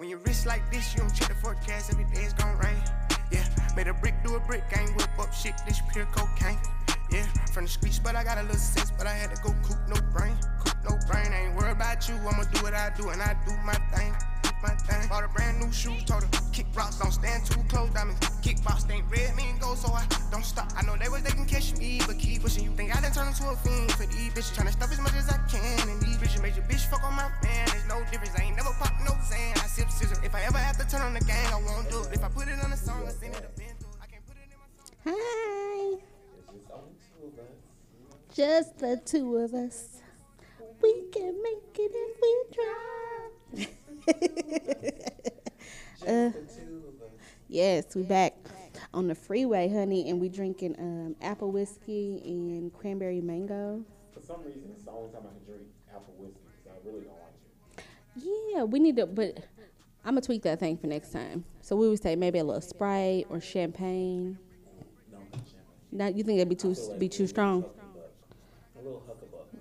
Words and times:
When 0.00 0.08
you 0.08 0.16
wrist 0.24 0.46
like 0.46 0.62
this, 0.72 0.94
you 0.94 1.00
don't 1.00 1.14
check 1.14 1.28
the 1.28 1.34
forecast, 1.34 1.92
every 1.92 2.04
day 2.04 2.22
it's 2.22 2.32
gon' 2.32 2.56
rain. 2.56 2.82
Yeah, 3.30 3.44
made 3.76 3.86
a 3.86 3.92
brick 3.92 4.14
do 4.24 4.34
a 4.34 4.40
brick, 4.40 4.64
ain't 4.74 4.96
whip 4.96 5.10
up 5.18 5.30
shit, 5.34 5.52
this 5.68 5.82
pure 5.92 6.06
cocaine. 6.06 6.56
Yeah, 7.12 7.26
from 7.52 7.64
the 7.64 7.70
streets, 7.70 7.98
but 7.98 8.16
I 8.16 8.24
got 8.24 8.38
a 8.38 8.42
little 8.44 8.56
sense, 8.56 8.90
but 8.96 9.06
I 9.06 9.12
had 9.12 9.36
to 9.36 9.42
go 9.42 9.54
coop 9.62 9.76
no 9.90 10.00
brain. 10.10 10.38
Coop 10.64 10.74
no 10.88 10.96
brain, 11.06 11.30
ain't 11.34 11.54
worried 11.54 11.72
about 11.72 12.08
you, 12.08 12.14
I'ma 12.14 12.44
do 12.44 12.62
what 12.62 12.72
I 12.72 12.88
do, 12.96 13.10
and 13.10 13.20
I 13.20 13.36
do 13.46 13.52
my 13.62 13.74
thing. 13.94 14.14
My 14.62 14.70
thing. 14.76 15.08
Bought 15.08 15.24
a 15.24 15.28
brand 15.28 15.58
new 15.58 15.72
shoes, 15.72 16.04
told 16.04 16.22
her 16.22 16.30
kick 16.52 16.66
rocks, 16.74 16.96
don't 16.98 17.12
stand 17.12 17.46
too 17.46 17.62
close, 17.68 17.88
diamonds. 17.90 18.20
Kickbox 18.44 18.90
ain't 18.92 19.04
red, 19.10 19.34
mean 19.34 19.56
go, 19.58 19.74
so 19.74 19.88
I 19.92 20.04
don't 20.30 20.44
stop. 20.44 20.70
I 20.76 20.82
know 20.82 20.96
they 20.96 21.08
was 21.08 21.22
they 21.22 21.30
can 21.30 21.46
catch 21.46 21.76
me, 21.78 22.00
but 22.06 22.18
keep 22.18 22.42
pushing. 22.42 22.64
You 22.64 22.70
think 22.76 22.94
I 22.94 23.00
done 23.00 23.12
turned 23.12 23.28
into 23.28 23.48
a 23.48 23.56
fiend 23.56 23.92
for 23.92 24.04
these 24.04 24.32
bitches, 24.36 24.52
tryna 24.52 24.72
stuff 24.72 24.92
as 24.92 25.00
much 25.00 25.14
as 25.14 25.28
I 25.30 25.38
can. 25.48 25.88
And 25.88 26.00
these 26.02 26.18
bitches 26.18 26.42
made 26.42 26.56
your 26.56 26.64
bitch 26.64 26.84
fuck 26.90 27.02
on 27.04 27.14
my 27.14 27.28
man. 27.42 27.68
There's 27.72 27.88
no 27.88 28.00
difference, 28.10 28.36
I 28.36 28.44
ain't 28.44 28.56
never 28.56 28.72
pop 28.76 28.92
no 29.00 29.16
Zan. 29.24 29.56
I 29.56 29.66
sip 29.66 29.88
scissor. 29.90 30.20
If 30.22 30.34
I 30.34 30.42
ever 30.42 30.58
have 30.58 30.76
to 30.76 30.86
turn 30.88 31.00
on 31.02 31.14
the 31.14 31.24
gang, 31.24 31.46
I 31.52 31.62
won't 31.62 31.88
do 31.90 32.02
it. 32.02 32.12
If 32.12 32.22
I 32.24 32.28
put 32.28 32.48
it 32.48 32.62
on 32.62 32.72
a 32.72 32.76
song, 32.76 33.04
I 33.06 33.10
send 33.10 33.34
it 33.34 33.40
a 33.40 33.58
bend. 33.58 33.76
I 34.02 34.06
can't 34.06 34.26
put 34.26 34.36
it 34.36 34.44
in 34.52 34.58
my 34.60 34.68
song. 34.76 34.92
Hi. 35.08 36.10
Just 38.34 38.78
the 38.78 39.00
two 39.04 39.36
of 39.36 39.54
us. 39.54 40.02
We 40.82 41.04
can 41.12 41.42
make 41.42 41.78
it 41.78 41.92
if 41.94 42.20
we 42.22 42.44
try. 42.52 43.66
Just 44.20 46.02
Uh, 46.02 46.30
the 46.30 46.30
two 46.30 46.82
of 46.88 47.02
us. 47.02 47.12
yes, 47.48 47.94
we 47.94 48.02
back 48.02 48.34
on 48.94 49.06
the 49.06 49.14
freeway, 49.14 49.68
honey, 49.68 50.08
and 50.08 50.18
we 50.18 50.30
drinking 50.30 50.74
um, 50.78 51.14
apple 51.20 51.52
whiskey 51.52 52.22
and 52.24 52.72
cranberry 52.72 53.20
mango. 53.20 53.84
For 54.14 54.20
some 54.22 54.42
reason, 54.42 54.70
it's 54.72 54.84
the 54.84 54.90
only 54.92 55.12
time 55.12 55.22
I 55.26 55.34
can 55.36 55.44
drink 55.46 55.68
apple 55.94 56.14
whiskey 56.18 56.40
because 56.64 56.78
I 56.82 56.88
really 56.88 57.04
don't 57.04 57.18
like 57.20 57.84
it. 58.24 58.54
Yeah, 58.54 58.62
we 58.64 58.80
need 58.80 58.96
to, 58.96 59.06
but 59.06 59.36
I'm 60.04 60.14
gonna 60.14 60.22
tweak 60.22 60.42
that 60.44 60.58
thing 60.58 60.78
for 60.78 60.86
next 60.86 61.12
time. 61.12 61.44
So 61.60 61.76
we 61.76 61.86
would 61.88 62.02
say 62.02 62.16
maybe 62.16 62.38
a 62.38 62.44
little 62.44 62.62
Sprite 62.62 63.26
or 63.28 63.38
champagne. 63.40 64.38
No, 65.12 65.18
not 65.18 65.30
champagne. 65.32 65.52
Now 65.92 66.06
you 66.06 66.24
think 66.24 66.38
that'd 66.38 66.48
be 66.48 66.54
too 66.54 66.72
like 66.72 66.98
be 66.98 67.08
too 67.10 67.26
strong? 67.26 67.62
huckabuck. 67.62 68.80
A 68.80 68.82
little 68.82 69.02
huckabuck. 69.06 69.60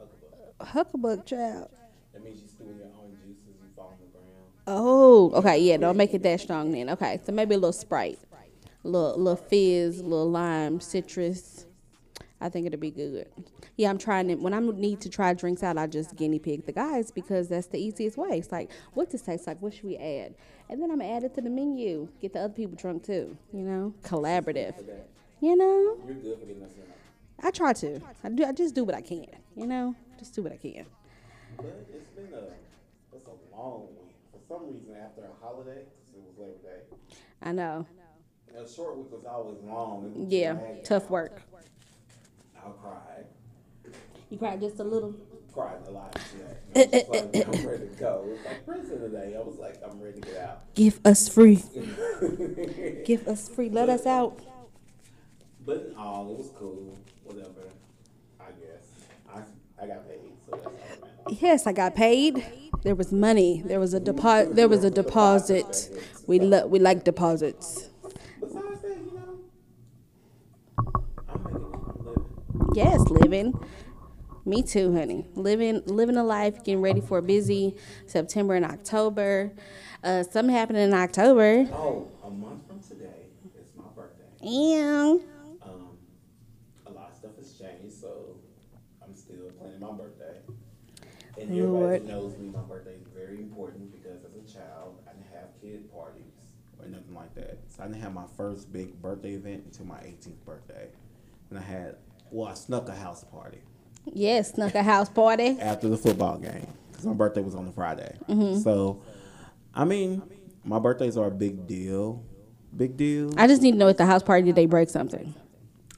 Huckabuck. 0.00 0.72
Huckabuck 1.20 1.24
child. 1.24 1.68
That 2.12 2.24
means 2.24 2.42
you 2.42 2.48
stewing 2.48 2.78
your 2.78 2.88
own 2.98 3.16
juices, 3.24 3.44
you 3.46 3.68
fall 3.76 3.92
on 3.92 3.98
the 4.00 4.10
ground. 4.18 4.50
Oh, 4.66 5.30
okay, 5.32 5.58
yeah, 5.58 5.76
don't 5.76 5.96
make 5.96 6.12
it 6.12 6.22
that 6.24 6.40
strong 6.40 6.72
then. 6.72 6.90
Okay, 6.90 7.20
so 7.24 7.32
maybe 7.32 7.54
a 7.54 7.58
little 7.58 7.72
Sprite, 7.72 8.18
a 8.84 8.88
little, 8.88 9.16
little 9.16 9.36
fizz, 9.36 10.00
a 10.00 10.02
little 10.02 10.30
lime, 10.30 10.80
citrus. 10.80 11.66
I 12.40 12.48
think 12.48 12.66
it'll 12.66 12.80
be 12.80 12.90
good. 12.90 13.28
Yeah, 13.76 13.90
I'm 13.90 13.98
trying 13.98 14.28
it. 14.28 14.40
When 14.40 14.52
I 14.52 14.58
need 14.60 15.00
to 15.02 15.08
try 15.08 15.32
drinks 15.34 15.62
out, 15.62 15.78
I 15.78 15.86
just 15.86 16.16
guinea 16.16 16.38
pig 16.38 16.66
the 16.66 16.72
guys 16.72 17.10
because 17.10 17.48
that's 17.48 17.68
the 17.68 17.78
easiest 17.78 18.16
way. 18.18 18.38
It's 18.38 18.52
like, 18.52 18.70
what 18.94 19.04
does 19.04 19.20
this 19.20 19.22
taste 19.22 19.46
like? 19.46 19.62
What 19.62 19.72
should 19.72 19.84
we 19.84 19.96
add? 19.96 20.34
And 20.68 20.82
then 20.82 20.90
I'm 20.90 20.98
gonna 20.98 21.12
add 21.12 21.24
it 21.24 21.34
to 21.36 21.40
the 21.40 21.48
menu. 21.48 22.08
Get 22.20 22.32
the 22.32 22.40
other 22.40 22.52
people 22.52 22.76
drunk 22.76 23.04
too. 23.04 23.36
You 23.52 23.62
know, 23.62 23.94
collaborative. 24.02 24.74
You 25.40 25.56
know, 25.56 25.98
you're 26.06 26.14
good 26.14 26.40
for 26.40 26.46
getting 26.46 26.62
us. 26.62 26.70
I 27.42 27.50
try 27.50 27.72
to. 27.74 28.00
I 28.24 28.28
do. 28.30 28.44
I 28.44 28.52
just 28.52 28.74
do 28.74 28.84
what 28.84 28.94
I 28.94 29.00
can. 29.02 29.26
You 29.54 29.66
know, 29.66 29.94
just 30.18 30.34
do 30.34 30.42
what 30.42 30.52
I 30.52 30.56
can. 30.56 30.86
But 31.56 31.86
it's 31.94 32.10
been 32.10 32.32
a, 32.34 33.16
it's 33.16 33.26
a 33.26 33.56
long 33.56 33.86
week. 33.88 34.05
For 34.48 34.54
some 34.54 34.66
reason, 34.72 34.94
after 35.02 35.22
a 35.22 35.44
holiday, 35.44 35.82
'cause 35.84 36.14
it 36.14 36.22
was 36.22 36.38
Labor 36.38 36.62
Day, 36.62 37.16
I 37.42 37.52
know. 37.52 37.86
a 38.56 38.66
short 38.68 38.96
week 38.96 39.12
was 39.12 39.24
always 39.26 39.60
long. 39.62 40.04
Was 40.04 40.32
Yeah, 40.32 40.54
dragged 40.54 40.84
tough 40.86 41.10
work. 41.10 41.42
I 42.56 42.70
cried. 42.80 43.26
You 44.30 44.38
cried 44.38 44.60
just 44.60 44.78
a 44.80 44.84
little. 44.84 45.14
Cried 45.52 45.86
a 45.86 45.90
lot 45.90 46.18
today. 46.74 47.04
I 47.06 47.10
was 47.10 47.34
like, 47.34 47.46
I'm 47.60 47.66
ready 47.66 47.88
to 47.88 47.94
go. 47.96 48.24
It 48.26 48.30
was 48.30 48.44
like 48.46 48.66
prison 48.66 49.00
today. 49.00 49.34
I 49.36 49.40
was 49.40 49.56
like, 49.58 49.76
I'm 49.82 50.00
ready 50.00 50.20
to 50.20 50.26
get 50.26 50.36
out. 50.38 50.74
Give 50.74 51.00
us 51.04 51.28
free. 51.28 51.62
Give 53.04 53.26
us 53.28 53.48
free. 53.48 53.68
Let 53.70 53.88
us 53.88 54.04
out. 54.06 54.40
But 55.64 55.88
in 55.90 55.96
all, 55.96 56.30
it 56.30 56.36
was 56.38 56.50
cool. 56.56 56.96
Whatever. 57.24 57.68
I 58.40 58.44
guess. 58.52 58.84
I 59.34 59.82
I 59.82 59.86
got 59.86 60.06
paid, 60.08 60.20
so 60.44 60.52
that's 60.52 60.66
all 60.66 60.72
that 60.72 61.00
matters. 61.26 61.42
Yes, 61.42 61.66
I 61.66 61.72
got 61.72 61.94
paid. 61.94 62.44
There 62.86 62.94
was 62.94 63.12
money. 63.12 63.62
There 63.66 63.80
was 63.80 63.94
a 63.94 64.00
deposit. 64.00 64.54
There 64.54 64.68
was 64.68 64.84
a 64.84 64.90
deposit. 64.90 65.90
We 66.28 66.38
lo- 66.38 66.68
we 66.68 66.78
like 66.78 67.02
deposits. 67.02 67.88
Besides 68.40 68.80
that, 68.82 68.98
you 69.04 69.12
know, 69.18 69.40
I'm 71.28 71.42
making 71.42 71.64
a 71.64 72.02
living. 72.08 72.70
Yes, 72.74 73.00
living. 73.10 73.54
Me 74.44 74.62
too, 74.62 74.94
honey. 74.94 75.26
Living 75.34 75.82
living 75.86 76.16
a 76.16 76.22
life, 76.22 76.58
getting 76.62 76.80
ready 76.80 77.00
for 77.00 77.18
a 77.18 77.22
busy 77.22 77.74
September 78.06 78.54
and 78.54 78.64
October. 78.64 79.52
Uh, 80.04 80.22
something 80.22 80.54
happened 80.54 80.78
in 80.78 80.94
October. 80.94 81.68
Oh, 81.72 82.08
a 82.24 82.30
month 82.30 82.68
from 82.68 82.80
today, 82.80 83.26
it's 83.58 83.72
my 83.76 83.84
birthday. 83.96 84.46
And 84.46 85.20
Um, 85.64 85.98
a 86.86 86.90
lot 86.92 87.10
of 87.10 87.16
stuff 87.16 87.36
has 87.36 87.52
changed, 87.58 87.96
so 88.00 88.36
I'm 89.02 89.16
still 89.16 89.50
planning 89.58 89.80
my 89.80 89.90
birthday. 89.90 90.38
And 91.38 91.50
everybody 91.50 91.66
Lord. 91.68 92.06
knows 92.06 92.38
me, 92.38 92.48
my 92.48 92.60
birthday 92.62 92.94
is 92.94 93.06
very 93.14 93.36
important 93.38 93.92
because 93.92 94.24
as 94.24 94.34
a 94.36 94.52
child, 94.52 95.02
I 95.06 95.12
didn't 95.12 95.32
have 95.34 95.48
kid 95.60 95.92
parties 95.92 96.32
or 96.80 96.88
nothing 96.88 97.14
like 97.14 97.34
that. 97.34 97.58
So 97.76 97.82
I 97.82 97.86
didn't 97.86 98.00
have 98.02 98.14
my 98.14 98.24
first 98.36 98.72
big 98.72 99.00
birthday 99.02 99.34
event 99.34 99.64
until 99.66 99.86
my 99.86 99.96
18th 99.98 100.44
birthday. 100.44 100.88
And 101.50 101.58
I 101.58 101.62
had, 101.62 101.96
well, 102.30 102.48
I 102.48 102.54
snuck 102.54 102.88
a 102.88 102.94
house 102.94 103.24
party 103.24 103.58
yes, 104.12 104.54
snuck 104.54 104.74
a 104.74 104.82
house 104.82 105.08
party. 105.08 105.56
after 105.60 105.88
the 105.88 105.96
football 105.96 106.38
game 106.38 106.66
because 106.90 107.06
my 107.06 107.12
birthday 107.12 107.42
was 107.42 107.54
on 107.54 107.66
the 107.66 107.72
Friday. 107.72 108.16
Mm-hmm. 108.28 108.60
So, 108.60 109.02
I 109.74 109.84
mean, 109.84 110.22
my 110.64 110.78
birthdays 110.78 111.16
are 111.16 111.26
a 111.26 111.30
big 111.30 111.66
deal. 111.66 112.22
Big 112.76 112.96
deal. 112.96 113.32
I 113.38 113.46
just 113.46 113.62
need 113.62 113.72
to 113.72 113.76
know 113.78 113.88
at 113.88 113.96
the 113.96 114.06
house 114.06 114.22
party 114.22 114.44
did 114.44 114.54
they 114.54 114.66
break 114.66 114.90
something? 114.90 115.34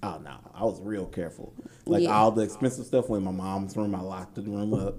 Oh 0.02 0.20
no, 0.22 0.36
I 0.54 0.64
was 0.64 0.80
real 0.80 1.06
careful. 1.06 1.52
Like 1.86 2.02
Yeah. 2.04 2.10
all 2.16 2.30
the 2.30 2.42
expensive 2.42 2.86
stuff 2.86 3.08
went 3.08 3.22
in 3.22 3.24
my 3.24 3.42
mom's 3.42 3.76
room. 3.76 3.94
I 3.94 4.00
locked 4.00 4.36
the 4.36 4.42
room 4.42 4.74
up. 4.74 4.96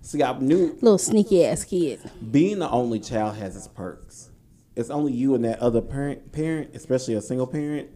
See, 0.00 0.22
I 0.22 0.36
knew 0.38 0.76
Little 0.80 0.98
sneaky 0.98 1.44
ass 1.44 1.64
kid. 1.64 2.00
being 2.30 2.58
the 2.60 2.70
only 2.70 3.00
child 3.00 3.36
has 3.36 3.56
its 3.56 3.68
perks. 3.68 4.30
It's 4.76 4.90
only 4.90 5.12
you 5.12 5.34
and 5.34 5.44
that 5.44 5.58
other 5.60 5.80
parent, 5.80 6.32
parent, 6.32 6.70
especially 6.74 7.14
a 7.14 7.20
single 7.20 7.46
parent. 7.46 7.90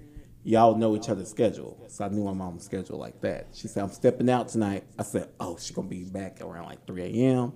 Y'all 0.44 0.76
know 0.76 0.94
each 0.94 1.08
other's 1.08 1.28
schedule, 1.28 1.76
so 1.88 2.04
I 2.04 2.08
knew 2.08 2.22
my 2.22 2.32
mom's 2.32 2.64
schedule 2.64 2.98
like 2.98 3.20
that. 3.22 3.48
She 3.52 3.66
said, 3.66 3.82
"I'm 3.82 3.90
stepping 3.90 4.30
out 4.30 4.48
tonight." 4.48 4.84
I 4.96 5.02
said, 5.02 5.28
"Oh, 5.40 5.56
she 5.58 5.74
gonna 5.74 5.88
be 5.88 6.04
back 6.04 6.40
around 6.40 6.66
like 6.66 6.86
3 6.86 7.02
a.m." 7.20 7.52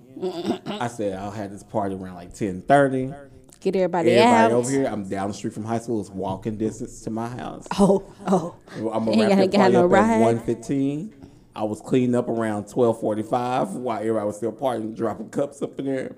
I 0.65 0.87
said, 0.87 1.17
"I'll 1.17 1.31
have 1.31 1.51
this 1.51 1.63
party 1.63 1.95
around 1.95 2.15
like 2.15 2.33
10:30." 2.33 3.13
Get 3.61 3.75
everybody, 3.75 4.09
Everybody 4.11 4.43
out. 4.43 4.51
over 4.51 4.69
here, 4.69 4.87
I'm 4.87 5.07
down 5.07 5.27
the 5.29 5.33
street 5.35 5.53
from 5.53 5.63
high 5.63 5.77
school. 5.77 6.01
It's 6.01 6.09
walking 6.09 6.57
distance 6.57 7.01
to 7.03 7.11
my 7.11 7.29
house. 7.29 7.65
Oh, 7.79 8.03
oh. 8.27 8.55
I'm 8.91 9.05
gonna 9.05 9.27
wrap 9.29 9.51
get 9.51 9.53
party 9.59 9.73
no 9.73 9.85
up 9.85 9.91
ride. 9.91 10.09
at 10.09 10.19
one 10.21 10.39
fifteen. 10.39 11.13
I 11.55 11.63
was 11.63 11.79
cleaning 11.79 12.15
up 12.15 12.27
around 12.27 12.67
twelve 12.67 12.99
forty 12.99 13.21
five 13.23 13.73
while 13.75 13.99
everybody 13.99 14.25
was 14.25 14.35
still 14.37 14.51
partying, 14.51 14.95
dropping 14.95 15.29
cups 15.29 15.61
up 15.61 15.79
in 15.79 15.85
there. 15.85 16.15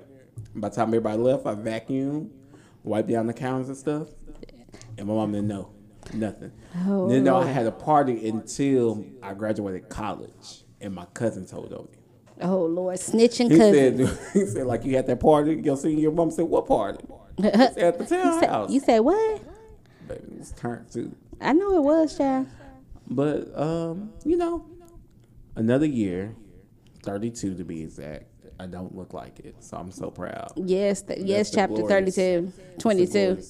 By 0.56 0.70
the 0.70 0.76
time 0.76 0.88
everybody 0.88 1.18
left, 1.18 1.46
I 1.46 1.54
vacuumed, 1.56 2.30
wiped 2.84 3.10
down 3.10 3.28
the 3.28 3.34
counters 3.34 3.68
and 3.70 3.78
stuff. 3.78 4.08
And 4.98 5.08
my 5.08 5.14
mom 5.14 5.32
didn't 5.32 5.48
know 5.48 5.70
nothing. 6.14 6.52
Oh, 6.86 7.08
didn't 7.08 7.24
know 7.24 7.38
I 7.38 7.46
had 7.48 7.66
a 7.66 7.72
party 7.72 8.28
until 8.28 9.06
I 9.22 9.34
graduated 9.34 9.90
college, 9.90 10.64
and 10.82 10.94
my 10.94 11.06
cousin 11.14 11.46
told 11.46 11.74
on 11.74 11.86
me. 11.92 11.98
Oh 12.42 12.66
Lord, 12.66 12.98
snitching 12.98 13.52
He 13.52 13.58
cousin. 13.58 14.08
said, 14.08 14.20
"He 14.34 14.46
said 14.46 14.66
like 14.68 14.84
you 14.86 14.96
had 14.96 15.08
that 15.08 15.20
party. 15.20 15.56
Your 15.64 15.78
senior 15.78 16.00
year." 16.00 16.12
Mom 16.12 16.30
said, 16.32 16.46
"What 16.46 16.66
party?" 16.68 17.04
Said, 17.40 17.78
"At 17.78 17.98
the 18.00 18.04
You 18.16 18.22
townhouse." 18.42 18.72
you 18.72 18.80
said 18.80 19.00
what? 19.00 19.42
Baby, 20.08 20.22
it 20.34 20.40
was 20.40 20.52
turned 20.52 20.92
too. 20.92 21.16
I 21.40 21.54
know 21.54 21.76
it 21.76 21.82
was, 21.84 22.18
child. 22.18 22.48
But 23.08 23.58
um, 23.60 24.12
you 24.26 24.36
know, 24.38 24.66
another 25.56 25.86
year, 25.86 26.36
thirty-two 27.04 27.56
to 27.56 27.64
be 27.64 27.82
exact. 27.84 28.26
I 28.60 28.66
don't 28.68 28.96
look 28.96 29.14
like 29.14 29.40
it, 29.40 29.56
so 29.60 29.78
I'm 29.78 29.92
so 29.92 30.10
proud. 30.12 30.52
Yes, 30.56 31.02
th- 31.02 31.20
yes, 31.20 31.52
chapter 31.52 31.82
glorious- 31.82 32.16
32, 32.16 32.54
22. 32.80 33.44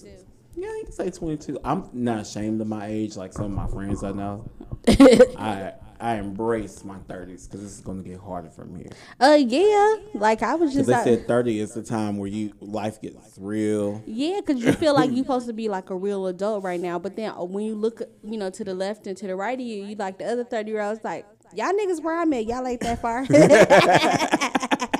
Yeah, 0.55 0.67
you 0.67 0.83
can 0.83 0.91
say 0.94 1.09
twenty-two. 1.09 1.59
I'm 1.63 1.89
not 1.94 2.19
ashamed 2.19 2.61
of 2.61 2.67
my 2.67 2.85
age, 2.85 3.15
like 3.17 3.33
some 3.33 3.45
of 3.45 3.51
my 3.51 3.65
friends 3.67 4.03
I 4.03 4.11
know. 4.11 4.50
I 4.88 5.73
I 6.00 6.15
embrace 6.17 6.83
my 6.85 6.97
thirties 7.07 7.47
because 7.47 7.61
this 7.63 7.71
is 7.71 7.81
going 7.81 8.03
to 8.03 8.07
get 8.07 8.19
harder 8.19 8.51
from 8.51 8.75
here. 8.75 8.91
Uh, 9.19 9.38
yeah. 9.39 9.95
Like 10.13 10.44
I 10.44 10.53
was 10.53 10.71
just 10.73 10.88
they 10.88 10.94
said 10.94 11.27
thirty 11.27 11.59
is 11.59 11.73
the 11.73 11.81
time 11.81 12.17
where 12.19 12.29
you 12.29 12.53
life 12.59 13.01
gets 13.01 13.35
real. 13.39 14.03
yeah, 14.06 14.41
because 14.45 14.63
you 14.63 14.73
feel 14.73 14.94
like 14.94 15.09
you're 15.09 15.23
supposed 15.25 15.47
to 15.47 15.53
be 15.53 15.69
like 15.69 15.89
a 15.89 15.95
real 15.95 16.27
adult 16.27 16.63
right 16.63 16.79
now, 16.79 16.99
but 16.99 17.15
then 17.15 17.31
uh, 17.31 17.44
when 17.44 17.65
you 17.65 17.73
look, 17.73 18.03
you 18.23 18.38
know, 18.38 18.51
to 18.51 18.63
the 18.63 18.75
left 18.75 19.07
and 19.07 19.17
to 19.17 19.25
the 19.25 19.35
right 19.35 19.59
of 19.59 19.65
you, 19.65 19.85
you 19.85 19.95
like 19.95 20.19
the 20.19 20.25
other 20.25 20.44
30 20.44 20.69
year 20.69 20.81
olds, 20.81 21.03
like 21.03 21.25
y'all 21.56 21.73
niggas 21.73 22.03
where 22.03 22.15
I'm 22.19 22.31
at, 22.33 22.45
y'all 22.45 22.67
ain't 22.67 22.81
that 22.81 23.01
far. 23.01 23.25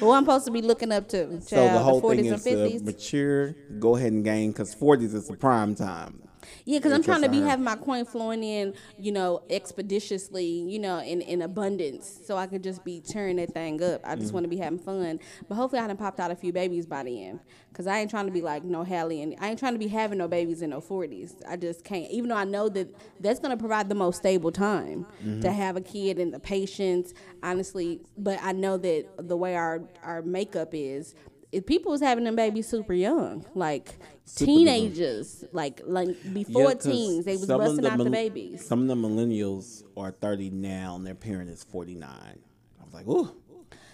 Who 0.00 0.12
I'm 0.12 0.24
supposed 0.24 0.46
to 0.46 0.50
be 0.50 0.62
looking 0.62 0.92
up 0.92 1.08
to? 1.08 1.26
Child, 1.26 1.44
so 1.44 1.56
the 1.56 1.78
whole 1.78 2.00
40s 2.00 2.40
thing 2.40 2.58
and 2.58 2.72
is 2.72 2.80
to 2.80 2.84
mature, 2.86 3.52
go 3.78 3.96
ahead 3.96 4.12
and 4.12 4.24
gain 4.24 4.50
because 4.50 4.72
forties 4.74 5.12
is 5.12 5.28
the 5.28 5.36
prime 5.36 5.74
time. 5.74 6.22
Yeah, 6.70 6.78
because 6.78 6.92
I'm 6.92 7.02
trying 7.02 7.22
to 7.22 7.28
be 7.28 7.40
having 7.42 7.64
my 7.64 7.74
coin 7.74 8.04
flowing 8.04 8.44
in, 8.44 8.74
you 8.96 9.10
know, 9.10 9.42
expeditiously, 9.50 10.44
you 10.46 10.78
know, 10.78 11.00
in, 11.00 11.20
in 11.20 11.42
abundance, 11.42 12.20
so 12.24 12.36
I 12.36 12.46
could 12.46 12.62
just 12.62 12.84
be 12.84 13.00
tearing 13.00 13.36
that 13.36 13.52
thing 13.52 13.82
up. 13.82 14.00
I 14.04 14.14
Mm. 14.14 14.20
just 14.20 14.32
want 14.32 14.44
to 14.44 14.48
be 14.48 14.56
having 14.58 14.78
fun, 14.78 15.18
but 15.48 15.56
hopefully 15.56 15.80
I 15.82 15.86
done 15.88 15.96
popped 15.96 16.20
out 16.20 16.30
a 16.30 16.36
few 16.36 16.52
babies 16.52 16.86
by 16.86 17.02
the 17.02 17.24
end, 17.24 17.40
because 17.70 17.86
I 17.88 17.98
ain't 17.98 18.08
trying 18.10 18.26
to 18.26 18.32
be 18.32 18.40
like 18.40 18.62
no 18.62 18.84
Hallie, 18.84 19.20
and 19.22 19.34
I 19.40 19.48
ain't 19.50 19.58
trying 19.58 19.72
to 19.72 19.78
be 19.80 19.88
having 19.88 20.18
no 20.18 20.28
babies 20.28 20.62
in 20.62 20.70
no 20.70 20.80
40s. 20.80 21.34
I 21.48 21.56
just 21.56 21.82
can't, 21.82 22.08
even 22.10 22.28
though 22.30 22.36
I 22.36 22.44
know 22.44 22.68
that 22.68 22.88
that's 23.20 23.40
gonna 23.40 23.56
provide 23.56 23.88
the 23.88 23.94
most 23.96 24.18
stable 24.18 24.52
time 24.52 25.06
Mm-hmm. 25.24 25.40
to 25.40 25.50
have 25.52 25.76
a 25.76 25.80
kid 25.80 26.18
and 26.20 26.32
the 26.32 26.38
patience, 26.38 27.14
honestly. 27.42 28.00
But 28.16 28.38
I 28.42 28.52
know 28.52 28.76
that 28.78 29.06
the 29.18 29.36
way 29.36 29.56
our 29.56 29.82
our 30.04 30.22
makeup 30.22 30.70
is. 30.72 31.14
If 31.52 31.66
people 31.66 31.90
was 31.90 32.00
having 32.00 32.24
them 32.24 32.36
babies 32.36 32.68
super 32.68 32.94
young, 32.94 33.44
like 33.54 33.96
Super 34.24 34.50
young. 34.50 34.58
teenagers, 34.58 35.44
like 35.52 35.80
like 35.84 36.08
before 36.32 36.62
Yeah, 36.62 36.74
'cause 36.74 36.84
teens, 36.84 37.24
they 37.24 37.36
was 37.36 37.46
busting 37.46 37.82
the 37.82 37.90
out 37.90 37.98
the 37.98 38.10
babies. 38.10 38.64
Some 38.64 38.82
of 38.82 38.88
the 38.88 38.94
millennials 38.94 39.82
are 39.96 40.12
30 40.12 40.50
now, 40.50 40.94
and 40.94 41.04
their 41.06 41.16
parent 41.16 41.50
is 41.50 41.64
49. 41.64 42.08
I 42.08 42.84
was 42.84 42.94
like, 42.94 43.08
ooh. 43.08 43.30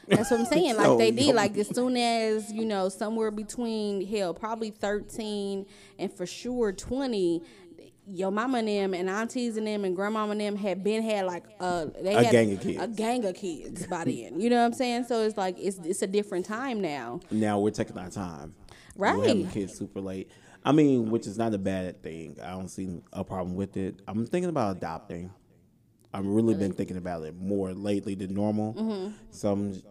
That's 0.08 0.30
what 0.30 0.38
I'm 0.40 0.46
saying. 0.46 0.76
Like 0.76 0.84
So, 0.86 0.98
they 0.98 1.10
did. 1.10 1.28
know- 1.28 1.32
Like 1.34 1.56
as 1.58 1.68
soon 1.68 1.96
as 1.96 2.52
you 2.52 2.64
know, 2.64 2.88
somewhere 2.90 3.30
between 3.30 4.06
hell, 4.06 4.34
probably 4.34 4.70
13 4.70 5.66
and 5.98 6.12
for 6.12 6.26
sure 6.26 6.72
20. 6.72 7.42
Your 8.08 8.30
mama 8.30 8.58
and 8.58 8.68
them 8.68 8.94
and 8.94 9.10
aunties 9.10 9.56
and 9.56 9.66
them 9.66 9.84
and 9.84 9.96
grandmama 9.96 10.32
and 10.32 10.40
them 10.40 10.54
had 10.56 10.84
been 10.84 11.02
had 11.02 11.26
like 11.26 11.44
uh 11.58 11.86
they 12.00 12.14
A 12.14 12.22
had 12.22 12.32
gang 12.32 12.52
of 12.52 12.60
kids. 12.60 12.82
a 12.82 12.86
gang 12.88 13.24
of 13.24 13.34
kids 13.34 13.86
by 13.88 14.04
then. 14.06 14.38
You 14.40 14.48
know 14.50 14.58
what 14.60 14.66
I'm 14.66 14.72
saying? 14.74 15.04
So 15.04 15.22
it's 15.22 15.36
like 15.36 15.56
it's 15.58 15.78
it's 15.78 16.02
a 16.02 16.06
different 16.06 16.46
time 16.46 16.80
now. 16.80 17.20
Now 17.30 17.58
we're 17.58 17.70
taking 17.70 17.98
our 17.98 18.08
time. 18.10 18.54
Right. 18.96 19.16
We're 19.16 19.26
having 19.26 19.48
kids 19.50 19.74
super 19.76 20.00
late. 20.00 20.30
I 20.64 20.72
mean, 20.72 21.10
which 21.10 21.26
is 21.26 21.36
not 21.38 21.52
a 21.54 21.58
bad 21.58 22.02
thing. 22.02 22.36
I 22.42 22.50
don't 22.50 22.68
see 22.68 23.00
a 23.12 23.22
problem 23.24 23.54
with 23.56 23.76
it. 23.76 24.00
I'm 24.08 24.24
thinking 24.26 24.50
about 24.50 24.76
adopting. 24.76 25.30
I've 26.12 26.26
really 26.26 26.54
been 26.54 26.72
thinking 26.72 26.96
about 26.96 27.22
it 27.24 27.36
more 27.36 27.72
lately 27.74 28.14
than 28.14 28.32
normal. 28.34 28.72
Mm-hmm. 28.74 29.12
So 29.32 29.52
I'm, 29.52 29.82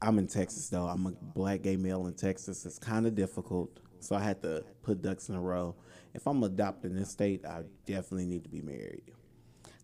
I'm 0.00 0.18
in 0.18 0.26
Texas 0.26 0.68
though. 0.68 0.86
I'm 0.86 1.06
a 1.06 1.10
black 1.10 1.62
gay 1.62 1.76
male 1.76 2.06
in 2.06 2.14
Texas. 2.14 2.64
It's 2.66 2.78
kind 2.78 3.06
of 3.06 3.14
difficult. 3.14 3.80
So 4.00 4.14
I 4.14 4.20
had 4.20 4.40
to 4.42 4.62
put 4.82 5.02
ducks 5.02 5.28
in 5.28 5.34
a 5.34 5.40
row. 5.40 5.74
If 6.16 6.26
I'm 6.26 6.42
adopting 6.42 6.94
this 6.94 7.10
state, 7.10 7.44
I 7.44 7.62
definitely 7.84 8.26
need 8.26 8.42
to 8.44 8.48
be 8.48 8.62
married. 8.62 9.02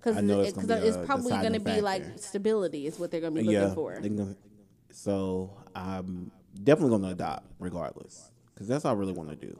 Because 0.02 0.16
it's 0.16 0.58
it's, 0.58 0.70
it's 0.70 1.06
probably 1.06 1.32
going 1.32 1.52
to 1.52 1.60
be 1.60 1.80
like 1.80 2.02
stability 2.16 2.86
is 2.86 2.98
what 2.98 3.10
they're 3.10 3.20
going 3.20 3.34
to 3.34 3.40
be 3.40 3.46
looking 3.46 3.68
yeah. 3.68 3.74
for. 3.74 4.00
gonna- 4.00 4.34
so 4.90 5.56
I'm 5.74 6.32
definitely 6.64 6.90
going 6.90 7.02
to 7.02 7.08
adopt 7.10 7.46
regardless 7.58 8.30
because 8.54 8.66
that's 8.66 8.84
all 8.84 8.94
I 8.94 8.98
really 8.98 9.12
want 9.12 9.28
to 9.30 9.36
do. 9.36 9.58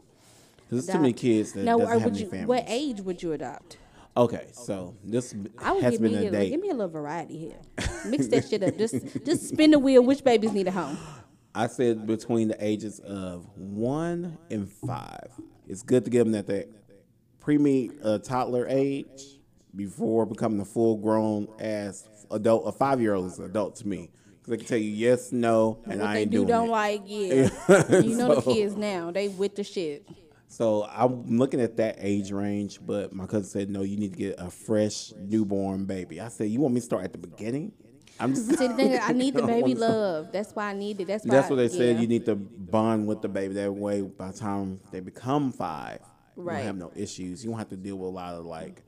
Because 0.56 0.86
there's 0.86 0.96
too 0.96 1.00
many 1.00 1.12
kids 1.12 1.52
that 1.52 1.64
Now, 1.64 1.78
doesn't 1.78 2.00
have 2.00 2.10
any 2.10 2.20
you, 2.20 2.26
families. 2.26 2.48
what 2.48 2.64
age 2.66 3.00
would 3.02 3.22
you 3.22 3.32
adopt? 3.32 3.76
Okay, 4.16 4.48
so 4.52 4.94
this 5.04 5.34
I 5.58 5.72
would 5.72 5.82
has 5.82 5.92
give 5.92 6.02
been 6.02 6.12
me 6.12 6.26
a 6.26 6.28
a, 6.28 6.32
date. 6.32 6.50
give 6.50 6.60
me 6.60 6.68
a 6.70 6.74
little 6.74 6.88
variety 6.88 7.38
here. 7.38 7.60
Mix 8.06 8.26
that 8.28 8.48
shit 8.48 8.62
up. 8.62 8.76
Just 8.76 8.94
just 9.24 9.48
spin 9.48 9.70
the 9.70 9.78
wheel. 9.78 10.02
Which 10.02 10.22
babies 10.24 10.52
need 10.52 10.68
a 10.68 10.70
home? 10.70 10.98
I 11.54 11.66
said 11.66 12.06
between 12.06 12.48
the 12.48 12.56
ages 12.64 12.98
of 13.00 13.46
one 13.56 14.38
and 14.50 14.70
five. 14.70 15.30
It's 15.68 15.82
good 15.82 16.04
to 16.04 16.10
give 16.10 16.26
them 16.26 16.34
at 16.34 16.46
that 16.46 16.68
pre 17.40 17.90
uh, 18.02 18.18
toddler 18.18 18.66
age 18.68 19.38
before 19.74 20.26
becoming 20.26 20.60
a 20.60 20.64
full 20.64 20.96
grown 20.96 21.48
ass 21.60 22.08
adult. 22.30 22.66
A 22.66 22.72
five 22.72 23.00
year 23.00 23.14
old 23.14 23.26
is 23.26 23.38
an 23.38 23.46
adult 23.46 23.76
to 23.76 23.88
me 23.88 24.10
because 24.26 24.50
they 24.50 24.56
can 24.58 24.66
tell 24.66 24.78
you 24.78 24.90
yes, 24.90 25.32
no, 25.32 25.78
and 25.86 26.00
what 26.00 26.10
I 26.10 26.14
they 26.14 26.20
ain't 26.22 26.30
do 26.30 26.38
doing 26.38 26.48
don't 26.48 26.68
it. 26.68 26.72
like, 26.72 27.02
yeah. 27.06 28.00
you 28.00 28.16
know 28.16 28.34
the 28.40 28.42
kids 28.42 28.76
now. 28.76 29.10
They 29.10 29.28
with 29.28 29.56
the 29.56 29.64
shit. 29.64 30.08
So 30.48 30.84
I'm 30.84 31.38
looking 31.38 31.62
at 31.62 31.78
that 31.78 31.96
age 31.98 32.30
range, 32.30 32.78
but 32.84 33.14
my 33.14 33.26
cousin 33.26 33.44
said 33.44 33.70
no. 33.70 33.82
You 33.82 33.96
need 33.96 34.12
to 34.12 34.18
get 34.18 34.34
a 34.38 34.50
fresh 34.50 35.12
newborn 35.18 35.86
baby. 35.86 36.20
I 36.20 36.28
said 36.28 36.50
you 36.50 36.60
want 36.60 36.74
me 36.74 36.80
to 36.80 36.84
start 36.84 37.04
at 37.04 37.12
the 37.12 37.18
beginning? 37.18 37.72
I'm 38.20 38.34
just 38.34 38.48
See 38.58 38.66
the 38.68 38.74
thing, 38.74 38.98
I 39.02 39.12
need 39.12 39.34
the 39.34 39.46
baby 39.46 39.74
love. 39.74 40.30
That's 40.32 40.52
why 40.52 40.70
I 40.70 40.72
need 40.74 41.00
it. 41.00 41.06
That's 41.06 41.24
why. 41.24 41.34
That's 41.34 41.50
what 41.50 41.56
they 41.56 41.68
said. 41.68 41.96
yeah. 41.96 42.00
You 42.02 42.06
need 42.06 42.24
to 42.26 42.34
bond 42.36 43.06
with 43.06 43.22
the 43.22 43.28
baby. 43.28 43.54
That 43.54 43.72
way, 43.72 44.02
by 44.02 44.30
the 44.30 44.38
time 44.38 44.80
they 44.90 45.00
become 45.00 45.52
five, 45.52 46.00
you 46.36 46.42
Right. 46.44 46.58
don't 46.58 46.66
have 46.66 46.76
no 46.76 46.92
issues. 46.96 47.44
You 47.44 47.50
don't 47.50 47.58
have 47.58 47.68
to 47.70 47.76
deal 47.76 47.96
with 47.96 48.08
a 48.08 48.12
lot 48.12 48.34
of 48.34 48.44
like 48.44 48.82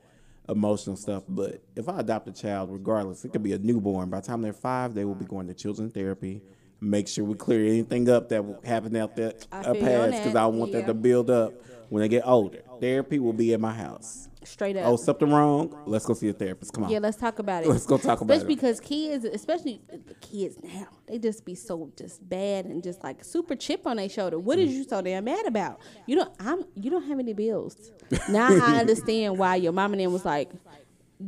emotional 0.47 0.95
stuff. 0.95 1.23
But 1.27 1.61
if 1.75 1.89
I 1.89 1.99
adopt 1.99 2.27
a 2.27 2.31
child, 2.31 2.71
regardless, 2.71 3.25
it 3.25 3.31
could 3.31 3.43
be 3.43 3.53
a 3.53 3.57
newborn. 3.57 4.09
By 4.09 4.19
the 4.21 4.27
time 4.27 4.41
they're 4.41 4.53
five, 4.53 4.93
they 4.93 5.05
will 5.05 5.15
be 5.15 5.25
going 5.25 5.47
to 5.47 5.53
children 5.53 5.89
therapy. 5.89 6.41
Make 6.81 7.07
sure 7.07 7.23
we 7.23 7.35
clear 7.35 7.65
anything 7.65 8.09
up 8.09 8.29
that 8.29 8.43
happened 8.63 8.97
out 8.97 9.15
there 9.15 9.33
I 9.51 9.63
feel 9.63 9.75
you 9.75 9.79
on 9.81 9.85
past 9.85 10.11
because 10.11 10.33
that, 10.33 10.37
I 10.37 10.43
don't 10.43 10.59
want 10.59 10.71
yeah. 10.71 10.79
that 10.81 10.87
to 10.87 10.93
build 10.93 11.29
up 11.29 11.53
when 11.89 12.01
they 12.01 12.07
get 12.07 12.23
older. 12.25 12.61
Therapy 12.79 13.19
will 13.19 13.33
be 13.33 13.53
in 13.53 13.61
my 13.61 13.73
house. 13.73 14.27
straight 14.43 14.75
up. 14.77 14.85
Oh, 14.87 14.95
something 14.95 15.29
wrong? 15.29 15.75
Let's 15.85 16.05
go 16.05 16.13
see 16.13 16.29
a 16.29 16.33
therapist. 16.33 16.73
Come 16.73 16.85
on. 16.85 16.89
Yeah, 16.89 16.99
let's 16.99 17.17
talk 17.17 17.39
about 17.39 17.63
it. 17.63 17.69
Let's 17.69 17.85
go 17.85 17.97
talk 17.97 18.21
about 18.21 18.33
especially 18.33 18.53
it. 18.53 18.57
because 18.57 18.79
kids, 18.79 19.25
especially 19.25 19.81
the 19.89 20.13
kids 20.15 20.57
now, 20.61 20.87
they 21.07 21.17
just 21.17 21.45
be 21.45 21.55
so 21.55 21.91
just 21.97 22.27
bad 22.27 22.65
and 22.65 22.83
just 22.83 23.03
like 23.03 23.23
super 23.23 23.55
chip 23.55 23.87
on 23.87 23.97
their 23.97 24.09
shoulder. 24.09 24.37
What 24.39 24.59
is 24.59 24.69
mm-hmm. 24.69 24.77
you 24.77 24.83
so 24.83 25.01
damn 25.01 25.23
mad 25.23 25.45
about? 25.45 25.79
You 26.05 26.17
don't. 26.17 26.31
I'm. 26.39 26.65
You 26.75 26.91
don't 26.91 27.07
have 27.07 27.19
any 27.19 27.33
bills. 27.33 27.91
Now 28.29 28.47
I 28.49 28.79
understand 28.79 29.37
why 29.37 29.55
your 29.55 29.71
mom 29.71 29.93
and 29.93 30.01
them 30.01 30.11
was 30.11 30.25
like, 30.25 30.51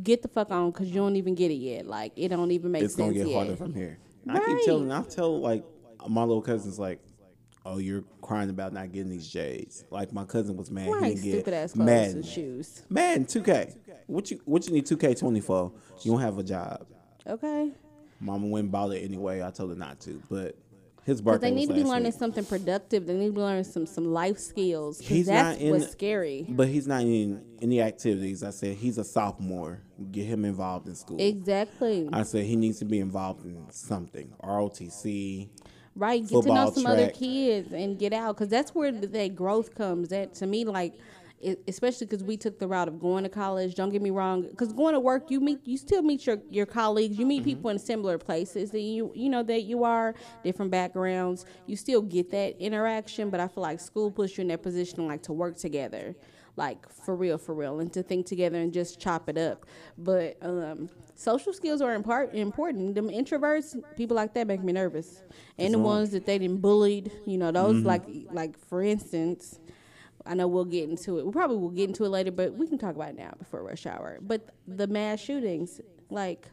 get 0.02 0.22
the 0.22 0.28
fuck 0.28 0.50
on 0.50 0.70
because 0.70 0.88
you 0.88 0.96
don't 0.96 1.16
even 1.16 1.34
get 1.34 1.50
it 1.50 1.54
yet. 1.54 1.86
Like 1.86 2.12
it 2.16 2.28
don't 2.28 2.50
even 2.50 2.72
make 2.72 2.82
sense. 2.82 2.92
it's 2.92 3.00
gonna 3.00 3.12
get 3.12 3.28
yet. 3.28 3.34
harder 3.34 3.56
from 3.56 3.74
here. 3.74 3.98
And 4.26 4.36
I 4.36 4.44
keep 4.44 4.64
telling, 4.64 4.92
I 4.92 5.02
tell 5.02 5.40
like 5.40 5.64
my 6.08 6.22
little 6.22 6.42
cousins 6.42 6.78
like, 6.78 7.00
"Oh, 7.68 7.78
you're 7.78 8.04
crying 8.22 8.50
about 8.50 8.72
not 8.72 8.92
getting 8.92 9.10
these 9.10 9.28
J's." 9.28 9.84
Like 9.90 10.12
my 10.12 10.24
cousin 10.24 10.56
was 10.56 10.70
mad 10.70 10.88
Right, 10.88 11.04
he 11.04 11.08
didn't 11.14 11.20
stupid 11.32 11.44
get 11.46 11.54
ass 11.54 11.72
clothes 11.72 11.86
Madden. 11.86 12.16
and 12.16 12.26
shoes. 12.26 12.82
Madden 12.88 13.24
2K. 13.26 13.76
What 14.06 14.30
you 14.30 14.40
what 14.44 14.66
you 14.66 14.72
need 14.72 14.86
2K 14.86 15.18
20 15.18 15.40
for? 15.40 15.72
You 16.02 16.12
don't 16.12 16.20
have 16.20 16.38
a 16.38 16.42
job. 16.42 16.86
Okay. 17.26 17.70
Mama 18.20 18.46
went 18.46 18.64
and 18.64 18.72
bought 18.72 18.92
it 18.92 19.00
anyway. 19.04 19.42
I 19.42 19.50
told 19.50 19.70
her 19.70 19.76
not 19.76 20.00
to, 20.00 20.20
but 20.30 20.56
his 21.04 21.20
birthday 21.22 21.48
they 21.50 21.54
need 21.54 21.68
to 21.68 21.74
be 21.74 21.84
learning 21.84 22.04
week. 22.12 22.14
something 22.14 22.44
productive. 22.44 23.06
They 23.06 23.14
need 23.14 23.34
to 23.34 23.40
learn 23.40 23.64
some 23.64 23.86
some 23.86 24.12
life 24.12 24.38
skills. 24.38 24.98
He's 24.98 25.26
that's 25.26 25.58
not 25.58 25.64
in- 25.66 25.70
what's 25.72 25.90
scary. 25.92 26.44
But 26.48 26.68
he's 26.68 26.86
not 26.86 27.02
in 27.02 27.42
any 27.62 27.80
activities. 27.80 28.42
I 28.42 28.50
said 28.50 28.76
he's 28.76 28.98
a 28.98 29.04
sophomore. 29.04 29.80
Get 30.10 30.26
him 30.26 30.44
involved 30.44 30.86
in 30.88 30.94
school. 30.94 31.16
Exactly. 31.20 32.08
I 32.12 32.22
said 32.24 32.44
he 32.44 32.56
needs 32.56 32.78
to 32.80 32.84
be 32.84 32.98
involved 32.98 33.44
in 33.44 33.66
something. 33.70 34.32
ROTC. 34.42 35.48
Right, 35.98 36.22
get 36.26 36.42
to 36.44 36.48
know 36.48 36.70
some 36.70 36.86
other 36.86 37.10
kids 37.10 37.72
and 37.72 37.98
get 37.98 38.12
out 38.12 38.36
because 38.36 38.48
that's 38.48 38.72
where 38.72 38.92
the, 38.92 39.08
that 39.08 39.34
growth 39.34 39.74
comes. 39.74 40.10
That 40.10 40.32
to 40.36 40.46
me, 40.46 40.64
like, 40.64 40.94
it, 41.40 41.60
especially 41.66 42.06
because 42.06 42.22
we 42.22 42.36
took 42.36 42.58
the 42.60 42.68
route 42.68 42.86
of 42.86 43.00
going 43.00 43.24
to 43.24 43.28
college. 43.28 43.74
Don't 43.74 43.90
get 43.90 44.00
me 44.00 44.10
wrong, 44.10 44.42
because 44.42 44.72
going 44.72 44.94
to 44.94 45.00
work, 45.00 45.28
you 45.30 45.40
meet, 45.40 45.60
you 45.64 45.76
still 45.76 46.02
meet 46.02 46.24
your, 46.24 46.38
your 46.50 46.66
colleagues. 46.66 47.18
You 47.18 47.26
meet 47.26 47.40
Mm-hmm. 47.42 47.50
people 47.50 47.70
in 47.70 47.78
similar 47.80 48.16
places 48.18 48.70
that 48.70 48.80
you 48.80 49.12
you 49.14 49.28
know 49.28 49.42
that 49.42 49.62
you 49.62 49.82
are 49.84 50.14
different 50.44 50.70
backgrounds. 50.70 51.44
You 51.66 51.76
still 51.76 52.02
get 52.02 52.30
that 52.30 52.56
interaction, 52.60 53.28
but 53.30 53.40
I 53.40 53.48
feel 53.48 53.62
like 53.62 53.80
school 53.80 54.10
puts 54.10 54.38
you 54.38 54.42
in 54.42 54.48
that 54.48 54.62
position 54.62 55.06
like 55.08 55.22
to 55.24 55.32
work 55.32 55.56
together. 55.56 56.14
Like 56.58 56.90
for 56.90 57.14
real, 57.14 57.38
for 57.38 57.54
real, 57.54 57.78
and 57.78 57.92
to 57.92 58.02
think 58.02 58.26
together 58.26 58.58
and 58.58 58.72
just 58.72 58.98
chop 58.98 59.28
it 59.28 59.38
up. 59.38 59.64
But 59.96 60.36
um, 60.42 60.88
social 61.14 61.52
skills 61.52 61.80
are 61.80 61.94
impart- 61.94 62.34
important. 62.34 62.96
Them 62.96 63.08
introverts, 63.08 63.80
people 63.96 64.16
like 64.16 64.34
that 64.34 64.48
make 64.48 64.64
me 64.64 64.72
nervous. 64.72 65.22
And 65.56 65.72
the 65.72 65.78
ones 65.78 66.10
that 66.10 66.26
they 66.26 66.36
didn't 66.36 66.60
bullied, 66.60 67.12
you 67.26 67.38
know, 67.38 67.52
those 67.52 67.76
Mm-hmm. 67.76 67.86
like 67.86 68.02
like 68.32 68.58
for 68.58 68.82
instance, 68.82 69.60
I 70.26 70.34
know 70.34 70.48
we'll 70.48 70.64
get 70.64 70.88
into 70.90 71.18
it. 71.20 71.26
We 71.26 71.30
probably 71.30 71.58
will 71.58 71.70
get 71.70 71.88
into 71.90 72.04
it 72.04 72.08
later, 72.08 72.32
but 72.32 72.54
we 72.54 72.66
can 72.66 72.76
talk 72.76 72.96
about 72.96 73.10
it 73.10 73.16
now 73.16 73.32
before 73.38 73.62
rush 73.62 73.86
hour. 73.86 74.18
But 74.20 74.50
the 74.66 74.88
mass 74.88 75.20
shootings, 75.20 75.80
like 76.10 76.48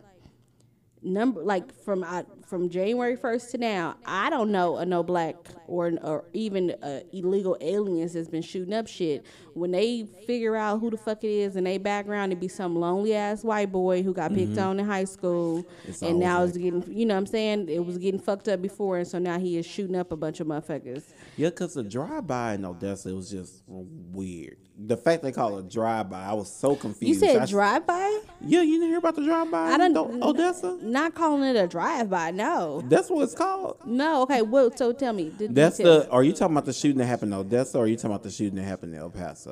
number 1.02 1.42
like 1.44 1.74
from 1.84 2.04
uh, 2.04 2.24
from 2.48 2.70
January 2.70 3.16
first 3.16 3.52
to 3.52 3.58
now, 3.58 3.96
I 4.06 4.30
don't 4.30 4.52
know 4.52 4.78
a 4.78 4.86
no 4.86 5.04
black 5.04 5.36
or 5.68 5.92
or 6.02 6.26
even 6.34 6.72
uh, 6.82 7.02
illegal 7.12 7.58
aliens 7.62 8.14
that's 8.14 8.30
been 8.30 8.42
shooting 8.42 8.74
up 8.74 8.88
shit. 8.88 9.26
When 9.56 9.72
they 9.72 10.06
figure 10.28 10.56
out 10.56 10.82
who 10.82 10.90
the 10.92 10.98
fuck 10.98 11.24
it 11.24 11.30
is 11.30 11.56
and 11.56 11.66
they 11.66 11.78
background, 11.78 12.34
it 12.34 12.40
be 12.42 12.50
some 12.50 12.76
lonely 12.76 13.16
ass 13.16 13.42
white 13.44 13.72
boy 13.72 14.04
who 14.04 14.14
got 14.14 14.34
picked 14.34 14.58
on 14.58 14.80
in 14.80 14.86
high 14.86 15.06
school, 15.06 15.64
Mm-hmm. 15.64 15.90
It's 15.90 16.02
and 16.02 16.20
now 16.20 16.36
always 16.40 16.50
it's 16.52 16.58
getting 16.60 16.84
you 16.94 17.06
know 17.06 17.14
what 17.16 17.20
I'm 17.22 17.26
saying 17.28 17.70
it 17.70 17.84
was 17.86 17.98
getting 17.98 18.20
fucked 18.20 18.48
up 18.50 18.62
before, 18.62 18.98
and 18.98 19.08
so 19.08 19.18
now 19.18 19.40
he 19.40 19.58
is 19.58 19.66
shooting 19.66 19.96
up 19.96 20.12
a 20.12 20.18
bunch 20.18 20.40
of 20.42 20.48
motherfuckers. 20.48 21.04
Yeah, 21.38 21.50
because 21.50 21.74
the 21.74 21.84
drive 21.84 22.28
by 22.28 22.56
in 22.56 22.66
Odessa 22.66 23.10
it 23.10 23.14
was 23.14 23.30
just 23.32 23.64
weird. 23.68 24.58
The 24.78 24.98
fact 24.98 25.24
they 25.24 25.32
call 25.32 25.58
it 25.60 25.70
drive 25.70 26.10
by, 26.10 26.22
I 26.26 26.34
was 26.34 26.54
so 26.54 26.76
confused. 26.76 27.22
You 27.22 27.28
said 27.28 27.42
I- 27.44 27.46
drive 27.46 27.88
by? 27.88 28.20
Yeah, 28.42 28.62
you 28.62 28.74
didn't 28.74 28.90
hear 28.90 28.98
about 28.98 29.16
the 29.16 29.24
drive 29.24 29.50
by? 29.50 29.72
I 29.72 29.78
don't 29.78 30.22
Odessa. 30.22 30.78
Not 30.82 31.16
calling 31.16 31.44
it 31.44 31.56
a 31.56 31.66
drive 31.68 32.10
by. 32.10 32.32
No, 32.32 32.82
That's 32.90 33.10
what 33.10 33.24
it's 33.24 33.34
called. 33.36 33.78
no. 33.86 34.24
Okay, 34.24 34.42
well, 34.42 34.70
so 34.76 34.92
tell 34.92 35.14
me. 35.14 35.30
That's 35.40 35.78
the. 35.78 36.10
Are 36.10 36.24
you 36.24 36.34
talking 36.34 36.56
about 36.56 36.66
the 36.66 36.74
shooting 36.74 36.98
that 36.98 37.06
happened 37.06 37.32
in 37.34 37.40
Odessa, 37.40 37.78
or 37.78 37.86
are 37.86 37.88
you 37.88 37.96
talking 37.96 38.12
about 38.12 38.24
the 38.24 38.32
shooting 38.32 38.56
that 38.56 38.64
happened 38.64 38.94
in 38.94 39.00
El 39.00 39.10
Paso? 39.12 39.45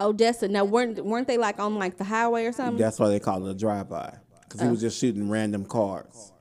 Odessa. 0.00 0.48
Now, 0.48 0.64
weren't 0.64 1.04
weren't 1.04 1.26
they 1.26 1.38
like 1.38 1.58
on 1.58 1.76
like 1.76 1.96
the 1.96 2.04
highway 2.04 2.46
or 2.46 2.52
something? 2.52 2.76
That's 2.76 2.98
why 2.98 3.08
they 3.08 3.20
call 3.20 3.46
it 3.46 3.50
a 3.50 3.54
drive 3.54 3.88
by, 3.88 4.16
because 4.42 4.60
he 4.60 4.66
oh. 4.66 4.70
was 4.70 4.80
just 4.80 4.98
shooting 4.98 5.30
random 5.30 5.64
cars. 5.64 6.32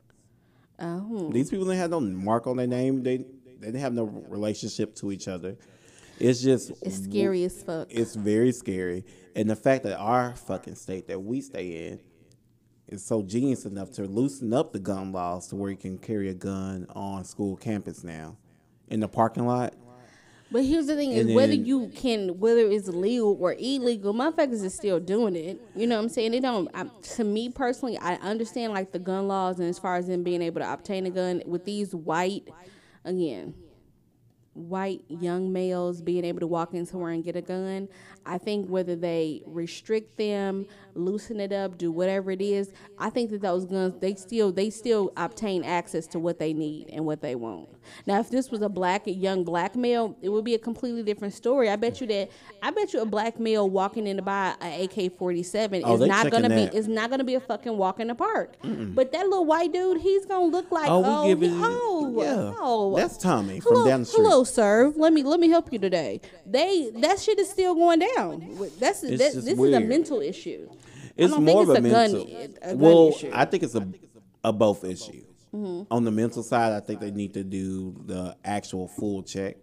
Oh, 0.80 1.30
These 1.32 1.52
people 1.52 1.66
didn't 1.66 1.80
have 1.80 1.92
no 1.92 2.00
mark 2.00 2.48
on 2.48 2.58
their 2.58 2.68
name. 2.68 3.04
They 3.04 3.18
they 3.18 3.68
didn't 3.68 3.82
have 3.82 3.94
no 3.94 4.06
relationship 4.06 4.96
to 4.96 5.12
each 5.12 5.28
other. 5.28 5.58
It's 6.20 6.42
just 6.42 6.72
It's 6.82 7.04
scary 7.04 7.44
as 7.44 7.62
fuck. 7.64 7.88
It's 7.90 8.16
very 8.16 8.52
scary, 8.52 9.06
and 9.36 9.50
the 9.50 9.56
fact 9.56 9.84
that 9.84 9.98
our 9.98 10.36
fucking 10.36 10.76
state 10.76 11.08
that 11.08 11.20
we 11.20 11.42
stay 11.42 11.88
in 11.88 12.00
is 12.88 13.06
so 13.06 13.22
genius 13.22 13.66
enough 13.66 13.92
to 13.92 14.04
loosen 14.04 14.54
up 14.54 14.74
the 14.74 14.80
gun 14.80 15.12
laws 15.12 15.48
to 15.48 15.56
where 15.56 15.72
you 15.72 15.78
can 15.78 15.98
carry 15.98 16.30
a 16.30 16.34
gun 16.34 16.86
on 16.90 17.24
school 17.24 17.56
campus 17.56 18.04
now, 18.04 18.38
in 18.90 19.00
the 19.00 19.08
parking 19.08 19.46
lot. 19.46 19.74
But 20.52 20.66
here's 20.66 20.88
the 20.88 20.96
thing: 20.96 21.12
is 21.12 21.28
And 21.28 21.36
whether 21.36 21.54
you 21.54 21.88
can, 21.96 22.40
whether 22.40 22.60
it's 22.60 22.90
legal 22.90 23.38
or 23.40 23.54
illegal, 23.54 24.14
motherfuckers 24.14 24.64
is 24.64 24.74
still 24.74 25.00
doing 25.00 25.36
it. 25.36 25.62
You 25.76 25.88
know 25.88 25.96
what 25.96 26.04
I'm 26.04 26.10
saying? 26.10 26.32
They 26.32 26.42
don't. 26.42 26.70
I, 26.74 26.86
to 27.16 27.24
me 27.24 27.50
personally, 27.50 27.98
I 27.98 28.16
understand 28.16 28.74
like 28.74 28.92
the 28.92 29.00
gun 29.00 29.28
laws 29.30 29.60
and 29.60 29.70
as 29.70 29.80
far 29.80 29.96
as 29.96 30.08
them 30.08 30.24
being 30.24 30.42
able 30.42 30.60
to 30.60 30.72
obtain 30.72 31.06
a 31.06 31.10
gun 31.10 31.42
with 31.46 31.64
these 31.64 31.96
white, 31.96 32.50
again, 33.06 33.54
white 34.54 35.04
young 35.08 35.54
males 35.54 36.02
being 36.02 36.26
able 36.26 36.42
to 36.42 36.48
walk 36.48 36.74
in 36.74 36.86
somewhere 36.86 37.12
and 37.12 37.24
get 37.24 37.38
a 37.38 37.42
gun. 37.42 37.88
I 38.26 38.38
think 38.38 38.68
whether 38.68 38.96
they 38.96 39.42
restrict 39.46 40.18
them, 40.18 40.66
loosen 40.94 41.40
it 41.40 41.52
up, 41.52 41.78
do 41.78 41.92
whatever 41.92 42.32
it 42.32 42.42
is, 42.42 42.72
I 43.00 43.10
think 43.10 43.32
that 43.32 43.42
those 43.42 43.66
guns 43.66 43.96
they 44.00 44.16
still 44.16 44.52
they 44.52 44.70
still 44.70 45.12
obtain 45.18 45.64
access 45.64 46.08
to 46.08 46.20
what 46.20 46.38
they 46.40 46.54
need 46.54 46.90
and 46.92 47.06
what 47.06 47.22
they 47.22 47.36
want. 47.36 47.70
Now, 48.06 48.20
if 48.20 48.30
this 48.30 48.52
was 48.52 48.62
a 48.62 48.70
black 48.70 49.08
a 49.08 49.12
young 49.12 49.44
black 49.44 49.76
male, 49.76 50.16
it 50.22 50.30
would 50.30 50.46
be 50.46 50.54
a 50.54 50.60
completely 50.60 51.04
different 51.04 51.34
story. 51.34 51.70
I 51.70 51.76
bet 51.76 52.00
you 52.02 52.08
that 52.08 52.30
I 52.62 52.72
bet 52.72 52.94
you 52.94 53.02
a 53.02 53.06
black 53.06 53.40
male 53.40 53.70
walking 53.70 54.06
in 54.08 54.18
to 54.18 54.22
buy 54.22 54.54
an 54.62 54.84
AK 54.84 55.18
forty 55.18 55.44
seven 55.44 55.82
oh, 55.86 55.96
is 55.96 56.08
not 56.08 56.30
gonna 56.30 56.50
that. 56.50 56.72
be 56.72 56.78
is 56.78 56.88
not 56.88 57.10
gonna 57.10 57.24
be 57.24 57.36
a 57.36 57.40
fucking 57.40 57.76
walk 57.78 58.00
in 58.00 58.08
the 58.08 58.16
park. 58.16 58.56
But 58.64 59.12
that 59.14 59.26
little 59.28 59.46
white 59.46 59.72
dude, 59.74 60.02
he's 60.02 60.26
gonna 60.26 60.46
look 60.46 60.72
like 60.72 60.90
Oh, 60.90 61.04
oh, 61.06 61.24
we 61.24 61.30
give 61.30 61.44
it. 61.44 61.52
oh, 61.54 62.14
yeah, 62.22 62.54
oh, 62.60 62.96
that's 62.96 63.18
Tommy 63.18 63.60
from 63.60 63.74
hello, 63.74 63.88
down 63.88 64.00
the 64.02 64.06
street. 64.06 64.24
hello, 64.24 64.44
sir. 64.44 64.94
Let 64.96 65.14
me 65.14 65.24
let 65.24 65.40
me 65.40 65.50
help 65.50 65.72
you 65.74 65.80
today. 65.80 66.22
They 66.46 66.92
that 66.98 67.20
shit 67.20 67.40
is 67.40 67.50
still 67.50 67.74
going 67.76 68.00
down. 68.00 68.10
That's 68.16 69.02
that, 69.02 69.18
this 69.18 69.34
just 69.36 69.48
is 69.48 69.60
a 69.60 69.80
mental 69.80 70.22
issue. 70.22 70.70
It's 71.18 71.36
more 71.38 71.66
think 71.66 71.70
of 71.70 71.70
a 71.70 71.72
it's 71.74 71.80
a 71.80 71.82
gun- 71.82 72.12
mental. 72.12 72.38
a 72.62 72.68
gun 72.68 72.80
well, 72.80 73.10
issue. 73.10 73.32
I 73.34 73.46
think 73.46 73.64
it's 73.64 73.76
a 73.76 73.88
a 74.44 74.52
both 74.52 74.84
issue. 74.84 75.24
Mm-hmm. 75.54 75.94
On 75.94 76.04
the 76.06 76.12
mental 76.12 76.44
side, 76.44 76.72
I 76.74 76.80
think 76.80 77.00
they 77.00 77.12
need 77.12 77.34
to 77.34 77.44
do 77.44 77.96
the 78.06 78.38
actual 78.44 78.88
full 78.88 79.22
check. 79.22 79.58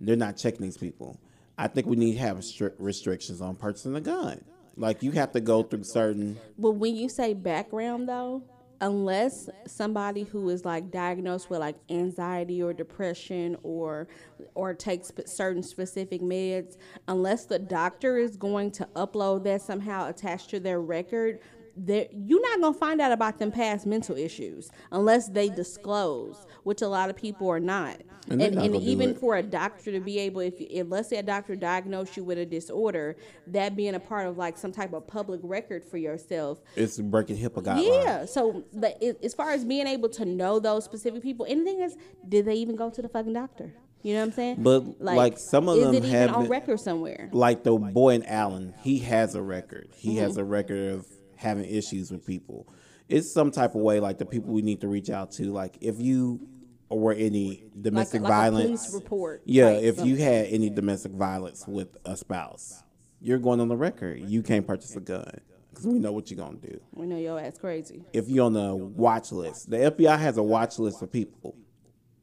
They're 0.00 0.16
not 0.16 0.36
checking 0.36 0.62
these 0.62 0.76
people. 0.76 1.18
I 1.58 1.68
think 1.68 1.86
we 1.86 1.96
need 1.96 2.14
to 2.14 2.18
have 2.20 2.42
strict 2.44 2.80
restrictions 2.80 3.40
on 3.40 3.56
purchasing 3.56 3.96
a 3.96 4.00
gun. 4.00 4.44
Like 4.76 5.02
you 5.02 5.12
have 5.12 5.32
to 5.32 5.40
go 5.40 5.62
through 5.62 5.84
certain. 5.84 6.38
But 6.58 6.72
when 6.72 6.94
you 6.94 7.08
say 7.08 7.32
background 7.34 8.08
though, 8.08 8.42
unless 8.80 9.48
somebody 9.66 10.22
who 10.22 10.48
is 10.50 10.64
like 10.64 10.90
diagnosed 10.90 11.50
with 11.50 11.60
like 11.60 11.76
anxiety 11.88 12.62
or 12.62 12.72
depression 12.72 13.56
or 13.62 14.08
or 14.54 14.74
takes 14.74 15.12
certain 15.26 15.62
specific 15.62 16.20
meds, 16.20 16.76
unless 17.08 17.46
the 17.46 17.58
doctor 17.58 18.18
is 18.18 18.36
going 18.36 18.70
to 18.72 18.86
upload 18.96 19.44
that 19.44 19.62
somehow 19.62 20.08
attached 20.08 20.50
to 20.50 20.60
their 20.60 20.80
record, 20.80 21.40
there 21.76 22.06
you're 22.12 22.40
not 22.40 22.60
gonna 22.60 22.74
find 22.78 23.00
out 23.00 23.12
about 23.12 23.38
them 23.38 23.52
past 23.52 23.86
mental 23.86 24.16
issues 24.16 24.70
unless 24.90 25.28
they 25.28 25.48
disclose, 25.48 26.46
which 26.64 26.80
a 26.82 26.88
lot 26.88 27.10
of 27.10 27.16
people 27.16 27.48
are 27.48 27.60
not. 27.60 28.00
And 28.28 28.40
And, 28.42 28.54
and, 28.58 28.72
not 28.72 28.80
do 28.82 28.88
even 28.90 29.14
for 29.14 29.36
a 29.36 29.42
doctor 29.42 29.92
to 29.92 30.00
be 30.00 30.18
able, 30.18 30.40
if, 30.40 30.54
if 30.58 30.86
let's 30.88 31.08
say 31.08 31.16
a 31.18 31.22
doctor 31.22 31.54
diagnosed 31.54 32.16
you 32.16 32.24
with 32.24 32.38
a 32.38 32.46
disorder, 32.46 33.16
that 33.48 33.76
being 33.76 33.94
a 33.94 34.00
part 34.00 34.26
of 34.26 34.36
like 34.36 34.56
some 34.58 34.72
type 34.72 34.92
of 34.94 35.06
public 35.06 35.40
record 35.44 35.84
for 35.84 35.96
yourself, 35.98 36.60
It's 36.74 36.98
breaking 36.98 37.36
HIPAA 37.36 37.62
guidelines. 37.62 38.04
yeah. 38.04 38.24
So, 38.24 38.64
but 38.72 38.96
it, 39.00 39.18
as 39.22 39.34
far 39.34 39.50
as 39.52 39.64
being 39.64 39.86
able 39.86 40.08
to 40.10 40.24
know 40.24 40.58
those 40.58 40.84
specific 40.84 41.22
people, 41.22 41.46
anything 41.48 41.80
is, 41.82 41.96
did 42.28 42.46
they 42.46 42.54
even 42.54 42.74
go 42.74 42.90
to 42.90 43.00
the 43.02 43.08
fucking 43.08 43.34
doctor? 43.34 43.72
You 44.02 44.14
know 44.14 44.20
what 44.20 44.26
I'm 44.26 44.32
saying? 44.32 44.62
But, 44.62 45.00
like, 45.00 45.36
some 45.38 45.68
of 45.68 45.78
is 45.78 45.84
them 45.84 45.94
it 45.94 45.98
even 45.98 46.10
have 46.10 46.34
on 46.36 46.48
record 46.48 46.78
somewhere? 46.80 47.28
Like 47.32 47.64
the 47.64 47.76
boy 47.76 48.14
in 48.14 48.24
Allen, 48.24 48.74
he 48.82 48.98
has 49.00 49.34
a 49.34 49.42
record. 49.42 49.88
He 49.96 50.10
Mm-hmm. 50.10 50.18
has 50.18 50.36
a 50.36 50.44
record 50.44 50.92
of 50.94 51.06
having 51.36 51.64
issues 51.64 52.10
with 52.10 52.26
people. 52.26 52.68
It's 53.08 53.32
some 53.32 53.50
type 53.50 53.74
of 53.74 53.82
way, 53.82 54.00
like 54.00 54.18
the 54.18 54.26
people 54.26 54.52
we 54.52 54.62
need 54.62 54.80
to 54.80 54.88
reach 54.88 55.10
out 55.10 55.30
to. 55.32 55.52
Like 55.52 55.76
if 55.80 56.00
you 56.00 56.40
or 56.88 57.12
any 57.12 57.64
domestic 57.80 58.22
like 58.22 58.30
violence 58.30 58.90
report 58.94 59.42
Yeah, 59.44 59.72
type 59.72 59.82
if 59.82 60.04
you 60.04 60.16
had 60.16 60.46
any 60.46 60.70
domestic 60.70 61.12
violence 61.12 61.66
with 61.66 61.96
a 62.04 62.16
spouse, 62.16 62.82
you're 63.20 63.38
going 63.38 63.60
on 63.60 63.68
the 63.68 63.76
record. 63.76 64.20
You 64.20 64.42
can't 64.42 64.66
purchase 64.66 64.94
a 64.96 65.00
gun 65.00 65.40
because 65.70 65.86
we 65.86 65.98
know 65.98 66.12
what 66.12 66.30
you're 66.30 66.38
gonna 66.38 66.56
do. 66.56 66.80
We 66.92 67.06
know 67.06 67.18
your 67.18 67.38
ass 67.40 67.58
crazy. 67.58 68.04
If 68.12 68.28
you're 68.28 68.46
on 68.46 68.52
the 68.52 68.74
watch 68.74 69.32
list, 69.32 69.70
the 69.70 69.76
FBI 69.76 70.18
has 70.18 70.36
a 70.38 70.42
watch 70.42 70.78
list 70.78 71.02
of 71.02 71.12
people. 71.12 71.56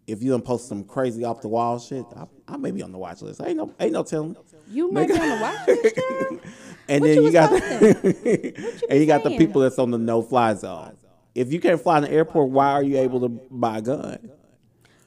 If 0.05 0.21
you 0.21 0.31
don't 0.31 0.43
post 0.43 0.67
some 0.67 0.83
crazy 0.83 1.23
off 1.23 1.41
the 1.41 1.47
wall 1.47 1.79
shit, 1.79 2.05
I, 2.15 2.25
I 2.47 2.57
may 2.57 2.71
be 2.71 2.83
on 2.83 2.91
the 2.91 2.97
watch 2.97 3.21
list. 3.21 3.41
Ain't 3.41 3.57
no, 3.57 3.73
ain't 3.79 3.93
no 3.93 4.03
telling. 4.03 4.35
You 4.73 4.91
might 4.91 5.07
be 5.07 5.13
on 5.13 5.29
the 5.29 5.41
watch 5.41 5.67
list. 5.67 5.99
And 6.89 7.01
What 7.01 7.07
then 7.07 7.17
you 7.17 7.23
you, 7.27 7.31
got 7.31 7.49
the, 7.49 8.81
and 8.89 8.99
you 8.99 9.05
got 9.05 9.23
the 9.23 9.37
people 9.37 9.61
that's 9.61 9.79
on 9.79 9.91
the 9.91 9.97
no 9.97 10.21
fly 10.21 10.53
zone. 10.53 10.97
If 11.33 11.53
you 11.53 11.61
can't 11.61 11.81
fly 11.81 11.97
in 11.99 12.03
the 12.03 12.11
airport, 12.11 12.49
why 12.49 12.71
are 12.71 12.83
you 12.83 12.97
able 12.97 13.21
to 13.21 13.29
buy 13.29 13.77
a 13.77 13.81
gun? 13.81 14.29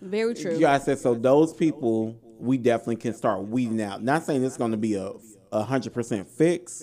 Very 0.01 0.35
true. 0.35 0.55
You 0.55 0.61
guys 0.61 0.85
said 0.85 0.99
so. 0.99 1.15
Those 1.15 1.53
people, 1.53 2.17
we 2.39 2.57
definitely 2.57 2.97
can 2.97 3.13
start 3.13 3.47
weeding 3.49 3.83
out. 3.83 4.03
Not 4.03 4.25
saying 4.25 4.43
it's 4.43 4.57
going 4.57 4.71
to 4.71 4.79
be 4.79 4.95
a 4.95 5.13
a 5.53 5.63
hundred 5.63 5.93
percent 5.93 6.29
fix, 6.29 6.83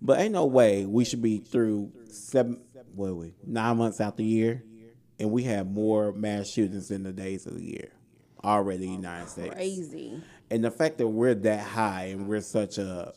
but 0.00 0.18
ain't 0.18 0.32
no 0.32 0.46
way 0.46 0.86
we 0.86 1.04
should 1.04 1.22
be 1.22 1.38
through 1.38 1.92
seven, 2.08 2.60
what 2.94 3.08
are 3.10 3.14
we 3.14 3.34
nine 3.46 3.76
months 3.76 4.00
out 4.00 4.16
the 4.16 4.24
year, 4.24 4.64
and 5.20 5.30
we 5.30 5.42
have 5.44 5.66
more 5.66 6.12
mass 6.12 6.48
shootings 6.48 6.90
in 6.90 7.02
the 7.02 7.12
days 7.12 7.46
of 7.46 7.56
the 7.56 7.62
year 7.64 7.90
already 8.42 8.84
in 8.84 8.90
the 8.90 8.96
United 8.96 9.28
States. 9.28 9.54
Crazy. 9.54 10.20
And 10.50 10.62
the 10.64 10.70
fact 10.70 10.98
that 10.98 11.08
we're 11.08 11.34
that 11.34 11.60
high 11.60 12.04
and 12.06 12.28
we're 12.28 12.40
such 12.40 12.78
a 12.78 13.12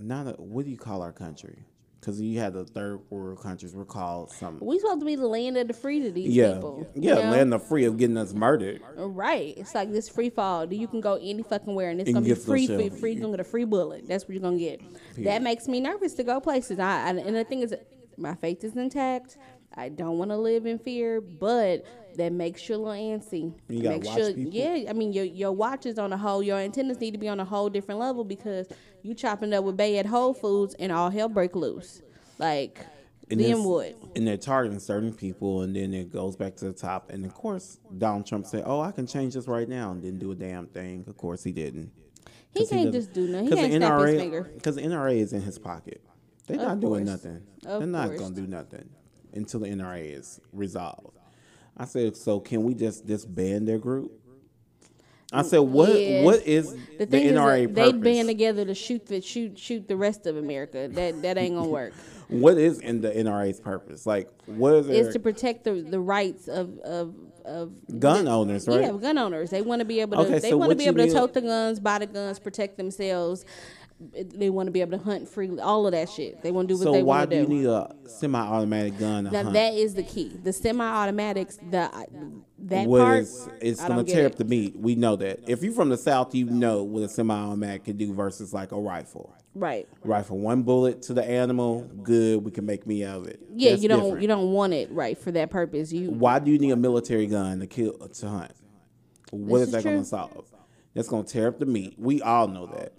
not 0.00 0.26
a 0.26 0.30
what 0.32 0.64
do 0.64 0.70
you 0.70 0.78
call 0.78 1.02
our 1.02 1.12
country? 1.12 1.58
Because 2.00 2.20
you 2.20 2.40
have 2.40 2.54
the 2.54 2.64
third 2.64 2.98
world 3.10 3.40
countries, 3.40 3.74
we're 3.76 3.84
called 3.84 4.32
something. 4.32 4.66
We 4.66 4.80
supposed 4.80 4.98
to 5.00 5.06
be 5.06 5.14
the 5.14 5.28
land 5.28 5.56
of 5.56 5.68
the 5.68 5.74
free 5.74 6.02
to 6.02 6.10
these 6.10 6.30
Yeah, 6.30 6.54
people. 6.54 6.88
yeah, 6.96 7.18
you 7.18 7.22
know? 7.22 7.30
land 7.30 7.54
of 7.54 7.60
the 7.60 7.66
free 7.68 7.84
of 7.84 7.96
getting 7.96 8.16
us 8.16 8.32
murdered. 8.32 8.80
Right. 8.96 9.54
It's 9.56 9.72
like 9.72 9.92
this 9.92 10.08
free 10.08 10.28
fall. 10.30 10.72
You 10.72 10.88
can 10.88 11.00
go 11.00 11.14
any 11.22 11.44
fucking 11.44 11.72
where 11.72 11.90
and 11.90 12.00
it's 12.00 12.08
And 12.08 12.16
gonna 12.16 12.26
be 12.26 12.34
free, 12.34 12.66
free, 12.66 12.88
free. 12.88 13.12
You're 13.12 13.20
gonna 13.20 13.34
get 13.36 13.40
a 13.40 13.48
free 13.48 13.64
bullet. 13.64 14.08
That's 14.08 14.24
what 14.24 14.30
you're 14.30 14.42
gonna 14.42 14.58
get. 14.58 14.80
That 15.18 15.42
makes 15.42 15.68
me 15.68 15.78
nervous 15.78 16.14
to 16.14 16.24
go 16.24 16.40
places. 16.40 16.80
I, 16.80 17.06
I 17.06 17.08
and 17.10 17.36
the 17.36 17.44
thing 17.44 17.60
is, 17.60 17.72
my 18.16 18.34
faith 18.34 18.64
is 18.64 18.74
intact. 18.76 19.36
I 19.74 19.88
don't 19.88 20.18
want 20.18 20.32
to 20.32 20.36
live 20.36 20.66
in 20.66 20.78
fear, 20.80 21.20
but 21.20 21.84
that 22.16 22.32
makes 22.32 22.68
you 22.68 22.76
a 22.76 22.78
little 22.78 22.92
antsy. 22.92 23.54
You 23.68 23.82
gotta 23.82 23.94
makes 23.96 24.06
watch 24.08 24.18
you, 24.18 24.34
people. 24.34 24.52
yeah. 24.52 24.90
I 24.90 24.92
mean, 24.92 25.12
your 25.12 25.24
your 25.24 25.52
watch 25.52 25.86
is 25.86 25.98
on 25.98 26.12
a 26.12 26.16
whole. 26.18 26.42
Your 26.42 26.58
antennas 26.58 27.00
need 27.00 27.12
to 27.12 27.18
be 27.18 27.28
on 27.28 27.40
a 27.40 27.44
whole 27.44 27.68
different 27.70 28.00
level 28.00 28.24
because 28.24 28.66
you 29.02 29.14
chopping 29.14 29.52
up 29.52 29.64
with 29.64 29.76
Bay 29.76 29.98
at 29.98 30.06
Whole 30.06 30.34
Foods 30.34 30.74
and 30.78 30.90
all 30.92 31.10
hell 31.10 31.28
break 31.28 31.54
loose. 31.56 32.02
Like 32.38 32.86
And 33.30 33.40
then 33.40 33.64
what? 33.64 33.94
And 34.16 34.26
they're 34.26 34.36
targeting 34.36 34.78
certain 34.78 35.12
people, 35.14 35.62
and 35.62 35.74
then 35.74 35.94
it 35.94 36.12
goes 36.12 36.36
back 36.36 36.56
to 36.56 36.66
the 36.66 36.72
top. 36.72 37.10
And 37.10 37.24
of 37.24 37.32
course, 37.34 37.78
Donald 37.96 38.26
Trump 38.26 38.46
said, 38.46 38.64
"Oh, 38.66 38.80
I 38.80 38.90
can 38.92 39.06
change 39.06 39.34
this 39.34 39.48
right 39.48 39.68
now," 39.68 39.90
and 39.92 40.02
didn't 40.02 40.18
do 40.20 40.30
a 40.32 40.34
damn 40.34 40.66
thing. 40.66 41.04
Of 41.08 41.16
course, 41.16 41.42
he 41.44 41.52
didn't. 41.52 41.90
He 42.54 42.66
can't 42.66 42.86
doesn't- 42.86 42.92
just 42.92 43.12
do 43.14 43.28
nothing. 43.28 43.48
He 43.48 43.54
can't 43.54 43.72
snap 43.72 44.00
his 44.00 44.10
NRA 44.10 44.16
finger. 44.18 44.50
Because 44.54 44.74
the 44.76 44.82
NRA 44.82 45.18
is 45.18 45.32
in 45.32 45.40
his 45.40 45.58
pocket. 45.58 46.02
They're 46.46 46.58
Of 46.60 46.62
not 46.66 46.80
doing 46.80 47.04
nothing. 47.06 47.40
Of 47.64 47.80
They're 47.80 47.86
not 47.86 48.08
course. 48.08 48.20
going 48.20 48.34
to 48.34 48.40
do 48.42 48.46
nothing 48.46 48.90
until 49.32 49.60
the 49.60 49.68
NRA 49.68 50.02
is 50.12 50.38
resolved. 50.52 51.16
I 51.76 51.84
said, 51.84 52.16
so 52.16 52.40
can 52.40 52.62
we 52.64 52.74
just 52.74 53.06
disband 53.06 53.66
their 53.66 53.78
group? 53.78 54.12
I 55.32 55.42
mm, 55.42 55.46
said, 55.46 55.58
what 55.60 55.98
Yeah. 55.98 56.22
what 56.22 56.46
is 56.46 56.74
The 56.98 57.06
the, 57.06 57.18
NRA 57.18 57.68
is, 57.68 57.74
they 57.74 57.92
band 57.92 58.28
together 58.28 58.64
to 58.64 58.74
shoot 58.74 59.06
the 59.06 59.20
shoot 59.20 59.58
shoot 59.58 59.88
the 59.88 59.96
rest 59.96 60.26
of 60.26 60.36
America. 60.36 60.88
That 60.92 61.22
that 61.22 61.38
ain't 61.38 61.56
gonna 61.56 61.68
work. 61.68 61.94
what 62.28 62.58
is 62.58 62.78
in 62.80 63.00
the 63.00 63.10
NRA's 63.10 63.60
purpose? 63.60 64.06
Like, 64.06 64.28
what 64.46 64.74
is 64.74 64.88
it's 64.88 65.12
to 65.14 65.18
protect 65.20 65.64
the, 65.64 65.80
the 65.80 66.00
rights 66.00 66.48
of 66.48 66.78
of, 66.80 67.14
of 67.44 67.72
gun 67.98 68.28
owners, 68.28 68.68
right? 68.68 68.82
Yeah, 68.82 68.92
gun 68.92 69.16
owners. 69.16 69.50
They 69.50 69.62
want 69.62 69.80
to 69.80 69.86
be 69.86 70.00
able 70.00 70.18
to. 70.18 70.24
Okay, 70.24 70.38
they 70.38 70.50
so 70.50 70.58
want 70.58 70.70
to 70.70 70.76
be 70.76 70.86
able 70.86 71.06
to 71.06 71.12
tote 71.12 71.32
the 71.32 71.40
guns, 71.40 71.80
buy 71.80 71.98
the 71.98 72.06
guns, 72.06 72.38
protect 72.38 72.76
themselves. 72.76 73.44
They 74.34 74.50
want 74.50 74.66
to 74.66 74.70
be 74.70 74.80
able 74.80 74.96
to 74.98 75.04
hunt 75.04 75.28
freely. 75.28 75.60
All 75.60 75.86
of 75.86 75.92
that 75.92 76.08
shit. 76.08 76.42
They 76.42 76.50
want 76.50 76.68
to 76.68 76.74
do 76.74 76.78
what 76.78 76.84
So 76.84 76.92
they 76.92 77.02
why 77.02 77.18
want 77.20 77.30
do 77.30 77.36
to 77.36 77.42
you 77.42 77.46
do. 77.46 77.52
You 77.54 77.58
need 77.60 77.66
a 77.68 77.94
semi-automatic 78.08 78.98
gun 78.98 79.24
to 79.24 79.30
now 79.30 79.42
hunt? 79.44 79.54
that 79.54 79.74
is 79.74 79.94
the 79.94 80.02
key. 80.02 80.28
The 80.42 80.52
semi-automatics. 80.52 81.58
The 81.70 81.82
uh, 81.82 82.04
that 82.64 82.86
What 82.88 83.00
part. 83.00 83.18
is- 83.22 83.48
it's 83.60 83.80
gonna 83.84 84.04
tear 84.04 84.24
it. 84.26 84.32
up 84.32 84.34
the 84.38 84.44
meat. 84.44 84.76
We 84.76 84.94
know 84.94 85.16
that. 85.16 85.40
If 85.48 85.62
you're 85.62 85.72
from 85.72 85.88
the 85.88 85.96
south, 85.96 86.34
you 86.34 86.46
know 86.46 86.82
what 86.84 87.02
a 87.02 87.08
semi-automatic 87.08 87.84
can 87.84 87.96
do 87.96 88.12
versus 88.12 88.52
like 88.52 88.72
a 88.72 88.78
rifle. 88.80 89.34
Right. 89.54 89.86
Rifle, 90.02 90.38
one 90.38 90.62
bullet 90.62 91.02
to 91.02 91.14
the 91.14 91.22
animal, 91.24 91.82
good. 92.02 92.42
We 92.44 92.50
can 92.50 92.64
make 92.64 92.86
meat 92.86 93.04
out 93.04 93.18
of 93.22 93.26
it. 93.28 93.40
Yeah, 93.54 93.70
That's 93.70 93.82
you 93.82 93.88
don't 93.88 94.00
different. 94.02 94.22
you 94.22 94.28
don't 94.28 94.52
want 94.52 94.72
it 94.72 94.90
right 94.92 95.18
for 95.18 95.30
that 95.32 95.50
purpose. 95.50 95.92
You 95.92 96.10
Why 96.10 96.38
do 96.38 96.50
you 96.50 96.58
need 96.58 96.70
a 96.70 96.76
military 96.76 97.26
gun 97.26 97.60
to 97.60 97.66
kill 97.66 97.92
to 97.98 98.28
hunt? 98.28 98.52
What 99.30 99.58
This 99.58 99.68
is 99.68 99.74
is 99.74 99.82
that 99.84 99.84
gonna 99.90 100.04
solve? 100.04 100.46
That's 100.94 101.08
going 101.08 101.24
to 101.24 101.32
tear 101.32 101.48
up 101.48 101.58
the 101.58 101.64
meat. 101.64 101.94
We 101.98 102.20
all 102.20 102.48
know 102.48 102.66
that 102.66 102.92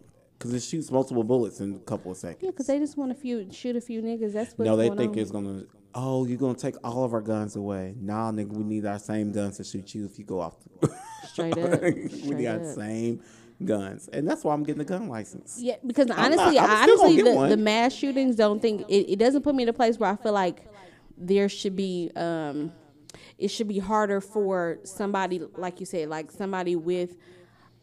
because 0.43 0.53
it 0.53 0.67
shoots 0.67 0.91
multiple 0.91 1.23
bullets 1.23 1.61
in 1.61 1.75
a 1.75 1.79
couple 1.79 2.11
of 2.11 2.17
seconds. 2.17 2.43
Yeah, 2.43 2.51
because 2.51 2.67
they 2.67 2.77
just 2.77 2.97
want 2.97 3.11
to 3.11 3.15
few, 3.15 3.49
shoot 3.49 3.77
a 3.77 3.81
few 3.81 4.01
niggas. 4.01 4.33
That's 4.33 4.51
what's 4.57 4.67
no, 4.67 4.75
they 4.75 4.89
think 4.89 5.13
on. 5.13 5.17
it's 5.17 5.31
to. 5.31 5.67
Oh, 5.95 6.25
you're 6.25 6.37
going 6.37 6.55
to 6.55 6.61
take 6.61 6.75
all 6.83 7.05
of 7.05 7.13
our 7.13 7.21
guns 7.21 7.55
away? 7.55 7.95
Nah, 7.97 8.29
nigga, 8.31 8.51
we 8.51 8.63
need 8.63 8.85
our 8.85 8.99
same 8.99 9.31
guns 9.31 9.57
to 9.57 9.63
shoot 9.63 9.95
you 9.95 10.05
if 10.05 10.19
you 10.19 10.25
go 10.25 10.41
off. 10.41 10.55
The 10.81 10.93
Straight 11.31 11.57
up. 11.57 11.81
we 11.81 12.09
Straight 12.09 12.43
got 12.43 12.61
up. 12.61 12.75
same 12.75 13.21
guns, 13.63 14.09
and 14.11 14.27
that's 14.27 14.43
why 14.43 14.53
I'm 14.53 14.63
getting 14.63 14.81
a 14.81 14.85
gun 14.85 15.07
license. 15.07 15.59
Yeah, 15.61 15.75
because 15.85 16.11
honestly, 16.11 16.59
I'm 16.59 16.69
I 16.69 16.83
still 16.83 16.97
gonna 16.97 17.09
honestly, 17.13 17.47
the, 17.49 17.55
the 17.55 17.61
mass 17.61 17.93
shootings 17.93 18.35
don't 18.35 18.61
think 18.61 18.81
it, 18.89 19.13
it 19.13 19.19
doesn't 19.19 19.43
put 19.43 19.55
me 19.55 19.63
in 19.63 19.69
a 19.69 19.73
place 19.73 19.97
where 19.97 20.09
I 20.09 20.17
feel 20.17 20.33
like 20.33 20.67
there 21.17 21.47
should 21.47 21.77
be 21.77 22.11
um, 22.17 22.73
it 23.37 23.47
should 23.47 23.69
be 23.69 23.79
harder 23.79 24.19
for 24.19 24.79
somebody 24.83 25.41
like 25.55 25.79
you 25.79 25.85
said, 25.85 26.09
like 26.09 26.31
somebody 26.31 26.75
with 26.75 27.15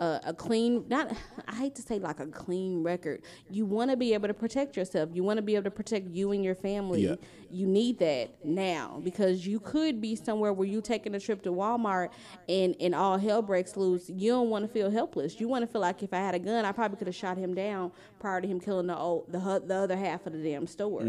a, 0.01 0.21
a 0.27 0.35
clean 0.35 0.85
not 0.89 1.13
I 1.47 1.55
hate 1.55 1.75
to 1.77 1.83
say 1.83 1.99
like 1.99 2.21
a 2.21 2.27
clean 2.27 2.83
record. 2.83 3.23
You 3.51 3.67
want 3.67 3.91
to 3.91 3.97
be 3.97 4.15
able 4.15 4.29
to 4.29 4.35
protect 4.35 4.77
yourself. 4.77 5.11
You 5.13 5.23
want 5.23 5.37
to 5.37 5.43
be 5.43 5.55
able 5.55 5.65
to 5.65 5.71
protect 5.71 6.09
you 6.09 6.33
and 6.33 6.43
your 6.43 6.55
family. 6.55 7.07
Yeah. 7.07 7.17
You 7.51 7.67
need 7.67 7.99
that 7.99 8.45
now 8.45 9.01
because 9.05 9.47
you 9.47 9.61
could 9.61 10.01
be 10.01 10.17
somewhere 10.17 10.53
where 10.53 10.67
you're 10.67 10.81
taking 10.81 11.15
a 11.15 11.21
trip 11.21 11.43
to 11.43 11.51
Walmart 11.51 12.11
and 12.49 12.75
and 12.81 12.95
all 12.95 13.19
hell 13.19 13.43
breaks 13.43 13.77
loose. 13.77 14.09
You 14.09 14.33
don't 14.33 14.51
want 14.51 14.65
to 14.65 14.73
feel 14.73 14.91
helpless. 14.91 15.41
You 15.41 15.49
want 15.49 15.63
to 15.63 15.67
feel 15.67 15.81
like 15.81 16.03
if 16.03 16.15
I 16.15 16.19
had 16.19 16.35
a 16.35 16.39
gun, 16.39 16.65
I 16.65 16.73
probably 16.73 16.97
could 16.97 17.09
have 17.09 17.17
shot 17.17 17.37
him 17.37 17.55
down 17.55 17.93
prior 18.21 18.41
to 18.41 18.49
him 18.49 18.61
killing 18.61 18.87
the 18.87 18.97
old, 18.97 19.31
the 19.31 19.39
the 19.67 19.75
other 19.75 19.97
half 19.97 20.27
of 20.27 20.33
the 20.33 20.43
damn 20.43 20.67
store. 20.67 21.03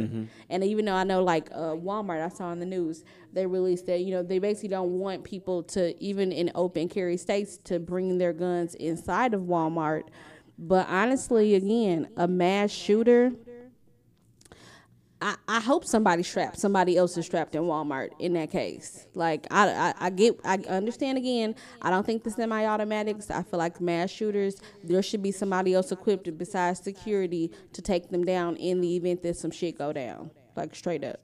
And 0.49 0.63
even 0.63 0.85
though 0.85 0.95
I 0.95 1.03
know 1.03 1.23
like 1.23 1.49
uh, 1.51 1.75
Walmart, 1.75 2.23
I 2.23 2.29
saw 2.29 2.51
in 2.51 2.59
the 2.59 2.65
news 2.65 3.03
they 3.33 3.45
released 3.45 3.85
that 3.85 4.01
you 4.01 4.11
know 4.11 4.23
they 4.23 4.39
basically 4.39 4.69
don't 4.69 4.99
want 4.99 5.23
people 5.23 5.63
to 5.63 6.01
even 6.03 6.31
in 6.31 6.51
open 6.55 6.89
carry 6.89 7.17
states 7.17 7.57
to 7.57 7.79
bring 7.79 8.17
their 8.17 8.33
guns 8.33 8.75
inside 8.81 9.33
of 9.33 9.41
Walmart. 9.41 10.03
But 10.57 10.87
honestly, 10.89 11.55
again, 11.55 12.09
a 12.17 12.27
mass 12.27 12.71
shooter. 12.71 13.31
I, 15.23 15.35
I 15.47 15.59
hope 15.59 15.85
somebody 15.85 16.23
strapped 16.23 16.59
somebody 16.59 16.97
else 16.97 17.15
is 17.15 17.27
strapped 17.27 17.53
in 17.53 17.63
Walmart 17.63 18.09
in 18.17 18.33
that 18.33 18.49
case. 18.49 19.05
Like 19.13 19.45
I, 19.51 19.69
I, 19.69 19.93
I 20.07 20.09
get 20.09 20.39
I 20.43 20.55
understand 20.67 21.19
again. 21.19 21.53
I 21.81 21.91
don't 21.91 22.05
think 22.05 22.23
the 22.23 22.31
semi-automatics. 22.31 23.29
I 23.29 23.43
feel 23.43 23.59
like 23.59 23.79
mass 23.79 24.09
shooters. 24.09 24.55
There 24.83 25.03
should 25.03 25.21
be 25.21 25.31
somebody 25.31 25.75
else 25.75 25.91
equipped 25.91 26.35
besides 26.37 26.79
security 26.79 27.51
to 27.73 27.81
take 27.83 28.09
them 28.09 28.23
down 28.23 28.55
in 28.55 28.81
the 28.81 28.95
event 28.95 29.21
that 29.21 29.37
some 29.37 29.51
shit 29.51 29.77
go 29.77 29.93
down. 29.93 30.31
Like 30.55 30.73
straight 30.73 31.03
up. 31.03 31.19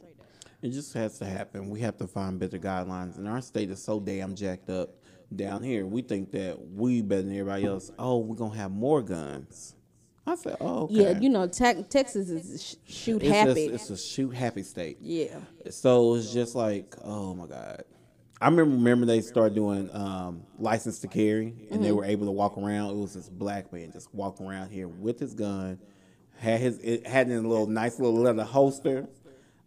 It 0.62 0.70
just 0.70 0.94
has 0.94 1.20
to 1.20 1.26
happen. 1.26 1.70
We 1.70 1.82
have 1.82 1.98
to 1.98 2.08
find 2.08 2.40
better 2.40 2.58
guidelines, 2.58 3.18
and 3.18 3.28
our 3.28 3.42
state 3.42 3.70
is 3.70 3.84
so 3.84 4.00
damn 4.00 4.36
jacked 4.36 4.70
up. 4.70 4.90
Down 5.36 5.62
here, 5.62 5.86
we 5.86 6.02
think 6.02 6.32
that 6.32 6.58
we 6.72 7.02
better 7.02 7.24
than 7.24 7.32
everybody 7.38 7.66
else. 7.66 7.92
Oh, 8.00 8.20
we're 8.20 8.36
gonna 8.38 8.56
have 8.56 8.72
more 8.72 9.02
guns. 9.02 9.76
I 10.26 10.36
said, 10.36 10.58
oh, 10.60 10.84
okay. 10.84 10.94
Yeah, 11.14 11.20
you 11.20 11.30
know, 11.30 11.48
te- 11.48 11.84
Texas 11.84 12.30
is 12.30 12.62
sh- 12.64 12.76
shoot 12.92 13.22
it's 13.24 13.32
happy. 13.32 13.68
Just, 13.70 13.90
it's 13.90 13.90
a 13.90 13.98
shoot 13.98 14.30
happy 14.34 14.64
state. 14.64 14.98
yeah. 15.02 15.38
So 15.70 16.16
it's 16.16 16.32
just 16.34 16.56
like, 16.56 16.96
oh 17.04 17.34
my 17.34 17.46
god. 17.48 17.84
I 18.40 18.46
remember 18.50 18.76
remember 18.76 19.06
they 19.06 19.22
started 19.22 19.56
doing 19.56 19.90
um, 19.94 20.44
license 20.60 21.00
to 21.00 21.08
carry, 21.08 21.54
and 21.72 21.84
they 21.84 21.92
were 21.92 22.06
able 22.06 22.26
to 22.28 22.32
walk 22.32 22.58
around. 22.58 22.92
It 22.92 22.96
was 22.98 23.14
this 23.16 23.30
black 23.30 23.74
man 23.74 23.92
just 23.92 24.14
walking 24.14 24.46
around 24.46 24.70
here 24.70 24.88
with 24.88 25.20
his 25.20 25.34
gun, 25.34 25.80
had 26.38 26.60
his 26.62 26.78
it 26.80 27.08
had 27.08 27.30
in 27.30 27.44
a 27.44 27.48
little 27.48 27.68
nice 27.68 28.00
little 28.00 28.20
leather 28.22 28.44
holster. 28.44 29.08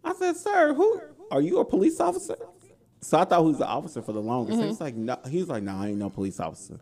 I 0.03 0.13
said, 0.13 0.37
"Sir, 0.37 0.73
who 0.73 1.01
are 1.31 1.41
you? 1.41 1.59
A 1.59 1.65
police 1.65 1.99
officer?" 1.99 2.37
So 3.01 3.17
I 3.17 3.25
thought 3.25 3.41
he 3.41 3.47
was 3.47 3.57
the 3.57 3.67
officer 3.67 4.01
for 4.01 4.13
the 4.13 4.21
longest. 4.21 4.61
He's 4.61 4.79
like, 4.79 4.95
"No," 4.95 5.17
he 5.27 5.39
was 5.39 5.49
like, 5.49 5.63
"No, 5.63 5.75
I 5.75 5.87
ain't 5.87 5.97
no 5.97 6.09
police 6.09 6.39
officer." 6.39 6.79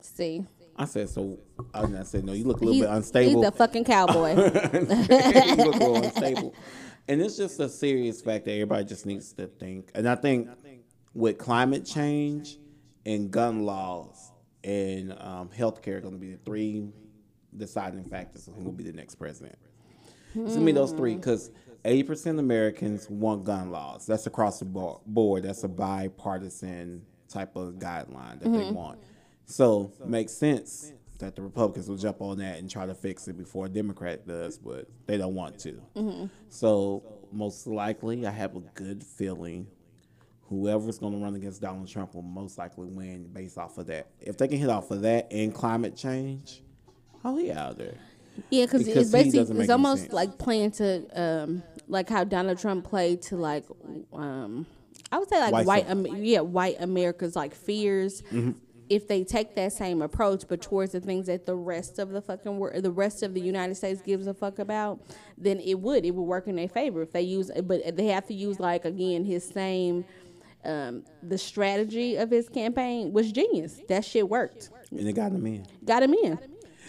See, 0.00 0.44
I 0.76 0.84
said, 0.84 1.08
"So," 1.08 1.38
I 1.72 2.02
said, 2.02 2.24
"No, 2.24 2.32
you 2.32 2.44
look 2.44 2.60
a 2.60 2.64
little 2.64 2.74
he's, 2.74 2.82
bit 2.82 2.90
unstable." 2.90 3.40
he's 3.40 3.48
a 3.48 3.52
fucking 3.52 3.84
cowboy. 3.84 4.30
you 4.34 5.56
look 5.56 5.74
a 5.74 5.78
little 5.78 5.96
unstable. 5.96 6.54
And 7.08 7.20
it's 7.20 7.36
just 7.36 7.58
a 7.58 7.68
serious 7.68 8.20
fact 8.20 8.44
that 8.44 8.52
everybody 8.52 8.84
just 8.84 9.06
needs 9.06 9.32
to 9.32 9.46
think. 9.46 9.90
And 9.94 10.08
I 10.08 10.14
think 10.14 10.48
with 11.14 11.38
climate 11.38 11.84
change 11.84 12.58
and 13.04 13.30
gun 13.30 13.64
laws 13.64 14.30
and 14.62 15.12
um, 15.18 15.48
healthcare 15.48 15.96
are 15.96 16.00
going 16.00 16.14
to 16.14 16.20
be 16.20 16.32
the 16.32 16.38
three 16.44 16.88
deciding 17.56 18.04
factors 18.04 18.46
of 18.46 18.54
who 18.54 18.64
will 18.64 18.72
be 18.72 18.84
the 18.84 18.92
next 18.92 19.16
president. 19.16 19.58
It's 20.34 20.54
going 20.54 20.60
to 20.60 20.66
be 20.66 20.72
those 20.72 20.92
three 20.92 21.16
because 21.16 21.50
80% 21.84 22.32
of 22.32 22.38
Americans 22.38 23.08
want 23.08 23.44
gun 23.44 23.70
laws. 23.70 24.06
That's 24.06 24.26
across 24.26 24.58
the 24.58 24.64
board. 24.64 25.44
That's 25.44 25.64
a 25.64 25.68
bipartisan 25.68 27.02
type 27.28 27.56
of 27.56 27.74
guideline 27.74 28.40
that 28.40 28.50
they 28.50 28.70
want. 28.70 28.98
So 29.46 29.92
it 30.00 30.08
makes 30.08 30.32
sense 30.32 30.92
that 31.18 31.36
the 31.36 31.42
Republicans 31.42 31.88
will 31.88 31.96
jump 31.96 32.20
on 32.20 32.38
that 32.38 32.58
and 32.58 32.70
try 32.70 32.86
to 32.86 32.94
fix 32.94 33.28
it 33.28 33.36
before 33.36 33.66
a 33.66 33.68
Democrat 33.68 34.26
does, 34.26 34.58
but 34.58 34.86
they 35.06 35.16
don't 35.18 35.34
want 35.34 35.58
to. 35.60 36.30
So 36.48 37.02
most 37.32 37.66
likely, 37.66 38.26
I 38.26 38.30
have 38.30 38.56
a 38.56 38.60
good 38.60 39.04
feeling 39.04 39.66
whoever's 40.48 40.98
going 40.98 41.12
to 41.12 41.18
run 41.18 41.36
against 41.36 41.60
Donald 41.62 41.86
Trump 41.88 42.14
will 42.14 42.22
most 42.22 42.58
likely 42.58 42.88
win 42.88 43.28
based 43.32 43.56
off 43.56 43.78
of 43.78 43.86
that. 43.86 44.08
If 44.20 44.36
they 44.36 44.48
can 44.48 44.58
hit 44.58 44.68
off 44.68 44.90
of 44.90 45.02
that 45.02 45.28
and 45.30 45.54
climate 45.54 45.96
change, 45.96 46.62
oh, 47.24 47.36
he 47.36 47.52
out 47.52 47.78
there. 47.78 47.94
Yeah, 48.50 48.66
cause 48.66 48.82
Because 48.82 49.02
it's 49.02 49.12
basically 49.12 49.60
it's 49.60 49.70
almost 49.70 50.02
sense. 50.02 50.12
like 50.12 50.38
playing 50.38 50.70
to 50.72 51.06
um 51.14 51.62
like 51.90 52.08
how 52.08 52.24
Donald 52.24 52.58
Trump 52.58 52.84
played 52.84 53.22
to 53.22 53.36
like 53.36 53.64
um 54.12 54.66
I 55.12 55.18
would 55.18 55.28
say 55.28 55.40
like 55.40 55.52
White 55.52 55.66
white. 55.66 55.86
Am- 55.88 56.06
yeah 56.06 56.40
white 56.40 56.76
America's 56.80 57.36
like 57.36 57.54
fears. 57.54 58.22
Mm-hmm. 58.22 58.52
If 58.88 59.06
they 59.06 59.22
take 59.22 59.54
that 59.54 59.72
same 59.72 60.02
approach, 60.02 60.46
but 60.48 60.60
towards 60.60 60.90
the 60.90 61.00
things 61.00 61.28
that 61.28 61.46
the 61.46 61.54
rest 61.54 62.00
of 62.00 62.10
the 62.10 62.20
fucking 62.20 62.58
world, 62.58 62.82
the 62.82 62.90
rest 62.90 63.22
of 63.22 63.34
the 63.34 63.40
United 63.40 63.76
States 63.76 64.02
gives 64.02 64.26
a 64.26 64.34
fuck 64.34 64.58
about, 64.58 65.00
then 65.38 65.60
it 65.60 65.78
would 65.78 66.04
it 66.04 66.10
would 66.10 66.24
work 66.24 66.48
in 66.48 66.56
their 66.56 66.68
favor 66.68 67.00
if 67.02 67.12
they 67.12 67.22
use. 67.22 67.52
But 67.62 67.96
they 67.96 68.06
have 68.06 68.26
to 68.26 68.34
use 68.34 68.58
like 68.58 68.84
again 68.84 69.24
his 69.24 69.46
same, 69.46 70.04
um, 70.64 71.04
the 71.22 71.38
strategy 71.38 72.16
of 72.16 72.30
his 72.32 72.48
campaign 72.48 73.12
was 73.12 73.30
genius. 73.30 73.80
That 73.88 74.04
shit 74.04 74.28
worked. 74.28 74.70
And 74.90 75.06
it 75.08 75.12
got 75.12 75.30
him 75.30 75.46
in. 75.46 75.66
Got 75.84 76.02
him 76.02 76.14
in. 76.14 76.38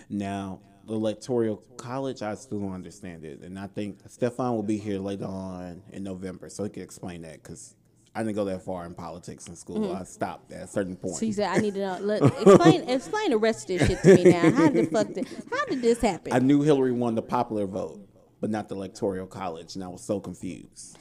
Now, 0.09 0.59
electoral 0.91 1.57
college, 1.77 2.21
I 2.21 2.35
still 2.35 2.59
don't 2.59 2.73
understand 2.73 3.25
it, 3.25 3.41
and 3.41 3.57
I 3.57 3.67
think 3.67 3.99
Stefan 4.07 4.53
will 4.53 4.63
be 4.63 4.77
here 4.77 4.99
later 4.99 5.25
on 5.25 5.81
in 5.91 6.03
November, 6.03 6.49
so 6.49 6.63
he 6.63 6.69
can 6.69 6.83
explain 6.83 7.21
that 7.23 7.41
because 7.41 7.75
I 8.13 8.23
didn't 8.23 8.35
go 8.35 8.45
that 8.45 8.63
far 8.63 8.85
in 8.85 8.93
politics 8.93 9.47
in 9.47 9.55
school. 9.55 9.79
Mm-hmm. 9.79 10.01
I 10.01 10.03
stopped 10.03 10.51
at 10.51 10.63
a 10.63 10.67
certain 10.67 10.97
point. 10.97 11.15
So 11.15 11.25
he 11.25 11.31
said, 11.31 11.49
"I 11.49 11.57
need 11.57 11.75
to 11.75 11.79
know. 11.79 11.97
Let, 12.01 12.23
explain, 12.23 12.89
explain 12.89 13.29
the 13.31 13.37
rest 13.37 13.69
of 13.69 13.79
this 13.79 13.87
shit 13.87 14.01
to 14.03 14.15
me 14.15 14.31
now. 14.31 14.51
How 14.51 14.69
the 14.69 14.85
fuck 14.85 15.13
did, 15.13 15.27
how 15.49 15.65
did 15.65 15.81
this 15.81 16.01
happen? 16.01 16.33
I 16.33 16.39
knew 16.39 16.61
Hillary 16.61 16.91
won 16.91 17.15
the 17.15 17.21
popular 17.21 17.65
vote, 17.65 18.05
but 18.41 18.49
not 18.49 18.67
the 18.67 18.75
electoral 18.75 19.27
college, 19.27 19.75
and 19.75 19.83
I 19.83 19.87
was 19.87 20.03
so 20.03 20.19
confused. 20.19 20.97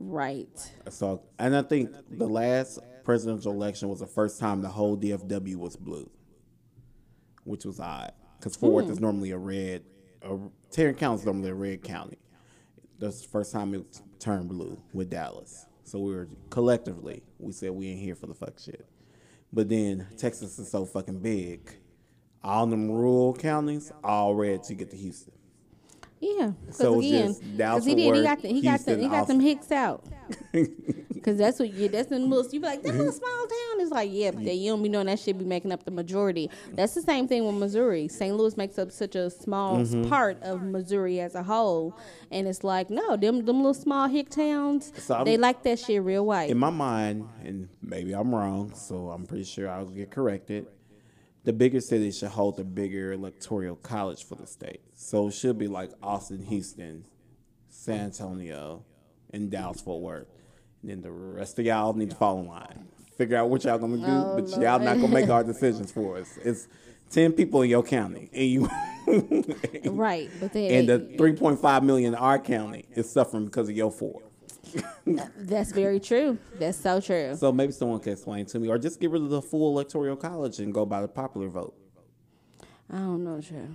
right. 0.00 0.72
So, 0.88 1.22
and 1.38 1.54
I 1.54 1.62
think 1.62 1.90
the 2.10 2.26
last 2.26 2.78
presidential 3.04 3.52
election 3.52 3.90
was 3.90 4.00
the 4.00 4.06
first 4.06 4.40
time 4.40 4.62
the 4.62 4.68
whole 4.68 4.96
DFW 4.96 5.56
was 5.56 5.76
blue, 5.76 6.10
which 7.44 7.66
was 7.66 7.80
odd 7.80 8.12
because 8.44 8.56
Fort 8.56 8.74
Worth 8.74 8.90
is 8.90 8.98
mm. 8.98 9.02
normally 9.02 9.30
a 9.30 9.38
red. 9.38 9.82
A, 10.20 10.36
Tarrant 10.70 10.98
County 10.98 11.20
is 11.20 11.24
normally 11.24 11.48
a 11.48 11.54
red 11.54 11.82
county. 11.82 12.18
That's 12.98 13.22
the 13.22 13.28
first 13.28 13.52
time 13.52 13.72
it 13.72 14.02
turned 14.18 14.50
blue 14.50 14.78
with 14.92 15.08
Dallas. 15.08 15.64
So 15.84 15.98
we 15.98 16.14
were 16.14 16.28
collectively 16.50 17.22
we 17.38 17.52
said 17.52 17.70
we 17.70 17.88
ain't 17.88 18.00
here 18.00 18.14
for 18.14 18.26
the 18.26 18.34
fuck 18.34 18.58
shit. 18.58 18.86
But 19.50 19.70
then 19.70 20.06
Texas 20.18 20.58
is 20.58 20.70
so 20.70 20.84
fucking 20.84 21.20
big, 21.20 21.74
all 22.42 22.66
them 22.66 22.90
rural 22.90 23.32
counties 23.32 23.90
all 24.02 24.34
red 24.34 24.62
to 24.64 24.74
get 24.74 24.90
to 24.90 24.96
Houston. 24.96 25.32
Yeah. 26.24 26.52
Because 26.62 26.76
So 26.76 26.98
again, 26.98 27.34
because 27.56 27.84
he 27.84 27.94
did. 27.94 28.14
He 28.16 28.22
got 28.22 28.42
the, 28.42 28.48
he 28.48 28.60
got 28.62 28.70
Houston, 28.70 28.96
the, 28.96 29.02
he 29.02 29.08
got 29.08 29.26
them 29.26 29.40
hicks 29.40 29.70
out. 29.70 30.04
Because 31.24 31.38
that's 31.38 31.58
what 31.58 31.72
you. 31.72 31.88
That's 31.88 32.12
in 32.12 32.28
little. 32.28 32.52
You 32.52 32.60
be 32.60 32.66
like 32.66 32.82
that's 32.82 32.94
a 32.98 33.12
small 33.12 33.46
town 33.46 33.80
It's 33.80 33.90
like 33.90 34.10
yeah. 34.12 34.30
But 34.30 34.42
you 34.42 34.70
don't 34.70 34.82
be 34.82 34.90
knowing 34.90 35.06
that 35.06 35.18
shit 35.18 35.38
be 35.38 35.46
making 35.46 35.72
up 35.72 35.84
the 35.84 35.90
majority. 35.90 36.50
That's 36.74 36.92
the 36.92 37.00
same 37.00 37.26
thing 37.28 37.46
with 37.46 37.54
Missouri. 37.54 38.08
St. 38.08 38.36
Louis 38.36 38.54
makes 38.58 38.78
up 38.78 38.92
such 38.92 39.16
a 39.16 39.30
small 39.30 39.78
Mm-hmm. 39.78 40.08
part 40.10 40.42
of 40.42 40.62
Missouri 40.62 41.20
as 41.20 41.34
a 41.34 41.42
whole, 41.42 41.98
and 42.30 42.46
it's 42.46 42.62
like 42.62 42.90
no, 42.90 43.16
them 43.16 43.46
them 43.46 43.56
little 43.56 43.72
small 43.72 44.06
hick 44.06 44.28
towns. 44.28 44.92
So 44.98 45.22
they 45.24 45.38
like 45.38 45.62
that 45.62 45.78
shit 45.78 46.02
real 46.02 46.26
white. 46.26 46.50
in 46.50 46.58
my 46.58 46.68
mind, 46.68 47.26
and 47.42 47.70
maybe 47.80 48.12
I'm 48.12 48.34
wrong, 48.34 48.74
so 48.74 49.08
I'm 49.08 49.24
pretty 49.24 49.44
sure 49.44 49.70
I'll 49.70 49.86
get 49.86 50.10
corrected. 50.10 50.66
The 51.44 51.52
bigger 51.52 51.80
cities 51.80 52.18
should 52.18 52.30
hold 52.30 52.56
the 52.56 52.64
bigger 52.64 53.12
electoral 53.12 53.76
college 53.76 54.24
for 54.24 54.34
the 54.34 54.46
state. 54.46 54.80
So 54.94 55.28
it 55.28 55.32
should 55.32 55.58
be 55.58 55.68
like 55.68 55.90
Austin, 56.02 56.42
Houston, 56.46 57.04
San 57.68 58.06
Antonio, 58.06 58.82
and 59.30 59.50
Dallas 59.50 59.80
Fort 59.80 60.00
Worth. 60.02 60.28
And 60.80 60.90
then 60.90 61.02
the 61.02 61.10
rest 61.10 61.58
of 61.58 61.66
y'all 61.66 61.92
need 61.92 62.10
to 62.10 62.16
fall 62.16 62.40
in 62.40 62.46
line. 62.46 62.88
Figure 63.18 63.36
out 63.36 63.50
what 63.50 63.62
y'all 63.64 63.78
gonna 63.78 63.98
do, 63.98 64.04
Oh, 64.06 64.40
but 64.40 64.48
y'all 64.60 64.78
not 64.78 64.96
gonna 64.96 65.08
make 65.08 65.28
our 65.28 65.44
decisions 65.44 65.92
for 65.92 66.16
us. 66.16 66.36
It's 66.42 66.66
ten 67.10 67.32
people 67.32 67.62
in 67.62 67.70
your 67.70 67.82
county, 67.82 68.28
and 68.32 68.48
you 68.50 68.68
right, 69.92 70.28
but 70.40 70.54
and 70.56 70.88
the 70.88 71.14
three 71.16 71.34
point 71.34 71.60
five 71.60 71.84
million 71.84 72.14
in 72.14 72.18
our 72.18 72.38
county 72.38 72.86
is 72.96 73.08
suffering 73.08 73.44
because 73.44 73.68
of 73.68 73.76
your 73.76 73.92
four. 73.92 74.22
That's 75.36 75.72
very 75.72 76.00
true. 76.00 76.38
That's 76.58 76.78
so 76.78 77.00
true. 77.00 77.36
So 77.36 77.52
maybe 77.52 77.72
someone 77.72 78.00
can 78.00 78.12
explain 78.12 78.46
to 78.46 78.58
me, 78.58 78.68
or 78.68 78.78
just 78.78 79.00
get 79.00 79.10
rid 79.10 79.22
of 79.22 79.30
the 79.30 79.42
full 79.42 79.70
electoral 79.72 80.16
college 80.16 80.58
and 80.58 80.72
go 80.72 80.84
by 80.86 81.00
the 81.00 81.08
popular 81.08 81.48
vote. 81.48 81.74
I 82.92 82.96
don't 82.96 83.24
know, 83.24 83.40
child. 83.40 83.74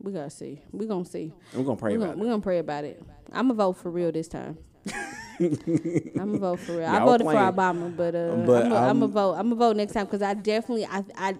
We 0.00 0.12
gotta 0.12 0.30
see. 0.30 0.60
We 0.72 0.86
gonna 0.86 1.04
see. 1.04 1.32
And 1.52 1.60
we're 1.60 1.64
gonna 1.66 1.76
pray 1.76 1.92
We're 1.92 2.04
about 2.04 2.06
gonna, 2.06 2.20
it. 2.20 2.24
we 2.24 2.30
gonna 2.30 2.42
pray 2.42 2.58
about 2.58 2.84
it. 2.84 3.02
I'm 3.32 3.48
gonna 3.48 3.54
vote 3.54 3.74
for 3.74 3.90
real 3.90 4.12
this 4.12 4.28
time. 4.28 4.58
I'm 5.40 6.12
gonna 6.14 6.38
vote 6.38 6.60
for 6.60 6.76
real. 6.78 6.86
I 6.86 7.00
voted 7.00 7.26
playing. 7.26 7.40
for 7.40 7.52
Obama, 7.52 7.96
but 7.96 8.14
uh, 8.14 8.36
But, 8.46 8.64
I'm 8.64 8.70
gonna 8.70 9.04
um, 9.04 9.12
vote. 9.12 9.32
I'm 9.34 9.48
gonna 9.48 9.56
vote 9.56 9.76
next 9.76 9.92
time 9.92 10.06
because 10.06 10.22
I 10.22 10.34
definitely 10.34 10.86
I 10.86 11.04
I 11.16 11.34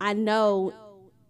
I 0.00 0.12
know 0.14 0.72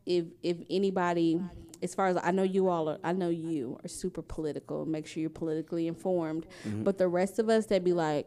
if 0.07 0.27
if 0.43 0.59
anybody. 0.71 1.41
As 1.83 1.95
far 1.95 2.07
as 2.09 2.17
I 2.23 2.31
know, 2.31 2.43
you 2.43 2.69
all 2.69 2.89
are. 2.89 2.99
I 3.05 3.13
know 3.13 3.29
you 3.29 3.79
are 3.85 3.89
super 3.89 4.23
political. 4.23 4.85
Make 4.87 5.07
sure 5.07 5.21
you're 5.21 5.31
politically 5.31 5.87
informed. 5.87 6.47
Mm-hmm. 6.67 6.83
But 6.85 6.99
the 6.99 7.09
rest 7.09 7.39
of 7.39 7.49
us 7.49 7.67
that 7.67 7.85
be 7.85 7.93
like, 7.93 8.27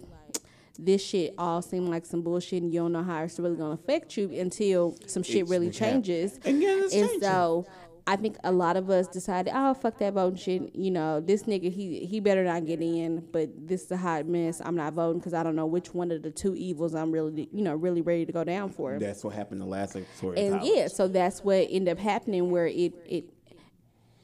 this 0.80 1.04
shit 1.04 1.34
all 1.38 1.62
seem 1.62 1.88
like 1.88 2.06
some 2.06 2.22
bullshit, 2.22 2.64
and 2.64 2.74
you 2.74 2.80
don't 2.80 2.92
know 2.94 3.04
how 3.04 3.24
it's 3.24 3.38
really 3.40 3.58
gonna 3.58 3.74
affect 3.74 4.18
you 4.18 4.30
until 4.32 4.96
some 5.06 5.22
shit 5.24 5.48
really 5.48 5.68
happen- 5.68 6.04
changes. 6.04 6.40
And 6.46 6.62
yeah, 6.62 6.70
it's 6.84 6.94
And 6.94 7.10
changing. 7.10 7.22
so 7.22 7.66
I 8.08 8.16
think 8.16 8.38
a 8.44 8.52
lot 8.52 8.78
of 8.78 8.90
us 8.90 9.08
decided, 9.08 9.54
oh 9.56 9.76
fuck 9.76 10.00
that 10.00 10.14
voting 10.14 10.38
shit. 10.38 10.76
You 10.76 10.90
know, 10.90 11.20
this 11.20 11.44
nigga 11.44 11.72
he 11.72 12.06
he 12.06 12.20
better 12.20 12.44
not 12.44 12.66
get 12.66 12.82
in. 12.82 13.20
But 13.32 13.50
this 13.68 13.84
is 13.84 13.92
a 13.92 13.98
hot 13.98 14.26
mess. 14.26 14.60
I'm 14.64 14.76
not 14.76 14.94
voting 14.94 15.20
because 15.20 15.36
I 15.36 15.44
don't 15.44 15.56
know 15.56 15.68
which 15.68 15.94
one 15.94 16.10
of 16.10 16.24
the 16.24 16.32
two 16.32 16.56
evils 16.56 16.96
I'm 16.96 17.12
really 17.12 17.48
you 17.52 17.62
know 17.64 17.76
really 17.76 18.02
ready 18.02 18.26
to 18.26 18.32
go 18.32 18.44
down 18.44 18.70
for. 18.72 18.98
That's 18.98 19.24
what 19.24 19.36
happened 19.36 19.62
the 19.62 19.66
last 19.66 19.96
episode. 19.96 20.38
and 20.40 20.64
yeah, 20.64 20.88
so 20.88 21.08
that's 21.08 21.44
what 21.44 21.68
ended 21.70 21.90
up 21.90 22.00
happening 22.00 22.50
where 22.50 22.66
it 22.68 22.94
it. 23.06 23.26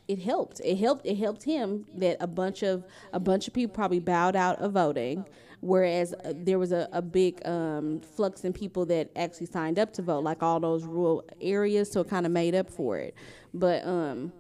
It 0.08 0.20
helped. 0.20 0.62
It 0.64 0.78
helped. 0.78 1.06
It 1.06 1.18
helped 1.18 1.44
him 1.44 1.86
that 1.96 2.18
a 2.22 2.28
bunch 2.28 2.64
of 2.64 2.86
a 3.12 3.20
bunch 3.20 3.48
of 3.48 3.54
people 3.54 3.74
probably 3.74 4.00
bowed 4.00 4.36
out 4.36 4.60
of 4.60 4.72
voting, 4.72 5.26
whereas 5.60 6.14
uh, 6.14 6.34
there 6.34 6.58
was 6.58 6.72
a, 6.72 6.88
a 6.94 7.02
big 7.02 7.46
um, 7.46 8.00
flux 8.00 8.46
in 8.46 8.54
people 8.54 8.86
that 8.86 9.10
actually 9.18 9.48
signed 9.48 9.78
up 9.78 9.92
to 9.94 10.02
vote, 10.02 10.24
like 10.24 10.42
all 10.42 10.62
those 10.62 10.86
rural 10.86 11.26
areas. 11.42 11.92
So 11.92 12.02
it 12.02 12.10
kind 12.10 12.26
of 12.26 12.32
made 12.32 12.56
up 12.56 12.70
for 12.70 12.98
it. 12.98 13.16
But 13.54 13.86
um, 13.86 14.32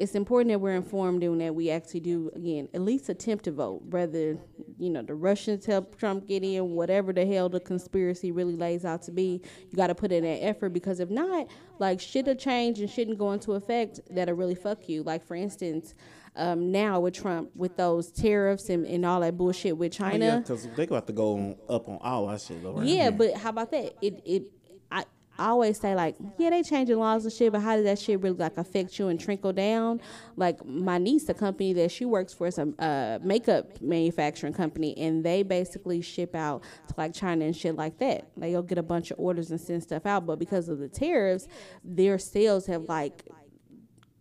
it's 0.00 0.14
important 0.14 0.48
that 0.50 0.58
we're 0.58 0.74
informed 0.74 1.22
and 1.22 1.38
that 1.42 1.54
we 1.54 1.70
actually 1.70 2.00
do 2.00 2.30
again 2.34 2.68
at 2.72 2.80
least 2.80 3.10
attempt 3.10 3.44
to 3.44 3.52
vote. 3.52 3.82
Whether 3.84 4.38
you 4.78 4.88
know 4.88 5.02
the 5.02 5.14
Russians 5.14 5.66
help 5.66 5.98
Trump 5.98 6.26
get 6.26 6.42
in, 6.42 6.70
whatever 6.70 7.12
the 7.12 7.26
hell 7.26 7.50
the 7.50 7.60
conspiracy 7.60 8.32
really 8.32 8.56
lays 8.56 8.86
out 8.86 9.02
to 9.02 9.12
be, 9.12 9.42
you 9.68 9.76
got 9.76 9.88
to 9.88 9.94
put 9.94 10.10
in 10.10 10.24
that 10.24 10.42
effort 10.42 10.70
because 10.70 11.00
if 11.00 11.10
not, 11.10 11.48
like 11.78 12.00
shit 12.00 12.24
will 12.24 12.34
change 12.34 12.80
and 12.80 12.88
shouldn't 12.88 13.18
go 13.18 13.32
into 13.32 13.52
effect 13.52 14.00
that'll 14.10 14.34
really 14.34 14.54
fuck 14.54 14.88
you. 14.88 15.02
Like 15.04 15.24
for 15.24 15.36
instance. 15.36 15.94
Um, 16.36 16.70
now 16.70 17.00
with 17.00 17.14
Trump, 17.14 17.50
with 17.56 17.76
those 17.76 18.12
tariffs 18.12 18.68
and, 18.68 18.86
and 18.86 19.04
all 19.04 19.18
that 19.20 19.36
bullshit 19.36 19.76
with 19.76 19.92
Oh, 19.94 19.98
China, 20.08 20.24
yeah, 20.24 20.38
because 20.38 20.68
they 20.76 20.86
got 20.86 21.08
to 21.08 21.12
go 21.12 21.32
on, 21.34 21.56
up 21.68 21.88
on 21.88 21.98
all 22.00 22.28
that 22.28 22.40
shit. 22.40 22.62
Though, 22.62 22.74
right? 22.74 22.86
yeah, 22.86 23.10
but 23.10 23.34
how 23.34 23.50
about 23.50 23.72
that? 23.72 23.96
It 24.00 24.22
it 24.24 24.42
I 25.40 25.46
always 25.46 25.80
say 25.80 25.94
like, 25.94 26.16
yeah, 26.36 26.50
they 26.50 26.62
changing 26.62 26.98
laws 26.98 27.24
and 27.24 27.32
shit, 27.32 27.50
but 27.50 27.62
how 27.62 27.74
does 27.74 27.86
that 27.86 27.98
shit 27.98 28.20
really 28.20 28.36
like 28.36 28.58
affect 28.58 28.98
you 28.98 29.08
and 29.08 29.18
trickle 29.18 29.54
down? 29.54 30.02
Like 30.36 30.62
my 30.66 30.98
niece, 30.98 31.24
the 31.24 31.32
company 31.32 31.72
that 31.72 31.90
she 31.90 32.04
works 32.04 32.34
for 32.34 32.46
is 32.46 32.58
a 32.58 32.68
uh, 32.78 33.18
makeup 33.22 33.80
manufacturing 33.80 34.52
company, 34.52 34.94
and 34.98 35.24
they 35.24 35.42
basically 35.42 36.02
ship 36.02 36.34
out 36.34 36.62
to 36.88 36.94
like 36.98 37.14
China 37.14 37.46
and 37.46 37.56
shit 37.56 37.74
like 37.74 37.98
that. 38.00 38.28
They'll 38.36 38.62
get 38.62 38.76
a 38.76 38.82
bunch 38.82 39.10
of 39.10 39.18
orders 39.18 39.50
and 39.50 39.58
send 39.58 39.82
stuff 39.82 40.04
out, 40.04 40.26
but 40.26 40.38
because 40.38 40.68
of 40.68 40.78
the 40.78 40.88
tariffs, 40.88 41.48
their 41.82 42.18
sales 42.18 42.66
have 42.66 42.82
like 42.82 43.24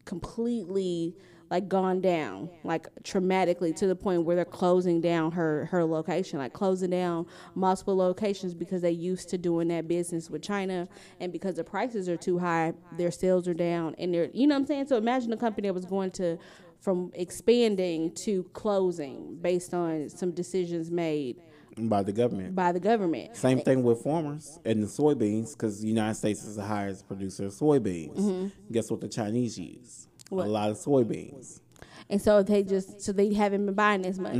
completely 0.05 1.17
like 1.49 1.67
gone 1.67 2.01
down 2.01 2.49
like 2.63 2.87
traumatically 3.03 3.75
to 3.75 3.87
the 3.87 3.95
point 3.95 4.23
where 4.23 4.35
they're 4.35 4.45
closing 4.45 5.01
down 5.01 5.31
her 5.31 5.65
her 5.65 5.83
location 5.83 6.39
like 6.39 6.53
closing 6.53 6.91
down 6.91 7.25
multiple 7.55 7.95
locations 7.95 8.53
because 8.53 8.81
they 8.81 8.91
used 8.91 9.29
to 9.29 9.37
doing 9.37 9.67
that 9.67 9.87
business 9.87 10.29
with 10.29 10.41
China 10.41 10.87
and 11.19 11.31
because 11.31 11.55
the 11.55 11.63
prices 11.63 12.07
are 12.07 12.17
too 12.17 12.37
high 12.37 12.73
their 12.97 13.11
sales 13.11 13.47
are 13.47 13.53
down 13.53 13.95
and 13.97 14.13
they're 14.13 14.29
you 14.33 14.47
know 14.47 14.55
what 14.55 14.61
I'm 14.61 14.67
saying? 14.67 14.87
So 14.87 14.97
imagine 14.97 15.33
a 15.33 15.37
company 15.37 15.67
that 15.67 15.73
was 15.73 15.85
going 15.85 16.11
to 16.11 16.37
from 16.79 17.11
expanding 17.13 18.11
to 18.23 18.43
closing 18.53 19.37
based 19.41 19.73
on 19.73 20.09
some 20.09 20.31
decisions 20.31 20.89
made 20.89 21.35
by 21.77 22.03
the 22.03 22.11
government. 22.11 22.55
by 22.55 22.71
the 22.71 22.79
government. 22.79 23.35
Same 23.35 23.61
thing 23.61 23.83
with 23.83 24.01
farmers 24.01 24.59
and 24.65 24.83
the 24.83 24.87
soybeans, 24.87 25.53
because 25.53 25.79
the 25.79 25.87
United 25.87 26.15
States 26.15 26.43
is 26.43 26.55
the 26.55 26.63
highest 26.63 27.07
producer 27.07 27.45
of 27.45 27.53
soybeans. 27.53 28.17
Mm-hmm. 28.17 28.71
Guess 28.71 28.91
what 28.91 29.01
the 29.01 29.07
Chinese 29.07 29.57
use? 29.57 30.08
Mm-hmm. 30.29 30.35
What? 30.35 30.47
A 30.47 30.49
lot 30.49 30.69
of 30.69 30.77
soybeans, 30.77 31.59
and 32.09 32.21
so 32.21 32.43
they 32.43 32.63
just 32.63 33.01
so 33.01 33.11
they 33.11 33.33
haven't 33.33 33.65
been 33.65 33.75
buying 33.75 34.05
as 34.05 34.19
much 34.19 34.33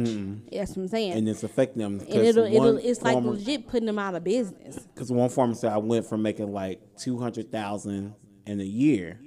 that's 0.52 0.72
what 0.72 0.84
I'm 0.84 0.88
saying 0.88 1.14
and 1.14 1.28
it's 1.28 1.44
affecting 1.44 1.82
them. 1.82 2.00
and 2.00 2.10
it'll, 2.10 2.46
it'll 2.46 2.78
it's 2.78 3.02
like 3.02 3.18
legit 3.18 3.68
putting 3.68 3.88
them 3.88 3.98
out 4.00 4.14
of 4.16 4.24
business 4.24 4.80
Because 4.94 5.12
one 5.12 5.30
farmer 5.30 5.56
said 5.56 5.72
I 5.72 5.78
went 5.78 6.06
from 6.06 6.22
making 6.22 6.52
like 6.52 6.80
two 6.98 7.18
hundred 7.20 7.52
thousand 7.52 8.14
in 8.46 8.60
a 8.62 8.64
year 8.64 9.20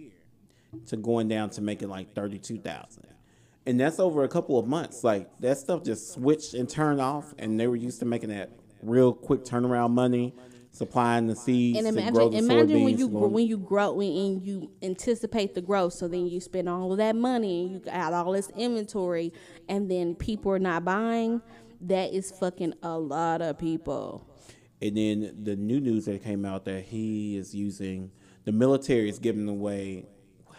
to 0.87 0.96
going 0.96 1.29
down 1.29 1.51
to 1.51 1.61
making 1.61 1.88
like 1.88 2.14
thirty 2.14 2.38
two 2.38 2.59
thousand, 2.59 3.07
and 3.66 3.79
that's 3.79 3.98
over 4.01 4.25
a 4.25 4.29
couple 4.29 4.59
of 4.59 4.66
months. 4.66 5.05
Like 5.05 5.29
that 5.40 5.59
stuff 5.59 5.83
just 5.85 6.12
switched 6.14 6.55
and 6.55 6.68
turned 6.68 7.01
off, 7.01 7.35
and 7.38 7.59
they 7.61 7.66
were 7.66 7.77
used 7.77 7.98
to 8.01 8.07
making 8.07 8.31
that 8.31 8.51
real 8.83 9.12
quick 9.12 9.44
turnaround 9.44 9.90
money, 9.90 10.35
supplying 10.72 11.26
the 11.26 11.37
seeds 11.37 11.78
And 11.78 11.87
to 11.87 11.92
grow 11.92 12.26
imagine, 12.28 12.46
the 12.46 12.54
imagine 12.54 12.82
when 12.85 12.98
you 12.98 13.06
when 13.06 13.46
you 13.46 13.58
grow 13.58 14.00
and 14.00 14.42
you 14.42 14.70
anticipate 14.82 15.54
the 15.54 15.61
growth, 15.61 15.92
so 15.92 16.08
then 16.08 16.26
you 16.26 16.40
spend 16.40 16.68
all 16.68 16.90
of 16.90 16.98
that 16.98 17.14
money 17.14 17.62
and 17.62 17.72
you 17.72 17.78
got 17.78 18.12
all 18.12 18.32
this 18.32 18.50
inventory, 18.56 19.32
and 19.68 19.90
then 19.90 20.14
people 20.14 20.50
are 20.50 20.58
not 20.58 20.85
buying. 20.85 21.40
That 21.82 22.12
is 22.12 22.30
fucking 22.30 22.74
a 22.82 22.98
lot 22.98 23.42
of 23.42 23.58
people. 23.58 24.26
And 24.80 24.96
then 24.96 25.37
the 25.42 25.56
new 25.56 25.80
news 25.80 26.06
that 26.06 26.24
came 26.24 26.44
out 26.44 26.64
that 26.64 26.85
he 26.85 27.37
is 27.37 27.54
using 27.54 28.11
the 28.44 28.52
military 28.52 29.08
is 29.08 29.18
giving 29.18 29.48
away 29.48 30.06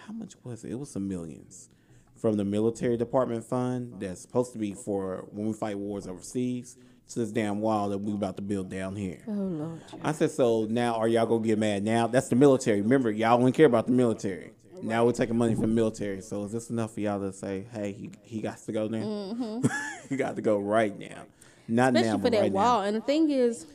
how 0.07 0.13
much 0.13 0.35
was 0.43 0.63
it? 0.63 0.71
It 0.71 0.75
was 0.75 0.91
some 0.91 1.07
millions 1.07 1.69
from 2.15 2.35
the 2.37 2.45
military 2.45 2.97
department 2.97 3.43
fund 3.43 3.95
that's 3.99 4.21
supposed 4.21 4.53
to 4.53 4.59
be 4.59 4.73
for 4.73 5.25
when 5.31 5.47
we 5.47 5.53
fight 5.53 5.77
wars 5.77 6.07
overseas 6.07 6.77
to 7.09 7.19
this 7.19 7.31
damn 7.31 7.59
wall 7.61 7.89
that 7.89 7.97
we 7.99 8.13
about 8.13 8.35
to 8.37 8.41
build 8.41 8.69
down 8.69 8.95
here. 8.95 9.19
Oh 9.27 9.31
lord. 9.31 9.81
I 10.03 10.11
said, 10.13 10.31
so 10.31 10.65
now 10.69 10.95
are 10.95 11.07
y'all 11.07 11.25
gonna 11.25 11.45
get 11.45 11.59
mad 11.59 11.83
now? 11.83 12.07
That's 12.07 12.29
the 12.29 12.35
military. 12.35 12.81
Remember, 12.81 13.11
y'all 13.11 13.37
wouldn't 13.37 13.55
care 13.55 13.65
about 13.67 13.85
the 13.87 13.91
military. 13.93 14.51
Now 14.81 15.05
we're 15.05 15.13
taking 15.13 15.37
money 15.37 15.53
from 15.53 15.61
the 15.63 15.67
military. 15.75 16.21
So 16.21 16.43
is 16.43 16.51
this 16.51 16.69
enough 16.69 16.93
for 16.93 16.99
y'all 16.99 17.19
to 17.21 17.31
say, 17.31 17.65
hey, 17.71 17.93
he, 17.93 18.11
he 18.21 18.41
got 18.41 18.57
to 18.57 18.71
go 18.73 18.87
now? 18.87 19.61
he 20.09 20.17
got 20.17 20.35
to 20.35 20.41
go 20.41 20.57
right 20.59 20.97
now. 20.97 21.23
Not 21.69 21.93
now, 21.93 22.01
Mm-hmm. 22.01 22.05
Especially 22.05 22.11
for 22.17 22.17
but 22.23 22.31
that 22.33 22.41
right 22.41 22.51
wall. 22.51 22.81
now. 22.81 22.87
And 22.87 22.97
the 22.97 23.01
thing 23.01 23.29
is, 23.31 23.65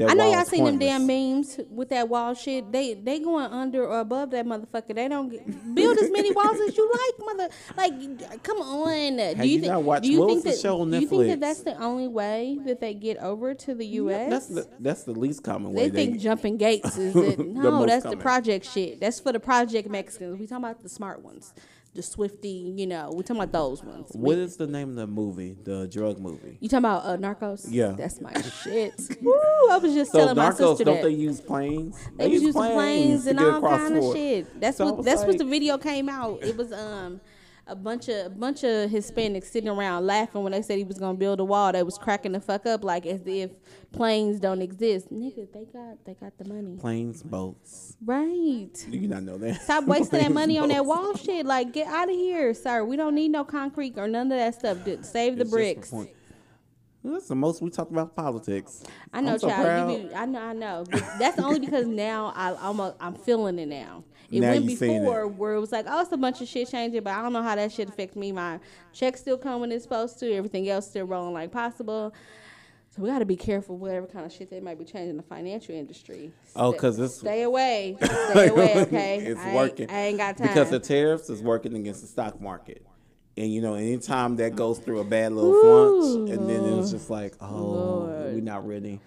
I 0.00 0.14
know 0.14 0.30
y'all 0.30 0.44
seen 0.44 0.64
them 0.64 0.78
damn 0.78 1.06
memes 1.06 1.58
with 1.70 1.88
that 1.90 2.08
wall 2.08 2.34
shit. 2.34 2.70
They 2.72 2.94
they 2.94 3.18
going 3.20 3.50
under 3.50 3.84
or 3.84 4.00
above 4.00 4.30
that 4.30 4.46
motherfucker. 4.46 4.94
They 4.94 5.08
don't 5.08 5.28
get, 5.28 5.74
build 5.74 5.98
as 5.98 6.10
many 6.10 6.32
walls 6.32 6.58
as 6.66 6.76
you 6.76 6.90
like, 6.92 7.36
mother. 7.36 7.54
Like, 7.76 8.42
come 8.42 8.58
on. 8.58 9.16
do 9.16 9.46
you 9.48 9.60
you, 9.60 9.68
not 9.68 9.74
think? 9.76 9.86
watched- 9.86 10.02
do 10.04 10.12
you 10.12 10.26
think 10.26 10.44
that? 10.44 10.50
the 10.50 10.56
show 10.56 10.80
on 10.80 10.90
do 10.90 11.00
you 11.00 11.08
think 11.08 11.26
that 11.28 11.40
that's 11.40 11.62
the 11.62 11.76
only 11.82 12.08
way 12.08 12.58
that 12.64 12.80
they 12.80 12.94
get 12.94 13.18
over 13.18 13.54
to 13.54 13.74
the 13.74 13.86
U.S.? 13.86 14.30
That's 14.30 14.46
the 14.48 14.68
that's 14.80 15.02
the 15.04 15.12
least 15.12 15.42
common 15.42 15.72
way. 15.72 15.88
They 15.88 15.90
way. 15.90 16.06
think 16.06 16.20
jumping 16.20 16.56
gates 16.56 16.96
is 16.96 17.16
it? 17.16 17.38
No, 17.38 17.70
most 17.72 17.86
that's 17.88 18.04
the 18.04 18.16
project 18.16 18.66
shit. 18.66 19.00
That's 19.00 19.20
for 19.20 19.32
the 19.32 19.40
project 19.40 19.88
Mexicans. 19.88 20.38
We 20.38 20.46
talking 20.46 20.64
about 20.64 20.82
the 20.82 20.88
smart 20.88 21.22
ones, 21.22 21.54
the 21.96 22.02
swifty. 22.02 22.72
You 22.76 22.86
know, 22.86 23.10
we're 23.12 23.22
talking 23.22 23.42
about 23.42 23.52
those 23.52 23.82
ones. 23.82 24.10
What 24.12 24.38
is 24.38 24.56
the 24.56 24.66
name 24.66 24.90
of 24.90 24.96
the 24.96 25.06
movie? 25.06 25.56
The 25.64 25.86
drug 25.88 26.18
movie. 26.20 26.58
You 26.60 26.68
talking 26.68 26.84
about 26.84 27.04
uh, 27.04 27.16
Narcos? 27.16 27.66
Yeah. 27.68 27.94
that's 27.96 28.20
my 28.20 28.32
shit. 28.62 28.94
Woo! 29.22 29.32
I 29.70 29.78
was 29.82 29.94
just 29.94 30.12
So 30.12 30.18
telling 30.18 30.36
my 30.36 30.50
Narcos, 30.50 30.56
sister 30.70 30.84
don't 30.84 30.96
that. 30.96 31.02
they 31.04 31.10
use 31.10 31.40
planes? 31.40 31.98
They 32.16 32.28
was 32.28 32.42
use 32.42 32.54
planes 32.54 33.24
to 33.24 33.30
and 33.30 33.40
all 33.40 33.60
kind 33.60 33.96
of 33.96 34.12
shit. 34.14 34.60
That's 34.60 34.76
So 34.76 34.92
what 34.92 35.04
that's 35.04 35.24
what 35.24 35.38
the 35.38 35.44
video 35.44 35.78
came 35.78 36.08
out. 36.08 36.42
It 36.42 36.56
was 36.56 36.72
um 36.72 37.20
a 37.68 37.74
bunch 37.74 38.08
of 38.08 38.26
a 38.26 38.30
bunch 38.30 38.62
of 38.62 38.90
Hispanics 38.90 39.44
sitting 39.46 39.68
around 39.68 40.06
laughing 40.06 40.42
when 40.42 40.52
they 40.52 40.62
said 40.62 40.78
he 40.78 40.84
was 40.84 40.98
gonna 40.98 41.18
build 41.18 41.40
a 41.40 41.44
wall. 41.44 41.72
They 41.72 41.82
was 41.82 41.98
cracking 41.98 42.32
the 42.32 42.40
fuck 42.40 42.64
up 42.66 42.84
like 42.84 43.06
as 43.06 43.20
if 43.26 43.50
planes 43.92 44.38
don't 44.38 44.62
exist. 44.62 45.12
Nigga, 45.12 45.52
they 45.52 45.64
got 45.64 46.04
they 46.04 46.14
got 46.14 46.38
the 46.38 46.44
money. 46.44 46.76
Planes, 46.76 47.22
boats. 47.22 47.96
Right. 48.04 48.68
Do 48.90 48.96
you 48.96 49.08
not 49.08 49.24
know 49.24 49.36
that? 49.38 49.62
Stop 49.62 49.84
wasting 49.86 50.20
that 50.20 50.32
Planes, 50.32 50.34
money 50.34 50.58
on 50.58 50.68
that 50.68 50.86
wall 50.86 51.16
shit. 51.16 51.44
Like, 51.44 51.72
get 51.72 51.88
out 51.88 52.08
of 52.08 52.14
here, 52.14 52.54
sir. 52.54 52.84
We 52.84 52.96
don't 52.96 53.14
need 53.14 53.30
no 53.30 53.44
concrete 53.44 53.98
or 53.98 54.06
none 54.06 54.30
of 54.30 54.38
that 54.38 54.54
stuff. 54.54 54.84
Dude, 54.84 55.04
Save 55.04 55.36
the 55.36 55.42
It's 55.42 55.50
just 55.50 55.52
bricks. 55.52 55.90
point. 55.90 56.10
That's 57.02 57.28
the 57.28 57.36
most 57.36 57.62
we 57.62 57.70
talk 57.70 57.90
about 57.90 58.16
politics. 58.16 58.82
I 59.12 59.20
know, 59.20 59.34
I'm 59.34 59.38
so 59.38 59.48
child. 59.48 59.92
You 59.92 60.08
be, 60.08 60.14
I 60.14 60.24
know, 60.26 60.40
I 60.42 60.52
know. 60.52 60.84
But 60.90 61.04
that's 61.20 61.38
only 61.38 61.60
because 61.60 61.86
now 61.86 62.32
I, 62.34 62.56
I'm 62.60 62.80
a, 62.80 62.96
I'm 63.00 63.14
feeling 63.14 63.60
it 63.60 63.68
now. 63.68 64.02
It 64.30 64.40
Now 64.40 64.50
went 64.52 64.66
before 64.66 65.26
where 65.28 65.54
it 65.54 65.60
was 65.60 65.70
like, 65.72 65.86
oh, 65.88 66.00
it's 66.00 66.10
a 66.12 66.16
bunch 66.16 66.40
of 66.40 66.48
shit 66.48 66.68
changing, 66.68 67.02
but 67.02 67.12
I 67.12 67.22
don't 67.22 67.32
know 67.32 67.42
how 67.42 67.54
that 67.54 67.70
shit 67.72 67.88
affects 67.88 68.16
me. 68.16 68.32
My 68.32 68.58
check's 68.92 69.20
still 69.20 69.38
coming 69.38 69.60
when 69.60 69.72
it's 69.72 69.84
supposed 69.84 70.18
to. 70.20 70.32
Everything 70.34 70.68
else 70.68 70.88
still 70.88 71.06
rolling 71.06 71.32
like 71.34 71.52
possible. 71.52 72.12
So 72.90 73.02
we 73.02 73.08
got 73.10 73.18
to 73.18 73.24
be 73.26 73.36
careful 73.36 73.76
whatever 73.76 74.06
kind 74.06 74.24
of 74.24 74.32
shit 74.32 74.48
they 74.50 74.58
might 74.60 74.78
be 74.78 74.84
changing 74.84 75.16
the 75.16 75.22
financial 75.22 75.74
industry. 75.74 76.32
Oh, 76.56 76.72
'cause 76.72 76.98
it's- 76.98 77.18
stay 77.18 77.42
away, 77.42 77.96
stay 78.30 78.48
away. 78.48 78.74
Okay, 78.78 79.18
it's 79.18 79.40
I 79.40 79.54
working. 79.54 79.90
I 79.90 79.98
ain't 80.06 80.18
got 80.18 80.38
time 80.38 80.48
Because 80.48 80.70
the 80.70 80.80
tariffs 80.80 81.28
is 81.28 81.42
working 81.42 81.74
against 81.76 82.00
the 82.00 82.06
stock 82.08 82.40
market. 82.40 82.84
And 83.36 83.52
you 83.52 83.60
know, 83.60 83.74
anytime 83.74 84.36
that 84.36 84.56
goes 84.56 84.78
through 84.78 85.00
a 85.00 85.04
bad 85.04 85.32
little 85.32 85.60
flunch, 85.60 86.30
and 86.30 86.48
then 86.48 86.64
it 86.64 86.74
was 86.74 86.90
just 86.90 87.10
like, 87.10 87.34
oh, 87.40 87.54
Lord. 87.54 88.34
we're 88.34 88.40
not 88.40 88.66
ready. 88.66 88.98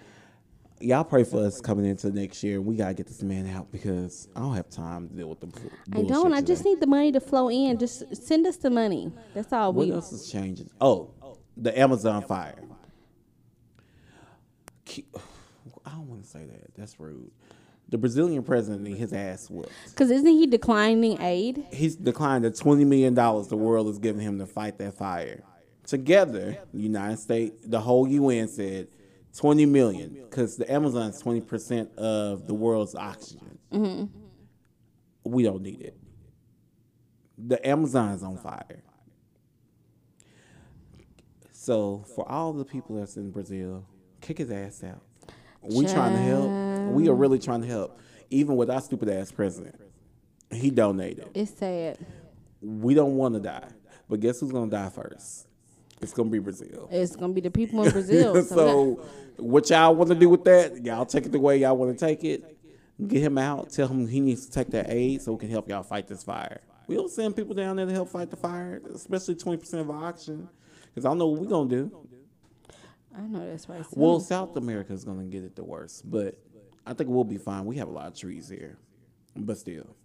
Y'all 0.82 1.04
pray 1.04 1.26
for 1.26 1.46
us 1.46 1.60
coming 1.60 1.86
into 1.86 2.10
next 2.10 2.42
year. 2.42 2.62
We 2.62 2.76
gotta 2.76 2.94
get 2.94 3.08
this 3.08 3.22
man 3.22 3.48
out 3.48 3.70
because 3.72 4.30
I 4.36 4.39
don't 4.39 4.56
have 4.56 4.70
time 4.70 5.10
to 5.10 5.13
deal 5.13 5.30
with 5.30 5.42
the 5.42 5.52
I 5.94 6.04
don't. 6.04 6.34
I 6.34 6.42
just 6.42 6.63
need 6.63 6.80
the 6.80 6.88
money 6.88 7.12
to 7.12 7.20
flow 7.20 7.50
in. 7.50 7.78
Just 7.78 8.15
send 8.15 8.48
us 8.48 8.58
the 8.58 8.70
money. 8.70 9.12
That's 9.34 9.52
all 9.52 9.74
we 9.74 9.86
need. 9.86 9.92
What 9.92 9.96
we. 9.96 9.96
else 9.96 10.12
is 10.13 10.32
changing? 10.32 10.70
Oh, 10.80 11.12
the 11.58 11.78
Amazon 11.78 12.22
fire. 12.22 12.63
I 15.86 15.92
don't 15.92 16.08
want 16.08 16.24
to 16.24 16.30
say 16.30 16.46
that. 16.46 16.76
That's 16.76 17.00
rude. 17.00 17.32
The 17.89 17.98
Brazilian 17.98 18.44
president 18.44 18.84
need 18.84 18.98
his 18.98 19.12
ass 19.12 19.50
whooped. 19.50 19.72
Because 19.89 20.12
isn't 20.12 20.28
he 20.28 20.48
declining 20.48 21.20
aid? 21.22 21.65
He's 21.74 21.96
declined 21.96 22.46
the 22.46 22.52
twenty 22.52 22.86
million 22.86 23.15
dollars 23.15 23.48
the 23.48 23.58
world 23.58 23.88
is 23.88 23.98
giving 23.98 24.22
him 24.22 24.39
to 24.39 24.46
fight 24.46 24.78
that 24.78 24.94
fire. 24.94 25.44
Together, 25.86 26.58
the 26.74 26.82
United 26.82 27.18
States, 27.18 27.65
the 27.65 27.82
whole 27.82 28.08
UN 28.08 28.48
said 28.48 28.88
twenty 29.36 29.65
million 29.65 30.13
because 30.30 30.58
the 30.58 30.72
Amazon 30.72 31.10
is 31.10 31.20
twenty 31.20 31.42
percent 31.42 31.96
of 31.98 32.48
the 32.48 32.54
world's 32.54 32.96
oxygen. 32.96 33.58
Mm-hmm. 33.72 34.06
We 35.24 35.44
don't 35.44 35.62
need 35.62 35.82
it. 35.82 35.98
The 37.38 37.65
Amazon's 37.68 38.24
on 38.24 38.38
fire. 38.38 38.84
So 41.52 42.04
for 42.15 42.30
all 42.30 42.54
the 42.54 42.65
people 42.65 42.96
that's 42.96 43.18
in 43.18 43.32
Brazil, 43.32 43.86
kick 44.22 44.38
his 44.38 44.50
ass 44.52 44.84
out. 44.84 45.02
We 45.62 45.86
trying 45.86 46.13
to 46.13 46.22
help. 46.22 46.94
We 46.94 47.10
are 47.10 47.13
really 47.13 47.38
trying 47.38 47.62
to 47.62 47.68
help, 47.68 48.00
even 48.30 48.56
with 48.56 48.70
our 48.70 48.82
stupid 48.82 49.10
ass 49.10 49.32
president. 49.32 49.76
He 50.52 50.72
donated 50.72 51.30
It's 51.36 51.52
sad. 51.54 51.98
we 52.62 52.94
don't 52.96 53.18
want 53.18 53.36
to 53.36 53.39
die, 53.39 53.68
but 54.10 54.20
guess 54.20 54.39
who's 54.39 54.52
gonna 54.52 54.72
die 54.72 54.89
first? 54.89 55.48
It's 56.02 56.14
gonna 56.14 56.30
be 56.30 56.40
Brazil. 56.40 56.88
It's 56.92 57.16
gonna 57.16 57.34
be 57.34 57.42
the 57.42 57.52
people 57.52 57.84
in 57.84 57.92
Brazil. 57.94 58.36
so, 58.44 58.56
so, 58.56 59.06
what 59.38 59.70
y'all 59.70 59.96
want 59.96 60.10
to 60.10 60.16
do 60.16 60.30
with 60.30 60.44
that? 60.46 60.84
Y'all 60.84 61.06
take 61.06 61.26
it 61.26 61.32
the 61.32 61.40
way 61.40 61.58
y'all 61.58 61.76
want 61.78 61.98
to 61.98 62.06
take 62.06 62.24
it. 62.24 62.58
Get 63.06 63.22
him 63.22 63.38
out. 63.38 63.70
Tell 63.72 63.88
him 63.88 64.08
he 64.08 64.20
needs 64.20 64.46
to 64.46 64.52
take 64.52 64.70
that 64.72 64.90
aid 64.90 65.22
so 65.22 65.34
we 65.34 65.40
can 65.40 65.50
help 65.50 65.70
y'all 65.70 65.84
fight 65.84 66.08
this 66.08 66.24
fire. 66.24 66.62
We 66.88 66.96
don't 66.96 67.12
send 67.12 67.36
people 67.36 67.54
down 67.54 67.76
there 67.76 67.86
to 67.86 67.92
help 67.92 68.10
fight 68.10 68.30
the 68.30 68.36
fire, 68.38 68.82
especially 68.94 69.36
twenty 69.36 69.58
percent 69.58 69.82
of 69.82 69.90
our 69.90 70.06
oxygen, 70.06 70.50
because 70.88 71.06
I 71.06 71.10
don't 71.10 71.18
know 71.18 71.28
what 71.28 71.42
we're 71.42 71.48
gonna 71.48 71.70
do. 71.70 72.08
I 73.16 73.22
know 73.22 73.48
that's 73.50 73.68
right. 73.70 73.84
Well, 73.92 74.20
South 74.20 74.56
America 74.56 74.94
is 74.94 75.04
gonna 75.04 75.26
get 75.26 75.44
it 75.44 75.56
the 75.56 75.64
worst, 75.64 76.10
but 76.10 76.38
I 76.86 76.94
think 76.94 77.10
we'll 77.10 77.24
be 77.24 77.38
fine. 77.38 77.66
We 77.66 77.78
have 77.78 77.88
a 77.88 77.92
lot 77.92 78.08
of 78.08 78.16
trees 78.18 78.50
here, 78.50 78.78
but 79.36 79.58
still, 79.58 79.96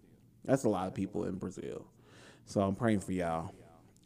that's 0.43 0.63
a 0.65 0.69
lot 0.69 0.87
of 0.87 0.93
people 0.93 1.25
in 1.25 1.35
Brazil. 1.35 1.85
So 2.45 2.61
I'm 2.61 2.75
praying 2.75 2.99
for 2.99 3.11
y'all 3.11 3.51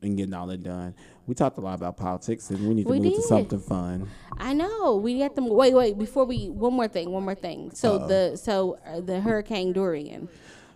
and 0.01 0.17
getting 0.17 0.33
all 0.33 0.47
that 0.47 0.63
done. 0.63 0.93
We 1.27 1.35
talked 1.35 1.57
a 1.57 1.61
lot 1.61 1.75
about 1.75 1.97
politics, 1.97 2.49
and 2.49 2.67
we 2.67 2.73
need 2.73 2.83
to 2.83 2.89
We 2.89 2.99
move 2.99 3.15
to 3.15 3.21
something 3.21 3.59
fun. 3.59 4.09
I 4.37 4.53
know 4.53 4.95
we 4.95 5.19
got 5.19 5.35
them. 5.35 5.47
Wait, 5.47 5.73
wait. 5.73 5.97
Before 5.97 6.25
we, 6.25 6.49
one 6.49 6.73
more 6.73 6.87
thing. 6.87 7.11
One 7.11 7.23
more 7.23 7.35
thing. 7.35 7.71
So 7.73 7.99
the 7.99 8.35
so 8.35 8.79
uh, 8.85 9.01
the 9.01 9.19
Hurricane 9.21 9.73
Dorian, 9.73 10.29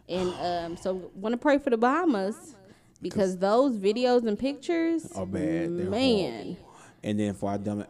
and 0.07 0.33
um, 0.41 0.77
so 0.77 1.12
want 1.15 1.33
to 1.33 1.38
pray 1.38 1.57
for 1.57 1.69
the 1.69 1.77
Bahamas 1.77 2.55
because 3.01 3.38
those 3.38 3.77
videos 3.77 4.27
and 4.27 4.38
pictures 4.38 5.12
Are 5.13 5.25
bad. 5.25 5.69
Man. 5.69 6.57
And 7.03 7.19
then 7.19 7.33
for 7.33 7.51
our 7.51 7.57
dumb, 7.57 7.86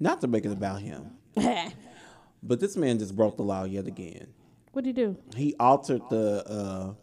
not 0.00 0.20
to 0.22 0.26
make 0.26 0.46
it 0.46 0.52
about 0.52 0.80
him, 0.80 1.10
but 2.42 2.60
this 2.60 2.76
man 2.76 2.98
just 2.98 3.14
broke 3.14 3.36
the 3.36 3.42
law 3.42 3.64
yet 3.64 3.86
again. 3.86 4.28
What 4.72 4.84
did 4.84 4.96
he 4.96 5.04
do? 5.04 5.16
He 5.36 5.54
altered 5.60 6.02
the 6.10 6.44
uh, 6.48 6.94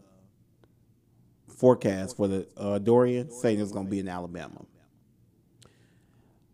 forecast 1.61 2.17
for 2.17 2.27
the 2.27 2.47
uh, 2.57 2.79
Dorian, 2.79 3.29
saying 3.31 3.59
it's 3.61 3.71
going 3.71 3.85
to 3.85 3.91
be 3.91 3.99
in 3.99 4.09
Alabama. 4.09 4.65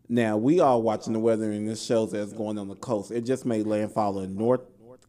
Now 0.08 0.36
we 0.36 0.60
all 0.60 0.82
watching 0.82 1.14
the 1.14 1.18
weather, 1.18 1.50
and 1.50 1.68
this 1.68 1.84
shows 1.84 2.12
that 2.12 2.22
it's 2.22 2.32
going 2.34 2.58
on 2.58 2.68
the 2.68 2.76
coast. 2.76 3.10
It 3.10 3.22
just 3.22 3.44
made 3.44 3.66
landfall 3.66 4.20
in 4.20 4.36
North 4.36 4.60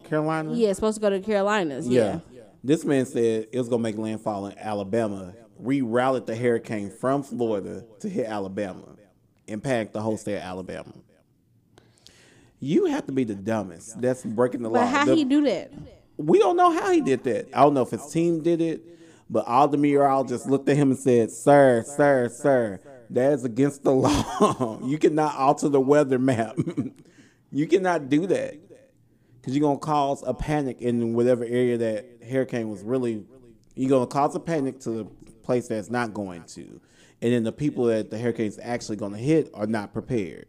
Carolina. 0.05 0.53
Yeah, 0.53 0.69
it's 0.69 0.77
supposed 0.77 0.95
to 0.97 1.01
go 1.01 1.09
to 1.09 1.19
the 1.19 1.25
Carolinas. 1.25 1.88
Yeah. 1.88 2.21
Yeah. 2.33 2.41
This 2.63 2.83
man 2.83 3.05
said 3.05 3.47
it 3.51 3.57
was 3.57 3.69
going 3.69 3.81
to 3.81 3.83
make 3.83 3.97
landfall 3.97 4.47
in 4.47 4.57
Alabama. 4.57 5.33
Rerouted 5.62 6.25
the 6.25 6.35
hurricane 6.38 6.89
from 6.89 7.21
Florida 7.21 7.83
to 7.99 8.07
hit 8.09 8.25
Alabama, 8.27 8.95
impact 9.47 9.91
the 9.91 10.01
whole 10.01 10.15
state 10.15 10.38
of 10.38 10.41
Alabama. 10.43 10.93
You 12.62 12.85
have 12.85 13.05
to 13.07 13.12
be 13.12 13.25
the 13.25 13.35
dumbest. 13.35 13.99
That's 14.01 14.23
breaking 14.23 14.62
the 14.62 14.69
law. 14.69 14.79
But 14.81 14.88
how 14.88 15.05
The- 15.05 15.15
he 15.15 15.25
do 15.25 15.43
that? 15.43 15.73
we 16.15 16.39
don't 16.39 16.55
know 16.55 16.71
how 16.71 16.91
he 16.91 17.01
did 17.01 17.23
that. 17.25 17.47
I 17.53 17.62
don't 17.63 17.73
know 17.73 17.81
if 17.81 17.89
his 17.91 18.05
team 18.07 18.41
did 18.41 18.62
it, 18.62 18.81
but 19.29 19.45
all 19.47 19.67
the 19.67 19.77
meteorologists 19.77 20.47
looked 20.47 20.67
at 20.69 20.75
him 20.77 20.91
and 20.91 20.99
said, 20.99 21.31
"Sir, 21.31 21.83
sir, 21.85 22.29
sir, 22.29 22.79
that 23.11 23.33
is 23.33 23.43
against 23.45 23.83
the 23.83 23.91
law. 23.93 24.79
you 24.83 24.97
cannot 24.97 25.35
alter 25.35 25.69
the 25.69 25.79
weather 25.81 26.19
map. 26.19 26.57
you 27.51 27.67
cannot 27.67 28.09
do 28.09 28.27
that 28.27 28.55
because 29.39 29.55
you're 29.55 29.67
gonna 29.67 29.79
cause 29.79 30.23
a 30.25 30.33
panic 30.33 30.81
in 30.81 31.13
whatever 31.13 31.43
area 31.43 31.77
that 31.77 32.05
hurricane 32.29 32.69
was 32.69 32.81
really. 32.83 33.23
You're 33.75 33.89
gonna 33.89 34.07
cause 34.07 34.35
a 34.35 34.39
panic 34.39 34.79
to 34.81 34.89
the 34.89 35.05
place 35.43 35.67
that's 35.67 35.89
not 35.89 36.13
going 36.13 36.43
to, 36.43 36.81
and 37.21 37.33
then 37.33 37.43
the 37.43 37.51
people 37.51 37.85
that 37.85 38.09
the 38.09 38.17
hurricane's 38.17 38.59
actually 38.61 38.97
gonna 38.97 39.17
hit 39.17 39.49
are 39.53 39.67
not 39.67 39.93
prepared. 39.93 40.47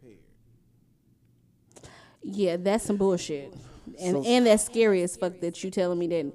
Yeah, 2.23 2.57
that's 2.57 2.85
some 2.85 2.97
bullshit. 2.97 3.53
And 3.99 4.17
So- 4.17 4.23
and 4.29 4.45
that's 4.45 4.63
scary 4.63 5.01
as 5.01 5.17
fuck 5.17 5.39
that 5.41 5.63
you 5.63 5.71
telling 5.71 5.97
me 5.97 6.07
that. 6.07 6.31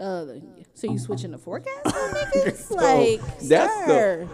Uh, 0.00 0.26
so 0.74 0.90
you 0.90 0.98
switching 0.98 1.30
the 1.30 1.38
forecast, 1.38 1.72
niggas? 1.84 2.70
like, 2.70 3.20
that's 3.40 3.86
the- 3.86 3.86
sir. 3.86 4.28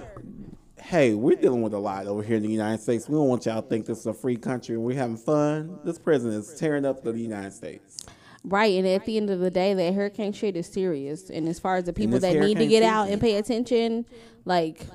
hey, 0.80 1.14
we're 1.14 1.36
dealing 1.36 1.62
with 1.62 1.74
a 1.74 1.78
lot 1.78 2.06
over 2.06 2.22
here 2.22 2.36
in 2.36 2.42
the 2.42 2.48
United 2.48 2.80
States. 2.82 3.08
We 3.08 3.14
don't 3.16 3.28
want 3.28 3.44
y'all 3.46 3.60
to 3.62 3.68
think 3.68 3.84
this 3.86 3.98
is 3.98 4.06
a 4.06 4.14
free 4.14 4.36
country 4.36 4.76
and 4.76 4.84
we're 4.84 4.96
having 4.96 5.16
fun. 5.18 5.78
This 5.84 5.98
president 5.98 6.44
is 6.44 6.54
tearing 6.58 6.84
up 6.86 7.02
the 7.02 7.12
United 7.12 7.52
States. 7.52 7.98
Right, 8.44 8.78
and 8.78 8.86
at 8.86 9.04
the 9.04 9.16
end 9.18 9.30
of 9.30 9.40
the 9.40 9.50
day, 9.50 9.74
that 9.74 9.94
hurricane 9.94 10.32
shit 10.32 10.56
is 10.56 10.66
serious. 10.68 11.28
And 11.28 11.48
as 11.48 11.58
far 11.58 11.76
as 11.76 11.84
the 11.84 11.92
people 11.92 12.18
that 12.20 12.34
need 12.36 12.56
to 12.58 12.66
get 12.66 12.82
out 12.82 13.06
season. 13.06 13.12
and 13.14 13.20
pay 13.20 13.36
attention, 13.36 14.06
like, 14.46 14.86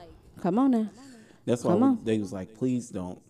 come 0.41 0.57
on 0.57 0.71
now, 0.71 0.89
That's 1.45 1.63
why 1.63 1.75
we- 1.75 1.97
they 2.03 2.17
was 2.17 2.31
like, 2.33 2.55
please 2.55 2.89
don't 2.89 3.21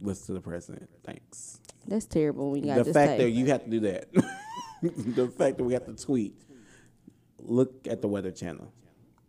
listen 0.00 0.26
to 0.28 0.32
the 0.34 0.40
president. 0.40 0.88
Thanks. 1.04 1.60
that's 1.86 2.06
terrible. 2.06 2.52
When 2.52 2.62
you 2.64 2.74
got 2.74 2.84
the 2.86 2.92
fact 2.94 3.18
that 3.18 3.30
you 3.30 3.46
have 3.46 3.64
to 3.64 3.70
do 3.70 3.80
that. 3.80 4.06
the 5.14 5.28
fact 5.28 5.58
that 5.58 5.64
we 5.64 5.72
have 5.74 5.86
to 5.86 5.94
tweet. 5.94 6.34
Look 7.46 7.86
at 7.88 8.00
the 8.00 8.08
Weather 8.08 8.30
Channel 8.30 8.72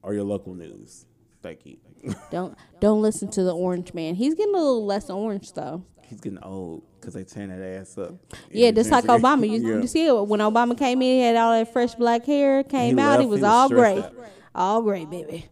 or 0.02 0.14
your 0.14 0.24
local 0.24 0.54
news. 0.54 1.06
Thank 1.42 1.66
you. 1.66 1.78
don't 2.32 2.58
don't 2.80 3.02
listen 3.02 3.30
to 3.32 3.44
the 3.44 3.54
orange 3.54 3.94
man. 3.94 4.16
He's 4.16 4.36
getting 4.36 4.54
a 4.56 4.58
little 4.58 4.86
less 4.86 5.10
orange 5.10 5.52
though. 5.54 5.84
He's 6.04 6.22
getting 6.22 6.40
old 6.44 6.84
because 7.00 7.14
they 7.16 7.24
tearing 7.24 7.50
that 7.50 7.62
ass 7.62 7.98
up. 7.98 8.14
Yeah, 8.52 8.72
just 8.72 8.92
like 8.92 9.06
Obama. 9.06 9.50
You, 9.50 9.58
Yeah. 9.76 9.82
you 9.82 9.88
see 9.88 10.06
it 10.06 10.28
when 10.28 10.40
Obama 10.40 10.78
came 10.78 11.02
in, 11.02 11.08
he 11.18 11.22
had 11.22 11.36
all 11.36 11.52
that 11.52 11.74
fresh 11.74 11.96
black 11.96 12.26
hair. 12.26 12.64
Came 12.64 12.98
He 12.98 13.04
out, 13.04 13.20
he 13.20 13.26
was, 13.26 13.40
he 13.40 13.44
was 13.44 13.50
all 13.52 13.70
gray, 13.70 13.98
out. 14.00 14.14
all 14.54 14.82
gray, 14.84 15.06
baby. 15.06 15.48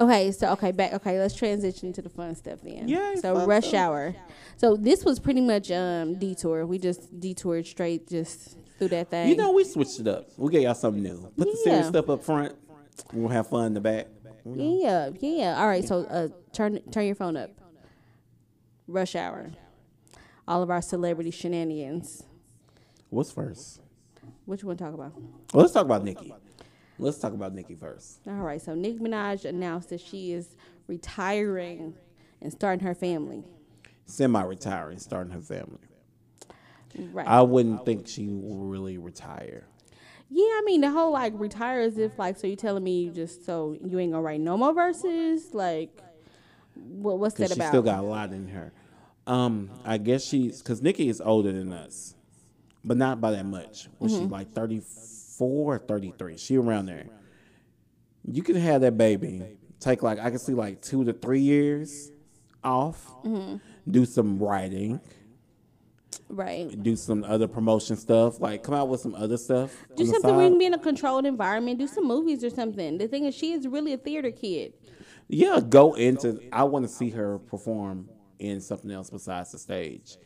Okay, 0.00 0.32
so 0.32 0.48
okay, 0.52 0.72
back. 0.72 0.94
Okay, 0.94 1.18
let's 1.18 1.34
transition 1.34 1.92
to 1.92 2.00
the 2.02 2.08
fun 2.08 2.34
stuff 2.34 2.60
then. 2.62 2.88
Yeah. 2.88 3.14
So 3.16 3.44
rush 3.44 3.68
stuff. 3.68 3.74
hour. 3.80 4.14
So 4.56 4.74
this 4.76 5.04
was 5.04 5.20
pretty 5.20 5.42
much 5.42 5.70
um 5.70 6.18
detour. 6.18 6.64
We 6.66 6.78
just 6.78 7.20
detoured 7.20 7.66
straight 7.66 8.08
just 8.08 8.56
through 8.80 8.88
that 8.88 9.10
thing. 9.10 9.28
You 9.28 9.36
know, 9.36 9.52
we 9.52 9.62
switched 9.62 10.00
it 10.00 10.08
up. 10.08 10.30
We 10.36 10.50
gave 10.50 10.62
y'all 10.62 10.74
something 10.74 11.02
new. 11.02 11.30
Put 11.36 11.52
the 11.52 11.56
serious 11.62 11.88
stuff 11.88 12.08
up 12.08 12.24
front. 12.24 12.56
We'll 13.12 13.28
have 13.28 13.46
fun 13.46 13.66
in 13.66 13.74
the 13.74 13.80
back. 13.80 14.08
Yeah, 14.44 15.10
yeah. 15.20 15.60
All 15.60 15.68
right, 15.68 15.86
so 15.86 16.04
uh, 16.06 16.28
turn 16.52 16.80
turn 16.90 17.06
your 17.06 17.14
phone 17.14 17.36
up. 17.36 17.50
Rush 18.88 19.14
hour. 19.14 19.50
All 20.48 20.62
of 20.62 20.70
our 20.70 20.82
celebrity 20.82 21.30
shenanigans. 21.30 22.24
What's 23.10 23.30
first? 23.30 23.80
What 24.46 24.62
you 24.62 24.68
want 24.68 24.78
to 24.78 24.84
talk 24.86 24.94
about? 24.94 25.12
Well, 25.52 25.62
let's 25.62 25.72
talk 25.72 25.84
about 25.84 26.02
Nicki. 26.02 26.34
Let's 26.98 27.18
talk 27.18 27.32
about 27.34 27.54
Nicki 27.54 27.74
first. 27.74 28.20
All 28.26 28.32
right, 28.32 28.60
so 28.60 28.74
Nicki 28.74 28.98
Minaj 28.98 29.44
announced 29.44 29.90
that 29.90 30.00
she 30.00 30.32
is 30.32 30.56
retiring 30.86 31.94
and 32.40 32.50
starting 32.50 32.84
her 32.84 32.94
family. 32.94 33.44
Semi-retiring, 34.06 34.98
starting 34.98 35.32
her 35.32 35.40
family. 35.40 35.78
Right. 37.12 37.26
I 37.26 37.42
wouldn't 37.42 37.84
think 37.86 38.08
she 38.08 38.26
will 38.28 38.64
really 38.66 38.98
retire. 38.98 39.64
yeah, 40.28 40.44
I 40.44 40.62
mean 40.64 40.80
the 40.80 40.90
whole 40.90 41.12
like 41.12 41.32
retire 41.36 41.80
if 41.82 42.18
like 42.18 42.36
so 42.38 42.46
you 42.46 42.56
telling 42.56 42.82
me 42.84 43.02
you 43.02 43.10
just 43.12 43.44
so 43.46 43.76
you 43.84 43.98
ain't 43.98 44.12
gonna 44.12 44.22
write 44.22 44.40
no 44.40 44.56
more 44.56 44.72
verses 44.74 45.54
like 45.54 45.90
what 46.74 47.18
what's 47.18 47.34
that 47.36 47.44
Because 47.44 47.54
she 47.54 47.60
about? 47.60 47.68
still 47.68 47.82
got 47.82 47.98
a 48.00 48.06
lot 48.06 48.32
in 48.32 48.48
her. 48.48 48.72
Um, 49.26 49.70
I 49.84 49.98
guess 49.98 50.24
she's 50.24 50.60
because 50.62 50.82
Nicki 50.82 51.08
is 51.08 51.20
older 51.20 51.52
than 51.52 51.72
us, 51.72 52.14
but 52.84 52.96
not 52.96 53.20
by 53.20 53.32
that 53.32 53.46
much. 53.46 53.88
Was 53.98 54.12
Mm-hmm. 54.12 54.22
she 54.24 54.28
like 54.28 54.52
34 54.52 55.74
or 55.74 55.78
33? 55.78 56.36
She 56.38 56.56
around 56.56 56.86
there. 56.86 57.06
You 58.24 58.42
can 58.42 58.56
have 58.56 58.80
that 58.82 58.96
baby. 58.98 59.42
Take 59.78 60.02
like 60.02 60.18
I 60.18 60.30
can 60.30 60.38
see 60.38 60.54
like 60.54 60.80
two 60.82 61.04
to 61.04 61.12
three 61.12 61.40
years 61.40 62.10
off. 62.64 63.06
Mm-hmm. 63.24 63.56
Do 63.90 64.04
some 64.04 64.38
writing. 64.38 65.00
Right. 66.30 66.82
Do 66.82 66.96
some 66.96 67.24
other 67.24 67.48
promotion 67.48 67.96
stuff. 67.96 68.40
Like 68.40 68.62
come 68.62 68.74
out 68.74 68.88
with 68.88 69.00
some 69.00 69.14
other 69.14 69.36
stuff. 69.36 69.76
Do 69.96 70.06
something 70.06 70.34
where 70.34 70.44
you 70.44 70.50
can 70.50 70.58
be 70.58 70.66
in 70.66 70.74
a 70.74 70.78
controlled 70.78 71.26
environment. 71.26 71.78
Do 71.78 71.86
some 71.86 72.06
movies 72.06 72.44
or 72.44 72.50
something. 72.50 72.98
The 72.98 73.08
thing 73.08 73.24
is, 73.24 73.34
she 73.34 73.52
is 73.52 73.66
really 73.66 73.92
a 73.92 73.98
theater 73.98 74.30
kid. 74.30 74.74
Yeah, 75.28 75.60
go 75.60 75.94
into. 75.94 76.40
I 76.52 76.64
want 76.64 76.84
to 76.86 76.88
see 76.88 77.10
her 77.10 77.38
perform 77.38 78.08
in 78.38 78.60
something 78.60 78.90
else 78.90 79.10
besides 79.10 79.52
the 79.52 79.58
stage. 79.58 80.16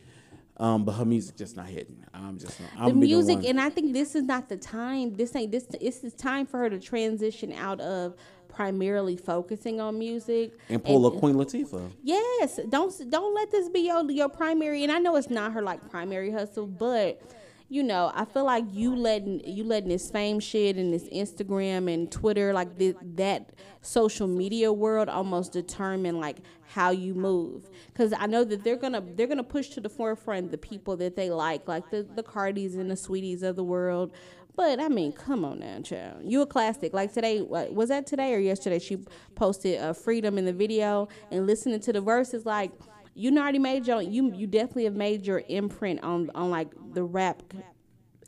Um, 0.57 0.85
but 0.85 0.93
her 0.93 1.03
music 1.03 1.35
just 1.35 1.57
not 1.57 1.67
hitting. 1.67 2.05
I'm 2.13 2.39
just. 2.39 2.59
I'm 2.77 2.99
the 2.99 3.05
music, 3.05 3.37
one. 3.37 3.45
and 3.45 3.61
I 3.61 3.69
think 3.69 3.91
this 3.91 4.15
is 4.15 4.23
not 4.23 4.47
the 4.47 4.55
time. 4.55 5.13
This 5.13 5.35
ain't 5.35 5.51
this. 5.51 5.65
This 5.65 6.03
is 6.03 6.13
time 6.13 6.45
for 6.45 6.59
her 6.59 6.69
to 6.69 6.79
transition 6.79 7.51
out 7.51 7.81
of 7.81 8.15
primarily 8.55 9.17
focusing 9.17 9.81
on 9.81 9.99
music 9.99 10.53
And 10.69 10.81
pull 10.83 11.05
a 11.05 11.19
Queen 11.19 11.35
Latifah. 11.35 11.91
Yes, 12.01 12.59
don't 12.69 12.93
don't 13.11 13.35
let 13.35 13.51
this 13.51 13.69
be 13.69 13.81
your 13.81 14.09
your 14.09 14.29
primary. 14.29 14.83
And 14.83 14.91
I 14.91 14.99
know 14.99 15.17
it's 15.17 15.29
not 15.29 15.51
her 15.51 15.61
like 15.61 15.89
primary 15.89 16.31
hustle, 16.31 16.65
but 16.65 17.21
you 17.67 17.83
know, 17.83 18.11
I 18.15 18.25
feel 18.25 18.45
like 18.45 18.63
you 18.71 18.95
letting 18.95 19.41
you 19.45 19.63
letting 19.63 19.89
this 19.89 20.09
fame 20.09 20.39
shit 20.39 20.77
and 20.77 20.93
this 20.93 21.09
Instagram 21.09 21.93
and 21.93 22.09
Twitter 22.09 22.53
like 22.53 22.77
th- 22.77 22.95
that 23.15 23.49
social 23.81 24.27
media 24.27 24.71
world 24.71 25.09
almost 25.09 25.51
determine 25.51 26.19
like 26.19 26.37
how 26.67 26.91
you 26.91 27.13
move. 27.13 27.69
Because 27.87 28.13
I 28.13 28.25
know 28.27 28.43
that 28.45 28.63
they're 28.63 28.77
gonna 28.77 29.03
they're 29.15 29.27
gonna 29.27 29.43
push 29.43 29.69
to 29.69 29.81
the 29.81 29.89
forefront 29.89 30.51
the 30.51 30.57
people 30.57 30.95
that 30.97 31.15
they 31.17 31.29
like, 31.29 31.67
like 31.67 31.89
the 31.89 32.03
the 32.15 32.23
Cardis 32.23 32.75
and 32.75 32.89
the 32.89 32.95
Saweeties 32.95 33.43
of 33.43 33.57
the 33.57 33.63
world. 33.63 34.13
But 34.55 34.79
I 34.79 34.87
mean, 34.87 35.11
come 35.11 35.43
on 35.43 35.59
now, 35.59 35.81
child. 35.81 36.21
You 36.23 36.41
a 36.41 36.45
classic. 36.45 36.93
Like 36.93 37.13
today, 37.13 37.41
what, 37.41 37.73
was 37.73 37.89
that 37.89 38.07
today 38.07 38.33
or 38.33 38.39
yesterday? 38.39 38.79
She 38.79 38.99
posted 39.35 39.79
uh, 39.79 39.93
"Freedom" 39.93 40.37
in 40.37 40.45
the 40.45 40.53
video 40.53 41.09
and 41.31 41.45
listening 41.45 41.79
to 41.81 41.93
the 41.93 42.01
verses. 42.01 42.45
Like, 42.45 42.71
you 43.13 43.37
already 43.37 43.59
made 43.59 43.85
your 43.87 44.01
you 44.01 44.33
you 44.33 44.47
definitely 44.47 44.85
have 44.85 44.95
made 44.95 45.25
your 45.25 45.43
imprint 45.49 46.03
on 46.03 46.31
on 46.35 46.49
like 46.49 46.69
the 46.93 47.03
rap, 47.03 47.43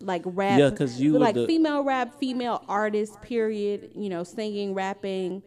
like 0.01 0.23
rap. 0.25 0.59
Yeah, 0.59 0.69
because 0.69 0.99
you 0.99 1.17
like 1.17 1.35
the- 1.35 1.47
female 1.47 1.83
rap, 1.83 2.19
female 2.19 2.63
artist. 2.67 3.21
Period. 3.21 3.91
You 3.95 4.09
know, 4.09 4.23
singing, 4.23 4.73
rapping. 4.73 5.43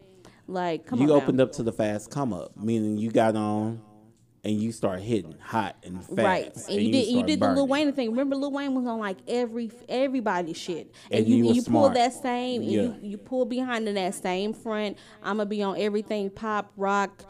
Like, 0.47 0.85
come 0.85 0.99
on. 0.99 1.07
you 1.07 1.13
on. 1.13 1.21
opened 1.21 1.37
now. 1.37 1.45
up 1.45 1.51
to 1.53 1.63
the 1.63 1.71
fast 1.71 2.09
come 2.09 2.33
up, 2.33 2.57
meaning 2.57 2.97
you 2.97 3.11
got 3.11 3.35
on 3.35 3.81
and 4.43 4.59
you 4.59 4.71
start 4.71 5.01
hitting 5.01 5.35
hot 5.39 5.75
and 5.83 6.03
fast. 6.03 6.17
Right, 6.17 6.55
and, 6.69 6.81
you 6.81 6.91
did 6.91 7.07
you 7.07 7.23
did 7.23 7.39
the 7.39 7.51
Lil. 7.53 7.67
Wayne 7.67 7.91
thing. 7.93 8.09
Remember, 8.09 8.35
Lil 8.35 8.51
Wayne 8.51 8.73
was 8.73 8.85
on 8.87 8.99
like 8.99 9.17
every 9.27 9.71
everybody's 9.87 10.57
shit, 10.57 10.93
and, 11.11 11.19
And 11.19 11.27
you 11.27 11.45
you 11.47 11.53
you, 11.53 11.63
pull 11.63 11.89
that 11.89 12.13
same, 12.13 12.61
and 12.61 12.71
Yeah. 12.71 12.81
you 12.81 12.95
you 13.01 13.17
pull 13.17 13.45
behind 13.45 13.87
in 13.87 13.95
that 13.95 14.15
same 14.15 14.53
front. 14.53 14.97
I'm 15.23 15.37
gonna 15.37 15.45
be 15.47 15.61
on 15.61 15.77
everything 15.79 16.29
pop, 16.31 16.71
rock, 16.75 17.23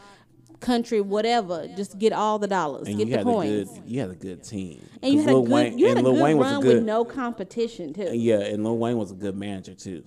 country, 0.62 1.02
whatever. 1.02 1.68
Just 1.76 1.98
get 2.00 2.14
all 2.14 2.40
the 2.40 2.48
dollars, 2.48 2.88
And 2.88 2.98
get 2.98 3.08
you 3.08 3.12
the 3.14 3.18
had 3.18 3.26
coins, 3.26 3.72
a 3.72 3.80
good, 3.82 3.90
you 3.92 4.00
had 4.00 4.10
a 4.12 4.16
good 4.16 4.44
team. 4.44 4.82
and 5.02 5.14
you 5.14 5.20
had 5.22 5.30
a 5.30 5.34
good 5.34 5.50
Wayne, 5.50 5.78
you 5.78 5.88
had 5.88 5.98
a 5.98 6.00
and 6.00 6.06
Lil 6.08 6.14
good 6.16 6.24
Wayne 6.24 6.38
was 6.38 6.48
a 6.48 6.52
run 6.54 6.62
good, 6.62 6.76
with 6.76 6.84
no 6.86 7.04
competition 7.04 7.94
too. 7.94 8.10
Yeah, 8.14 8.40
and 8.40 8.64
Lil 8.64 8.78
Wayne 8.78 8.98
was 8.98 9.12
a 9.12 9.16
good 9.16 9.36
manager 9.36 9.74
too. 9.74 10.04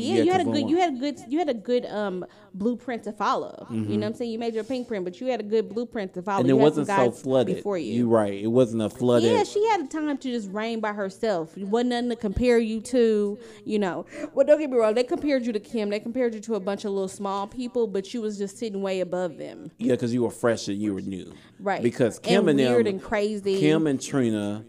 Hell 0.00 0.16
yeah, 0.16 0.22
you 0.22 0.32
had 0.32 0.40
a 0.40 0.44
good 0.44 0.70
you 0.70 0.76
had 0.76 0.94
a 0.94 0.96
good 0.96 1.18
you 1.28 1.38
had 1.38 1.48
a 1.48 1.54
good 1.54 1.86
um 1.86 2.24
blueprint 2.54 3.02
to 3.04 3.12
follow. 3.12 3.66
You 3.70 3.80
know 3.80 3.96
what 3.96 4.06
I'm 4.06 4.14
saying? 4.14 4.30
You 4.30 4.38
made 4.38 4.54
your 4.54 4.64
pink 4.64 4.86
print, 4.88 5.04
but 5.04 5.20
you 5.20 5.26
had 5.26 5.40
a 5.40 5.44
good 5.44 5.68
blueprint 5.68 6.14
to 6.14 6.22
follow. 6.22 6.42
Mm-hmm. 6.42 6.50
And 6.50 6.58
you 6.58 6.60
it 6.60 6.62
wasn't 6.62 6.86
so 6.86 7.10
flooded. 7.10 7.56
before 7.56 7.76
you. 7.78 7.92
You 7.94 8.08
right. 8.08 8.32
It 8.32 8.46
wasn't 8.46 8.82
a 8.82 8.90
flooded. 8.90 9.30
Yeah, 9.30 9.44
she 9.44 9.66
had 9.68 9.90
time 9.90 10.16
to 10.16 10.30
just 10.30 10.50
reign 10.50 10.80
by 10.80 10.92
herself. 10.92 11.56
It 11.58 11.66
wasn't 11.66 11.90
nothing 11.90 12.10
to 12.10 12.16
compare 12.16 12.58
you 12.58 12.80
to, 12.82 13.38
you 13.64 13.78
know. 13.78 14.06
Well, 14.32 14.46
don't 14.46 14.60
get 14.60 14.70
me 14.70 14.76
wrong. 14.76 14.94
They 14.94 15.04
compared 15.04 15.44
you 15.44 15.52
to 15.52 15.60
Kim. 15.60 15.90
They 15.90 16.00
compared 16.00 16.34
you 16.34 16.40
to 16.40 16.54
a 16.54 16.60
bunch 16.60 16.84
of 16.84 16.92
little 16.92 17.08
small 17.08 17.46
people, 17.46 17.86
but 17.86 18.14
you 18.14 18.20
was 18.20 18.38
just 18.38 18.58
sitting 18.58 18.82
way 18.82 19.00
above 19.00 19.36
them. 19.36 19.70
Yeah, 19.78 19.92
because 19.92 20.14
you 20.14 20.22
were 20.22 20.30
fresh 20.30 20.68
and 20.68 20.80
you 20.80 20.94
were 20.94 21.00
new. 21.00 21.32
Right. 21.58 21.82
Because 21.82 22.18
Kim 22.18 22.48
And 22.48 22.60
and, 22.60 22.70
weird 22.70 22.86
them, 22.86 22.94
and 22.94 23.02
crazy. 23.02 23.58
Kim 23.58 23.86
and 23.86 24.00
Trina, 24.00 24.64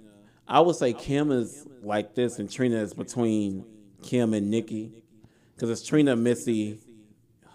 I 0.47 0.59
would 0.59 0.75
say 0.75 0.93
Kim 0.93 1.31
is 1.31 1.67
like 1.83 2.15
this 2.15 2.39
and 2.39 2.49
Trina 2.49 2.77
is 2.77 2.93
between 2.93 3.65
Kim 4.01 4.33
and 4.33 4.49
Nicki. 4.49 4.91
Because 5.55 5.69
it's 5.69 5.87
Trina, 5.87 6.15
Missy, 6.15 6.79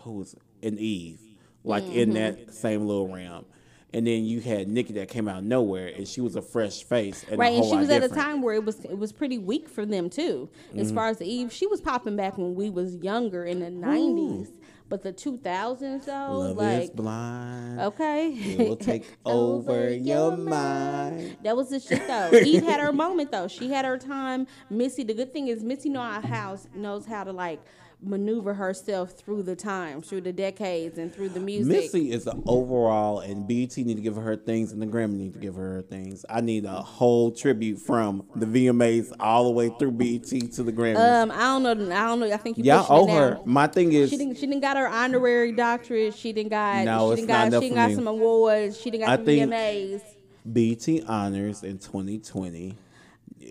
who's 0.02 0.34
and 0.62 0.78
Eve, 0.78 1.20
like 1.64 1.84
Mm-hmm. 1.84 1.98
in 1.98 2.14
that 2.14 2.54
same 2.54 2.86
little 2.86 3.08
realm. 3.12 3.44
And 3.92 4.06
then 4.06 4.24
you 4.24 4.40
had 4.40 4.68
Nicki 4.68 4.92
that 4.94 5.08
came 5.08 5.26
out 5.26 5.38
of 5.38 5.44
nowhere, 5.44 5.88
and 5.88 6.06
she 6.06 6.20
was 6.20 6.36
a 6.36 6.42
fresh 6.42 6.84
face. 6.84 7.24
And 7.28 7.38
Right, 7.40 7.54
and 7.54 7.64
she 7.64 7.76
was 7.76 7.90
at 7.90 8.04
a 8.04 8.08
time 8.08 8.40
where 8.40 8.54
it 8.54 8.64
was 8.64 8.84
it 8.84 8.96
was 8.96 9.10
pretty 9.12 9.36
weak 9.36 9.68
for 9.68 9.84
them 9.84 10.08
too. 10.08 10.48
As 10.76 10.86
Mm-hmm. 10.88 10.94
far 10.96 11.08
as 11.08 11.20
Eve, 11.20 11.52
she 11.52 11.66
was 11.66 11.80
popping 11.80 12.14
back 12.16 12.38
when 12.38 12.54
we 12.54 12.70
was 12.70 12.94
younger 12.96 13.44
in 13.44 13.58
the 13.58 13.68
nineties, 13.70 14.52
but 14.88 15.02
the 15.02 15.12
two 15.12 15.38
thousands 15.38 16.06
though, 16.06 16.38
Love 16.38 16.50
is 16.52 16.56
like 16.88 16.92
blind. 16.94 17.80
okay, 17.80 18.28
It 18.32 18.68
will 18.68 18.76
take 18.76 19.04
over 19.26 19.90
your 19.92 20.36
mind. 20.36 21.36
That 21.42 21.56
was 21.56 21.70
the 21.70 21.80
shit 21.80 22.06
though. 22.06 22.30
Eve 22.44 22.62
had 22.62 22.78
her 22.78 22.92
moment 22.92 23.32
though. 23.32 23.48
She 23.48 23.70
had 23.70 23.84
her 23.84 23.98
time. 23.98 24.46
Missy, 24.70 25.02
the 25.02 25.14
good 25.14 25.32
thing 25.32 25.48
is 25.48 25.64
Missy 25.64 25.88
know 25.88 26.00
our 26.00 26.20
house 26.20 26.68
knows 26.76 27.06
how 27.06 27.24
to 27.24 27.32
like 27.32 27.60
maneuver 28.02 28.54
herself 28.54 29.12
through 29.12 29.42
the 29.42 29.56
times, 29.56 30.08
through 30.08 30.22
the 30.22 30.32
decades, 30.32 30.98
and 30.98 31.14
through 31.14 31.28
the 31.28 31.40
music. 31.40 31.72
Missy 31.72 32.10
is 32.10 32.24
the 32.24 32.40
overall, 32.46 33.20
and 33.20 33.46
BET 33.46 33.76
need 33.76 33.96
to 33.96 34.02
give 34.02 34.16
her 34.16 34.36
things, 34.36 34.72
and 34.72 34.80
the 34.80 34.86
Grammy 34.86 35.14
need 35.14 35.34
to 35.34 35.38
give 35.38 35.54
her 35.54 35.82
things. 35.82 36.24
I 36.28 36.40
need 36.40 36.64
a 36.64 36.82
whole 36.82 37.30
tribute 37.30 37.78
from 37.78 38.24
the 38.34 38.46
VMAs 38.46 39.12
all 39.20 39.44
the 39.44 39.50
way 39.50 39.70
through 39.78 39.92
BET 39.92 40.24
to 40.24 40.62
the 40.62 40.72
Grammys. 40.72 40.96
Um, 40.96 41.30
I 41.30 41.40
don't 41.40 41.62
know. 41.62 41.96
I 41.96 42.04
don't 42.04 42.20
know. 42.20 42.32
I 42.32 42.36
think 42.36 42.58
you 42.58 42.64
Y'all 42.64 42.86
owe 42.88 43.06
her. 43.06 43.40
My 43.44 43.66
thing 43.66 43.92
is, 43.92 44.10
She 44.10 44.16
didn't. 44.16 44.36
She 44.36 44.46
didn't 44.46 44.60
got 44.60 44.76
her 44.76 44.88
honorary 44.88 45.52
doctorate. 45.52 46.14
She 46.14 46.32
didn't 46.32 46.50
got. 46.50 46.84
No, 46.84 47.08
she 47.08 47.12
it's 47.12 47.20
didn't 47.22 47.28
not 47.28 47.50
got. 47.50 47.62
She 47.62 47.68
didn't 47.68 47.76
got 47.76 47.88
me. 47.90 47.94
some 47.94 48.06
awards. 48.06 48.80
She 48.80 48.90
didn't 48.90 49.06
got 49.06 49.12
I 49.12 49.16
some 49.16 49.26
VMAs. 49.26 50.02
BET 50.44 51.04
honors 51.08 51.62
in 51.62 51.78
2020. 51.78 52.76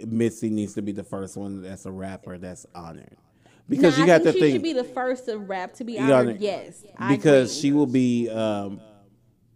Missy 0.07 0.49
needs 0.49 0.73
to 0.75 0.81
be 0.81 0.91
the 0.91 1.03
first 1.03 1.35
one 1.35 1.61
that's 1.61 1.85
a 1.85 1.91
rapper 1.91 2.37
that's 2.37 2.65
honored 2.73 3.17
because 3.69 3.95
Nah, 3.97 4.01
you 4.03 4.07
got 4.07 4.17
to 4.19 4.23
think 4.25 4.35
she 4.35 4.41
think 4.41 4.53
should 4.55 4.63
be 4.63 4.73
the 4.73 4.83
first 4.83 5.27
of 5.27 5.47
rap 5.47 5.73
to 5.75 5.83
be 5.83 5.97
honored. 5.99 6.27
gotta- 6.39 6.39
yes, 6.43 6.83
because 7.09 7.55
she 7.57 7.71
will 7.71 7.85
be 7.85 8.29
um, 8.29 8.81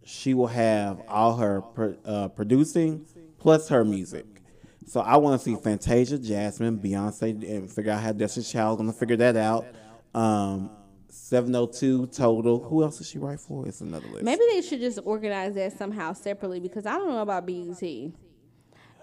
she 0.04 0.34
will 0.34 0.46
have 0.46 1.00
all 1.08 1.36
her 1.36 1.60
pro- 1.62 1.96
uh, 2.04 2.28
producing 2.28 3.04
plus 3.38 3.68
her 3.68 3.84
music. 3.84 4.26
So 4.86 5.00
I 5.00 5.16
want 5.16 5.40
to 5.40 5.44
see 5.44 5.56
Fantasia, 5.56 6.18
Jasmine, 6.18 6.78
Beyonce, 6.78 7.30
and 7.50 7.70
figure 7.72 7.90
out 7.92 8.02
how 8.02 8.12
Destiny's 8.12 8.50
Child 8.52 8.78
gonna 8.78 8.92
figure 8.92 9.16
that 9.16 9.36
out. 9.36 9.66
Um, 10.14 10.70
702 11.08 12.06
total. 12.08 12.62
Who 12.64 12.82
else 12.82 12.98
does 12.98 13.08
she 13.08 13.18
write 13.18 13.40
for? 13.40 13.66
It's 13.66 13.80
another 13.80 14.06
list. 14.08 14.24
Maybe 14.24 14.42
they 14.52 14.60
should 14.62 14.80
just 14.80 14.98
organize 15.04 15.54
that 15.54 15.76
somehow 15.76 16.12
separately 16.12 16.60
because 16.60 16.86
I 16.86 16.92
don't 16.98 17.08
know 17.08 17.22
about 17.22 17.46
BET 17.46 17.82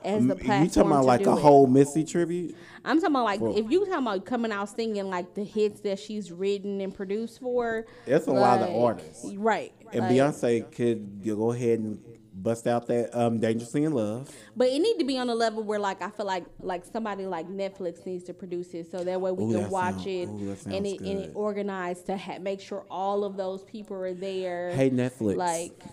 as 0.04 0.26
the 0.28 0.36
platform. 0.36 0.64
you 0.64 0.70
talking 0.70 0.92
about 0.92 1.06
like 1.06 1.28
a 1.28 1.32
it. 1.34 1.40
whole 1.40 1.68
Missy 1.68 2.04
tribute? 2.04 2.56
I'm 2.84 3.00
talking 3.00 3.16
about 3.16 3.26
like 3.26 3.42
if 3.58 3.70
you 3.72 3.80
talking 3.86 3.94
about 4.08 4.26
coming 4.26 4.52
out 4.52 4.70
singing 4.70 5.08
like 5.10 5.34
the 5.36 5.44
hits 5.44 5.82
that 5.82 6.00
she's 6.00 6.32
written 6.32 6.82
and 6.82 6.94
produced 6.94 7.40
for. 7.40 7.86
That's 8.06 8.28
a 8.28 8.32
lot 8.32 8.62
of 8.62 8.76
artists. 8.76 9.26
right? 9.36 9.72
And 9.94 10.02
like- 10.02 10.12
Beyonce 10.12 10.72
could 10.72 11.24
go 11.24 11.52
ahead 11.52 11.80
and 11.80 12.00
bust 12.34 12.66
out 12.66 12.88
that 12.88 13.14
um, 13.16 13.40
"Dangerously 13.40 13.84
in 13.84 13.92
Love." 13.94 14.30
But 14.56 14.70
it 14.70 14.80
need 14.80 14.98
to 15.00 15.06
be 15.06 15.18
on 15.20 15.30
a 15.30 15.36
level 15.36 15.62
where 15.64 15.78
like 15.80 16.02
I 16.02 16.10
feel 16.10 16.26
like 16.26 16.46
like 16.60 16.86
somebody 16.86 17.26
like 17.28 17.48
Netflix 17.48 18.04
needs 18.06 18.24
to 18.24 18.34
produce 18.34 18.74
it 18.74 18.90
so 18.90 19.04
that 19.04 19.20
way 19.22 19.32
we 19.32 19.44
Ooh, 19.44 19.60
can 19.60 19.70
watch 19.70 19.96
sound- 19.96 20.08
it 20.08 20.28
ooh, 20.30 20.56
and 20.74 20.88
it 20.88 21.00
and 21.02 21.20
it 21.20 21.32
organized 21.36 22.08
to 22.08 22.18
ha- 22.18 22.40
make 22.40 22.62
sure 22.62 22.86
all 22.90 23.24
of 23.26 23.38
those 23.38 23.64
people 23.66 23.98
are 23.98 24.14
there. 24.14 24.72
Hey 24.72 24.90
Netflix, 24.90 25.36
like 25.36 25.84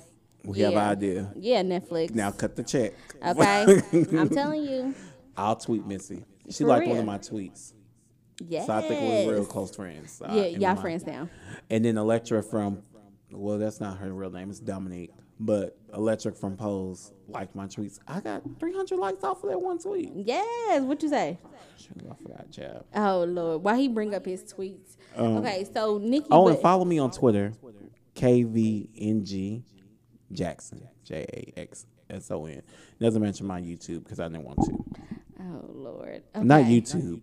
we 0.49 0.61
have 0.61 0.73
an 0.73 0.79
idea. 0.79 1.33
yeah, 1.37 1.63
Netflix. 1.63 2.15
Now 2.15 2.31
cut 2.31 2.57
the 2.57 2.63
check. 2.65 2.93
okay, 3.25 3.81
I'm 4.19 4.29
telling 4.31 4.63
you. 4.65 4.95
I'll 5.37 5.57
tweet 5.57 5.87
Missy. 5.87 6.25
She 6.51 6.65
For 6.65 6.69
liked 6.69 6.89
one 6.89 6.99
of 6.99 7.05
my 7.05 7.19
tweets, 7.19 7.75
Yes. 8.41 8.67
so 8.67 8.73
I 8.73 8.81
think 8.81 9.01
we're 9.27 9.35
real 9.35 9.45
close 9.45 9.75
friends. 9.75 10.21
Yeah, 10.33 10.47
y'all 10.47 10.77
friends 10.77 11.07
now. 11.07 11.29
And 11.71 11.85
then 11.85 11.97
Elektra 11.99 12.43
from, 12.43 12.83
well, 13.31 13.59
that's 13.59 13.81
not 13.81 13.99
her 13.99 14.13
real 14.13 14.31
name. 14.31 14.51
It's 14.51 14.59
Dominique. 14.61 15.11
But 15.41 15.79
Electric 15.95 16.37
from 16.37 16.57
Pose 16.57 17.13
liked 17.29 17.55
my 17.55 17.67
tweets. 17.67 18.01
I 18.09 18.19
got 18.19 18.43
300 18.59 18.99
likes 18.99 19.23
off 19.23 19.45
of 19.45 19.51
that 19.51 19.61
one 19.61 19.79
tweet. 19.79 20.11
Yes. 20.17 20.83
What 20.83 21.01
you 21.01 21.09
say? 21.09 21.39
I 22.11 22.15
forgot, 22.21 22.51
child. 22.51 22.85
Oh 22.97 23.23
Lord, 23.23 23.63
why 23.63 23.77
he 23.79 23.87
bring 23.87 24.15
up 24.17 24.25
his 24.27 24.43
tweets? 24.53 24.97
Um, 25.17 25.37
okay, 25.37 25.65
so 25.73 25.99
Nicki. 25.99 26.27
Oh, 26.33 26.49
and 26.49 26.59
follow 26.59 26.85
me 26.85 26.99
on 26.99 27.13
Twitter, 27.13 27.53
KVNG 28.17 29.63
Jackson, 30.33 30.89
J 31.05 31.27
A 31.57 31.61
X 31.61 31.87
S 32.11 32.31
O 32.31 32.47
N. 32.47 32.63
Doesn't 33.01 33.23
mention 33.23 33.47
my 33.47 33.61
YouTube 33.61 34.05
because 34.05 34.21
I 34.21 34.29
didn't 34.29 34.45
want 34.45 34.59
to. 34.65 34.79
Oh 35.41 35.65
Lord. 35.73 36.23
Not 36.35 36.65
YouTube. 36.65 37.21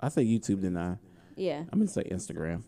I 0.00 0.08
say 0.08 0.24
YouTube, 0.24 0.60
didn't 0.60 0.76
I? 0.76 0.96
Yeah. 1.36 1.60
I'm 1.72 1.78
gonna 1.78 1.88
say 1.88 2.04
Instagram. 2.04 2.62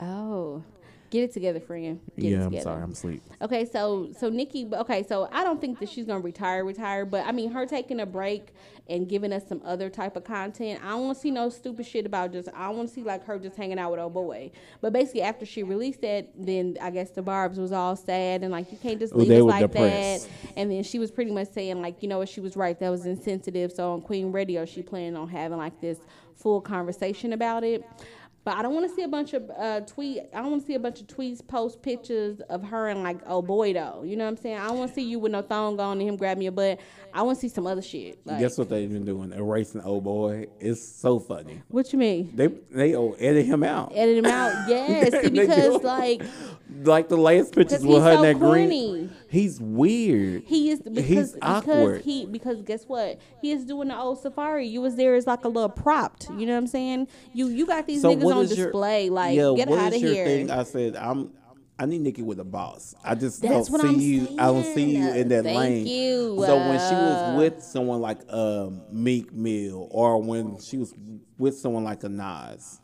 Oh, 0.00 0.62
get 1.10 1.24
it 1.24 1.32
together, 1.32 1.60
friend. 1.60 2.00
Get 2.16 2.24
it 2.24 2.28
yeah, 2.30 2.46
I'm 2.46 2.60
sorry, 2.60 2.82
I'm 2.82 2.92
asleep. 2.92 3.22
Okay, 3.42 3.64
so 3.64 4.10
so 4.18 4.30
Nicki, 4.30 4.68
okay, 4.72 5.04
so 5.06 5.28
I 5.32 5.44
don't 5.44 5.60
think 5.60 5.80
that 5.80 5.88
she's 5.88 6.06
gonna 6.06 6.20
retire, 6.20 6.64
retire, 6.64 7.04
but 7.04 7.26
I 7.26 7.32
mean 7.32 7.50
her 7.52 7.66
taking 7.66 8.00
a 8.00 8.06
break 8.06 8.54
and 8.90 9.08
giving 9.08 9.32
us 9.32 9.46
some 9.48 9.62
other 9.64 9.88
type 9.88 10.16
of 10.16 10.24
content. 10.24 10.80
I 10.84 10.90
don't 10.90 11.04
want 11.06 11.16
to 11.16 11.22
see 11.22 11.30
no 11.30 11.48
stupid 11.48 11.86
shit 11.86 12.06
about 12.06 12.32
just. 12.32 12.48
I 12.54 12.68
want 12.70 12.88
to 12.88 12.94
see 12.94 13.02
like 13.02 13.24
her 13.24 13.38
just 13.38 13.56
hanging 13.56 13.78
out 13.78 13.92
with 13.92 14.00
old 14.00 14.12
boy. 14.12 14.50
But 14.80 14.92
basically, 14.92 15.22
after 15.22 15.46
she 15.46 15.62
released 15.62 16.00
that, 16.02 16.30
then 16.36 16.76
I 16.80 16.90
guess 16.90 17.10
the 17.10 17.22
Barb's 17.22 17.58
was 17.58 17.72
all 17.72 17.94
sad 17.94 18.42
and 18.42 18.50
like 18.50 18.70
you 18.72 18.78
can't 18.78 18.98
just 18.98 19.14
leave 19.14 19.28
they 19.28 19.36
us 19.36 19.42
were 19.42 19.50
like 19.50 19.60
depressed. 19.62 20.28
that. 20.28 20.52
And 20.56 20.70
then 20.70 20.82
she 20.82 20.98
was 20.98 21.10
pretty 21.10 21.30
much 21.30 21.50
saying 21.52 21.80
like, 21.80 22.02
you 22.02 22.08
know 22.08 22.18
what, 22.18 22.28
she 22.28 22.40
was 22.40 22.56
right. 22.56 22.78
That 22.78 22.90
was 22.90 23.06
insensitive. 23.06 23.72
So 23.72 23.92
on 23.92 24.02
Queen 24.02 24.32
Radio, 24.32 24.64
she 24.64 24.82
planned 24.82 25.16
on 25.16 25.28
having 25.28 25.58
like 25.58 25.80
this 25.80 25.98
full 26.34 26.60
conversation 26.60 27.32
about 27.32 27.62
it. 27.62 27.84
But 28.42 28.56
I 28.56 28.62
don't 28.62 28.74
want 28.74 28.88
to 28.88 28.94
see 28.94 29.02
a 29.02 29.08
bunch 29.08 29.34
of 29.34 29.50
uh, 29.50 29.80
tweet. 29.80 30.20
I 30.32 30.40
don't 30.40 30.50
want 30.50 30.62
to 30.62 30.66
see 30.66 30.74
a 30.74 30.80
bunch 30.80 31.00
of 31.00 31.06
tweets, 31.06 31.46
post 31.46 31.82
pictures 31.82 32.40
of 32.48 32.64
her 32.64 32.88
and 32.88 33.02
like, 33.02 33.18
oh 33.26 33.42
boy, 33.42 33.74
though. 33.74 34.02
You 34.02 34.16
know 34.16 34.24
what 34.24 34.30
I'm 34.30 34.36
saying? 34.38 34.56
I 34.56 34.68
don't 34.68 34.78
want 34.78 34.90
to 34.90 34.94
see 34.94 35.02
you 35.02 35.18
with 35.18 35.32
no 35.32 35.42
thong 35.42 35.78
on 35.78 36.00
and 36.00 36.08
him 36.08 36.16
grabbing 36.16 36.44
your 36.44 36.52
butt. 36.52 36.80
I 37.12 37.20
want 37.20 37.36
to 37.36 37.40
see 37.40 37.52
some 37.52 37.66
other 37.66 37.82
shit. 37.82 38.18
Like, 38.24 38.38
Guess 38.38 38.56
what 38.56 38.70
they've 38.70 38.90
been 38.90 39.04
doing? 39.04 39.32
Erasing 39.32 39.82
old 39.82 40.04
boy. 40.04 40.46
It's 40.58 40.82
so 40.82 41.18
funny. 41.18 41.62
what 41.68 41.92
you 41.92 41.98
mean? 41.98 42.34
They 42.34 42.46
they 42.46 42.96
oh, 42.96 43.12
edit 43.18 43.44
him 43.44 43.62
out. 43.62 43.92
Edit 43.94 44.18
him 44.18 44.26
out? 44.26 44.50
Yes, 44.70 45.22
see, 45.22 45.30
because 45.30 45.82
like 45.82 46.22
like 46.84 47.08
the 47.08 47.16
last 47.16 47.54
pictures 47.54 47.84
with 47.84 48.02
her 48.02 48.14
so 48.14 48.22
in 48.22 48.22
that 48.22 48.38
green. 48.38 49.10
He's 49.30 49.60
weird. 49.60 50.42
he 50.44 50.70
is 50.70 50.80
because 50.82 51.04
He's 51.06 51.32
because 51.32 51.38
awkward. 51.40 52.02
he 52.02 52.26
because 52.26 52.62
guess 52.62 52.84
what? 52.84 53.20
He 53.40 53.52
is 53.52 53.64
doing 53.64 53.86
the 53.88 53.96
old 53.96 54.20
safari. 54.20 54.66
You 54.66 54.80
was 54.80 54.96
there 54.96 55.14
as 55.14 55.24
like 55.26 55.44
a 55.44 55.48
little 55.48 55.68
propped. 55.68 56.28
You 56.30 56.46
know 56.46 56.52
what 56.54 56.58
I'm 56.58 56.66
saying? 56.66 57.06
You 57.32 57.46
you 57.46 57.64
got 57.64 57.86
these 57.86 58.02
niggas 58.02 58.34
on 58.34 58.44
is 58.44 58.56
your- 58.58 58.66
display. 58.66 59.08
like 59.08 59.36
yeah, 59.36 59.52
get 59.56 59.70
out 59.70 59.94
of 59.94 60.00
here. 60.00 60.24
Thing? 60.24 60.50
I 60.50 60.64
said 60.64 60.96
I'm. 60.96 61.30
I 61.78 61.86
need 61.86 62.02
Nicki 62.02 62.20
with 62.22 62.38
a 62.40 62.44
boss. 62.44 62.94
I 63.02 63.14
just 63.14 63.40
That's 63.40 63.68
don't 63.70 63.80
see 63.80 63.88
I'm 63.88 64.00
you. 64.00 64.28
I 64.38 64.46
don't 64.48 64.64
see 64.74 64.96
you 64.96 65.08
in 65.14 65.28
that 65.28 65.44
saying. 65.44 65.56
lane. 65.56 65.86
You. 65.86 66.42
So 66.44 66.56
when 66.58 66.78
she 66.78 66.94
Uh, 66.94 67.34
was 67.34 67.38
with 67.38 67.62
someone 67.62 68.00
like 68.02 68.18
um, 68.30 68.82
Meek 68.92 69.32
Mill, 69.32 69.88
or 69.90 70.20
when 70.20 70.58
she 70.58 70.76
was 70.76 70.92
with 71.38 71.56
someone 71.56 71.84
like 71.84 72.04
a 72.04 72.08
Nas, 72.10 72.80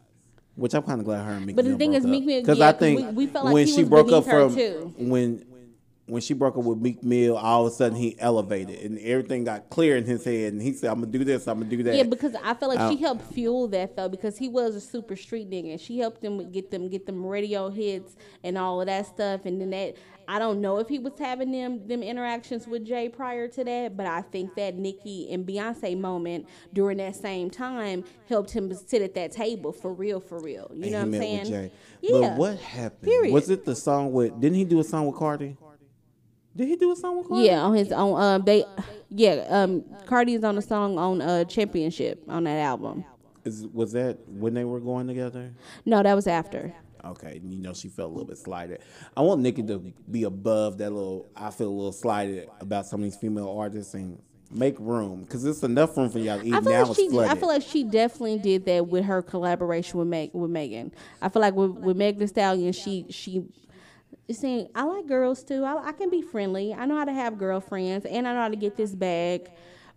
which 0.55 0.73
I'm 0.75 0.83
kind 0.85 0.99
of 1.01 1.05
glad 1.05 1.25
her 1.27 1.33
and 1.33 1.45
Meek 1.45 1.57
But 1.57 1.67
the 1.67 1.77
thing 1.77 1.93
is, 1.93 2.05
up. 2.05 2.11
Meek 2.11 2.25
Mill- 2.25 2.41
because 2.41 2.57
yeah, 2.59 2.69
I 2.69 2.73
think 2.73 3.01
we- 3.01 3.13
we 3.13 3.27
felt 3.27 3.45
like 3.47 3.53
when 3.55 3.67
he 3.67 3.73
she 3.75 3.83
broke 3.85 4.11
up 4.13 4.25
from 4.25 4.55
too. 4.55 4.95
when 4.97 5.45
when 6.07 6.23
she 6.23 6.35
broke 6.35 6.57
up 6.57 6.65
with 6.65 6.79
Meek 6.79 7.03
Mill, 7.03 7.37
all 7.37 7.67
of 7.67 7.73
a 7.73 7.75
sudden 7.75 7.99
he 7.99 8.17
elevated 8.21 8.81
and 8.81 8.99
everything 9.01 9.43
got 9.45 9.69
clear 9.71 9.97
in 9.97 10.05
his 10.05 10.25
head, 10.25 10.53
and 10.53 10.63
he 10.63 10.73
said, 10.73 10.91
"I'm 10.91 11.01
gonna 11.01 11.11
do 11.11 11.25
this. 11.25 11.49
I'm 11.49 11.59
gonna 11.59 11.71
do 11.71 11.83
that." 11.83 11.97
Yeah, 11.97 12.05
because 12.05 12.35
I 12.45 12.55
feel 12.55 12.69
like 12.69 12.79
she 12.79 13.05
uh, 13.05 13.09
helped 13.09 13.33
fuel 13.33 13.67
that 13.69 13.97
though, 13.97 14.09
because 14.09 14.39
he 14.39 14.49
was 14.49 14.77
a 14.77 14.81
super 14.81 15.17
street 15.17 15.51
nigga. 15.51 15.73
And 15.73 15.81
she 15.81 15.99
helped 15.99 16.23
him 16.23 16.51
get 16.53 16.71
them 16.71 16.89
get 16.89 17.07
them 17.07 17.27
radio 17.27 17.71
hits 17.71 18.17
and 18.45 18.57
all 18.57 18.81
of 18.81 18.87
that 18.87 19.07
stuff. 19.07 19.47
And 19.47 19.61
then 19.61 19.71
that 19.71 19.97
I 20.29 20.39
don't 20.39 20.61
know 20.61 20.79
if 20.79 20.89
he 20.89 20.99
was 20.99 21.19
having 21.19 21.51
them 21.51 21.87
them 21.89 22.03
interactions 22.03 22.69
with 22.69 22.85
Jay 22.85 23.09
prior 23.09 23.49
to 23.49 23.65
that, 23.65 23.97
but 23.97 24.07
I 24.07 24.23
think 24.23 24.55
that 24.55 24.77
Nicki 24.77 25.33
and 25.33 25.45
Beyonce 25.45 25.99
moment 25.99 26.47
during 26.73 26.99
that 26.99 27.17
same 27.17 27.51
time 27.51 28.05
helped 28.29 28.53
him 28.53 28.73
sit 28.75 29.03
at 29.03 29.15
that 29.15 29.33
table 29.33 29.73
for 29.73 29.93
real, 29.93 30.21
for 30.21 30.41
real. 30.41 30.71
You 30.73 30.91
know 30.91 30.99
what 30.99 31.07
I'm 31.07 31.13
saying? 31.13 31.71
Yeah. 32.01 32.13
But 32.13 32.37
what 32.37 32.59
happened? 32.59 33.11
Period. 33.11 33.33
Was 33.33 33.51
it 33.51 33.65
the 33.65 33.75
song 33.75 34.13
with? 34.13 34.41
Didn't 34.41 34.57
he 34.57 34.65
do 34.65 34.79
a 34.79 34.85
song 34.85 35.07
with 35.07 35.17
Cardi? 35.17 35.57
Did 36.57 36.69
he 36.69 36.77
do 36.77 36.91
a 36.91 36.97
song 36.97 37.19
with 37.19 37.29
Cardi? 37.29 37.45
Yeah, 37.45 37.61
on 37.63 37.75
his 37.75 37.93
own. 37.93 38.21
Um, 38.21 38.43
they, 38.43 38.65
yeah. 39.11 39.45
Um, 39.49 39.85
Cardi's 40.07 40.43
on 40.43 40.57
the 40.57 40.63
song 40.63 40.99
on 40.99 41.21
uh 41.21 41.45
Championship 41.45 42.23
on 42.29 42.45
that 42.45 42.59
album. 42.59 43.05
Is, 43.45 43.67
was 43.67 43.93
that 43.93 44.19
when 44.27 44.55
they 44.55 44.65
were 44.65 44.81
going 44.81 45.07
together? 45.07 45.53
No, 45.85 46.03
that 46.03 46.15
was 46.15 46.27
after. 46.27 46.75
Okay, 47.05 47.41
you 47.45 47.59
know 47.59 47.73
she 47.73 47.89
felt 47.89 48.11
a 48.11 48.13
little 48.13 48.27
bit 48.27 48.39
slighted. 48.39 48.81
I 49.17 49.21
want 49.21 49.41
Nicki 49.41 49.63
to 49.65 49.79
be 50.11 50.25
above 50.25 50.79
that 50.79 50.91
little. 50.91 51.29
I 51.37 51.51
feel 51.51 51.69
a 51.69 51.71
little 51.71 51.93
slighted 51.93 52.49
about 52.61 52.87
some 52.87 53.01
of 53.01 53.05
these 53.05 53.17
female 53.17 53.55
artists 53.57 53.95
and 53.95 54.21
make 54.51 54.77
room 54.79 55.23
because 55.23 55.45
it's 55.45 55.63
enough 55.63 55.97
room 55.97 56.11
for 56.11 56.19
y'all 56.19 56.41
to 56.41 56.47
eat. 56.47 56.55
I 56.55 56.61
feel 56.61 56.73
now 56.73 56.81
like 56.83 56.99
it's 56.99 57.13
she. 57.13 57.19
I 57.21 57.35
feel 57.35 57.49
like 57.49 57.63
she 57.63 57.85
definitely 57.85 58.39
did 58.39 58.65
that 58.67 58.89
with 58.89 59.05
her 59.05 59.23
collaboration 59.23 59.99
with 59.99 60.09
Meg 60.09 60.31
with 60.33 60.51
Megan. 60.51 60.93
I 61.23 61.29
feel 61.29 61.43
like 61.43 61.55
with 61.55 61.73
with 61.73 61.97
Meg 61.97 62.19
Thee 62.19 62.27
Stallion, 62.27 62.73
she 62.73 63.07
she. 63.11 63.45
Saying 64.31 64.69
I 64.75 64.83
like 64.83 65.07
girls 65.07 65.45
too. 65.45 65.65
I, 65.65 65.89
I 65.89 65.93
can 65.93 66.11
be 66.11 66.21
friendly. 66.21 66.75
I 66.75 66.85
know 66.85 66.97
how 66.97 67.05
to 67.05 67.13
have 67.13 67.39
girlfriends, 67.39 68.05
and 68.07 68.27
I 68.27 68.33
know 68.35 68.41
how 68.41 68.49
to 68.49 68.57
get 68.57 68.77
this 68.77 68.93
bag. 68.95 69.49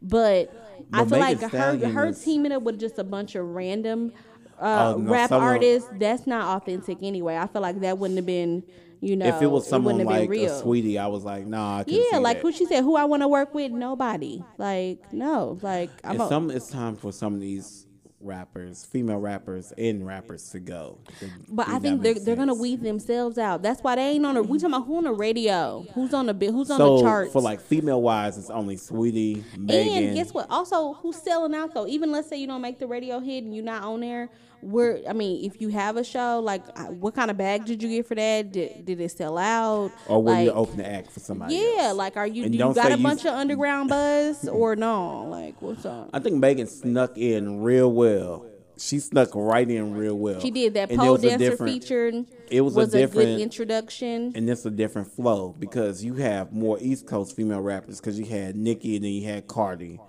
But, 0.01 0.53
I 0.93 1.03
feel 1.03 1.19
like 1.19 1.41
her 1.41 1.77
her 1.89 2.13
teaming 2.13 2.51
up 2.51 2.63
with 2.63 2.79
just 2.79 2.99
a 2.99 3.03
bunch 3.03 3.35
of 3.35 3.45
random 3.45 4.13
uh, 4.61 4.93
Oh, 4.95 4.99
no, 4.99 5.11
rap 5.11 5.29
someone- 5.29 5.49
artists. 5.49 5.89
That's 5.99 6.27
not 6.27 6.61
authentic 6.61 6.99
anyway. 7.01 7.37
I 7.37 7.47
feel 7.47 7.61
like 7.61 7.79
that 7.81 7.97
wouldn't 7.97 8.17
have 8.17 8.25
been. 8.25 8.63
You 9.01 9.15
know, 9.15 9.27
if 9.27 9.41
it 9.41 9.47
was 9.47 9.65
someone 9.65 9.97
have 9.99 10.07
like 10.07 10.29
a 10.29 10.33
Saweetie, 10.33 10.99
I 10.99 11.07
was 11.07 11.23
like, 11.23 11.45
nah. 11.45 11.85
Yeah, 11.87 12.17
like 12.17 12.37
that. 12.37 12.41
who 12.41 12.51
she 12.51 12.65
said, 12.65 12.83
who 12.83 12.97
I 12.97 13.05
want 13.05 13.23
to 13.23 13.29
work 13.29 13.53
with? 13.53 13.71
Nobody. 13.71 14.43
Like 14.57 15.13
no, 15.13 15.57
like 15.61 15.89
I'm. 16.03 16.11
And 16.11 16.21
A, 16.21 16.27
some 16.27 16.51
it's 16.51 16.67
time 16.67 16.97
for 16.97 17.13
some 17.13 17.33
of 17.33 17.39
these 17.39 17.85
rappers, 18.21 18.85
female 18.85 19.17
rappers 19.19 19.71
and 19.77 20.05
rappers 20.05 20.49
to 20.51 20.59
go. 20.59 20.97
But 21.47 21.67
I 21.69 21.79
think 21.79 22.01
they're 22.01 22.13
make 22.15 22.23
they're 22.25 22.35
gonna 22.35 22.51
sense. 22.53 22.61
weed 22.61 22.81
themselves 22.81 23.37
out. 23.37 23.61
That's 23.61 23.81
why 23.81 23.95
they 23.95 24.09
ain't 24.11 24.25
on 24.25 24.35
the. 24.35 24.43
We 24.43 24.57
talking 24.59 24.73
about 24.75 24.87
who 24.87 24.97
on 24.97 25.03
the 25.05 25.11
radio? 25.13 25.85
Who's 25.93 26.13
on 26.13 26.25
the 26.25 26.33
Who's 26.33 26.69
on 26.71 26.77
So 26.77 26.97
the 26.97 27.03
charts? 27.03 27.31
for 27.33 27.41
like 27.41 27.61
female 27.61 28.01
wise, 28.01 28.37
it's 28.37 28.49
only 28.49 28.75
Saweetie, 28.75 29.43
Megan. 29.57 30.03
and 30.05 30.15
guess 30.15 30.33
what? 30.33 30.47
Also, 30.49 30.93
who's 30.93 31.15
selling 31.17 31.53
out 31.55 31.73
though? 31.73 31.87
Even 31.87 32.11
let's 32.11 32.27
say 32.29 32.37
you 32.37 32.47
don't 32.47 32.61
make 32.61 32.79
the 32.79 32.87
radio 32.87 33.19
hit 33.19 33.43
and 33.43 33.55
you're 33.55 33.63
not 33.65 33.83
on 33.83 34.01
there. 34.01 34.29
Where 34.61 34.99
I 35.07 35.13
mean, 35.13 35.45
if 35.45 35.61
you 35.61 35.69
have 35.69 35.95
a 35.97 36.03
show, 36.03 36.39
like 36.39 36.63
uh, 36.75 36.85
what 36.85 37.15
kind 37.15 37.31
of 37.31 37.37
bag 37.37 37.65
did 37.65 37.81
you 37.81 37.89
get 37.89 38.07
for 38.07 38.15
that? 38.15 38.51
Did 38.51 38.85
did 38.85 38.99
it 38.99 39.11
sell 39.11 39.37
out? 39.37 39.91
Or 40.07 40.21
when 40.21 40.43
you 40.45 40.51
open 40.51 40.77
the 40.77 40.87
act 40.89 41.11
for 41.11 41.19
somebody. 41.21 41.55
Yeah, 41.55 41.83
else. 41.87 41.97
like 41.97 42.17
are 42.17 42.27
you 42.27 42.43
And 42.43 42.51
do 42.51 42.57
you 42.57 42.73
got 42.73 42.91
a 42.91 42.97
you- 42.97 43.03
bunch 43.03 43.21
of 43.25 43.33
underground 43.33 43.89
buzz 43.95 44.47
or 44.47 44.75
no? 44.75 45.25
Like 45.25 45.61
what's 45.61 45.85
up? 45.85 46.09
I 46.13 46.19
think 46.19 46.35
Megan 46.37 46.67
snuck 46.67 47.17
in 47.17 47.61
real 47.61 47.91
well. 47.91 48.45
She 48.77 48.99
snuck 48.99 49.31
right 49.35 49.69
in 49.69 49.93
real 49.93 50.17
well. 50.17 50.39
She 50.39 50.51
did 50.51 50.73
that 50.75 50.89
And 50.89 50.99
pole 50.99 51.15
a 51.15 51.19
dancer 51.19 51.37
different- 51.51 51.73
feature. 51.83 52.11
it 52.49 52.61
was 52.61 52.77
a 52.77 52.79
a, 52.79 52.85
good 52.85 52.91
different- 52.91 53.41
introduction. 53.41 54.31
And 54.35 54.49
it's 54.49 54.65
a 54.65 54.69
different 54.71 55.09
flow 55.11 55.53
because 55.59 56.01
you 56.03 56.15
have 56.15 56.53
more 56.53 56.77
East 56.79 57.05
Coast 57.05 57.35
female 57.35 57.59
rappers 57.59 57.99
because 57.99 58.17
you 58.17 58.25
had 58.25 58.55
Nicki 58.55 58.95
and 58.95 59.03
then 59.03 59.11
you 59.11 59.25
had 59.27 59.47
Cardi. 59.47 59.99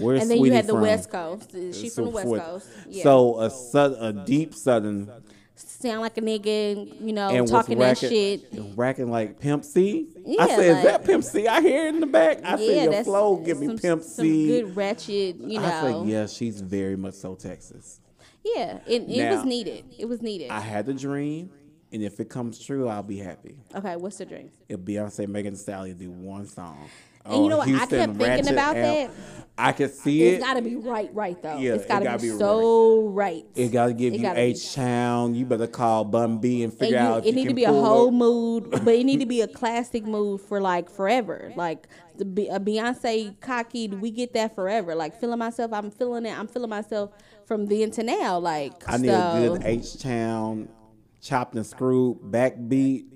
Where's 0.00 0.22
And 0.22 0.30
then 0.30 0.38
Saweetie 0.38 0.46
you 0.46 0.52
had 0.52 0.66
the 0.66 0.72
from? 0.72 0.82
West 0.82 1.10
Coast. 1.10 1.50
She's 1.52 1.94
So 1.94 2.02
from 2.02 2.04
the 2.12 2.28
West 2.28 2.44
Coast. 2.44 2.68
Yeah. 2.88 3.02
So 3.02 3.40
a 3.40 3.50
sud- 3.50 3.96
a 4.00 4.12
deep 4.24 4.54
southern 4.54 5.10
sound 5.56 6.00
like 6.00 6.16
a 6.18 6.20
nigga, 6.20 7.00
you 7.00 7.12
know, 7.12 7.28
and 7.28 7.46
talking 7.46 7.78
that 7.78 7.98
shit. 7.98 8.46
racking 8.74 9.10
like 9.10 9.38
Pimp 9.40 9.64
C. 9.64 10.08
I 10.16 10.20
Yeah, 10.24 10.46
said, 10.46 10.76
is 10.78 10.84
that 10.84 11.04
Pimp 11.04 11.24
C? 11.24 11.46
I 11.46 11.60
hear 11.60 11.86
it 11.86 11.94
in 11.94 12.00
the 12.00 12.06
back. 12.06 12.38
I 12.44 12.56
yeah, 12.56 12.84
said, 12.84 12.92
your 12.92 13.04
flow 13.04 13.36
give 13.36 13.60
me 13.60 13.68
Pimp 13.76 14.02
some 14.02 14.24
C. 14.24 14.46
good 14.48 14.76
ratchet, 14.76 15.36
you 15.36 15.60
know. 15.60 15.66
I 15.66 15.70
said, 16.00 16.06
yeah, 16.08 16.26
she's 16.26 16.60
very 16.60 16.96
much 16.96 17.14
so 17.14 17.34
Texas. 17.34 18.00
Yeah, 18.44 18.78
it, 18.86 19.02
it 19.02 19.18
Now- 19.18 19.36
was 19.36 19.44
needed. 19.44 19.84
It 19.98 20.06
was 20.06 20.22
needed. 20.22 20.50
I 20.50 20.60
had 20.60 20.86
the 20.86 20.94
dream, 20.94 21.50
and 21.92 22.02
if 22.02 22.18
it 22.20 22.28
comes 22.28 22.58
true, 22.58 22.88
I'll 22.88 23.02
be 23.02 23.18
happy. 23.18 23.56
okay, 23.74 23.96
what's 23.96 24.18
the 24.18 24.26
dream? 24.26 24.50
If 24.68 24.80
Beyonce, 24.80 25.28
Megan 25.28 25.54
Thee 25.54 25.58
Stallion 25.60 25.96
do 25.98 26.10
one 26.10 26.46
song. 26.46 26.88
And 27.28 27.44
you 27.44 27.44
oh, 27.44 27.48
know 27.48 27.56
Oh, 27.56 27.58
what? 27.58 27.68
I 27.68 27.86
kept 27.86 28.16
thinking 28.16 28.48
about 28.48 28.76
Amp. 28.76 29.12
that. 29.12 29.16
I 29.60 29.72
could 29.72 29.92
see 29.92 30.22
It's 30.22 30.34
it. 30.34 30.34
It's 30.36 30.44
got 30.44 30.54
to 30.54 30.62
be 30.62 30.76
right, 30.76 31.12
right 31.14 31.40
though. 31.42 31.58
Yeah, 31.58 31.74
it's 31.74 31.84
it 31.84 31.88
got 31.88 31.98
to 32.00 32.04
gotta 32.04 32.22
be, 32.22 32.30
be 32.30 32.38
so 32.38 33.08
right. 33.08 33.44
It 33.56 33.70
got 33.70 33.86
to 33.88 33.94
give 33.94 34.14
It 34.14 34.20
you. 34.20 34.32
H 34.34 34.74
Town. 34.74 35.34
You 35.34 35.46
better 35.46 35.66
call 35.66 36.04
Bun 36.04 36.38
B 36.38 36.62
and 36.62 36.72
And 36.72 36.78
figure 36.78 36.98
you, 36.98 37.02
out. 37.04 37.26
It 37.26 37.34
need 37.34 37.48
to 37.48 37.54
be 37.54 37.64
a 37.64 37.72
whole 37.72 38.08
up. 38.08 38.14
mood, 38.14 38.70
but 38.70 38.88
it 38.94 39.04
need 39.04 39.20
to 39.20 39.26
be 39.26 39.40
a 39.40 39.48
classic 39.48 40.04
mood 40.06 40.40
for 40.42 40.60
like 40.60 40.88
forever. 40.90 41.52
Like 41.56 41.88
the 42.16 42.24
a 42.48 42.60
Beyonce 42.60 43.38
cocky, 43.40 43.88
we 43.88 44.12
get 44.12 44.32
that 44.34 44.54
forever. 44.54 44.94
Like 44.94 45.18
feeling 45.20 45.38
myself, 45.40 45.72
I'm 45.72 45.90
feeling 45.90 46.26
it. 46.26 46.38
I'm 46.38 46.46
feeling 46.48 46.70
myself 46.70 47.10
from 47.46 47.66
then 47.66 47.90
to 47.92 48.04
now. 48.04 48.38
Like 48.38 48.84
I 48.86 48.96
need 48.98 49.08
so, 49.08 49.14
a 49.18 49.40
good 49.58 49.64
H 49.64 49.98
Town, 49.98 50.68
chopped 51.20 51.56
and 51.56 51.66
screwed 51.66 52.18
backbeat. 52.20 53.06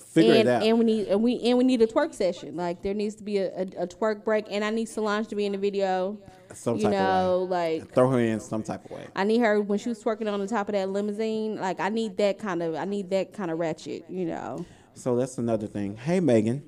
Figure 0.00 0.32
and, 0.32 0.40
it 0.40 0.48
out. 0.48 0.62
and 0.62 0.78
we 0.78 0.84
need 0.84 1.08
and 1.08 1.22
we 1.22 1.40
and 1.40 1.58
we 1.58 1.64
need 1.64 1.82
a 1.82 1.86
twerk 1.86 2.14
session. 2.14 2.56
Like 2.56 2.82
there 2.82 2.94
needs 2.94 3.14
to 3.16 3.22
be 3.22 3.38
a, 3.38 3.48
a, 3.54 3.62
a 3.82 3.86
twerk 3.86 4.24
break, 4.24 4.46
and 4.50 4.64
I 4.64 4.70
need 4.70 4.88
Solange 4.88 5.28
to 5.28 5.36
be 5.36 5.46
in 5.46 5.52
the 5.52 5.58
video. 5.58 6.18
Some 6.52 6.76
you 6.76 6.82
type 6.84 6.92
of 6.94 6.98
know, 6.98 7.44
way. 7.44 7.80
like 7.80 7.94
Throw 7.94 8.10
her 8.10 8.18
in 8.18 8.40
some 8.40 8.62
type 8.62 8.84
of 8.84 8.90
way. 8.90 9.06
I 9.14 9.24
need 9.24 9.40
her 9.40 9.60
when 9.60 9.78
she 9.78 9.88
was 9.88 10.02
twerking 10.02 10.32
on 10.32 10.40
the 10.40 10.48
top 10.48 10.68
of 10.68 10.74
that 10.74 10.88
limousine. 10.88 11.56
Like 11.60 11.78
I 11.78 11.90
need 11.90 12.16
that 12.16 12.38
kind 12.38 12.62
of 12.62 12.74
I 12.74 12.84
need 12.84 13.10
that 13.10 13.32
kind 13.32 13.50
of 13.50 13.58
ratchet. 13.58 14.04
You 14.08 14.26
know. 14.26 14.66
So 14.94 15.16
that's 15.16 15.38
another 15.38 15.66
thing. 15.66 15.96
Hey 15.96 16.20
Megan, 16.20 16.62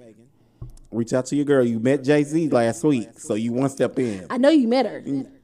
reach 0.90 1.12
out 1.12 1.26
to 1.26 1.36
your 1.36 1.44
girl. 1.44 1.64
You 1.64 1.80
met 1.80 2.04
Jay 2.04 2.22
Z 2.22 2.48
last 2.50 2.84
week, 2.84 3.18
so 3.18 3.34
you 3.34 3.52
one 3.52 3.70
step 3.70 3.98
in. 3.98 4.26
I 4.30 4.38
know 4.38 4.50
you 4.50 4.68
met 4.68 4.86
her. 4.86 5.02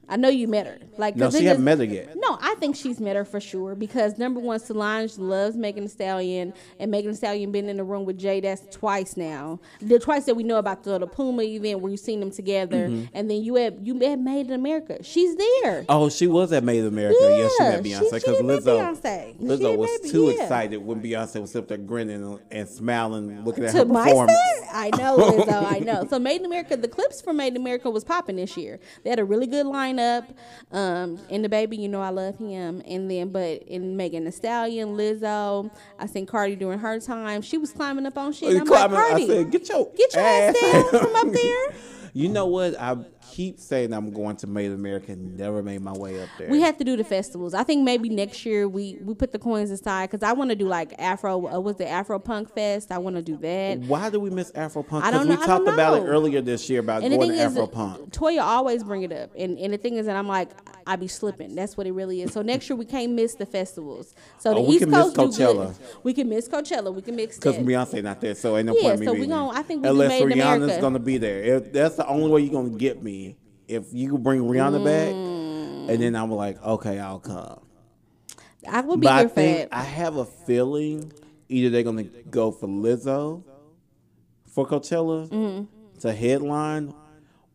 I 0.09 0.15
know 0.17 0.27
you 0.29 0.47
met 0.47 0.65
her. 0.65 0.79
Like 0.97 1.15
No, 1.15 1.29
she 1.29 1.45
haven't 1.45 1.63
met 1.63 1.77
her 1.77 1.83
yet. 1.85 2.13
No, 2.15 2.37
I 2.41 2.55
think 2.59 2.75
she's 2.75 2.99
met 2.99 3.15
her 3.15 3.23
for 3.25 3.39
sure 3.39 3.75
because 3.75 4.17
number 4.17 4.39
one, 4.39 4.59
Solange 4.59 5.17
loves 5.17 5.55
Megan 5.55 5.83
Thee 5.83 5.89
Stallion, 5.89 6.53
and 6.79 6.89
Megan 6.91 7.11
Thee 7.11 7.17
Stallion 7.17 7.51
been 7.51 7.69
in 7.69 7.77
the 7.77 7.83
room 7.83 8.05
with 8.05 8.17
Jay. 8.17 8.39
That's 8.41 8.75
twice 8.75 9.15
now. 9.15 9.59
The 9.81 9.99
twice 9.99 10.25
that 10.25 10.35
we 10.35 10.43
know 10.43 10.57
about 10.57 10.83
the, 10.83 10.97
the 10.97 11.07
Puma 11.07 11.43
event 11.43 11.79
where 11.79 11.91
you 11.91 11.97
seen 11.97 12.19
them 12.19 12.31
together, 12.31 12.87
Mm-hmm. 12.89 13.05
and 13.13 13.29
then 13.29 13.43
you 13.43 13.55
had 13.55 13.79
you 13.83 13.97
had 13.99 14.19
Made 14.19 14.47
in 14.47 14.53
America. 14.53 15.03
She's 15.03 15.35
there. 15.35 15.85
Oh, 15.87 16.09
she 16.09 16.27
was 16.27 16.51
at 16.51 16.63
Made 16.63 16.79
in 16.79 16.87
America. 16.87 17.17
yes, 17.21 17.51
she 17.57 17.63
met 17.63 17.83
Beyonce 17.83 18.11
because 18.13 18.41
Lizzo, 18.41 18.79
Beyonce. 19.01 19.39
Lizzo 19.39 19.77
was 19.77 20.11
too 20.11 20.25
yeah. 20.35 20.43
excited 20.43 20.77
when 20.77 21.01
Beyonce 21.01 21.39
was 21.41 21.55
up 21.55 21.67
there 21.67 21.77
grinning 21.77 22.23
and- 22.23 22.39
and 22.51 22.67
smiling, 22.67 23.43
looking 23.45 23.65
at 23.65 23.71
to 23.71 23.77
her 23.79 23.85
my 23.85 24.05
performance. 24.05 24.37
I 24.73 24.89
know 24.97 25.17
Lizzo, 25.17 25.71
I 25.71 25.79
know. 25.89 26.05
So 26.09 26.17
Made 26.19 26.39
in 26.41 26.45
America, 26.45 26.75
the 26.77 26.87
clips 26.87 27.21
for 27.21 27.31
Made 27.33 27.53
in 27.53 27.57
America 27.57 27.89
was 27.89 28.03
popping 28.03 28.37
this 28.37 28.57
year. 28.57 28.79
They 29.03 29.09
had 29.09 29.19
a 29.19 29.25
really 29.25 29.47
good 29.47 29.65
lineup. 29.99 30.25
Um, 30.71 31.19
and 31.29 31.45
DaBaby, 31.45 31.77
you 31.77 31.87
know, 31.87 32.01
I 32.01 32.09
love 32.09 32.37
him. 32.37 32.81
And 32.85 33.09
then, 33.09 33.29
but 33.29 33.63
in 33.63 33.97
Megan 33.97 34.25
Thee 34.25 34.31
Stallion, 34.31 34.89
Lizzo, 34.95 35.71
I 35.97 36.05
seen 36.05 36.25
Cardi 36.25 36.55
during 36.55 36.79
her 36.79 36.99
time. 36.99 37.41
She 37.41 37.57
was 37.57 37.71
climbing 37.71 38.05
up 38.05 38.17
on 38.17 38.33
shit. 38.33 38.49
And 38.49 38.61
I'm 38.61 38.65
like, 38.67 38.89
climbing- 38.89 38.97
Cardi, 38.97 39.23
I 39.23 39.27
said, 39.27 39.51
get 39.51 39.69
your 39.69 39.91
get 39.95 40.13
your 40.13 40.23
ass 40.23 40.55
ass 40.63 40.71
down 40.91 41.01
from 41.03 41.15
up 41.15 41.33
there. 41.33 41.73
You 42.13 42.29
know 42.29 42.47
what? 42.47 42.79
I 42.79 42.97
keep 43.39 43.57
saying 43.57 43.93
I'm 43.93 44.11
going 44.11 44.35
to 44.35 44.47
Made 44.47 44.65
in 44.65 44.73
America 44.73 45.13
and 45.13 45.37
never 45.37 45.63
made 45.63 45.79
my 45.81 45.93
way 45.93 46.21
up 46.21 46.27
there. 46.37 46.49
We 46.49 46.61
have 46.61 46.77
to 46.79 46.83
do 46.83 46.97
the 46.97 47.05
festivals. 47.05 47.53
I 47.53 47.63
think 47.63 47.85
maybe 47.85 48.09
next 48.09 48.45
year 48.45 48.67
we 48.67 48.97
we 49.01 49.13
put 49.13 49.31
the 49.31 49.39
coins 49.39 49.71
aside 49.71 50.09
because 50.09 50.27
I 50.27 50.33
want 50.33 50.49
to 50.49 50.57
do 50.57 50.67
like 50.67 50.93
Afro. 50.99 51.47
Uh, 51.47 51.59
was 51.61 51.77
the 51.77 51.87
Afro 51.87 52.19
Punk 52.19 52.53
Fest? 52.53 52.91
I 52.91 52.97
want 52.97 53.15
to 53.15 53.21
do 53.21 53.37
that. 53.37 53.79
Why 53.79 54.09
do 54.09 54.19
we 54.19 54.29
miss 54.29 54.51
Afro 54.55 54.83
Punk? 54.83 55.05
I 55.05 55.11
Because 55.11 55.27
don't 55.27 55.39
we 55.39 55.45
talked 55.45 55.67
about 55.69 55.97
it 55.99 56.05
earlier 56.05 56.41
this 56.41 56.69
year 56.69 56.81
about 56.81 57.03
And 57.03 57.13
going 57.13 57.31
to 57.31 57.39
Afro 57.39 57.67
Punk. 57.67 58.11
Toya 58.11 58.41
always 58.41 58.83
bring 58.83 59.03
it 59.03 59.13
up, 59.13 59.31
and 59.37 59.57
and 59.57 59.73
the 59.73 59.77
thing 59.77 59.95
is 59.95 60.05
that 60.07 60.17
I'm 60.17 60.27
like, 60.27 60.49
I 60.85 60.97
be 60.97 61.07
slipping. 61.07 61.55
That's 61.55 61.77
what 61.77 61.87
it 61.87 61.93
really 61.93 62.21
is. 62.21 62.33
So 62.33 62.41
next 62.41 62.69
year 62.69 62.75
we 62.75 62.85
can't 62.85 63.13
miss 63.13 63.35
the 63.35 63.45
festivals. 63.45 64.15
So 64.39 64.53
the 64.53 64.59
Oh, 64.59 64.63
we 64.63 64.75
East 64.75 64.83
can 64.85 64.91
Coast 64.93 65.15
do 65.15 65.21
Coachella. 65.21 65.77
good. 65.77 65.87
We 66.03 66.13
can 66.13 66.27
miss 66.27 66.49
Coachella. 66.49 66.93
We 66.93 67.01
can 67.01 67.15
mix 67.15 67.37
Because. 67.37 67.55
Beyonce 67.55 68.03
not 68.03 68.19
there, 68.19 68.35
so 68.35 68.57
ain't 68.57 68.65
no 68.65 68.75
Yeah, 68.75 68.81
point 68.81 68.93
in 68.95 68.99
me 69.01 69.05
so 69.05 69.13
we 69.13 69.27
there. 69.27 69.37
I 69.37 69.61
think 69.63 69.83
we 69.83 69.89
unless 69.89 70.21
Rihanna's 70.21 70.77
gonna 70.81 70.99
be 70.99 71.17
there. 71.17 71.41
If 71.43 71.71
that's 71.71 71.95
the 71.95 72.07
only 72.07 72.29
way 72.29 72.41
you're 72.41 72.51
gonna 72.51 72.77
get 72.77 73.01
me. 73.01 73.28
If 73.69 73.93
you 73.93 74.09
could 74.11 74.23
bring 74.23 74.41
Rihanna 74.41 74.83
back, 74.83 75.13
Mm. 75.13 75.89
and 75.89 76.01
then 76.01 76.15
I'm 76.15 76.31
like, 76.31 76.61
okay, 76.63 76.97
I'll 76.99 77.19
come. 77.19 77.59
I 78.67 78.81
would 78.81 78.99
be 78.99 79.05
But 79.05 79.13
I 79.13 79.19
here 79.19 79.29
for 79.29 79.35
think 79.35 79.69
that. 79.69 79.77
I 79.77 79.83
have 79.83 80.17
a 80.17 80.25
feeling 80.25 81.13
either 81.47 81.69
they're 81.69 81.83
gonna 81.83 82.03
go 82.03 82.51
for 82.51 82.67
Lizzo 82.67 83.43
for 84.47 84.65
Coachella 84.67 85.29
Mm-hmm. 85.29 85.99
to 85.99 86.13
headline, 86.13 86.93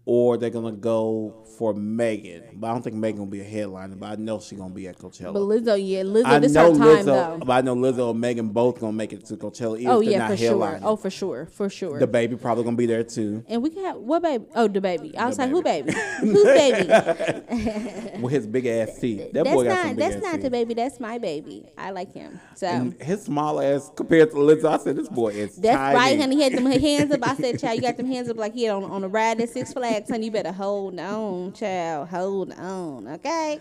or 0.07 0.37
they're 0.37 0.51
gonna 0.51 0.73
go 0.73 1.43
for 1.57 1.73
Megan. 1.73 2.43
But 2.55 2.67
I 2.69 2.73
don't 2.73 2.83
think 2.83 2.97
Megan 2.97 3.21
will 3.21 3.27
be 3.27 3.41
a 3.41 3.45
headliner. 3.45 3.95
But 3.97 4.07
I 4.11 4.15
know 4.17 4.39
she's 4.41 4.59
gonna 4.59 4.75
be 4.75 4.87
at 4.89 4.99
Coachella. 4.99 5.33
but 5.33 5.41
Lizzo, 5.43 5.77
yeah, 5.81 6.03
Lizzo, 6.03 6.25
I 6.27 6.39
this 6.41 6.53
know 6.53 6.73
her 6.75 6.79
time 6.79 6.87
Lizzo, 6.89 7.05
though. 7.05 7.39
but 7.47 7.51
I 7.53 7.61
know 7.63 7.75
Lizzo 7.75 8.11
and 8.11 8.21
Megan 8.21 8.49
both 8.49 8.81
gonna 8.81 8.93
make 8.93 9.13
it 9.13 9.25
to 9.27 9.37
Coachella. 9.37 9.79
Even 9.79 9.91
Oh 9.93 10.03
if 10.03 10.09
yeah, 10.11 10.19
not 10.19 10.31
for 10.33 10.37
sure. 10.37 10.81
Oh 10.83 10.97
for 10.97 11.11
sure, 11.11 11.47
for 11.47 11.71
sure. 11.71 11.99
the 11.99 12.07
baby 12.07 12.37
probably 12.37 12.65
gonna 12.65 12.77
be 12.77 12.87
there 12.87 13.03
too. 13.05 13.45
and 13.49 13.63
we 13.63 13.71
can 13.71 13.85
have 13.85 13.97
what 13.97 14.23
baby? 14.23 14.45
Oh, 14.55 14.69
the 14.69 14.81
baby. 14.81 15.17
I 15.17 15.27
was 15.27 15.39
like, 15.39 15.51
who 15.51 15.63
baby? 15.63 15.93
who 16.21 16.45
baby? 16.45 16.89
with 18.21 18.33
his 18.33 18.47
big 18.47 18.67
ass 18.67 18.99
teeth. 18.99 19.33
That 19.33 19.45
that's 19.45 19.55
boy 19.55 19.65
got 19.65 19.71
not 19.71 19.87
some 19.87 19.89
big 19.97 19.99
that's 19.99 20.17
ass 20.17 20.23
not 20.23 20.33
teeth. 20.35 20.43
the 20.43 20.51
baby. 20.51 20.75
That's 20.75 21.01
my 21.01 21.19
baby. 21.19 21.67
I 21.79 21.91
like 21.93 22.13
him. 22.13 22.41
So 22.57 22.67
And 22.67 23.01
his 23.01 23.23
small 23.23 23.61
ass 23.61 23.91
compared 23.97 24.31
to 24.33 24.37
Lizzo, 24.37 24.67
I 24.67 24.77
said 24.79 24.97
this 24.97 25.09
boy 25.09 25.29
is 25.31 25.57
that's 25.57 25.77
tiny. 25.77 25.97
right, 25.97 26.19
honey. 26.21 26.37
He 26.37 26.43
had 26.43 26.53
them 26.53 26.67
hands 26.81 27.13
up. 27.13 27.21
I 27.27 27.35
said, 27.37 27.59
child, 27.61 27.77
you 27.77 27.83
got 27.83 27.97
them 27.97 28.07
hands 28.07 28.29
up 28.29 28.37
like 28.37 28.53
he 28.55 28.65
had 28.65 28.75
on 28.75 28.85
on 28.85 29.05
a 29.05 29.09
ride 29.09 29.41
at 29.41 29.49
Six 29.51 29.73
Flags, 29.73 29.94
honey. 30.03 30.27
You 30.27 30.31
better 30.33 30.53
hold 30.53 30.99
on, 30.99 31.53
child. 31.53 32.09
Hold 32.09 32.53
on, 32.53 33.09
okay? 33.09 33.61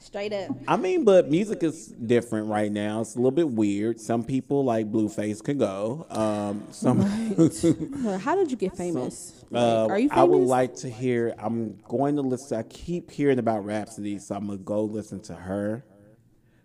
Straight 0.00 0.32
up. 0.32 0.50
I 0.68 0.76
mean, 0.76 1.04
but 1.04 1.30
music 1.30 1.62
is 1.62 1.88
different 1.88 2.48
right 2.48 2.70
now. 2.70 3.00
It's 3.00 3.14
a 3.14 3.18
little 3.18 3.30
bit 3.32 3.48
weird. 3.48 4.00
Some 4.00 4.22
people 4.24 4.64
like 4.64 4.90
Blueface 4.90 5.42
can 5.42 5.58
go. 5.58 6.06
Um, 6.10 6.64
some. 6.70 6.98
Well, 8.04 8.18
How 8.18 8.36
did 8.36 8.50
you 8.50 8.56
get 8.56 8.76
famous? 8.76 9.44
Like, 9.50 9.62
Uh, 9.62 9.86
are 9.86 9.98
you 9.98 10.08
famous? 10.08 10.20
I 10.20 10.24
would 10.24 10.42
like 10.46 10.74
to 10.76 10.90
hear. 10.90 11.34
I'm 11.38 11.78
going 11.88 12.16
to 12.16 12.22
listen. 12.22 12.58
I 12.58 12.62
keep 12.64 13.10
hearing 13.10 13.38
about 13.38 13.64
Rapsody, 13.64 14.18
so 14.18 14.34
I'm 14.36 14.46
gonna 14.46 14.58
go 14.58 14.84
listen 14.84 15.20
to 15.22 15.34
her 15.34 15.84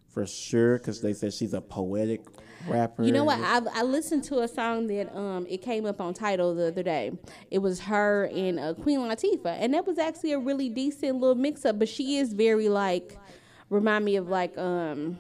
for 0.09 0.28
sure 0.28 0.78
because 0.78 1.01
they 1.01 1.14
said 1.14 1.34
she's 1.34 1.53
a 1.53 1.62
poetic 1.62 2.22
rapper. 2.68 3.03
You 3.03 3.12
know 3.12 3.24
what? 3.24 3.39
I 3.39 3.62
I 3.74 3.84
listened 3.84 4.24
to 4.26 4.39
a 4.39 4.47
song 4.47 4.88
that 4.88 5.16
um 5.16 5.45
it 5.49 5.62
came 5.62 5.86
up 5.86 6.01
on 6.01 6.14
Tidal 6.14 6.55
the 6.55 6.68
other 6.68 6.84
day. 6.84 7.12
It 7.49 7.59
was 7.59 7.82
her 7.82 8.30
and 8.34 8.59
uh, 8.59 8.74
Queen 8.74 8.99
Latifah, 8.99 9.57
and 9.59 9.74
that 9.74 9.86
was 9.86 9.97
actually 9.97 10.34
a 10.34 10.39
really 10.39 10.70
decent 10.70 11.20
little 11.20 11.36
mix 11.36 11.66
up. 11.66 11.80
But 11.80 11.89
she 11.89 12.18
is 12.18 12.34
very 12.34 12.70
like 12.70 13.18
remind 13.70 14.05
me 14.05 14.16
of 14.16 14.30
like 14.30 14.57
um 14.57 15.18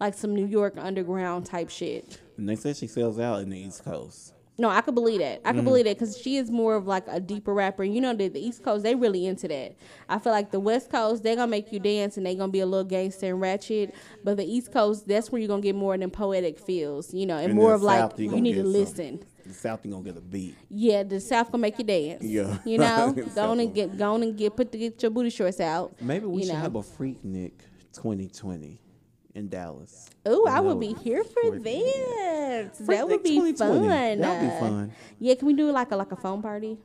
like 0.00 0.14
some 0.14 0.34
New 0.34 0.46
York 0.46 0.74
underground 0.76 1.46
type 1.46 1.70
shit. 1.70 2.20
And 2.36 2.48
they 2.48 2.56
said 2.56 2.76
she 2.76 2.86
sells 2.86 3.18
out 3.18 3.40
in 3.40 3.50
the 3.50 3.58
East 3.58 3.84
Coast. 3.84 4.34
No, 4.58 4.70
I 4.70 4.80
could 4.80 4.94
believe 4.94 5.20
that. 5.20 5.42
I 5.44 5.50
could 5.50 5.56
Mm-hmm. 5.58 5.64
believe 5.66 5.84
that 5.84 5.98
because 5.98 6.16
she 6.16 6.36
is 6.38 6.50
more 6.50 6.76
of 6.76 6.86
like 6.86 7.04
a 7.08 7.20
deeper 7.20 7.52
rapper. 7.52 7.84
You 7.84 8.00
know, 8.00 8.14
the, 8.14 8.28
the 8.28 8.40
East 8.40 8.62
Coast 8.64 8.84
they 8.84 8.94
really 8.94 9.26
into 9.26 9.46
that. 9.48 9.76
I 10.08 10.18
feel 10.18 10.32
like 10.32 10.50
the 10.50 10.60
West 10.60 10.90
Coast 10.90 11.22
they're 11.22 11.36
gonna 11.36 11.50
make 11.50 11.72
you 11.72 11.78
dance 11.78 12.16
and 12.16 12.24
they're 12.24 12.34
gonna 12.34 12.50
be 12.52 12.60
a 12.60 12.66
little 12.66 12.84
gangster 12.84 13.26
and 13.26 13.40
ratchet. 13.40 13.94
But 14.24 14.38
the 14.38 14.44
East 14.46 14.72
Coast 14.72 15.06
that's 15.06 15.30
where 15.30 15.40
you're 15.40 15.48
gonna 15.48 15.60
get 15.60 15.74
more 15.74 15.92
of 15.94 16.00
them 16.00 16.10
poetic 16.10 16.58
feels. 16.58 17.12
You 17.12 17.26
know, 17.26 17.36
and, 17.36 17.46
And 17.46 17.54
more 17.54 17.68
the 17.70 17.74
of 17.76 17.82
like 17.82 17.98
South, 17.98 18.18
you 18.18 18.30
you 18.34 18.40
need 18.40 18.52
to 18.52 18.56
get 18.56 18.62
some- 18.64 18.72
listen. 18.72 19.24
The 19.44 19.52
South, 19.54 19.84
you 19.84 19.92
gonna 19.92 20.02
get 20.02 20.16
a 20.16 20.20
beat. 20.20 20.56
Yeah, 20.70 21.02
the 21.04 21.20
South 21.20 21.52
gonna 21.52 21.60
make 21.62 21.78
you 21.78 21.84
dance. 21.84 22.24
Yeah. 22.24 22.58
you 22.64 22.78
know, 22.78 23.12
go 23.34 23.50
on 23.50 23.60
and 23.60 23.74
gonna- 23.74 23.88
get 23.88 23.98
go 23.98 24.14
on 24.14 24.22
and 24.22 24.36
get 24.38 24.56
put 24.56 24.72
the, 24.72 24.78
get 24.78 25.00
your 25.02 25.10
booty 25.10 25.30
shorts 25.30 25.60
out. 25.60 25.94
Maybe 26.00 26.24
we 26.26 26.42
should 26.44 26.54
know. 26.54 26.60
have 26.60 26.74
a 26.76 26.80
Freaknik 26.82 27.52
2020 27.92 28.80
in 29.36 29.48
Dallas. 29.48 30.08
Oh, 30.24 30.46
I 30.48 30.60
would 30.60 30.80
be 30.80 30.94
here 30.94 31.22
for 31.22 31.50
that. 31.58 32.72
Freaknik 32.80 32.86
That 32.86 33.08
would 33.08 33.22
be 33.22 33.52
fun. 33.52 33.86
That 34.18 34.42
would 34.42 34.50
be 34.50 34.58
fun. 34.58 34.92
Yeah, 35.18 35.34
can 35.34 35.46
we 35.46 35.54
do 35.54 35.70
like 35.70 35.90
a 35.92 35.96
like 35.96 36.10
a 36.12 36.16
phone 36.16 36.42
party? 36.42 36.78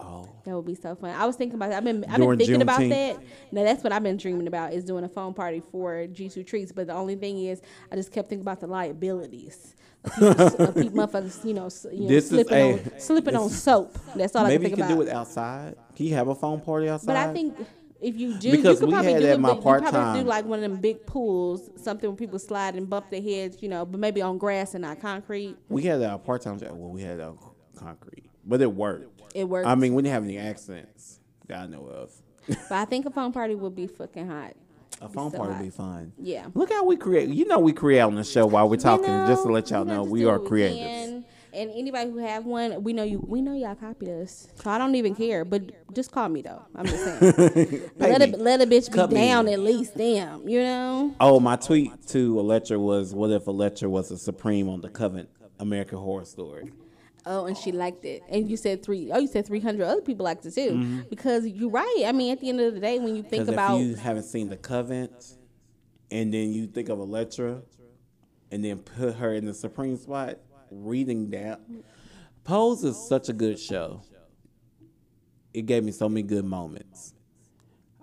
Oh, 0.00 0.28
That 0.44 0.54
would 0.54 0.64
be 0.64 0.76
so 0.76 0.94
fun. 0.94 1.10
I 1.10 1.26
was 1.26 1.34
thinking 1.36 1.56
about 1.56 1.70
that. 1.70 1.78
I've 1.78 1.84
been 1.84 2.04
I've 2.08 2.16
During 2.16 2.38
been 2.38 2.46
thinking 2.46 2.62
about 2.62 2.78
that. 2.80 3.18
No, 3.50 3.64
that's 3.64 3.82
what 3.82 3.92
I've 3.92 4.02
been 4.02 4.16
dreaming 4.16 4.46
about 4.46 4.72
is 4.72 4.84
doing 4.84 5.02
a 5.04 5.08
phone 5.08 5.34
party 5.34 5.60
for 5.72 6.06
G2 6.06 6.46
Treats. 6.46 6.70
But 6.72 6.86
the 6.86 6.94
only 6.94 7.16
thing 7.16 7.44
is, 7.44 7.60
I 7.90 7.96
just 7.96 8.12
kept 8.12 8.28
thinking 8.28 8.42
about 8.44 8.60
the 8.60 8.68
liabilities. 8.68 9.74
Of 10.04 10.74
people, 10.76 10.90
motherfuckers, 11.04 11.44
you 11.44 11.52
know, 11.52 11.68
you 11.92 12.08
know 12.08 12.20
slipping 12.20 12.56
a- 12.56 12.72
on 12.74 13.00
slipping 13.00 13.34
on 13.36 13.50
soap. 13.50 13.98
That's 14.14 14.36
all 14.36 14.46
I 14.46 14.50
maybe 14.50 14.70
can 14.70 14.70
you 14.70 14.76
think 14.76 14.86
can 14.88 14.92
about. 14.96 15.04
do 15.04 15.10
it 15.10 15.14
outside. 15.14 15.74
Can 15.96 16.06
you 16.06 16.14
have 16.14 16.28
a 16.28 16.34
phone 16.36 16.60
party 16.60 16.88
outside? 16.88 17.06
But 17.08 17.16
I 17.16 17.32
think 17.32 17.56
if 18.00 18.16
you 18.16 18.34
do, 18.38 18.50
Because 18.52 18.80
you 18.80 18.86
could 18.86 18.86
we 18.88 18.92
probably 18.92 19.12
had 19.12 19.22
do 19.22 19.28
at 19.28 19.40
my 19.40 19.48
big- 19.50 19.56
you 19.56 19.62
probably 19.62 19.80
part-time- 19.82 20.22
do 20.22 20.28
like 20.28 20.44
one 20.44 20.58
of 20.62 20.70
them 20.70 20.80
big 20.80 21.04
pools, 21.06 21.70
something 21.76 22.08
where 22.08 22.16
people 22.16 22.38
slide 22.38 22.74
and 22.76 22.88
bump 22.88 23.10
their 23.10 23.22
heads, 23.22 23.58
you 23.60 23.68
know, 23.68 23.84
but 23.84 23.98
maybe 24.00 24.22
on 24.22 24.38
grass 24.38 24.74
and 24.74 24.82
not 24.82 25.00
concrete. 25.00 25.56
we 25.68 25.82
had 25.82 26.02
our 26.02 26.18
part 26.18 26.42
time 26.42 26.58
job. 26.58 26.72
Well, 26.72 26.90
we 26.90 27.02
had 27.02 27.20
our 27.20 27.34
concrete, 27.76 28.24
but 28.46 28.60
it 28.60 28.72
worked. 28.72 29.20
It 29.34 29.44
worked. 29.48 29.66
I 29.68 29.74
mean, 29.74 29.94
we 29.94 30.02
didn't 30.02 30.14
have 30.14 30.24
any 30.24 30.38
accidents 30.38 31.20
that 31.46 31.58
I 31.60 31.66
know 31.66 31.86
of. 31.86 32.12
but 32.46 32.72
I 32.72 32.84
think 32.84 33.04
a 33.06 33.10
phone 33.10 33.32
party 33.32 33.54
would 33.54 33.74
be 33.74 33.86
fucking 33.86 34.26
hot. 34.26 34.54
A 35.00 35.08
phone 35.08 35.30
so 35.30 35.36
party 35.38 35.52
would 35.52 35.62
be 35.62 35.70
fun. 35.70 36.12
Yeah. 36.18 36.46
Look 36.54 36.70
how 36.72 36.84
we 36.84 36.96
create. 36.96 37.28
You 37.28 37.46
know, 37.46 37.58
we 37.60 37.72
create 37.72 38.00
on 38.00 38.14
the 38.16 38.24
show 38.24 38.46
while 38.46 38.68
we're 38.68 38.76
talking. 38.76 39.04
You 39.04 39.26
just 39.28 39.44
to 39.44 39.52
let 39.52 39.70
y'all 39.70 39.82
we 39.84 39.86
gotta 39.90 39.96
know, 39.98 40.04
we 40.04 40.24
are 40.24 40.32
what 40.32 40.42
we 40.42 40.48
creators. 40.48 40.78
can. 40.78 41.24
And 41.58 41.72
anybody 41.72 42.08
who 42.08 42.18
have 42.18 42.46
one, 42.46 42.84
we 42.84 42.92
know 42.92 43.02
you. 43.02 43.18
We 43.26 43.42
know 43.42 43.52
y'all 43.52 43.74
copied 43.74 44.10
us, 44.10 44.46
so 44.54 44.70
I 44.70 44.78
don't 44.78 44.94
even 44.94 45.16
care. 45.16 45.44
But 45.44 45.92
just 45.92 46.12
call 46.12 46.28
me 46.28 46.42
though. 46.42 46.62
I'm 46.76 46.86
just 46.86 47.04
saying. 47.04 47.90
let 47.96 48.22
a 48.22 48.36
let 48.36 48.60
a 48.60 48.66
bitch 48.66 48.92
be 48.92 49.14
me. 49.14 49.20
down 49.20 49.48
at 49.48 49.58
least. 49.58 49.96
Damn, 49.96 50.48
you 50.48 50.60
know. 50.60 51.16
Oh, 51.20 51.40
my 51.40 51.56
tweet 51.56 52.06
to 52.08 52.38
Elektra 52.38 52.78
was, 52.78 53.12
"What 53.12 53.32
if 53.32 53.48
Elektra 53.48 53.90
was 53.90 54.12
a 54.12 54.18
supreme 54.18 54.68
on 54.68 54.82
the 54.82 54.88
Covenant 54.88 55.30
American 55.58 55.98
Horror 55.98 56.26
Story?" 56.26 56.70
Oh, 57.26 57.46
and 57.46 57.56
she 57.56 57.72
liked 57.72 58.04
it. 58.04 58.22
And 58.28 58.48
you 58.48 58.56
said 58.56 58.84
three. 58.84 59.10
Oh, 59.10 59.18
you 59.18 59.26
said 59.26 59.44
three 59.44 59.60
hundred 59.60 59.86
other 59.86 60.00
people 60.00 60.24
liked 60.24 60.46
it 60.46 60.54
too. 60.54 60.70
Mm-hmm. 60.70 61.00
Because 61.10 61.44
you're 61.44 61.70
right. 61.70 62.04
I 62.06 62.12
mean, 62.12 62.30
at 62.30 62.40
the 62.40 62.50
end 62.50 62.60
of 62.60 62.72
the 62.72 62.80
day, 62.80 63.00
when 63.00 63.16
you 63.16 63.24
think 63.24 63.48
about 63.48 63.80
if 63.80 63.86
you 63.86 63.94
haven't 63.96 64.22
seen 64.22 64.48
the 64.48 64.56
Covenant, 64.56 65.36
and 66.12 66.32
then 66.32 66.52
you 66.52 66.68
think 66.68 66.88
of 66.88 67.00
Elektra, 67.00 67.62
and 68.52 68.64
then 68.64 68.78
put 68.78 69.16
her 69.16 69.34
in 69.34 69.44
the 69.44 69.54
supreme 69.54 69.96
spot, 69.96 70.38
reading 70.70 71.30
that, 71.30 71.60
Pose 72.44 72.84
is 72.84 72.96
such 73.08 73.28
a 73.28 73.32
good 73.32 73.58
show. 73.58 74.02
It 75.54 75.62
gave 75.66 75.84
me 75.84 75.92
so 75.92 76.08
many 76.08 76.22
good 76.22 76.44
moments. 76.44 77.14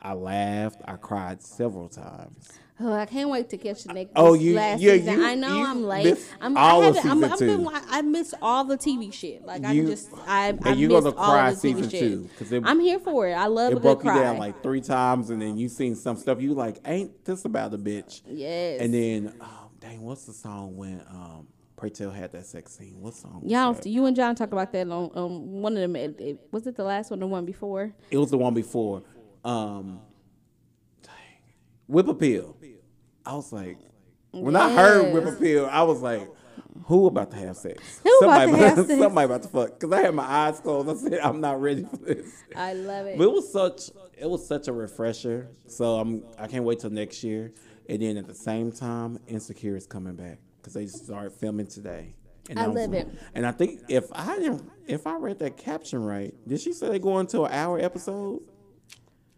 I 0.01 0.13
laughed. 0.13 0.81
I 0.85 0.95
cried 0.97 1.41
several 1.41 1.89
times. 1.89 2.49
Oh, 2.77 2.91
I 2.91 3.05
can't 3.05 3.29
wait 3.29 3.49
to 3.51 3.57
catch 3.57 3.85
the 3.85 3.93
next 3.93 4.11
Oh, 4.17 4.33
you- 4.33 4.55
last 4.55 4.81
yeah, 4.81 4.93
season. 4.93 5.19
you- 5.19 5.25
I 5.25 5.35
know 5.35 5.57
you 5.59 5.65
I'm 5.65 5.83
late. 5.85 6.17
I'm, 6.41 6.57
all 6.57 6.83
I 6.83 6.87
of 6.87 6.97
I'm, 7.05 7.23
I'm 7.23 7.37
two. 7.39 7.47
been, 7.57 7.69
I 7.89 8.01
missed 8.01 8.33
all 8.41 8.65
the 8.65 8.77
TV 8.77 9.13
shit. 9.13 9.45
Like 9.45 9.63
I 9.63 9.73
just 9.79 10.09
I, 10.27 10.47
I 10.47 10.49
and 10.49 10.77
you 10.79 10.89
missed 10.89 11.03
gonna 11.05 11.15
all 11.15 11.31
cry 11.31 11.51
of 11.51 11.61
the 11.61 11.67
TV 11.69 11.75
season 11.75 11.89
shit. 11.89 11.99
two, 12.01 12.29
'cause 12.37 12.51
it- 12.51 12.63
I'm 12.65 12.81
here 12.81 12.99
for 12.99 13.29
it. 13.29 13.33
I 13.33 13.47
love 13.47 13.71
It 13.71 13.75
good 13.75 13.81
broke 13.81 14.01
cry. 14.01 14.15
you 14.15 14.21
down 14.21 14.37
like 14.39 14.61
three 14.61 14.81
times, 14.81 15.29
and 15.29 15.41
then 15.41 15.57
you 15.57 15.69
seen 15.69 15.95
some 15.95 16.17
stuff. 16.17 16.41
You 16.41 16.53
like, 16.53 16.79
ain't 16.85 17.23
this 17.23 17.45
about 17.45 17.73
a 17.73 17.77
bitch? 17.77 18.21
yes. 18.27 18.81
And 18.81 18.93
then, 18.93 19.33
oh, 19.39 19.69
dang, 19.79 20.01
what's 20.01 20.25
the 20.25 20.33
song 20.33 20.75
when 20.75 20.99
um, 21.09 21.47
Pray 21.75 21.89
Tell 21.89 22.09
had 22.11 22.31
that 22.31 22.45
sex 22.45 22.73
scene? 22.77 22.95
What 23.01 23.13
song? 23.15 23.41
Y'all, 23.45 23.73
that? 23.73 23.85
you 23.85 24.05
and 24.05 24.15
John 24.15 24.35
talked 24.35 24.53
about 24.53 24.71
that 24.71 24.89
on 24.89 25.11
um, 25.13 25.61
one 25.61 25.73
of 25.73 25.79
them. 25.81 25.95
It, 25.95 26.19
it- 26.19 26.39
was 26.51 26.65
it 26.67 26.75
the 26.75 26.83
last 26.83 27.11
one, 27.11 27.19
or 27.19 27.21
the 27.21 27.27
one 27.27 27.45
before? 27.45 27.93
It 28.11 28.17
was 28.17 28.31
the 28.31 28.37
one 28.37 28.53
before. 28.53 29.03
Um, 29.43 29.99
dang, 31.03 31.13
Whip 31.87 32.07
Appeal. 32.07 32.55
I 33.25 33.35
was 33.35 33.51
like, 33.51 33.77
when 34.31 34.55
I 34.55 34.73
heard 34.73 35.13
Whip 35.13 35.25
Yes. 35.25 35.35
Appeal, 35.35 35.69
I 35.71 35.83
was 35.83 36.01
like, 36.01 36.29
who 36.85 37.07
about 37.07 37.31
to 37.31 37.37
have 37.37 37.57
sex? 37.57 37.99
Who 38.03 38.17
about 38.19 38.41
somebody 38.47 38.51
to 38.51 38.57
have 38.69 38.77
sex? 38.87 38.99
Somebody 38.99 39.25
about 39.25 39.43
to 39.43 39.49
fuck. 39.49 39.79
Because 39.79 39.91
I 39.91 40.01
had 40.03 40.15
my 40.15 40.23
eyes 40.23 40.59
closed. 40.59 40.89
I 40.89 41.09
said, 41.09 41.19
I'm 41.19 41.41
not 41.41 41.59
ready 41.61 41.83
for 41.83 41.97
this. 41.97 42.43
I 42.55 42.73
love 42.73 43.07
it. 43.07 43.17
But 43.17 43.23
it 43.25 43.31
was 43.31 43.51
such 43.51 43.89
it 44.17 44.29
was 44.29 44.47
such 44.47 44.67
a 44.67 44.73
refresher. 44.73 45.49
So 45.67 45.95
I'm 45.95 46.23
I 46.37 46.47
can't 46.47 46.63
wait 46.63 46.79
till 46.79 46.89
next 46.89 47.23
year. 47.23 47.53
And 47.89 48.01
then 48.01 48.17
at 48.17 48.27
the 48.27 48.33
same 48.35 48.71
time, 48.71 49.19
Insecure 49.27 49.75
is 49.75 49.85
coming 49.85 50.15
back 50.15 50.39
because 50.65 50.73
they 50.73 50.87
start 50.87 51.31
filming 51.33 51.67
today. 51.67 52.15
And 52.49 52.59
I 52.59 52.65
love 52.65 52.93
it. 52.93 53.07
And 53.35 53.45
I 53.45 53.51
think 53.51 53.81
if 53.87 54.05
I 54.13 54.37
didn't, 54.39 54.69
if 54.87 55.05
I 55.07 55.15
read 55.17 55.39
that 55.39 55.57
caption 55.57 56.03
right, 56.03 56.33
did 56.47 56.59
she 56.59 56.73
say 56.73 56.89
they 56.89 56.99
go 56.99 57.19
into 57.19 57.43
an 57.43 57.51
hour 57.51 57.79
episode? 57.79 58.41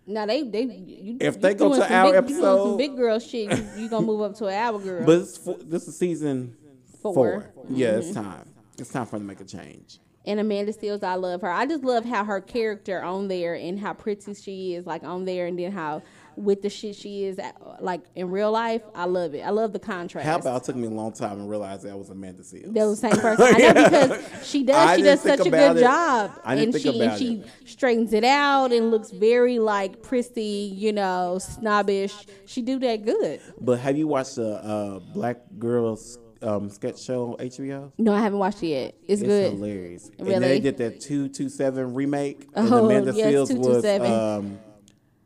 now 0.09 0.25
they 0.25 0.41
they 0.43 0.61
you, 0.63 1.17
If 1.19 1.41
they 1.41 1.53
go 1.53 1.69
to 1.69 1.75
some 1.82 1.91
our 1.91 2.11
big, 2.13 2.28
doing 2.28 2.41
some 2.41 2.45
episode- 2.45 2.78
big 2.78 2.95
girl 2.95 3.19
shit. 3.19 3.51
You, 3.57 3.67
you 3.84 3.89
gonna 3.89 4.05
move 4.05 4.21
up 4.21 4.36
to 4.36 4.45
an 4.45 4.53
hour 4.53 4.80
girl? 4.80 5.05
But 5.05 5.19
it's 5.19 5.38
for, 5.38 5.57
this 5.57 5.88
is 5.88 5.97
season 5.97 6.55
4 7.01 7.13
four. 7.13 7.53
Yeah, 7.69 7.89
Mm-hmm. 7.91 7.99
it's 7.99 8.11
time. 8.13 8.49
It's 8.78 8.89
time 8.91 9.05
for 9.05 9.17
them 9.19 9.21
to 9.21 9.28
make 9.28 9.41
a 9.41 9.45
change. 9.45 9.99
And 10.25 10.39
Amanda 10.41 10.71
Seales, 10.73 11.03
I 11.03 11.15
love 11.15 11.41
her. 11.41 11.49
I 11.51 11.65
just 11.65 11.84
love 11.86 12.03
how 12.05 12.23
her 12.25 12.39
character 12.41 13.01
on 13.01 13.28
there 13.30 13.55
and 13.55 13.80
how 13.80 13.93
pretty 13.93 14.34
she 14.34 14.75
is, 14.75 14.86
like 14.86 15.03
on 15.03 15.23
there, 15.25 15.45
and 15.47 15.57
then 15.57 15.71
how 15.71 16.03
with 16.38 16.61
the 16.61 16.69
shit 16.69 16.95
she 16.95 17.23
is, 17.25 17.39
at, 17.39 17.55
like 17.81 18.01
in 18.15 18.29
real 18.29 18.51
life. 18.51 18.83
I 18.95 19.05
love 19.05 19.33
it. 19.33 19.41
I 19.41 19.49
love 19.49 19.73
the 19.73 19.79
contrast. 19.79 20.25
How 20.27 20.38
about 20.38 20.61
it 20.61 20.65
took 20.65 20.75
me 20.75 20.88
a 20.88 20.89
long 20.89 21.11
time 21.11 21.38
to 21.39 21.43
realize 21.43 21.81
that 21.83 21.97
was 21.97 22.09
Amanda 22.09 22.43
Seales. 22.43 22.73
That 22.73 22.85
was 22.85 23.01
the 23.01 23.09
same 23.09 23.19
person. 23.21 23.45
I 23.45 23.57
know 23.57 23.73
because 23.73 24.47
she 24.47 24.63
does. 24.63 24.75
I 24.75 24.95
she 24.97 25.01
does 25.03 25.21
such 25.21 25.39
a 25.41 25.49
good 25.49 25.77
it. 25.77 25.81
job, 25.81 26.39
and 26.45 26.75
she 26.79 27.01
and 27.01 27.17
she 27.17 27.43
straightens 27.65 28.13
it 28.13 28.23
out 28.23 28.71
and 28.71 28.91
looks 28.91 29.09
very 29.11 29.59
like 29.59 30.01
prissy, 30.03 30.71
you 30.75 30.93
know, 30.93 31.39
snobbish. 31.39 32.13
She 32.45 32.61
do 32.61 32.79
that 32.79 33.03
good. 33.03 33.41
But 33.59 33.79
have 33.79 33.97
you 33.97 34.07
watched 34.07 34.35
the 34.35 34.55
uh, 34.63 34.99
Black 35.13 35.38
Girls 35.57 36.19
um, 36.41 36.69
sketch 36.69 37.01
show 37.01 37.31
on 37.33 37.38
HBO? 37.47 37.91
No, 37.97 38.13
I 38.13 38.19
haven't 38.21 38.39
watched 38.39 38.61
it 38.63 38.67
yet. 38.67 38.95
It's, 39.07 39.21
good. 39.21 39.29
It's 39.29 39.49
good. 39.59 39.65
hilarious. 39.69 40.11
And 40.19 40.43
they 40.43 40.59
did 40.59 40.77
that 40.77 41.01
two 41.01 41.29
two 41.29 41.49
seven 41.49 41.93
remake. 41.93 42.47
and 42.53 42.71
Oh, 42.71 42.85
Amanda 42.85 43.13
yes, 43.13 43.49
Seals 43.49 43.53
was 43.53 43.83
um, 43.85 44.59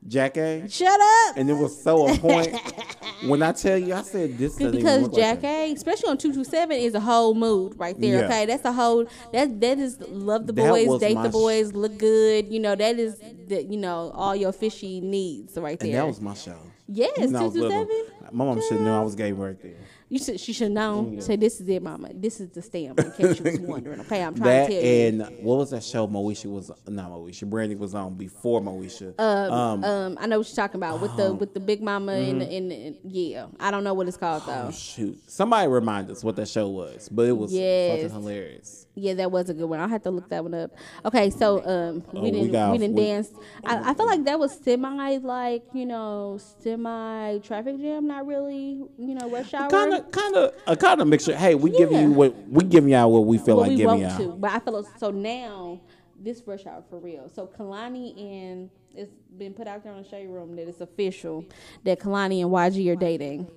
Jackée 0.07 0.71
Shut 0.71 0.99
up. 0.99 1.37
And 1.37 1.49
it 1.49 1.53
was 1.53 1.81
so 1.81 2.07
on 2.07 2.17
point. 2.17 2.55
when 3.27 3.43
I 3.43 3.51
tell 3.51 3.77
you, 3.77 3.93
I 3.93 4.01
said 4.01 4.37
this 4.37 4.55
because 4.57 5.03
like 5.03 5.13
Jack 5.13 5.41
her. 5.41 5.47
A, 5.47 5.71
especially 5.73 6.09
on 6.09 6.17
two 6.17 6.33
two 6.33 6.43
seven, 6.43 6.77
is 6.77 6.95
a 6.95 6.99
whole 6.99 7.35
mood 7.35 7.73
right 7.77 7.99
there. 7.99 8.19
Yeah. 8.19 8.25
Okay, 8.25 8.45
that's 8.47 8.65
a 8.65 8.71
whole 8.71 9.05
that 9.31 9.59
that 9.61 9.77
is 9.77 9.99
love 10.09 10.47
the 10.47 10.53
That 10.53 10.69
boys, 10.69 10.99
date 10.99 11.21
the 11.21 11.29
boys, 11.29 11.73
look 11.73 11.97
good. 11.97 12.47
You 12.51 12.59
know 12.59 12.75
that 12.75 12.97
is 12.97 13.17
the 13.47 13.63
you 13.63 13.77
know 13.77 14.11
all 14.15 14.35
your 14.35 14.51
fishy 14.51 15.01
needs 15.01 15.55
right 15.57 15.79
And 15.81 15.91
there. 15.91 16.01
that 16.01 16.07
was 16.07 16.19
my 16.19 16.33
show. 16.33 16.57
yes, 16.87 17.17
When 17.17 17.35
I 17.35 17.43
was 17.43 17.53
two 17.53 17.61
two 17.61 17.69
seven. 17.69 18.05
My 18.31 18.45
mom 18.45 18.61
should 18.67 18.81
know 18.81 18.99
I 18.99 19.03
was 19.03 19.13
gay 19.15 19.33
right 19.33 19.59
there. 19.61 19.75
You 20.11 20.19
should 20.19 20.41
she 20.41 20.51
should 20.51 20.71
know. 20.73 21.15
Say 21.19 21.37
this 21.37 21.61
is 21.61 21.69
it, 21.69 21.81
Mama. 21.81 22.09
This 22.13 22.41
is 22.41 22.49
the 22.49 22.61
stamp. 22.61 22.99
In 22.99 23.11
case 23.13 23.39
you 23.39 23.45
was 23.45 23.59
wondering. 23.73 24.01
Okay, 24.01 24.21
I'm 24.21 24.35
trying 24.35 24.43
That 24.45 24.67
to 24.67 24.73
tell 24.73 24.83
you. 24.83 25.07
and 25.07 25.43
what 25.43 25.57
was 25.59 25.69
that 25.71 25.83
show 25.85 26.05
Moesha 26.05 26.47
was 26.51 26.69
not 26.85 27.09
Moesha, 27.11 27.49
Brandy 27.49 27.75
was 27.75 27.95
on 27.95 28.15
before 28.15 28.59
Moesha. 28.59 29.17
Um, 29.17 29.83
um, 29.85 30.17
I 30.19 30.25
know 30.27 30.39
what 30.39 30.47
you're 30.49 30.55
talking 30.57 30.75
about 30.75 30.99
with 30.99 31.15
the 31.15 31.33
with 31.33 31.53
the 31.53 31.61
big 31.61 31.81
mama 31.81 32.11
and, 32.11 32.41
the, 32.41 32.45
and, 32.45 32.71
and 32.73 32.97
yeah. 33.05 33.45
I 33.57 33.71
don't 33.71 33.85
know 33.85 33.93
what 33.93 34.09
it's 34.09 34.17
called 34.17 34.43
though. 34.45 34.65
Oh, 34.67 34.71
shoot. 34.71 35.17
Somebody 35.27 35.69
remind 35.69 36.09
us 36.11 36.25
what 36.25 36.35
that 36.35 36.49
show 36.49 36.67
was, 36.67 37.07
but 37.07 37.27
it 37.27 37.37
was 37.37 37.53
Yes. 37.53 38.01
fucking 38.01 38.09
hilarious. 38.13 38.87
Yeah, 38.93 39.13
that 39.13 39.31
was 39.31 39.49
a 39.49 39.53
good 39.53 39.69
one. 39.69 39.79
I'll 39.79 39.87
have 39.87 40.03
to 40.03 40.11
look 40.11 40.27
that 40.31 40.43
one 40.43 40.53
up. 40.53 40.71
Okay, 41.05 41.29
so 41.29 41.59
um, 41.65 42.03
Oh, 42.13 42.19
we 42.19 42.21
we 42.23 42.31
didn't 42.31 42.51
got- 42.51 42.73
we 42.73 42.77
didn't 42.79 42.97
we- 42.97 43.05
dance. 43.05 43.29
I, 43.63 43.91
I 43.91 43.93
feel 43.93 44.05
like 44.07 44.25
that 44.25 44.37
was 44.37 44.59
semi 44.61 45.15
like 45.19 45.63
you 45.73 45.85
know 45.85 46.37
semi 46.61 47.37
traffic 47.39 47.79
jam, 47.79 48.07
not 48.07 48.27
really 48.27 48.83
you 48.97 49.15
know 49.15 49.29
rush 49.29 49.53
hour. 49.53 49.69
Kind 49.69 50.00
of, 50.05 50.11
kind 50.11 50.35
of, 50.35 50.53
a 50.67 50.75
kind 50.75 51.01
of 51.01 51.07
mixture. 51.07 51.35
Hey, 51.35 51.55
we 51.55 51.71
giving 51.71 51.95
Yeah. 51.97 52.03
you 52.03 52.11
what 52.11 52.35
we 52.47 52.63
giving 52.63 52.89
y'all 52.91 53.11
what 53.11 53.25
we 53.25 53.37
feel 53.37 53.55
what 53.57 53.63
like 53.63 53.69
we 53.71 53.75
giving 53.77 54.01
want 54.01 54.19
y'all. 54.19 54.31
to, 54.33 54.37
but 54.37 54.51
I 54.51 54.59
feel 54.59 54.83
so 54.97 55.11
now 55.11 55.79
this 56.19 56.43
rush 56.45 56.65
hour 56.65 56.83
for 56.89 56.99
real. 56.99 57.29
So 57.33 57.47
Kehlani 57.47 58.19
and 58.19 58.69
it's 58.95 59.11
been 59.37 59.53
put 59.53 59.67
out 59.67 59.83
there 59.83 59.93
on 59.93 60.03
the 60.03 60.07
shade 60.09 60.27
room 60.29 60.55
that 60.57 60.67
it's 60.67 60.81
official 60.81 61.45
that 61.83 61.99
Kehlani 61.99 62.41
and 62.41 62.51
YG 62.51 62.91
are 62.91 62.95
dating. 62.95 63.47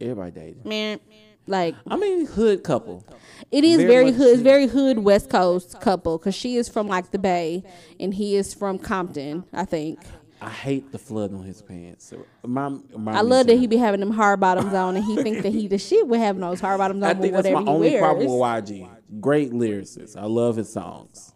Everybody 0.00 0.30
dating. 0.30 0.62
Man, 0.64 1.00
like 1.46 1.74
I 1.88 1.96
mean, 1.96 2.26
hood 2.26 2.62
couple. 2.64 3.04
It 3.50 3.64
is 3.64 3.78
Very 3.78 3.88
very, 3.88 4.04
much 4.06 4.14
hood. 4.14 4.28
It's 4.28 4.38
so. 4.38 4.44
very 4.44 4.66
hood 4.66 4.98
West 5.00 5.28
Coast 5.30 5.80
couple 5.80 6.18
because 6.18 6.34
she 6.34 6.56
is 6.56 6.68
from 6.68 6.86
like 6.88 7.10
the 7.10 7.18
Bay 7.18 7.64
and 8.00 8.14
he 8.14 8.36
is 8.36 8.54
from 8.54 8.78
Compton, 8.78 9.44
I 9.52 9.64
think. 9.64 9.98
I 10.42 10.50
hate 10.50 10.90
the 10.90 10.98
flood 10.98 11.32
on 11.32 11.44
his 11.44 11.62
pants. 11.62 12.12
My, 12.44 12.68
my 12.96 13.18
I 13.18 13.20
love 13.20 13.46
that 13.46 13.54
he 13.58 13.68
be 13.68 13.76
having 13.76 14.00
them 14.00 14.10
hard 14.10 14.40
bottoms 14.40 14.74
on 14.74 14.96
and 14.96 15.04
he 15.04 15.22
think 15.22 15.42
that 15.42 15.52
he 15.52 15.68
the 15.68 15.78
shit 15.78 16.08
with 16.08 16.18
having 16.18 16.40
those 16.40 16.60
hard 16.60 16.78
bottoms 16.78 17.00
on 17.04 17.10
I 17.10 17.12
with 17.12 17.22
think 17.22 17.34
that's 17.34 17.44
whatever 17.46 17.64
my 17.64 17.70
only 17.70 17.90
wears. 17.90 18.00
problem 18.00 18.26
with 18.26 18.40
YG. 18.40 18.88
Great 19.20 19.52
lyricist. 19.52 20.16
I 20.16 20.24
love 20.24 20.56
his 20.56 20.72
songs. 20.72 21.32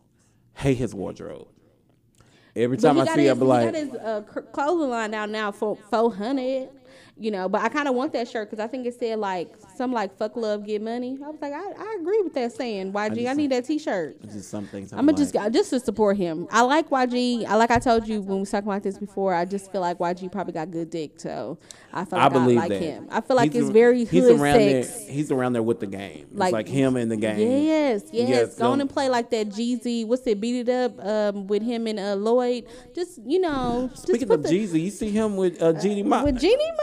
Hate 0.55 0.79
his 0.79 0.93
wardrobe. 0.93 1.47
Every 2.57 2.79
time 2.79 2.99
I 2.99 3.05
see, 3.15 3.27
his, 3.27 3.31
I 3.31 3.35
be 3.35 3.41
he 3.41 3.47
got 3.47 3.75
his 3.75 3.95
uh, 3.95 4.23
clothing 4.53 4.91
line 4.91 5.15
out 5.15 5.31
now 5.31 5.53
for 5.53 5.77
four 5.77 6.13
hundred. 6.13 6.71
You 7.19 7.31
know, 7.31 7.49
but 7.49 7.63
I 7.63 7.69
kind 7.69 7.87
of 7.87 7.95
want 7.95 8.13
that 8.15 8.29
shirt 8.29 8.51
because 8.51 8.63
I 8.63 8.67
think 8.67 8.87
it 8.87 8.99
said 8.99 9.19
like 9.19 9.55
some 9.77 9.93
like 9.93 10.17
"fuck 10.17 10.37
love, 10.37 10.67
get 10.67 10.83
money." 10.83 11.19
I 11.25 11.29
was 11.29 11.41
like, 11.41 11.53
I, 11.53 11.63
I 11.79 11.97
agree 12.01 12.21
with 12.23 12.35
that 12.35 12.53
saying. 12.53 12.93
YG, 12.93 12.99
I, 13.01 13.09
just- 13.15 13.37
need 13.37 13.51
that 13.53 13.65
T-shirt. 13.65 14.23
just 14.23 14.51
some 14.51 14.67
things. 14.67 14.93
I'm 14.93 15.01
gonna 15.07 15.13
like, 15.13 15.33
just 15.33 15.53
just 15.53 15.71
to 15.71 15.81
support 15.81 16.17
him. 16.17 16.47
I 16.51 16.63
like 16.63 16.89
YG. 16.91 17.45
I 17.47 17.55
like 17.57 17.71
I 17.71 17.79
told 17.79 18.07
you 18.09 18.21
when 18.21 18.35
we 18.37 18.41
was 18.41 18.51
talking 18.51 18.69
about 18.69 18.83
this 18.83 18.99
before. 18.99 19.35
I 19.35 19.45
just 19.45 19.71
feel 19.73 19.81
like 19.81 19.99
YG 19.99 20.31
probably 20.33 20.53
got 20.53 20.71
good 20.71 20.91
dick, 20.91 21.13
so 21.21 21.59
I 21.93 22.05
feel 22.05 22.19
like 22.19 22.31
I, 22.31 22.35
believe 22.35 22.57
like 22.59 22.69
that. 22.71 22.81
him. 22.83 23.09
I 23.11 23.21
feel 23.21 23.37
like 23.37 23.53
He's 23.53 23.63
it's 23.63 23.71
a- 23.71 23.73
very 23.73 24.05
he's 24.05 24.25
hood 24.25 24.41
around 24.41 24.55
sex. 24.59 24.89
There, 25.05 25.13
he's 25.13 25.31
around 25.31 25.53
there 25.55 25.63
with 25.63 25.81
the 25.81 25.87
game. 25.87 26.27
It's 26.31 26.39
Like- 26.39 26.53
like, 26.53 26.69
him 26.69 26.97
in 26.97 27.09
the 27.09 27.17
game. 27.17 27.39
Yes, 27.39 28.03
yes. 28.13 28.29
Yes, 28.29 28.59
Go 28.59 28.71
on 28.73 28.81
and 28.81 28.89
play 28.91 29.09
like 29.09 29.31
that 29.31 29.49
Jeezy. 29.51 30.07
What's 30.07 30.27
it? 30.27 30.41
Beat 30.41 30.69
it 30.69 30.69
up 30.69 31.05
um, 31.05 31.47
with 31.47 31.63
him 31.63 31.87
and 31.87 31.99
uh, 31.99 32.15
Lloyd. 32.15 32.67
Just 32.95 33.21
you 33.25 33.41
know. 33.41 33.91
Speaking 33.95 34.31
of 34.31 34.43
the- 34.43 34.49
Jeezy, 34.49 34.83
you 34.85 34.91
see 34.91 35.11
him 35.11 35.37
with 35.37 35.61
uh, 35.63 35.73
Jeannie 35.75 36.03
Mai. 36.03 36.25
with 36.25 36.39
Jeannie 36.41 36.71
Mai. 36.77 36.83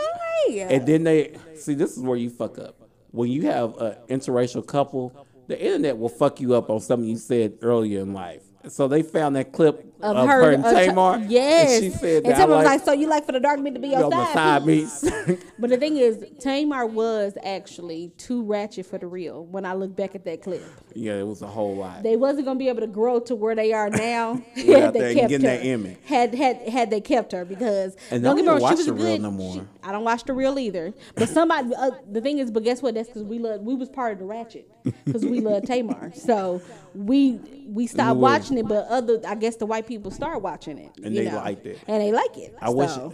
And 0.69 0.85
then 0.85 1.03
they 1.03 1.35
see 1.55 1.73
this 1.73 1.95
is 1.95 2.03
where 2.03 2.17
you 2.17 2.29
fuck 2.29 2.57
up. 2.59 2.75
When 3.13 3.29
you 3.29 3.43
have 3.43 3.77
an 3.77 3.95
interracial 4.09 4.65
couple, 4.65 5.15
the 5.47 5.63
internet 5.63 5.99
will 5.99 6.09
fuck 6.09 6.41
you 6.41 6.55
up 6.55 6.71
on 6.71 6.79
something 6.79 7.07
you 7.07 7.17
said 7.17 7.53
earlier 7.61 7.99
in 7.99 8.11
life. 8.11 8.41
So 8.67 8.87
they 8.87 9.03
found 9.03 9.35
that 9.35 9.51
clip 9.51 9.92
of, 10.03 10.27
her, 10.27 10.51
and 10.51 10.65
uh, 10.65 10.73
Tamar. 10.73 11.19
yes. 11.27 11.71
And 11.81 11.83
she 11.83 11.89
said 11.97 12.23
and 12.23 12.33
that 12.33 12.37
Tamar 12.37 12.55
was 12.57 12.65
like, 12.65 12.83
"So 12.83 12.91
you 12.93 13.07
like 13.07 13.25
for 13.25 13.31
the 13.31 13.39
dark 13.39 13.59
meat 13.59 13.73
to 13.75 13.79
be 13.79 13.89
your 13.89 14.03
on 14.05 14.09
my 14.11 14.33
side, 14.33 14.65
piece?" 14.65 15.03
But 15.59 15.69
the 15.69 15.77
thing 15.77 15.97
is, 15.97 16.23
Tamar 16.39 16.85
was 16.85 17.37
actually 17.43 18.11
too 18.17 18.43
ratchet 18.43 18.85
for 18.85 18.97
the 18.97 19.07
real. 19.07 19.45
When 19.45 19.65
I 19.65 19.73
look 19.73 19.95
back 19.95 20.15
at 20.15 20.25
that 20.25 20.41
clip, 20.41 20.63
yeah, 20.93 21.13
it 21.13 21.25
was 21.27 21.41
a 21.41 21.47
whole 21.47 21.75
lot. 21.75 22.03
they 22.03 22.15
wasn't 22.17 22.45
gonna 22.45 22.59
be 22.59 22.69
able 22.69 22.81
to 22.81 22.87
grow 22.87 23.19
to 23.21 23.35
where 23.35 23.55
they 23.55 23.71
are 23.73 23.89
now 23.89 24.35
had 24.55 24.93
they 24.93 25.15
kept 25.15 25.31
her. 25.43 25.95
Had 26.05 26.33
had 26.35 26.57
had 26.67 26.89
they 26.89 27.01
kept 27.01 27.31
her 27.31 27.45
because 27.45 27.95
And 28.11 28.23
don't 28.23 28.33
I 28.33 28.35
get 28.35 28.41
me 28.41 28.45
don't 28.47 28.61
wrong, 28.61 28.71
she 28.71 28.75
was 28.75 28.85
the 28.87 28.91
good. 28.93 29.21
no 29.21 29.31
more. 29.31 29.53
she- 29.55 29.61
I 29.83 29.91
don't 29.91 30.03
watch 30.03 30.23
the 30.23 30.33
real 30.33 30.57
either. 30.59 30.93
But 31.15 31.27
somebody, 31.29 31.73
uh, 31.75 31.91
the 32.09 32.21
thing 32.21 32.39
is, 32.39 32.49
but 32.51 32.63
guess 32.63 32.81
what? 32.81 32.93
That's 32.95 33.09
because 33.09 33.23
we 33.23 33.37
love. 33.37 33.61
We 33.61 33.75
was 33.75 33.89
part 33.89 34.13
of 34.13 34.19
the 34.19 34.25
ratchet 34.25 34.69
because 35.05 35.25
we 35.25 35.39
love 35.41 35.65
Tamar. 35.65 36.11
So 36.15 36.61
we 36.95 37.39
we 37.67 37.87
stopped 37.87 38.19
watching 38.19 38.57
it, 38.57 38.67
but 38.67 38.87
other 38.87 39.19
I 39.27 39.35
guess 39.35 39.55
the 39.57 39.65
white 39.65 39.85
people 39.87 39.92
start 40.11 40.41
watching 40.41 40.77
it, 40.77 40.91
And 41.03 41.15
they 41.15 41.25
know, 41.29 41.37
liked 41.37 41.65
it. 41.65 41.79
and 41.87 42.01
they 42.01 42.11
like 42.11 42.37
it. 42.37 42.55
I 42.61 42.69
wish 42.69 42.89
so. 42.91 43.13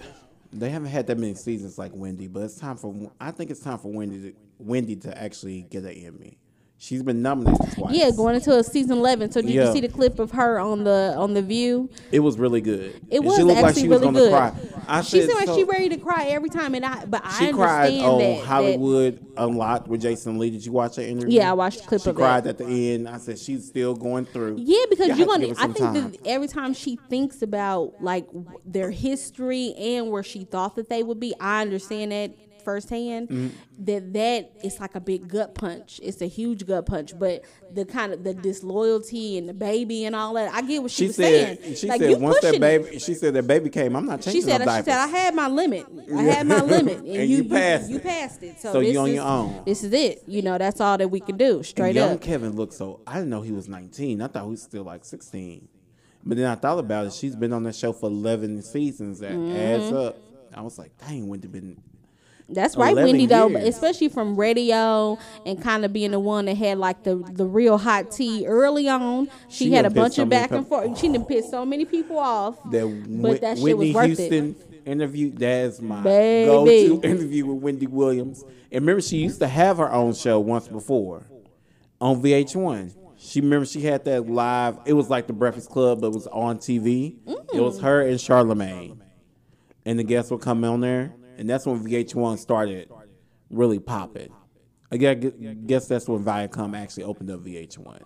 they 0.52 0.70
haven't 0.70 0.90
had 0.90 1.08
that 1.08 1.18
many 1.18 1.34
seasons 1.36 1.78
like 1.78 1.92
Wendy, 1.94 2.28
but 2.28 2.44
it's 2.44 2.56
time 2.56 2.78
for. 2.78 3.12
I 3.20 3.32
think 3.32 3.52
it's 3.52 3.60
time 3.62 3.78
for 3.78 3.92
Wendy 3.92 4.32
to 4.32 4.34
Wendy 4.58 4.96
to 4.98 5.18
actually 5.22 5.64
get 5.64 5.84
an 5.84 5.92
Emmy. 5.92 6.38
She's 6.82 7.04
been 7.04 7.22
nominated 7.22 7.74
twice. 7.74 7.94
Yeah, 7.94 8.10
going 8.16 8.36
into 8.36 8.58
a 8.58 8.64
season 8.64 9.00
eleven. 9.00 9.30
So 9.32 9.42
did 9.42 9.52
you 9.52 9.70
see 9.74 9.82
the 9.82 9.90
clip 9.90 10.18
of 10.18 10.32
her 10.32 10.60
on 10.60 10.86
the 10.86 11.14
on 11.18 11.34
the 11.34 11.42
View? 11.42 11.90
It 12.10 12.22
was 12.22 12.40
really 12.40 12.62
good. 12.62 12.96
It 13.10 13.18
And 13.18 13.26
was 13.26 13.36
she 13.36 13.44
looked 13.44 13.58
actually 13.58 13.64
like 13.68 13.76
she 13.76 13.88
was 13.90 14.00
really 14.02 14.14
gonna 14.14 14.20
good. 14.20 14.32
cry. 14.32 14.84
I 14.88 15.02
she 15.02 15.20
said, 15.20 15.28
seemed 15.28 15.40
like 15.40 15.48
so- 15.48 15.58
she 15.58 15.64
ready 15.66 15.90
to 15.90 15.98
cry 15.98 16.28
every 16.30 16.50
time, 16.50 16.76
and 16.76 16.86
I 16.86 17.04
but 17.04 17.22
She 17.38 17.50
I 17.50 17.52
cried 17.52 17.88
understand 17.88 18.06
on 18.06 18.20
that, 18.20 18.36
that 18.38 18.46
Hollywood 18.46 19.26
Unlocked 19.36 19.88
with 19.90 20.02
Jason 20.02 20.40
Lee. 20.40 20.52
Did 20.52 20.66
you 20.66 20.72
watch 20.72 20.96
that 20.96 21.08
interview? 21.10 21.38
Yeah, 21.38 21.50
I 21.50 21.54
watched 21.54 21.82
the 21.82 21.88
clip 21.90 22.02
she 22.02 22.10
of 22.12 22.16
cried 22.16 22.48
at 22.48 22.58
the 22.58 22.66
end. 22.66 23.10
I 23.10 23.18
said 23.18 23.38
she's 23.38 23.68
still 23.68 23.94
going 23.94 24.26
through. 24.26 24.56
Yeah, 24.60 24.86
because 24.90 25.08
have 25.10 25.18
to 25.18 25.26
gonna. 25.26 25.48
I 25.50 25.66
think 25.68 25.78
time. 25.80 25.94
that 26.12 26.18
every 26.26 26.48
time 26.48 26.74
she 26.74 26.98
thinks 27.10 27.42
about 27.42 28.02
like 28.02 28.26
their 28.66 28.90
history 28.90 29.74
and 29.78 30.10
where 30.12 30.24
she 30.24 30.46
thought 30.46 30.76
that 30.78 30.88
they 30.88 31.04
would 31.04 31.20
be, 31.20 31.34
I 31.42 31.62
understand 31.62 32.14
that 32.14 32.32
firsthand. 32.70 33.30
Mm-hmm. 33.30 33.48
That 33.86 34.14
that 34.14 34.52
is 34.64 34.80
like 34.80 34.96
a 34.96 35.00
big 35.00 35.28
gut 35.28 35.56
punch. 35.56 36.00
It's 36.04 36.22
a 36.22 36.28
huge 36.28 36.66
gut 36.66 36.86
punch. 36.86 37.18
But 37.18 37.44
the 37.74 37.86
kind 37.86 38.14
of 38.14 38.24
the 38.24 38.34
disloyalty 38.34 39.38
and 39.38 39.48
the 39.50 39.54
baby 39.54 40.06
and 40.06 40.16
all 40.16 40.34
that, 40.36 40.54
I 40.54 40.62
get 40.62 40.82
what 40.82 40.92
she, 40.92 41.04
She 41.04 41.08
was 41.08 41.16
said. 41.16 41.60
saying. 41.64 41.76
She 41.76 41.88
Like, 41.88 42.02
said 42.02 42.22
once 42.22 42.36
that 42.42 42.42
pushing 42.42 42.56
it. 42.56 42.84
baby. 42.84 43.00
She 43.00 43.14
said 43.16 43.34
that 43.34 43.48
baby 43.48 43.70
came. 43.70 43.96
I'm 43.96 44.06
not 44.06 44.24
She 44.24 44.32
changing 44.32 44.50
said, 44.52 44.66
no 44.66 44.78
she 44.78 44.84
said, 44.84 44.98
I 44.98 45.08
had 45.08 45.36
my 45.36 45.48
limit. 45.48 45.86
I 46.16 46.22
had 46.24 46.48
my 46.48 46.62
limit, 46.62 46.98
and, 47.00 47.08
And 47.08 47.30
you, 47.30 47.38
you 47.38 47.44
you 47.44 47.50
passed 47.50 47.90
you 47.90 47.98
it. 47.98 48.04
passed 48.04 48.44
it. 48.44 48.60
So, 48.62 48.74
So 48.74 48.80
you 48.82 49.00
on 49.00 49.10
is, 49.10 49.16
your 49.16 49.26
own. 49.26 49.64
This 49.66 49.84
is 49.84 49.94
it. 49.94 50.24
You 50.28 50.42
know, 50.42 50.58
that's 50.58 50.80
all 50.82 50.98
that 50.98 51.08
we 51.10 51.20
can 51.20 51.38
do. 51.38 51.64
Straight 51.64 51.92
up. 51.92 51.96
young 51.96 52.14
up. 52.16 52.22
Kevin 52.22 52.56
looked 52.56 52.74
so. 52.74 53.00
I 53.08 53.16
didn't 53.16 53.30
know 53.30 53.42
he 53.42 53.52
was 53.52 53.68
19. 53.68 54.22
I 54.22 54.28
thought 54.28 54.44
he 54.44 54.50
was 54.52 54.62
still 54.62 54.84
like 54.84 55.06
16. 55.06 55.68
But 56.26 56.38
then 56.38 56.48
I 56.48 56.56
thought 56.56 56.78
about 56.80 57.08
it. 57.08 57.14
She's 57.14 57.36
been 57.36 57.54
on 57.54 57.64
that 57.64 57.76
show 57.76 57.94
for 57.94 58.08
11 58.08 58.62
seasons. 58.62 59.20
That 59.20 59.32
Mm-hmm. 59.32 59.56
adds 59.56 59.92
up. 59.94 60.18
I 60.54 60.62
was 60.62 60.78
like, 60.78 60.92
dang, 60.98 61.28
Wendy 61.28 61.48
been. 61.48 61.82
That's 62.52 62.76
oh, 62.76 62.82
right, 62.82 62.94
11 62.94 63.12
Wendy. 63.12 63.26
Though, 63.26 63.56
especially 63.56 64.10
from 64.10 64.36
radio 64.36 65.18
and 65.46 65.62
kind 65.62 65.86
of 65.86 65.94
being 65.94 66.12
the 66.12 66.20
one 66.20 66.46
that 66.46 66.58
had 66.58 66.78
like 66.78 67.04
the 67.04 67.16
the 67.16 67.46
real 67.46 67.78
hot 67.78 68.12
tea 68.12 68.46
early 68.48 68.90
on. 68.90 69.30
She, 69.50 69.66
She 69.66 69.72
had 69.72 69.86
a 69.86 69.90
bunch 69.90 70.16
so 70.16 70.24
of 70.24 70.30
back 70.30 70.52
and 70.52 70.68
forth. 70.68 70.98
She 71.00 71.10
done 71.10 71.26
pissed 71.26 71.52
so 71.52 71.66
many 71.66 71.86
people 71.86 72.18
off. 72.18 72.58
That 72.72 73.22
but 73.22 73.42
that 73.42 73.58
shit 73.58 73.64
Whitney 73.64 73.94
was 73.94 73.96
worth 73.96 74.18
Houston 74.18 74.56
interview. 74.86 75.32
That's 75.32 75.82
my 75.82 76.02
Baby. 76.02 76.48
go-to 76.48 77.08
interview 77.08 77.46
with 77.46 77.64
Wendy 77.64 77.88
Williams. 77.88 78.44
And 78.72 78.82
remember, 78.82 79.02
she 79.02 79.18
used 79.18 79.40
to 79.40 79.48
have 79.48 79.78
her 79.78 79.92
own 79.92 80.14
show 80.14 80.40
once 80.40 80.68
before 80.68 81.26
on 82.02 82.22
VH1. 82.22 82.96
She 83.18 83.42
remember 83.42 83.66
she 83.66 83.82
had 83.82 84.06
that 84.06 84.30
live. 84.30 84.80
It 84.86 84.94
was 84.94 85.10
like 85.10 85.28
the 85.28 85.34
Breakfast 85.34 85.70
Club, 85.70 86.02
but 86.02 86.08
it 86.08 86.14
was 86.14 86.28
on 86.28 86.58
TV. 86.58 87.18
It 87.54 87.62
was 87.62 87.80
mm. 87.80 87.84
her 87.84 88.02
and 88.02 88.20
Charlemagne, 88.20 89.04
and 89.86 90.00
the 90.00 90.04
guests 90.04 90.32
would 90.32 90.42
come 90.42 90.64
on 90.64 90.80
there, 90.82 91.14
and 91.40 91.50
that's 91.50 91.66
when 91.66 91.84
VH1 91.84 92.38
started 92.38 92.92
really 93.50 93.80
popping. 93.80 94.32
I 94.92 94.98
guess, 94.98 95.88
that's 95.88 96.08
when 96.08 96.24
Viacom 96.24 96.76
actually 96.78 97.04
opened 97.04 97.32
up 97.32 97.42
VH1, 97.44 98.02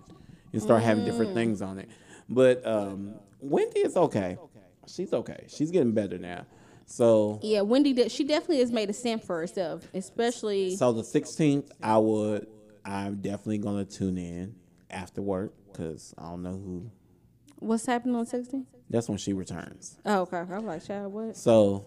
and 0.52 0.62
start 0.62 0.84
having 0.84 1.04
Mm. 1.04 1.08
different 1.08 1.34
things 1.34 1.62
on 1.62 1.80
it. 1.80 1.90
But 2.30 2.66
um, 2.68 3.16
Wendy 3.42 3.80
is 3.80 3.98
okay. 3.98 4.38
She's 4.88 5.14
okay. 5.14 5.46
She's 5.48 5.72
getting 5.72 5.94
better 5.94 6.18
now. 6.18 6.46
So 6.86 7.40
Yeah, 7.42 7.62
Wendy. 7.62 7.94
Did, 7.94 8.12
she 8.12 8.26
definitely 8.26 8.60
has 8.60 8.72
made 8.72 8.90
a 8.90 8.94
stamp 8.94 9.24
for 9.24 9.38
herself, 9.40 9.88
especially. 9.94 10.76
so 10.76 10.92
the 10.92 11.02
16th, 11.04 11.70
I 11.82 11.98
would. 11.98 12.48
I'm 12.86 13.16
definitely 13.22 13.60
gonna 13.60 13.86
tune 13.86 14.18
in 14.18 14.56
after 14.92 15.22
work 15.22 15.54
because 15.72 16.14
I 16.18 16.24
don't 16.30 16.44
know 16.44 16.52
who. 16.52 16.92
what's 17.60 17.86
happening 17.86 18.16
on 18.16 18.26
16? 18.26 18.68
That's 18.90 19.08
when 19.08 19.18
she 19.18 19.32
returns. 19.32 19.98
Oh, 20.06 20.20
okay. 20.24 20.38
I'm 20.38 20.66
like, 20.66 20.86
child, 20.86 21.14
what? 21.14 21.38
So 21.38 21.86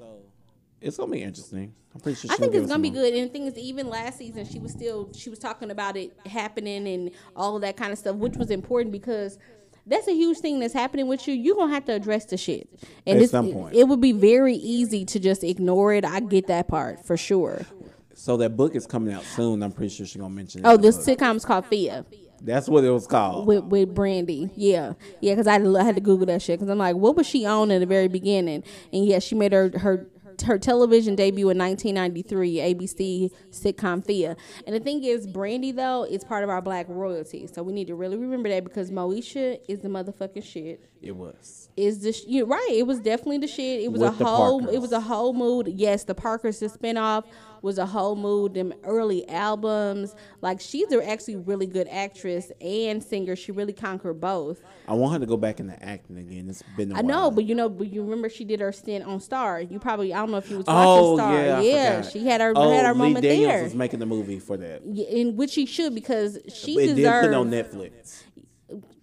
it's 0.81 0.97
gonna 0.97 1.13
be 1.13 1.23
interesting. 1.23 1.75
I'm 1.95 2.01
pretty 2.01 2.17
sure. 2.21 2.31
I 2.33 2.37
think 2.37 2.55
it's 2.55 2.69
gonna 2.69 2.83
be 2.83 2.91
good. 2.91 3.15
And 3.15 3.29
the 3.29 3.33
thing 3.33 3.47
is, 3.47 3.57
even 3.57 3.89
last 3.89 4.19
season, 4.19 4.45
she 4.45 4.59
was 4.59 4.73
still 4.73 5.11
she 5.15 5.31
was 5.31 5.39
talking 5.39 5.71
about 5.71 5.97
it 5.97 6.17
happening 6.27 6.87
and 6.87 7.11
all 7.35 7.57
of 7.57 7.63
that 7.63 7.77
kind 7.77 7.93
of 7.93 7.99
stuff, 7.99 8.17
which 8.17 8.37
was 8.37 8.51
important 8.51 8.93
because 8.93 9.39
that's 9.87 10.09
a 10.09 10.13
huge 10.13 10.39
thing 10.39 10.59
that's 10.61 10.75
happening 10.75 11.07
with 11.07 11.27
you. 11.29 11.35
You're 11.35 11.57
gonna 11.57 11.73
have 11.73 11.85
to 11.87 11.93
address 11.93 12.25
the 12.27 12.37
shit. 12.37 12.69
And 13.07 13.21
At 13.23 13.31
some 13.31 13.53
point. 13.53 13.75
it 13.75 13.85
would 13.89 14.01
be 14.01 14.13
very 14.13 14.55
easy 14.57 15.05
to 15.07 15.19
just 15.21 15.43
ignore 15.45 15.95
it. 15.95 16.05
I 16.05 16.21
get 16.21 16.49
that 16.49 16.69
part 16.69 17.05
for 17.07 17.17
sure. 17.17 17.63
So 18.15 18.37
that 18.39 18.57
book 18.57 18.75
is 18.75 18.87
coming 18.87 19.13
out 19.15 19.23
soon. 19.25 19.63
I'm 19.63 19.73
pretty 19.73 19.95
sure 19.95 20.07
she's 20.07 20.17
gonna 20.21 20.35
mention. 20.35 20.63
it 20.65 20.69
Oh, 20.69 20.77
the 20.77 20.83
this 20.83 20.97
book. 20.97 21.05
sitcom's 21.19 21.45
called 21.45 21.67
Thea. 21.67 22.05
That's 22.43 22.69
what 22.69 22.85
it 22.85 22.91
was 22.91 23.07
called. 23.07 23.47
with 23.47 23.65
with 23.65 23.95
Brandy. 23.95 24.51
Yeah, 24.57 24.93
yeah. 25.21 25.33
Because 25.33 25.47
I, 25.47 25.53
had 25.55 25.65
to- 25.65 25.79
I 25.79 25.85
had 25.85 25.95
to 25.95 26.01
Google 26.03 26.27
that 26.27 26.43
shit. 26.43 26.59
Because 26.59 26.71
I'm 26.71 26.77
like, 26.79 26.97
what 26.97 27.17
was 27.17 27.27
she 27.27 27.47
on 27.47 27.71
in 27.71 27.81
the 27.81 27.87
very 27.87 28.09
beginning? 28.09 28.63
And 28.93 29.07
yeah, 29.07 29.21
she 29.21 29.35
made 29.35 29.53
her 29.53 29.71
her 29.79 30.07
her 30.43 30.59
television 30.59 31.15
debut 31.15 31.49
in 31.49 31.59
1993, 31.59 32.57
ABC 32.57 33.31
sitcom 33.51 34.05
Thea. 34.05 34.37
And 34.67 34.75
the 34.75 34.81
thing 34.81 35.05
is, 35.05 35.27
Brandy 35.27 35.73
though 35.73 36.05
is 36.05 36.25
part 36.25 36.45
of 36.45 36.51
our 36.51 36.63
black 36.63 36.87
royalty, 36.89 37.47
so 37.47 37.63
we 37.63 37.73
need 37.73 37.87
to 37.89 37.95
really 37.95 38.17
remember 38.17 38.49
that 38.49 38.65
because 38.65 38.91
Moesha 38.91 39.59
is 39.69 39.81
the 39.81 39.89
motherfucking 39.89 40.45
shit. 40.45 40.89
It 41.03 41.15
was. 41.15 41.69
Is 41.77 42.01
the 42.01 42.13
sh- 42.13 42.25
you 42.27 42.45
right? 42.47 42.69
It 42.73 42.87
was 42.87 43.01
definitely 43.01 43.39
the 43.39 43.47
shit. 43.47 43.81
It 43.81 43.93
was 43.93 44.01
With 44.01 44.21
a 44.21 44.25
whole. 44.25 44.69
It 44.69 44.79
was 44.79 44.93
a 44.93 45.01
whole 45.01 45.33
mood. 45.33 45.69
Yes, 45.69 46.05
the 46.05 46.15
Parkers, 46.15 46.59
the 46.59 46.67
spinoff 46.67 47.25
was 47.67 47.77
a 47.79 47.85
whole 47.85 48.17
mood. 48.17 48.55
Them 48.55 48.73
early 48.85 49.29
albums, 49.29 50.15
like 50.41 50.61
she's 50.61 50.91
a 50.93 51.07
actually 51.07 51.37
really 51.37 51.67
good 51.67 51.89
actress 51.91 52.51
and 52.61 53.03
singer. 53.03 53.37
She 53.37 53.53
really 53.53 53.73
conquered 53.73 54.21
both. 54.21 54.63
I 54.89 54.95
want 54.95 55.15
her 55.15 55.19
to 55.19 55.27
go 55.27 55.37
back 55.37 55.59
into 55.61 55.81
acting 55.85 56.17
again. 56.17 56.49
It's 56.49 56.63
been. 56.77 56.97
I 56.97 57.03
know, 57.03 57.31
but 57.31 57.45
you 57.45 57.55
know, 57.55 57.69
but 57.69 57.93
you 57.93 58.03
remember 58.03 58.31
she 58.31 58.45
did 58.45 58.61
her 58.61 58.73
stint 58.73 59.05
on 59.05 59.21
Star. 59.21 59.61
You 59.61 59.79
probably 59.79 60.15
I 60.15 60.19
don't 60.19 60.31
know 60.31 60.39
if 60.39 60.49
you 60.49 60.59
was 60.59 60.67
Oh 60.69 61.15
watching 61.15 61.19
Star. 61.19 61.35
yeah, 61.45 61.61
yeah, 61.61 62.03
she 62.03 62.25
had 62.25 62.41
her 62.41 62.53
oh, 62.55 62.71
had 62.71 62.87
her 62.87 62.93
Lee 62.95 62.99
moment 62.99 63.23
Daniels 63.25 63.53
there. 63.53 63.63
was 63.65 63.75
making 63.75 63.99
the 63.99 64.07
movie 64.07 64.39
for 64.39 64.57
that. 64.57 64.83
Yeah, 64.87 65.07
in 65.07 65.37
which 65.37 65.51
she 65.51 65.67
should 65.67 65.95
because 65.95 66.39
she 66.55 66.79
it 66.79 66.95
did 66.95 67.05
put 67.23 67.35
on 67.35 67.51
Netflix. 67.51 68.23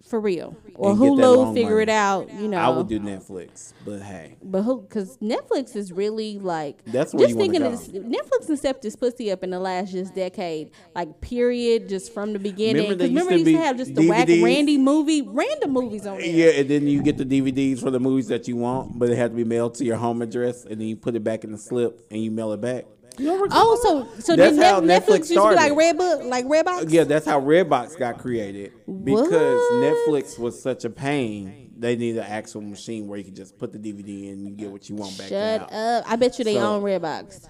For 0.06 0.20
real 0.20 0.54
or 0.74 0.90
And 0.90 1.00
get 1.00 1.08
Hulu 1.08 1.54
figure 1.54 1.70
money. 1.70 1.82
it 1.84 1.88
out. 1.88 2.30
You 2.32 2.48
know, 2.48 2.58
I 2.58 2.68
would 2.68 2.88
do 2.88 3.00
Netflix, 3.00 3.72
but 3.86 4.02
hey, 4.02 4.36
But 4.42 4.62
who? 4.62 4.82
Because 4.82 5.16
Netflix 5.18 5.74
is 5.76 5.92
really 5.92 6.38
like 6.38 6.84
That's 6.84 7.14
where 7.14 7.20
just 7.26 7.30
you 7.30 7.36
wanna 7.36 7.52
thinking 7.52 7.62
go. 7.62 7.70
this, 7.70 7.88
Netflix 7.88 8.48
and 8.50 8.58
stepped 8.58 8.82
this 8.82 8.96
pussy 8.96 9.30
up 9.32 9.42
in 9.42 9.50
the 9.50 9.58
last 9.58 9.92
just 9.92 10.14
decade, 10.14 10.70
like 10.94 11.20
period, 11.22 11.88
just 11.88 12.12
from 12.12 12.32
the 12.34 12.38
beginning. 12.38 12.82
Remember 12.90 12.96
Because 12.96 13.08
they 13.08 13.12
used 13.14 13.26
remember, 13.26 13.38
to 13.38 13.44
they 13.44 13.50
used 13.52 13.60
to 13.62 13.66
have 13.66 13.76
just 13.78 13.94
the 13.94 14.08
whack 14.08 14.28
Randy 14.28 14.76
movie, 14.78 15.22
random 15.22 15.72
movies 15.72 16.06
on 16.06 16.18
there. 16.18 16.26
yeah, 16.26 16.60
and 16.60 16.68
then 16.68 16.86
you 16.86 17.02
get 17.02 17.16
the 17.16 17.24
DVDs 17.24 17.80
for 17.80 17.90
the 17.90 18.00
movies 18.00 18.28
that 18.28 18.46
you 18.46 18.56
want, 18.56 18.98
but 18.98 19.08
it 19.10 19.16
had 19.16 19.30
to 19.30 19.36
be 19.36 19.44
mailed 19.44 19.74
to 19.76 19.84
your 19.84 19.96
home 19.96 20.20
address, 20.22 20.64
and 20.64 20.80
then 20.80 20.86
you 20.88 20.96
put 20.96 21.14
it 21.16 21.24
back 21.24 21.44
in 21.44 21.50
the 21.52 21.58
slip 21.58 22.06
and 22.10 22.22
you 22.22 22.30
mail 22.30 22.52
it 22.52 22.60
back. 22.60 22.84
You 23.18 23.26
don't 23.26 23.40
recall 23.40 23.60
Oh, 23.62 24.06
so 24.16 24.20
so 24.20 24.36
That's 24.36 24.56
then 24.56 24.64
how 24.64 24.80
Netflix 24.80 25.04
Netflix 25.06 25.18
used 25.18 25.28
to 25.28 25.34
be 25.34 25.40
like 25.40 25.72
started. 25.72 25.76
Redbook, 25.78 26.28
like 26.28 26.44
Redbox. 26.46 26.84
Yeah, 26.90 27.04
that's 27.04 27.26
how 27.26 27.40
Redbox 27.40 27.98
got 27.98 28.18
created 28.18 28.72
because 29.04 29.30
What? 29.30 29.82
Netflix 29.82 30.38
was 30.38 30.60
such 30.60 30.84
a 30.84 30.90
pain. 30.90 31.72
They 31.76 31.96
need 31.96 32.16
an 32.16 32.22
actual 32.24 32.60
machine 32.62 33.08
where 33.08 33.18
you 33.18 33.24
can 33.24 33.34
just 33.34 33.58
put 33.58 33.72
the 33.72 33.78
DVD 33.78 34.24
in 34.28 34.32
and 34.34 34.48
you 34.48 34.54
get 34.54 34.70
what 34.70 34.88
you 34.88 34.94
want 34.96 35.18
back 35.18 35.28
Shut 35.28 35.60
out. 35.62 35.72
up! 35.72 36.04
I 36.08 36.16
bet 36.16 36.38
you 36.38 36.44
they 36.44 36.54
So- 36.54 36.76
own 36.76 36.82
Redbox. 36.82 37.46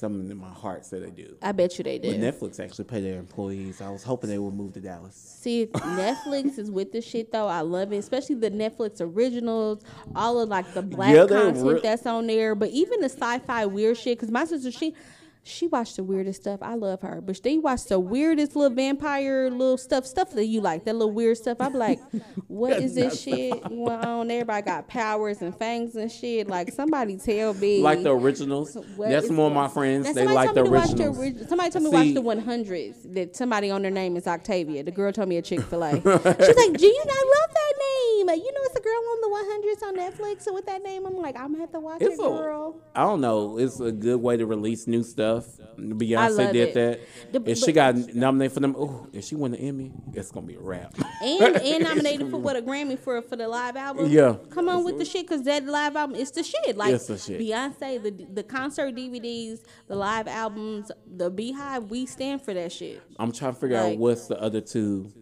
Something 0.00 0.30
in 0.30 0.38
my 0.38 0.48
heart 0.48 0.86
said 0.86 1.02
they 1.02 1.10
do. 1.10 1.36
I 1.42 1.52
bet 1.52 1.76
you 1.76 1.84
they 1.84 1.98
But 1.98 2.08
do. 2.08 2.16
Netflix 2.16 2.58
actually 2.58 2.86
pay 2.86 3.02
their 3.02 3.18
employees. 3.18 3.82
I 3.82 3.90
was 3.90 4.02
hoping 4.02 4.30
they 4.30 4.38
would 4.38 4.54
move 4.54 4.72
to 4.72 4.80
Dallas. 4.80 5.14
See, 5.14 5.66
Netflix 5.66 6.58
is 6.58 6.70
with 6.70 6.90
the 6.92 7.02
shit 7.02 7.30
though. 7.32 7.46
I 7.46 7.60
love 7.60 7.92
it, 7.92 7.98
especially 7.98 8.36
the 8.36 8.50
Netflix 8.50 9.02
originals, 9.02 9.82
all 10.16 10.40
of 10.40 10.48
like 10.48 10.72
the 10.72 10.80
black 10.80 11.14
Yeah, 11.14 11.26
content 11.26 11.66
re- 11.66 11.80
that's 11.82 12.06
on 12.06 12.28
there. 12.28 12.54
But 12.54 12.70
even 12.70 13.00
the 13.00 13.10
sci-fi 13.10 13.66
weird 13.66 13.98
shit, 13.98 14.16
because 14.16 14.30
my 14.30 14.46
sister 14.46 14.70
she 14.70 14.94
she 15.42 15.66
watched 15.66 15.96
the 15.96 16.04
weirdest 16.04 16.42
stuff. 16.42 16.60
I 16.62 16.74
love 16.74 17.00
her, 17.00 17.20
but 17.20 17.42
they 17.42 17.56
watch 17.58 17.84
the 17.86 17.98
weirdest 17.98 18.54
little 18.54 18.74
vampire 18.76 19.48
little 19.50 19.78
stuff, 19.78 20.04
stuff 20.06 20.32
that 20.32 20.44
you 20.44 20.60
like, 20.60 20.84
that 20.84 20.94
little 20.94 21.12
weird 21.12 21.38
stuff. 21.38 21.56
I'm 21.60 21.72
like, 21.72 21.98
what 22.46 22.74
is 22.74 22.94
this 22.94 23.20
shit 23.22 23.62
going 23.62 23.88
on? 23.88 24.30
Everybody 24.30 24.62
got 24.66 24.86
powers 24.86 25.40
and 25.40 25.56
fangs 25.56 25.96
and 25.96 26.12
shit. 26.12 26.46
Like 26.46 26.70
somebody 26.72 27.16
tell 27.16 27.54
me, 27.54 27.80
Like 27.80 28.02
the 28.02 28.14
originals. 28.14 28.76
That's 28.98 29.30
more 29.30 29.50
my 29.50 29.68
friends. 29.68 30.06
Now, 30.06 30.12
They 30.12 30.26
like 30.26 30.52
the 30.54 30.62
me 30.62 30.68
to 30.68 30.74
watch 30.74 30.88
originals. 30.90 31.18
ori- 31.18 31.36
somebody 31.48 31.70
told 31.70 31.84
me 31.84 31.90
to 32.14 32.20
watch 32.20 32.44
the 32.44 32.52
100s. 32.52 33.14
That 33.14 33.34
somebody 33.34 33.70
on 33.70 33.82
their 33.82 33.90
name 33.90 34.16
is 34.16 34.26
Octavia. 34.26 34.82
The 34.84 34.90
girl 34.90 35.10
told 35.12 35.28
me 35.28 35.38
a 35.38 35.42
Chick 35.42 35.62
Fil 35.62 35.82
A. 35.84 35.92
She's 35.94 36.04
like, 36.04 36.76
"Do 36.78 36.86
you 36.86 37.04
not 37.06 37.16
love 37.16 37.49
that 37.52 37.72
name? 37.78 38.28
You 38.28 38.52
know, 38.52 38.60
it's 38.64 38.76
a 38.76 38.80
girl 38.80 38.92
on 38.94 39.20
the 39.20 39.82
100s 39.82 39.88
on 39.88 39.96
Netflix. 39.96 40.42
So 40.42 40.54
with 40.54 40.66
that 40.66 40.82
name, 40.82 41.06
I'm 41.06 41.16
like, 41.16 41.36
I'm 41.36 41.48
gonna 41.52 41.60
have 41.60 41.72
to 41.72 41.80
watch 41.80 42.00
It's 42.00 42.18
it, 42.18 42.24
a, 42.24 42.28
girl. 42.28 42.76
I 42.94 43.02
don't 43.02 43.20
know. 43.20 43.58
It's 43.58 43.80
a 43.80 43.92
good 43.92 44.20
way 44.20 44.36
to 44.36 44.46
release 44.46 44.86
new 44.86 45.02
stuff. 45.02 45.46
Beyonce 45.78 46.52
did 46.52 46.68
it. 46.68 46.74
that. 46.74 47.42
The- 47.44 47.50
if 47.50 47.58
she 47.58 47.72
got 47.72 47.96
nominated 48.14 48.52
for 48.52 48.60
them, 48.60 48.74
oh, 48.78 49.06
if 49.12 49.24
she 49.24 49.34
won 49.34 49.52
the 49.52 49.58
Emmy, 49.58 49.92
it's 50.12 50.30
gonna 50.30 50.46
be 50.46 50.54
a 50.54 50.60
wrap. 50.60 50.94
And 51.22 51.56
and 51.56 51.84
nominated 51.90 52.30
for 52.30 52.36
what 52.38 52.56
a 52.56 52.62
Grammy 52.62 52.98
for 52.98 53.20
for 53.22 53.36
the 53.36 53.48
live 53.48 53.76
album. 53.76 54.10
Yeah. 54.10 54.36
come 54.50 54.68
on 54.68 54.84
with 54.84 54.98
the 54.98 55.04
shit, 55.04 55.26
cause 55.26 55.42
that 55.44 55.64
live 55.64 55.96
album 55.96 56.16
is 56.16 56.30
the 56.30 56.42
shit. 56.42 56.76
Like 56.76 56.94
It's 56.94 57.06
the 57.06 57.18
shit. 57.18 57.40
Beyonce, 57.40 58.02
the 58.02 58.26
the 58.32 58.42
concert 58.42 58.94
DVDs, 58.94 59.60
the 59.88 59.96
live 59.96 60.28
albums, 60.28 60.90
the 61.06 61.30
BeyHive. 61.30 61.88
We 61.88 62.06
stand 62.06 62.42
for 62.42 62.54
that 62.54 62.72
shit. 62.72 63.02
I'm 63.18 63.32
trying 63.32 63.54
to 63.54 63.60
figure 63.60 63.76
out 63.76 63.96
what's 63.96 64.26
the 64.26 64.40
other 64.40 64.60
two 64.60 65.12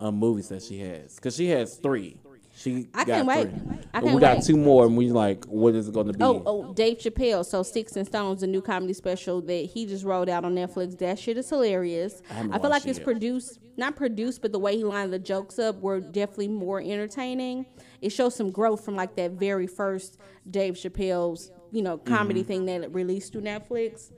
um, 0.00 0.16
movies 0.16 0.48
that 0.48 0.62
she 0.62 0.80
has 0.80 1.14
because 1.16 1.36
she 1.36 1.48
has 1.48 1.76
three. 1.76 2.18
She 2.56 2.88
I 2.92 3.04
got 3.04 3.14
can't 3.14 3.28
wait. 3.28 3.42
three. 3.50 3.78
I 3.94 4.00
we 4.00 4.08
can't 4.08 4.20
got 4.20 4.36
wait. 4.38 4.44
two 4.44 4.56
more, 4.56 4.84
and 4.84 4.94
we 4.96 5.10
like, 5.10 5.44
what 5.46 5.74
is 5.74 5.88
it 5.88 5.94
going 5.94 6.08
to 6.08 6.12
be? 6.12 6.22
Oh, 6.22 6.42
oh, 6.44 6.74
Dave 6.74 6.98
Chappelle. 6.98 7.44
So 7.46 7.62
Sticks 7.62 7.96
and 7.96 8.06
Stones, 8.06 8.42
a 8.42 8.46
new 8.46 8.60
comedy 8.60 8.92
special 8.92 9.40
that 9.42 9.64
he 9.72 9.86
just 9.86 10.04
rolled 10.04 10.28
out 10.28 10.44
on 10.44 10.54
Netflix. 10.54 10.98
That 10.98 11.18
shit 11.18 11.38
is 11.38 11.48
hilarious. 11.48 12.20
I 12.30 12.40
I, 12.52 12.58
feel 12.58 12.68
like 12.70 12.84
it's 12.86 12.98
yet. 12.98 13.04
produced, 13.04 13.60
not 13.78 13.96
produced, 13.96 14.42
but 14.42 14.52
the 14.52 14.58
way 14.58 14.76
he 14.76 14.84
lined 14.84 15.12
the 15.12 15.18
jokes 15.18 15.58
up 15.58 15.80
were 15.80 16.00
definitely 16.00 16.48
more 16.48 16.80
entertaining. 16.80 17.64
It 18.02 18.10
shows 18.10 18.34
some 18.34 18.50
growth 18.50 18.84
from 18.84 18.94
like 18.94 19.16
that 19.16 19.32
very 19.32 19.66
first 19.66 20.18
Dave 20.50 20.74
Chappelle's, 20.74 21.50
you 21.72 21.80
know, 21.82 21.96
comedy 21.96 22.40
Mm-hmm. 22.40 22.48
thing 22.48 22.64
that 22.66 22.82
it 22.82 22.94
released 22.94 23.32
through 23.32 23.42
Netflix. 23.42 24.10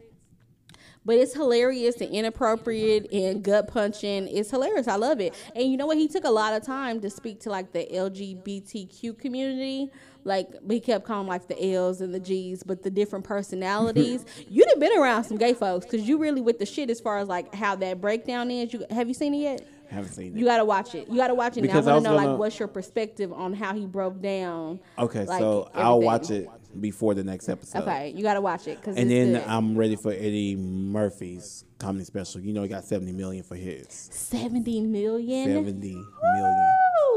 But 1.04 1.16
it's 1.16 1.34
hilarious 1.34 2.00
and 2.00 2.10
inappropriate 2.10 3.12
and 3.12 3.42
gut 3.42 3.66
punching. 3.68 4.28
It's 4.28 4.50
hilarious. 4.50 4.86
I 4.86 4.96
love 4.96 5.20
it. 5.20 5.34
And 5.56 5.70
you 5.70 5.76
know 5.76 5.86
what? 5.86 5.96
He 5.96 6.06
took 6.06 6.24
a 6.24 6.30
lot 6.30 6.54
of 6.54 6.64
time 6.64 7.00
to 7.00 7.10
speak 7.10 7.40
to 7.40 7.50
like 7.50 7.72
the 7.72 7.86
LGBTQ 7.92 9.18
community. 9.18 9.90
Like 10.24 10.48
he 10.68 10.78
kept 10.78 11.04
calling 11.04 11.26
like 11.26 11.48
the 11.48 11.74
L's 11.74 12.00
and 12.00 12.14
the 12.14 12.20
G's, 12.20 12.62
but 12.62 12.84
the 12.84 12.90
different 12.90 13.24
personalities. 13.24 14.24
You'd 14.48 14.68
have 14.68 14.78
been 14.78 14.96
around 14.96 15.24
some 15.24 15.36
gay 15.36 15.54
folks 15.54 15.84
because 15.84 16.06
you 16.06 16.18
really 16.18 16.40
with 16.40 16.60
the 16.60 16.66
shit 16.66 16.90
as 16.90 17.00
far 17.00 17.18
as 17.18 17.26
like 17.26 17.52
how 17.52 17.74
that 17.76 18.00
breakdown 18.00 18.50
is. 18.50 18.72
You 18.72 18.84
have 18.90 19.08
you 19.08 19.14
seen 19.14 19.34
it 19.34 19.38
yet? 19.38 19.66
haven't 19.92 20.12
seen 20.12 20.34
it. 20.34 20.38
You 20.38 20.44
gotta 20.44 20.64
watch 20.64 20.94
it. 20.94 21.08
You 21.08 21.16
gotta 21.16 21.34
watch 21.34 21.56
it. 21.56 21.62
Because 21.62 21.86
now. 21.86 21.92
I 21.92 21.94
want 21.94 22.04
to 22.04 22.10
know 22.10 22.16
like 22.16 22.26
gonna- 22.26 22.38
what's 22.38 22.58
your 22.58 22.68
perspective 22.68 23.32
on 23.32 23.52
how 23.52 23.74
he 23.74 23.86
broke 23.86 24.20
down. 24.20 24.80
okay, 24.98 25.24
like, 25.24 25.40
so 25.40 25.70
I'll 25.74 26.00
watch 26.00 26.30
it 26.30 26.48
before 26.80 27.14
the 27.14 27.24
next 27.24 27.48
episode. 27.48 27.82
Okay, 27.82 28.12
you 28.16 28.22
gotta 28.22 28.40
watch 28.40 28.66
it 28.66 28.78
because 28.80 28.96
And 28.96 29.10
then 29.10 29.32
good. 29.34 29.44
I'm 29.46 29.76
ready 29.76 29.96
for 29.96 30.12
Eddie 30.12 30.56
Murphy's 30.56 31.64
comedy 31.78 32.04
special. 32.04 32.40
You 32.40 32.52
know, 32.52 32.62
he 32.62 32.68
got 32.68 32.84
70 32.84 33.12
million 33.12 33.42
for 33.44 33.56
his. 33.56 33.86
seventy 34.12 34.80
million. 34.80 35.48
70 35.64 35.94
million. 36.22 36.68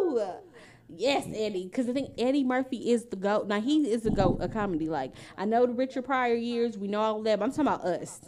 Woo! 0.02 0.22
Yes, 0.88 1.28
Eddie. 1.34 1.66
Because 1.66 1.90
I 1.90 1.94
think 1.94 2.12
Eddie 2.18 2.44
Murphy 2.44 2.92
is 2.92 3.06
the 3.06 3.16
goat. 3.16 3.48
Now 3.48 3.60
he 3.60 3.90
is 3.92 4.04
the 4.04 4.12
goat 4.12 4.42
of 4.42 4.52
comedy. 4.52 4.88
Like 4.88 5.14
I 5.38 5.46
know 5.46 5.66
the 5.66 5.74
Richard 5.74 6.06
Pryor 6.06 6.36
years, 6.36 6.78
we 6.78 6.88
know 6.88 7.02
all 7.02 7.22
that. 7.24 7.40
But 7.40 7.46
I'm 7.46 7.52
talking 7.52 7.68
about 7.68 7.82
us, 7.86 8.22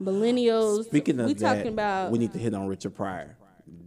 millennials. 0.00 0.84
Speaking 0.86 1.20
of 1.20 1.26
we 1.26 1.34
that, 1.34 1.56
talking 1.56 1.72
about 1.72 2.10
we 2.10 2.18
need 2.18 2.32
to 2.32 2.38
hit 2.38 2.54
on 2.54 2.66
Richard 2.66 2.94
Pryor. 2.94 3.36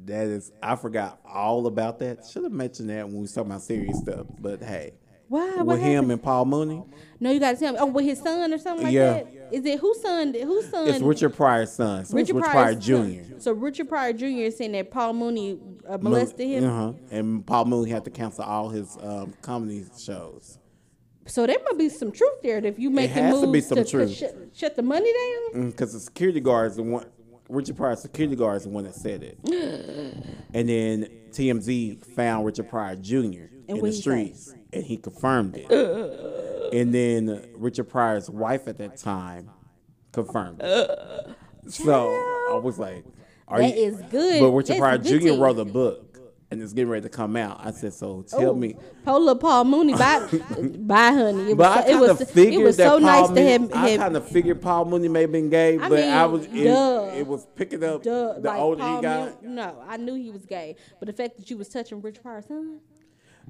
That 0.06 0.28
is, 0.28 0.52
I 0.62 0.76
forgot 0.76 1.20
all 1.26 1.68
about 1.68 2.00
that. 2.00 2.26
Should 2.26 2.44
have 2.44 2.52
mentioned 2.52 2.90
that 2.90 3.06
when 3.06 3.16
we 3.16 3.22
was 3.22 3.34
talking 3.34 3.52
about 3.52 3.62
serious 3.62 4.00
stuff. 4.00 4.26
But 4.40 4.62
hey, 4.62 4.94
why? 5.28 5.56
What 5.58 5.66
with 5.66 5.80
him 5.82 5.94
happened? 5.94 6.12
and 6.12 6.24
Paul 6.24 6.46
Mooney, 6.46 6.84
No, 7.20 7.32
you 7.32 7.40
got 7.40 7.54
to 7.54 7.58
tell 7.58 7.74
me. 7.74 7.80
Oh, 7.80 7.86
with 7.88 8.06
his 8.06 8.20
son 8.20 8.54
or 8.54 8.58
something 8.58 8.86
like 8.86 8.94
Yeah. 8.94 9.14
that. 9.14 9.28
Is 9.52 9.66
it 9.66 9.80
whose 9.80 10.02
son? 10.02 10.34
Whose 10.34 10.70
son? 10.70 10.88
it's 10.88 11.00
Richard 11.00 11.36
Pryor's 11.36 11.72
son. 11.72 12.06
So 12.06 12.16
Richard 12.16 12.36
Richard 12.38 12.52
Pryor. 12.52 12.76
Jr. 12.76 13.40
So 13.40 13.52
Richard 13.54 13.88
Pryor 13.90 14.14
Jr. 14.14 14.26
is 14.26 14.58
saying 14.58 14.72
that 14.74 14.90
Paul 14.92 15.14
Mooney 15.14 15.60
uh, 15.88 15.98
molested 16.00 16.48
him. 16.48 16.64
Uh-huh. 16.66 16.94
And 17.12 17.46
Paul 17.46 17.66
Mooney 17.66 17.92
had 17.92 18.04
to 18.06 18.12
cancel 18.12 18.44
all 18.44 18.70
his 18.70 18.98
um, 19.02 19.34
comedy 19.42 19.86
shows. 19.98 20.58
So 21.26 21.46
there 21.48 21.58
might 21.64 21.78
be 21.78 21.88
some 21.90 22.12
truth 22.12 22.42
there. 22.42 22.58
If 22.66 22.78
you 22.80 22.90
make 22.90 23.12
it 23.12 23.14
has 23.14 23.40
to 23.40 23.46
be 23.48 23.54
moves 23.54 23.68
some 23.68 23.78
to, 23.78 23.86
truth. 23.86 24.14
shut, 24.16 24.36
shut 24.54 24.76
the 24.76 24.82
money 24.82 25.12
down. 25.54 25.70
Because 25.70 25.94
the 25.94 26.00
security 26.00 26.40
guards 26.42 26.76
the 26.76 26.84
one, 26.84 27.06
Richard 27.48 27.78
Pryor's 27.78 28.02
security 28.02 28.36
guard 28.36 28.58
is 28.58 28.64
the 28.64 28.70
one 28.70 28.84
that 28.86 28.96
said 28.96 29.24
it. 29.24 29.38
and 30.54 30.68
then 30.68 31.08
TMZ 31.32 32.06
found 32.16 32.46
Richard 32.46 32.70
Pryor 32.70 32.96
Jr. 32.96 33.46
in 33.68 33.80
the 33.82 33.92
streets. 33.94 34.52
say? 34.52 34.58
And 34.74 34.84
he 34.84 34.98
confirmed 34.98 35.56
it. 35.58 35.70
and 36.74 36.94
then 36.94 37.46
Richard 37.56 37.86
Pryor's 37.86 38.30
wife 38.30 38.68
at 38.68 38.78
that 38.80 38.98
time 38.98 39.50
confirmed 40.12 40.62
it. 40.64 41.30
so 41.68 42.10
I 42.52 42.60
was 42.62 42.78
like, 42.80 43.06
"Are 43.48 43.60
That 43.60 43.76
you?" 43.78 43.84
is 43.84 44.02
good. 44.12 44.40
But 44.42 44.52
Richard 44.52 44.80
That's 44.80 44.80
Pryor 44.80 45.20
Jr. 45.20 45.42
wrote 45.42 45.60
a 45.60 45.66
book, 45.66 46.20
and 46.52 46.62
it's 46.62 46.74
getting 46.74 46.90
ready 46.90 47.04
to 47.04 47.10
come 47.10 47.36
out. 47.36 47.60
I 47.66 47.72
said, 47.72 47.94
"So 47.94 48.24
tell 48.24 48.50
Oh, 48.52 48.56
me." 48.56 48.76
Polar 49.06 49.36
Paul 49.36 49.66
Mooney, 49.66 49.94
bye, 49.94 50.28
bye, 50.80 51.12
honey. 51.12 51.52
It 51.52 51.58
was, 51.58 51.58
But 51.58 51.78
I 51.78 51.82
it 51.82 51.88
kind 51.90 52.00
was, 52.02 52.22
of 52.22 52.30
figured 52.30 52.62
it 52.62 52.64
was 52.64 52.78
that 52.78 52.86
so 52.88 53.00
Paul 53.00 53.00
nice 53.02 53.28
to 53.28 53.34
Mooney, 53.34 53.52
have, 53.52 53.72
I 53.74 53.90
have 53.90 54.00
kind 54.00 54.18
of 54.18 54.28
figured 54.30 54.62
Paul 54.62 54.86
Mooney 54.86 55.08
may 55.10 55.22
have 55.22 55.32
been 55.32 55.50
gay, 55.50 55.78
I 55.78 55.90
but 55.90 56.00
I 56.04 56.24
mean, 56.24 56.32
was 56.32 56.46
it, 56.46 57.18
it 57.20 57.28
was 57.28 57.46
picking 57.56 57.84
up 57.84 58.04
duh, 58.04 58.34
the 58.34 58.40
like 58.50 58.60
older 58.60 58.82
Paul 58.82 58.96
he 58.98 59.02
got 59.02 59.44
Mooney- 59.44 59.56
No, 59.56 59.84
I 59.88 59.98
knew 59.98 60.14
he 60.16 60.32
was 60.32 60.46
gay, 60.46 60.76
but 61.00 61.08
the 61.08 61.14
fact 61.14 61.38
that 61.38 61.50
you 61.50 61.58
was 61.58 61.68
touching 61.70 62.02
Rich 62.02 62.22
Pryor's 62.22 62.46
son, 62.48 62.80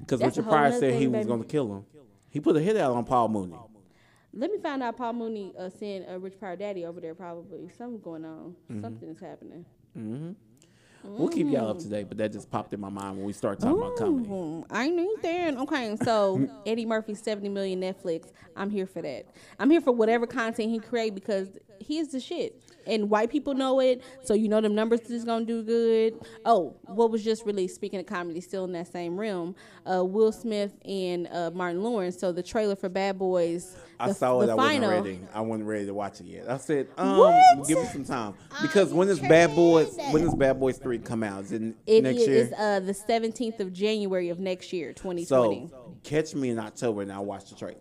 because 0.00 0.20
Richard 0.20 0.44
Pryor 0.44 0.72
said 0.72 0.94
he 0.94 1.06
was 1.06 1.26
going 1.26 1.42
to 1.42 1.48
kill 1.48 1.72
him. 1.72 1.84
He 2.30 2.40
put 2.40 2.56
a 2.56 2.60
hit 2.60 2.76
out 2.76 2.92
on 2.92 3.04
Paul 3.04 3.28
Mooney. 3.28 3.56
let 4.32 4.50
me 4.50 4.58
find 4.58 4.82
out 4.82 4.96
Paul 4.96 5.12
Mooney 5.12 5.52
uh, 5.58 5.68
sent 5.70 6.08
uh, 6.08 6.18
Rich 6.18 6.38
Pryor 6.40 6.56
daddy 6.56 6.84
over 6.84 7.00
there. 7.00 7.14
Probably 7.14 7.68
something's 7.78 8.02
going 8.02 8.24
on. 8.24 8.56
Mm-hmm. 8.70 8.82
Something 8.82 9.08
is 9.10 9.20
happening. 9.20 9.64
We'll 11.06 11.28
keep 11.28 11.48
y'all 11.50 11.68
up 11.68 11.78
to 11.80 11.88
date, 11.88 12.08
but 12.08 12.16
that 12.16 12.32
just 12.32 12.50
popped 12.50 12.72
in 12.72 12.80
my 12.80 12.88
mind 12.88 13.18
when 13.18 13.26
we 13.26 13.34
started 13.34 13.60
talking 13.60 13.78
about 13.78 13.96
comedy. 13.96 14.28
Ooh, 14.30 14.64
I 14.70 14.88
knew 14.88 15.16
that. 15.22 15.54
Okay, 15.58 15.96
so 16.02 16.48
Eddie 16.66 16.86
Murphy's 16.86 17.20
seventy 17.22 17.50
million 17.50 17.80
Netflix. 17.80 18.32
I'm 18.56 18.70
here 18.70 18.86
for 18.86 19.02
that. 19.02 19.26
I'm 19.58 19.70
here 19.70 19.82
for 19.82 19.92
whatever 19.92 20.26
content 20.26 20.70
he 20.70 20.78
create 20.78 21.14
because 21.14 21.58
he 21.78 21.98
is 21.98 22.08
the 22.12 22.20
shit, 22.20 22.62
and 22.86 23.08
white 23.10 23.30
people 23.30 23.54
know 23.54 23.80
it. 23.80 24.02
So 24.24 24.34
you 24.34 24.48
know 24.48 24.60
them 24.60 24.74
numbers 24.74 25.00
is 25.10 25.24
gonna 25.24 25.44
do 25.44 25.62
good. 25.62 26.14
Oh, 26.44 26.76
what 26.86 27.10
was 27.10 27.22
just 27.24 27.44
released? 27.46 27.74
Speaking 27.74 28.00
of 28.00 28.06
comedy, 28.06 28.40
still 28.40 28.64
in 28.64 28.72
that 28.72 28.88
same 28.92 29.18
realm. 29.18 29.54
Uh, 29.90 30.04
Will 30.04 30.32
Smith 30.32 30.72
and 30.84 31.26
uh, 31.28 31.50
Martin 31.54 31.82
Lawrence. 31.82 32.18
So 32.18 32.32
the 32.32 32.42
trailer 32.42 32.76
for 32.76 32.88
Bad 32.88 33.18
Boys. 33.18 33.76
I 34.00 34.08
the, 34.08 34.14
saw 34.14 34.40
it. 34.40 34.46
the 34.46 34.54
I 34.54 34.56
final. 34.56 34.88
wasn't 34.90 35.06
ready. 35.06 35.20
I 35.32 35.40
wasn't 35.40 35.68
ready 35.68 35.86
to 35.86 35.94
watch 35.94 36.20
it 36.20 36.26
yet. 36.26 36.50
I 36.50 36.56
said, 36.56 36.88
um, 36.98 37.16
What? 37.18 37.68
give 37.68 37.78
me 37.78 37.84
some 37.86 38.04
time 38.04 38.34
because 38.60 38.92
when 38.92 39.08
is 39.08 39.20
Bad 39.20 39.54
Boys? 39.54 39.96
When 40.10 40.24
does 40.24 40.34
Bad 40.34 40.58
Boys 40.58 40.78
Three 40.78 40.98
come 40.98 41.22
out? 41.22 41.44
Is 41.44 41.52
it 41.52 41.62
It 41.86 42.02
next 42.02 42.22
is 42.22 42.28
year? 42.50 42.50
uh, 42.58 42.80
the 42.80 42.92
17th 42.92 43.60
of 43.60 43.72
January 43.72 44.28
of 44.30 44.40
next 44.40 44.72
year, 44.72 44.92
2020. 44.92 45.68
so 45.70 45.96
catch 46.02 46.34
me 46.34 46.50
in 46.50 46.58
October 46.58 47.02
and 47.02 47.12
I'll 47.12 47.24
watch 47.24 47.48
the 47.48 47.54
trailer. 47.54 47.78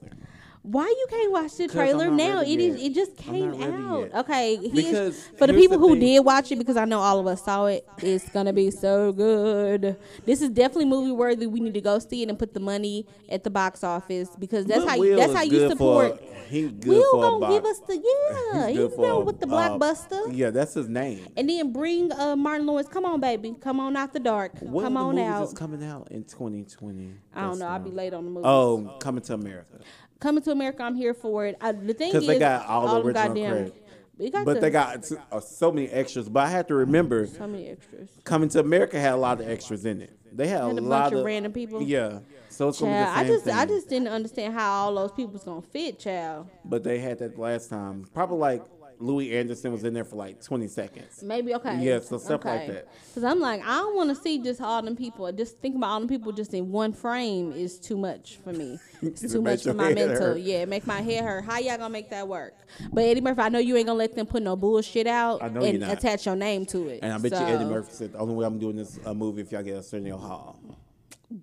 Why 0.64 0.86
you 0.86 1.06
can't 1.10 1.30
watch 1.30 1.58
the 1.58 1.68
trailer 1.68 2.10
now? 2.10 2.40
It 2.42 2.58
is. 2.58 2.82
It 2.82 2.94
just 2.94 3.18
came 3.18 3.62
out. 3.62 4.10
Okay, 4.16 4.56
he 4.56 4.88
is- 4.88 5.28
for 5.38 5.46
the 5.46 5.54
people 5.54 5.78
the 5.78 5.86
who 5.86 6.00
did 6.00 6.22
watch 6.22 6.54
it, 6.54 6.56
because 6.56 6.78
I 6.78 6.86
know 6.86 7.00
all 7.00 7.20
of 7.20 7.28
us 7.28 7.44
saw 7.44 7.66
it, 7.66 7.86
it's 7.98 8.30
gonna 8.30 8.54
be 8.54 8.72
so 8.72 9.12
good. 9.12 9.98
This 10.26 10.42
is 10.42 10.50
definitely 10.50 10.86
movie 10.86 11.12
worthy. 11.12 11.48
We 11.48 11.60
need 11.60 11.74
to 11.74 11.82
go 11.82 12.00
see 12.00 12.24
it 12.24 12.30
and 12.30 12.40
put 12.40 12.54
the 12.54 12.62
money 12.62 13.06
at 13.28 13.44
the 13.44 13.50
box 13.50 13.84
office 13.84 14.30
because 14.40 14.66
that's 14.66 14.86
how 14.86 14.96
you, 14.96 15.18
that's 15.18 15.34
how 15.34 15.44
you 15.44 15.68
support. 15.68 16.18
For, 16.18 16.34
he 16.54 16.70
good 16.70 16.86
Will 16.88 17.12
for 17.12 17.22
gonna 17.22 17.38
about, 17.38 17.52
give 17.52 17.66
us 17.66 17.80
the 17.80 17.96
yeah. 17.96 18.68
He's, 18.68 18.78
good 18.78 18.90
good 18.92 18.96
for, 18.96 19.24
with 19.24 19.40
the 19.40 19.48
uh, 19.48 19.78
blockbuster. 19.78 20.38
yeah, 20.38 20.50
that's 20.50 20.76
his 20.76 20.88
name. 20.88 21.28
And 21.36 21.50
then 21.50 21.74
bring 21.74 22.12
uh, 22.12 22.36
Martin 22.36 22.68
Lawrence. 22.68 22.88
Come 22.88 23.06
on, 23.06 23.20
baby. 23.20 23.56
Come 23.60 23.80
on 23.80 23.98
out 23.98 24.14
the 24.14 24.20
dark. 24.20 24.60
What 24.60 24.84
Come 24.84 24.96
on 24.98 25.18
out. 25.20 25.44
is 25.44 25.54
coming 25.54 25.84
out 25.84 26.10
in 26.12 26.24
2020? 26.24 27.14
I 27.36 27.42
don't 27.42 27.50
That's, 27.50 27.60
know. 27.60 27.68
I'll 27.68 27.80
be 27.80 27.90
late 27.92 28.14
on 28.14 28.26
the 28.26 28.30
movie. 28.32 28.46
Oh, 28.46 28.98
coming 29.00 29.24
to 29.24 29.34
America. 29.34 29.80
Coming 30.24 30.42
to 30.44 30.52
America, 30.52 30.82
I'm 30.84 30.96
here 30.96 31.14
for 31.14 31.46
it. 31.46 31.58
I, 31.60 31.74
the 31.74 31.94
thing 31.94 32.16
is, 32.16 32.26
they 32.26 32.40
got 32.40 32.66
all 32.66 32.88
the 32.88 32.94
them 33.00 33.08
original 33.08 33.28
goddamn, 33.28 33.52
credit. 33.52 34.32
Got 34.32 34.46
But 34.46 34.54
the- 34.54 34.60
they 34.62 34.70
got 34.70 35.12
uh, 35.34 35.40
so 35.42 35.70
many 35.70 35.90
extras. 35.90 36.30
But 36.30 36.46
I 36.46 36.50
have 36.50 36.68
to 36.68 36.76
remember, 36.76 37.28
so 37.28 37.46
many 37.46 37.68
extras. 37.68 38.08
Coming 38.24 38.48
to 38.50 38.62
America 38.62 38.98
had 38.98 39.12
a 39.16 39.18
lot 39.18 39.42
of 39.42 39.50
extras 39.50 39.86
in 39.86 40.02
it. 40.02 40.18
They 40.32 40.48
had, 40.48 40.62
Had 40.62 40.64
a, 40.64 40.72
a 40.72 40.74
bunch 40.76 40.86
lot 40.88 41.14
of 41.14 41.26
random 41.26 41.52
people? 41.52 41.82
Yeah, 41.84 42.20
so 42.48 42.70
it's 42.70 42.80
Child, 42.80 43.18
I 43.18 43.24
the 43.26 43.34
just 43.34 43.46
same 43.46 43.54
I 43.58 43.66
thing. 43.66 43.76
just 43.76 43.90
didn't 43.90 44.08
understand 44.08 44.54
how 44.54 44.72
all 44.72 44.96
those 44.96 45.12
people 45.12 45.34
was 45.34 45.44
gonna 45.44 45.62
fit, 45.62 46.00
child. 46.00 46.48
But 46.64 46.86
they 46.86 47.00
had 47.00 47.20
that 47.20 47.38
last 47.38 47.70
time. 47.70 48.06
Probably 48.14 48.38
like 48.38 48.64
Louie 49.00 49.36
Anderson 49.36 49.72
was 49.72 49.84
in 49.84 49.94
there 49.94 50.04
for 50.04 50.16
like 50.16 50.42
20 50.44 50.68
seconds. 50.68 51.24
Maybe 51.24 51.54
okay. 51.56 51.80
Yeah, 51.80 52.00
so 52.00 52.18
stuff 52.18 52.46
like 52.46 52.68
that. 52.68 52.88
Cause 53.14 53.24
I'm 53.24 53.40
like, 53.40 53.62
I 53.62 53.78
don't 53.78 53.96
want 53.96 54.10
to 54.10 54.16
see 54.16 54.40
just 54.40 54.62
all 54.62 54.82
them 54.82 54.96
people. 54.96 55.32
Just 55.32 55.60
think 55.60 55.76
about 55.76 55.90
all 55.92 56.00
them 56.00 56.10
people 56.10 56.32
just 56.32 56.54
in 56.54 56.72
one 56.72 56.94
frame 56.94 57.52
is 57.54 57.80
too 57.80 57.98
much 57.98 58.38
for 58.44 58.54
me. 58.54 58.80
It's 59.04 59.34
too 59.34 59.42
much 59.42 59.64
for 59.64 59.74
my 59.74 59.94
mental. 59.94 60.28
hurt. 60.28 60.40
Yeah, 60.40 60.64
make 60.64 60.88
my 60.88 61.02
head 61.02 61.26
hurt. 61.26 61.44
How 61.44 61.60
y'all 61.60 61.78
gonna 61.78 61.90
make 61.90 62.10
that 62.12 62.26
work? 62.26 62.54
But 62.94 63.04
Eddie 63.04 63.20
Murphy, 63.20 63.42
I 63.42 63.50
know 63.50 63.60
you 63.60 63.76
ain't 63.76 63.88
gonna 63.88 64.00
let 64.00 64.16
them 64.16 64.26
put 64.26 64.42
no 64.42 64.56
bullshit 64.56 65.08
out 65.08 65.44
I 65.44 65.50
know 65.50 65.62
and 65.62 65.84
attach 65.84 66.26
your 66.26 66.38
name 66.38 66.66
to 66.68 66.88
it. 66.88 67.00
And 67.04 67.12
I 67.12 67.18
bet 67.18 67.34
so, 67.34 67.40
you 67.42 67.54
Eddie 67.54 67.66
Murphy 67.66 67.92
said 67.92 68.14
the 68.14 68.20
only 68.20 68.34
way 68.36 68.46
I'm 68.46 68.60
doing 68.60 68.78
this 68.78 68.98
uh, 69.06 69.14
movie 69.14 69.42
if 69.42 69.52
y'all 69.52 69.62
get 69.62 69.74
a 69.74 69.78
Arsenio 69.78 70.18
Hall. 70.18 70.58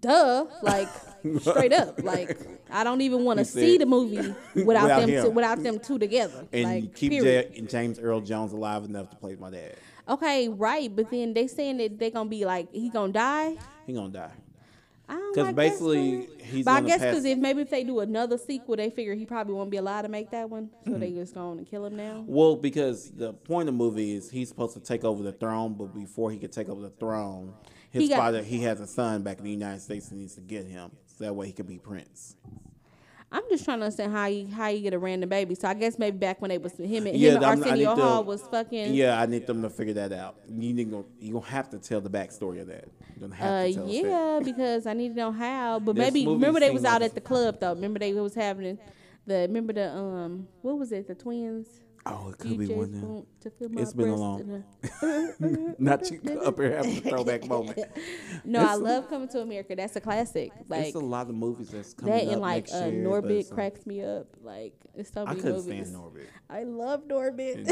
Duh, 0.00 0.46
like 0.62 0.88
straight 1.40 1.72
up, 1.72 2.02
like 2.04 2.38
I 2.70 2.84
don't 2.84 3.00
even 3.00 3.24
want 3.24 3.38
to 3.40 3.44
see 3.44 3.76
the 3.76 3.86
movie 3.86 4.16
without, 4.54 4.66
Without 4.66 5.00
them 5.06 5.08
two, 5.24 5.30
without 5.30 5.62
them 5.62 5.78
two 5.80 5.98
together. 5.98 6.46
And 6.52 6.64
like, 6.64 6.94
keep 6.94 7.10
period. 7.10 7.50
Ja- 7.56 7.64
James 7.66 7.98
Earl 7.98 8.20
Jones 8.20 8.52
alive 8.52 8.84
enough 8.84 9.10
to 9.10 9.16
play 9.16 9.34
my 9.36 9.50
dad. 9.50 9.74
Okay, 10.08 10.48
right, 10.48 10.94
but 10.94 11.10
then 11.10 11.34
they 11.34 11.46
saying 11.46 11.78
that 11.78 11.98
they 11.98 12.10
gonna 12.10 12.28
be 12.30 12.44
like 12.44 12.72
he 12.72 12.88
gonna 12.90 13.12
die. 13.12 13.56
He 13.86 13.92
gonna 13.92 14.10
die. 14.10 14.32
Because 15.34 15.52
basically, 15.54 16.22
story. 16.22 16.42
he's 16.44 16.64
But 16.64 16.70
I 16.70 16.80
guess 16.82 17.00
because 17.00 17.24
if 17.24 17.36
maybe 17.36 17.62
if 17.62 17.70
they 17.70 17.82
do 17.82 17.98
another 17.98 18.38
sequel, 18.38 18.76
they 18.76 18.90
figure 18.90 19.14
he 19.16 19.26
probably 19.26 19.54
won't 19.54 19.70
be 19.70 19.76
allowed 19.78 20.02
to 20.02 20.08
make 20.08 20.30
that 20.30 20.48
one, 20.48 20.70
so 20.84 20.92
Mm-hmm. 20.92 21.00
they 21.00 21.10
just 21.10 21.34
going 21.34 21.58
to 21.58 21.64
kill 21.64 21.84
him 21.86 21.96
now. 21.96 22.22
Well, 22.28 22.54
because 22.54 23.10
the 23.10 23.32
point 23.32 23.68
of 23.68 23.74
the 23.74 23.78
movie 23.78 24.12
is 24.14 24.30
he's 24.30 24.48
supposed 24.48 24.74
to 24.74 24.80
take 24.80 25.02
over 25.04 25.24
the 25.24 25.32
throne, 25.32 25.74
but 25.74 25.92
before 25.92 26.30
he 26.30 26.38
could 26.38 26.52
take 26.52 26.68
over 26.68 26.80
the 26.80 26.90
throne, 26.90 27.54
his 27.90 28.02
He 28.04 28.08
got- 28.08 28.18
father 28.18 28.42
he 28.42 28.60
has 28.62 28.80
a 28.80 28.86
son 28.86 29.22
back 29.22 29.38
in 29.38 29.44
the 29.44 29.50
United 29.50 29.80
States 29.80 30.10
and 30.10 30.20
needs 30.20 30.34
to 30.36 30.40
get 30.40 30.66
him 30.66 30.90
so 31.06 31.24
that 31.24 31.34
way 31.34 31.46
he 31.46 31.52
could 31.52 31.66
be 31.68 31.78
prince. 31.78 32.36
I'm 33.32 33.42
just 33.48 33.64
trying 33.64 33.78
to 33.78 33.84
understand 33.84 34.12
how 34.12 34.26
you 34.26 34.48
how 34.48 34.66
you 34.68 34.80
get 34.80 34.92
a 34.92 34.98
random 34.98 35.28
baby. 35.28 35.54
So 35.54 35.68
I 35.68 35.74
guess 35.74 36.00
maybe 36.00 36.18
back 36.18 36.40
when 36.42 36.48
they 36.48 36.58
was 36.58 36.72
him 36.72 37.06
and 37.06 37.16
Yeah, 37.16 37.30
him 37.30 37.36
and 37.36 37.44
I'm- 37.46 37.62
Arsenio 37.62 37.94
to- 37.94 38.02
Hall 38.02 38.24
was 38.24 38.42
fucking. 38.42 38.92
Yeah, 38.94 39.20
I 39.20 39.26
need 39.26 39.46
them 39.46 39.62
to 39.62 39.70
figure 39.70 39.94
that 39.94 40.12
out. 40.12 40.34
You 40.48 40.72
need 40.74 40.90
to, 40.90 41.04
you 41.20 41.34
gonna 41.34 41.46
have 41.46 41.70
to 41.70 41.78
tell 41.78 42.00
the 42.00 42.10
backstory 42.10 42.60
of 42.60 42.66
that. 42.66 42.88
You're 43.16 43.28
gonna 43.28 43.34
have 43.40 43.50
Uh, 43.50 43.66
to 43.68 43.74
tell 43.74 43.84
us 43.84 43.90
that. 43.90 44.02
yeah, 44.08 44.40
because 44.42 44.86
I 44.86 44.94
need 44.94 45.10
to 45.10 45.14
know 45.14 45.30
how. 45.30 45.78
But 45.78 45.94
This 45.94 46.12
maybe 46.12 46.26
remember 46.26 46.58
they 46.58 46.70
was 46.70 46.82
like 46.82 46.92
out 46.92 47.02
at 47.02 47.14
the 47.14 47.20
club 47.20 47.60
though. 47.60 47.72
Remember 47.72 48.00
they 48.00 48.12
was 48.14 48.34
having 48.34 48.78
the 49.26 49.34
remember 49.42 49.74
the 49.74 49.94
um 49.96 50.48
what 50.62 50.76
was 50.76 50.90
it 50.90 51.06
the 51.06 51.14
twins? 51.14 51.68
Oh, 52.06 52.30
it 52.30 52.38
could 52.38 52.56
be 52.58 52.66
one 52.66 52.86
just 52.92 52.94
of 52.96 53.00
them. 53.02 53.08
want 53.14 53.40
to 53.42 53.50
feel 53.50 53.68
my 53.68 53.82
It's 53.82 53.92
been 53.92 54.08
a 54.08 54.16
long- 54.16 54.64
Not 55.78 56.10
you 56.10 56.40
up 56.44 56.58
here 56.58 56.76
having 56.76 56.96
a 56.96 57.00
throwback 57.10 57.46
moment. 57.46 57.78
No, 58.44 58.60
I 58.60 58.64
It's 58.72 58.80
a- 58.80 58.82
love 58.82 59.08
coming 59.10 59.28
to 59.28 59.40
America. 59.42 59.76
That's 59.76 59.96
a 59.96 60.00
classic. 60.00 60.50
Like 60.68 60.86
it's 60.86 60.94
a 60.96 60.98
lot 60.98 61.28
of 61.28 61.34
movies 61.34 61.68
that's 61.70 61.92
coming 61.94 62.14
that 62.14 62.24
up 62.26 62.32
and 62.32 62.40
like 62.40 62.64
next 62.68 62.74
uh, 62.74 62.86
year. 62.86 63.04
Norbit 63.06 63.50
cracks 63.50 63.86
me 63.86 64.02
up. 64.02 64.26
Like 64.42 64.72
it's 64.94 65.12
so 65.12 65.22
I 65.22 65.26
many 65.26 65.40
couldn't 65.42 65.56
movies. 65.66 65.88
stand 65.88 66.02
Norbit. 66.02 66.26
I 66.48 66.62
love 66.64 67.04
Norbit. 67.06 67.66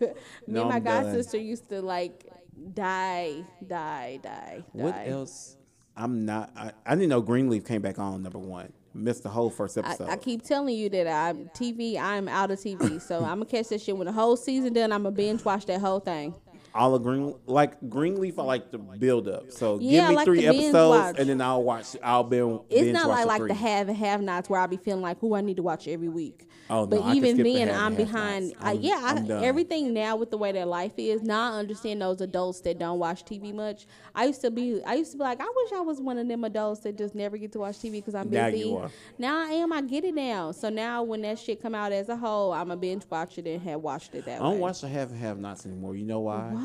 Me 0.00 0.06
No, 0.46 0.60
and 0.62 0.70
my 0.70 0.78
god 0.80 1.12
sister 1.12 1.36
used 1.38 1.68
to 1.70 1.82
like 1.82 2.26
die, 2.74 3.44
die, 3.66 4.20
die. 4.22 4.64
What 4.72 4.94
else? 5.04 5.56
I'm 5.96 6.24
not. 6.24 6.52
I, 6.56 6.70
I 6.86 6.94
didn't 6.94 7.08
know 7.08 7.20
Greenleaf 7.20 7.64
came 7.64 7.82
back 7.82 7.98
on 7.98 8.22
number 8.22 8.38
one. 8.38 8.72
Missed 8.98 9.22
the 9.22 9.28
whole 9.28 9.50
first 9.50 9.78
I, 9.78 9.82
episode. 9.82 10.08
I 10.08 10.16
keep 10.16 10.42
telling 10.42 10.74
you 10.74 10.88
that 10.90 11.06
I'm 11.06 11.48
TV. 11.50 11.98
I'm 11.98 12.28
out 12.28 12.50
of 12.50 12.58
TV, 12.58 13.00
so 13.00 13.18
I'm 13.18 13.38
gonna 13.38 13.46
catch 13.46 13.68
that 13.68 13.80
shit 13.80 13.96
when 13.96 14.06
the 14.06 14.12
whole 14.12 14.36
season 14.36 14.72
done. 14.72 14.92
I'm 14.92 15.04
gonna 15.04 15.14
binge 15.14 15.44
watch 15.44 15.66
that 15.66 15.80
whole 15.80 16.00
thing. 16.00 16.34
All 16.74 16.94
of 16.94 17.02
Green 17.02 17.34
like 17.46 17.76
Greenleaf. 17.88 18.38
I 18.38 18.42
like 18.42 18.70
the 18.70 18.78
build 18.78 19.28
up. 19.28 19.50
So 19.50 19.78
Yeah, 19.80 20.00
give 20.02 20.08
me 20.10 20.16
like 20.16 20.24
three 20.24 20.46
episodes, 20.46 21.18
and 21.18 21.28
then 21.28 21.40
I'll 21.40 21.62
watch. 21.62 21.96
I'll 22.02 22.24
be. 22.24 22.38
It's 22.38 22.68
binge 22.70 22.92
not 22.92 23.08
like 23.08 23.22
the 23.22 23.26
like 23.26 23.48
the 23.48 23.54
have 23.54 23.88
and 23.88 23.96
have 23.98 24.20
nots 24.22 24.48
where 24.50 24.60
I 24.60 24.66
be 24.66 24.76
feeling 24.76 25.02
like, 25.02 25.18
who 25.20 25.34
I 25.34 25.40
need 25.40 25.56
to 25.56 25.62
watch 25.62 25.88
every 25.88 26.08
week. 26.08 26.46
Oh, 26.70 26.80
no, 26.80 26.86
but 26.86 27.00
I 27.02 27.14
even 27.14 27.36
the 27.38 27.42
then, 27.54 27.68
have 27.68 27.80
I'm 27.80 27.94
behind. 27.94 28.52
I, 28.60 28.68
I'm- 28.72 28.80
yeah, 28.82 29.00
I, 29.02 29.10
I'm 29.12 29.26
done. 29.26 29.42
everything 29.42 29.94
now 29.94 30.16
with 30.16 30.30
the 30.30 30.36
way 30.36 30.52
that 30.52 30.68
life 30.68 30.92
is. 30.98 31.22
Now 31.22 31.54
I 31.54 31.58
understand 31.58 32.02
those 32.02 32.20
adults 32.20 32.60
that 32.60 32.78
don't 32.78 32.98
watch 32.98 33.24
TV 33.24 33.54
much. 33.54 33.86
I 34.14 34.26
used 34.26 34.42
to 34.42 34.50
be. 34.50 34.82
I 34.84 34.94
used 34.94 35.12
to 35.12 35.18
be 35.18 35.24
like, 35.24 35.40
I 35.40 35.50
wish 35.56 35.72
I 35.72 35.80
was 35.80 36.00
one 36.00 36.18
of 36.18 36.28
them 36.28 36.44
adults 36.44 36.80
that 36.80 36.98
just 36.98 37.14
never 37.14 37.38
get 37.38 37.52
to 37.52 37.60
watch 37.60 37.76
TV 37.78 37.92
because 37.92 38.14
I'm 38.14 38.28
Now 38.30 38.50
busy. 38.50 38.68
you 38.68 38.76
are. 38.76 38.90
Now 39.18 39.38
I 39.38 39.52
am. 39.52 39.72
I 39.72 39.80
get 39.80 40.04
it 40.04 40.14
now. 40.14 40.52
So 40.52 40.68
now 40.68 41.02
when 41.02 41.22
that 41.22 41.38
shit 41.38 41.62
come 41.62 41.74
out 41.74 41.92
as 41.92 42.08
a 42.10 42.16
whole, 42.16 42.52
I'm 42.52 42.70
a 42.70 42.76
binge 42.76 43.04
watch 43.10 43.38
it 43.38 43.46
and 43.46 43.62
have 43.62 43.80
watched 43.80 44.14
it 44.14 44.26
that 44.26 44.40
way. 44.40 44.46
I 44.46 44.50
don't 44.50 44.58
watch 44.60 44.82
the 44.82 44.88
have 44.88 45.10
and 45.10 45.18
have 45.20 45.38
nots 45.38 45.64
anymore. 45.64 45.96
You 45.96 46.04
know 46.04 46.20
why? 46.20 46.50
Why? 46.52 46.57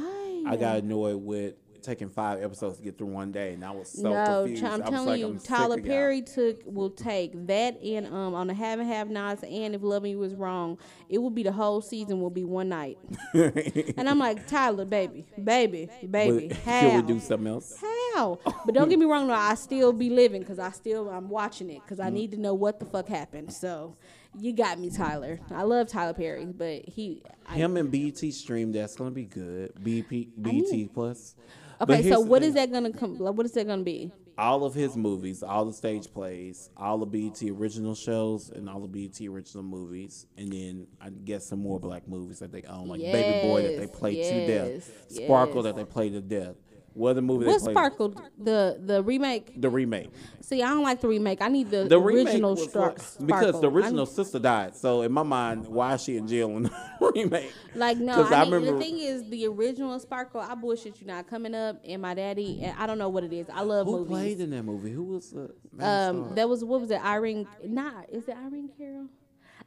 I 0.46 0.58
got 0.58 0.78
annoyed 0.80 1.22
with 1.22 1.56
taking 1.84 2.10
five 2.10 2.42
episodes 2.42 2.78
to 2.78 2.84
get 2.84 2.98
through 2.98 3.08
one 3.08 3.32
day, 3.32 3.54
and 3.54 3.64
I 3.64 3.72
was 3.72 3.90
so 3.90 4.14
no, 4.14 4.44
confused. 4.44 4.64
I'm 4.64 4.84
telling 4.84 5.06
like, 5.06 5.20
you, 5.20 5.28
I'm 5.28 5.40
Tyler 5.40 5.76
of 5.76 5.86
y'all. 5.86 5.94
Perry 5.94 6.22
took 6.22 6.62
will 6.66 6.90
take 6.90 7.32
that 7.48 7.82
and 7.84 8.08
um 8.08 8.34
on 8.34 8.48
the 8.48 8.54
have 8.54 8.80
and 8.80 8.90
have 8.90 9.10
nots 9.10 9.44
and 9.44 9.76
if 9.76 9.84
loving 9.84 10.12
you 10.12 10.20
was 10.20 10.34
wrong, 10.34 10.78
it 11.10 11.18
will 11.20 11.30
be 11.30 11.44
the 11.44 11.52
whole 11.52 11.82
season 11.82 12.22
will 12.22 12.30
be 12.30 12.44
one 12.44 12.70
night. 12.70 12.98
and 13.34 14.10
I'm 14.10 14.20
like 14.20 14.48
Tyler, 14.48 14.86
baby, 14.86 15.26
baby, 15.44 15.90
baby, 16.10 16.48
But 16.48 16.58
how? 16.66 16.80
Can 16.82 17.06
we 17.06 17.14
do 17.14 17.20
something 17.20 17.48
else? 17.48 17.78
How? 17.80 18.40
But 18.66 18.76
don't 18.76 18.88
get 18.88 18.98
me 18.98 19.06
wrong, 19.06 19.28
though. 19.28 19.34
I 19.34 19.56
still 19.56 19.92
be 19.92 20.10
living 20.10 20.42
because 20.42 20.58
I 20.58 20.72
still 20.72 21.10
I'm 21.10 21.30
watching 21.30 21.70
it 21.70 21.82
because 21.84 22.00
I 22.00 22.10
need 22.10 22.32
to 22.32 22.38
know 22.38 22.54
what 22.54 22.80
the 22.80 22.86
fuck 22.86 23.10
happened. 23.10 23.52
So, 23.52 23.98
you 24.40 24.54
got 24.54 24.80
me, 24.80 24.90
Tyler. 24.90 25.40
I 25.52 25.64
love 25.64 25.88
Tyler 25.88 26.14
Perry, 26.14 26.46
but 26.46 26.88
he. 26.88 27.24
I, 27.48 27.56
Him 27.56 27.78
and 27.78 27.92
BT 27.92 28.32
stream. 28.32 28.72
That's 28.72 28.96
gonna 28.96 29.12
be 29.12 29.26
good. 29.26 29.74
BP, 29.76 30.30
BET 30.38 30.94
Plus. 30.94 31.36
Okay, 31.82 32.10
so 32.10 32.20
what 32.20 32.44
is 32.44 32.54
that 32.54 32.72
gonna 32.72 32.92
come? 32.94 33.18
like, 33.18 33.34
What 33.36 33.46
is 33.46 33.52
that 33.54 33.68
gonna 33.68 33.84
be? 33.84 34.12
all 34.36 34.64
of 34.66 34.74
his 34.74 34.96
movies, 34.98 35.44
all 35.44 35.64
the 35.66 35.74
stage 35.74 36.12
plays, 36.12 36.70
all 36.76 36.98
the 36.98 37.06
BT 37.06 37.52
original 37.52 37.94
shows, 37.94 38.50
and 38.50 38.68
all 38.68 38.80
the 38.80 38.88
BT 38.88 39.28
original 39.30 39.64
movies, 39.64 40.26
and 40.38 40.52
then 40.52 40.88
I 41.00 41.10
guess 41.10 41.46
some 41.46 41.60
more 41.60 41.80
black 41.80 42.08
movies 42.08 42.40
that 42.40 42.52
they 42.52 42.64
own, 42.64 42.88
like 42.88 43.00
Baby 43.00 43.48
Boy 43.48 43.62
that 43.62 43.78
they 43.78 43.84
Yes, 43.86 43.96
play 43.96 44.16
to 44.16 44.48
death, 44.48 44.92
Sparkle 45.10 45.58
yes. 45.58 45.64
that 45.66 45.76
they 45.76 45.86
play 45.86 46.10
to 46.10 46.20
death. 46.22 46.56
What 46.94 47.12
other 47.12 47.22
movie 47.22 47.46
What's 47.46 47.64
they 47.64 47.74
play? 47.74 47.74
Sparkle? 47.74 48.14
The 48.38 48.80
the 48.84 49.04
remake. 49.04 49.60
The 49.60 49.70
remake. 49.70 50.10
See, 50.42 50.62
I 50.62 50.70
don't 50.70 50.84
like 50.84 51.02
the 51.02 51.08
remake. 51.08 51.42
I 51.42 51.48
need 51.48 51.72
the, 51.72 51.86
The 51.86 52.00
original 52.00 52.56
Star- 52.56 52.94
Sparkle. 52.98 53.26
because 53.26 53.62
the 53.62 53.70
original 53.72 54.06
need- 54.06 54.14
sister 54.14 54.38
died. 54.40 54.76
So 54.76 55.02
in 55.02 55.12
my 55.12 55.24
mind, 55.24 55.68
why 55.68 55.94
is 55.96 56.04
she 56.04 56.18
in 56.18 56.28
jail 56.28 56.50
in 56.58 56.64
the 56.64 56.72
remake? 57.16 57.52
Like 57.74 57.98
no, 57.98 58.24
I, 58.24 58.42
I 58.42 58.44
need, 58.44 58.52
remember- 58.54 58.78
the 58.78 58.84
thing 58.84 59.00
is 59.00 59.28
the 59.30 59.48
original 59.48 59.98
Sparkle. 60.00 60.42
I 60.42 60.54
bullshit 60.56 61.02
you 61.02 61.08
not 61.08 61.28
coming 61.28 61.56
up, 61.56 61.80
and 61.84 62.02
my 62.02 62.14
daddy. 62.14 62.60
And 62.62 62.78
I 62.78 62.86
don't 62.86 62.98
know 63.00 63.10
what 63.10 63.24
it 63.24 63.34
is. 63.34 63.48
I 63.52 63.62
love 63.62 63.88
Who 63.88 63.94
movies. 64.00 64.10
played 64.10 64.40
in 64.42 64.50
that 64.52 64.64
movie? 64.64 64.92
Who 64.92 65.04
was 65.04 65.32
the 65.32 65.50
Um, 65.84 66.36
that 66.36 66.48
was 66.48 66.64
what 66.64 66.82
was 66.82 66.92
it? 66.92 67.04
Irene? 67.04 67.48
Nah, 67.66 68.02
is 68.12 68.28
it 68.28 68.36
Irene 68.38 68.70
Carroll? 68.78 69.08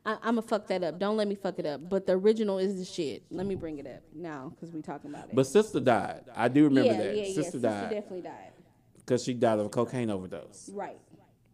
I, 0.06 0.12
I'm 0.22 0.36
gonna 0.36 0.42
fuck 0.42 0.68
that 0.68 0.84
up. 0.84 1.00
Don't 1.00 1.16
let 1.16 1.26
me 1.26 1.34
fuck 1.34 1.58
it 1.58 1.66
up. 1.66 1.88
But 1.90 2.06
the 2.06 2.12
original 2.12 2.58
is 2.58 2.78
the 2.78 2.84
shit. 2.84 3.24
Let 3.30 3.44
me 3.44 3.56
bring 3.56 3.78
it 3.78 3.86
up 3.86 4.02
now 4.14 4.52
because 4.54 4.72
we 4.72 4.80
talking 4.80 5.10
about 5.10 5.28
it. 5.28 5.34
But 5.34 5.46
sister 5.48 5.80
died. 5.80 6.22
I 6.34 6.46
do 6.48 6.64
remember 6.64 6.92
yeah, 6.92 6.98
that. 6.98 7.16
yeah, 7.16 7.22
yeah. 7.22 7.34
sister 7.34 7.42
Sister 7.42 7.58
died 7.58 7.90
definitely 7.90 8.22
died. 8.22 8.52
because 8.98 9.24
she 9.24 9.34
died 9.34 9.58
of 9.58 9.66
a 9.66 9.68
cocaine 9.68 10.08
overdose. 10.10 10.70
Right. 10.72 10.98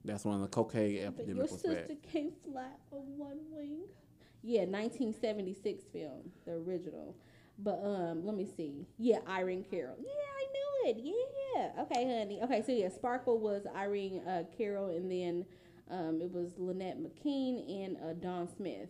That's 0.04 0.24
when 0.24 0.40
the 0.42 0.48
cocaine 0.48 0.96
But 0.96 1.22
epidemic 1.22 1.36
your 1.36 1.42
was 1.44 1.50
sister 1.52 1.74
bad. 1.88 1.96
can't 2.12 2.34
fly 2.44 2.66
on 2.90 3.16
one 3.16 3.38
wing. 3.50 3.84
Yeah, 4.42 4.62
1976 4.64 5.84
film, 5.92 6.30
the 6.44 6.52
original. 6.52 7.16
But 7.58 7.80
um, 7.84 8.26
let 8.26 8.34
me 8.36 8.46
see. 8.56 8.86
Yeah, 8.98 9.18
Irene 9.28 9.64
Carroll. 9.70 9.96
Yeah, 9.98 10.10
I 10.10 10.90
knew 10.90 10.90
it. 10.90 11.14
Yeah. 11.56 11.82
Okay, 11.82 12.18
honey. 12.18 12.40
Okay, 12.42 12.62
so 12.66 12.72
yeah, 12.72 12.88
Sparkle 12.88 13.38
was 13.38 13.62
Irene 13.76 14.20
uh, 14.26 14.42
Carroll, 14.58 14.90
and 14.90 15.10
then 15.10 15.46
um, 15.90 16.20
it 16.22 16.30
was 16.32 16.52
Lynette 16.58 16.98
McKean 16.98 17.84
and 17.84 17.96
uh, 17.98 18.12
Don 18.14 18.48
Smith. 18.56 18.88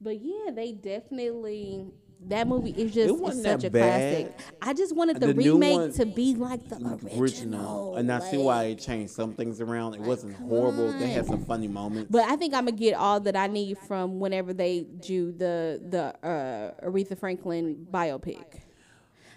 But 0.00 0.20
yeah, 0.22 0.50
they 0.52 0.72
definitely. 0.72 1.86
That 2.26 2.48
movie 2.48 2.70
is 2.70 2.92
just 2.92 3.14
It 3.14 3.42
such 3.44 3.62
a 3.62 3.70
bad. 3.70 4.32
classic. 4.34 4.56
I 4.60 4.74
just 4.74 4.92
wanted 4.96 5.20
the, 5.20 5.28
The 5.28 5.34
remake 5.34 5.94
to 5.94 6.04
be 6.04 6.34
like 6.34 6.68
the 6.68 6.74
original. 6.76 7.20
original. 7.20 7.96
And 7.96 8.10
I 8.10 8.18
see 8.18 8.38
why 8.38 8.64
it 8.64 8.80
changed 8.80 9.12
some 9.12 9.34
things 9.34 9.60
around. 9.60 9.94
It 9.94 10.00
wasn't 10.00 10.36
come 10.36 10.48
horrible. 10.48 10.92
They 10.98 11.10
had 11.10 11.26
some 11.26 11.44
funny 11.44 11.68
moments. 11.68 12.10
But 12.10 12.24
I 12.28 12.34
think 12.34 12.54
I'm 12.54 12.64
gonna 12.64 12.76
get 12.76 12.94
all 12.94 13.20
that 13.20 13.36
I 13.36 13.46
need 13.46 13.78
from 13.78 14.18
whenever 14.18 14.52
they 14.52 14.80
do 15.00 15.30
the 15.30 15.80
the 15.88 16.26
uh, 16.28 16.84
Aretha 16.84 17.16
Franklin 17.16 17.86
biopic, 17.88 18.62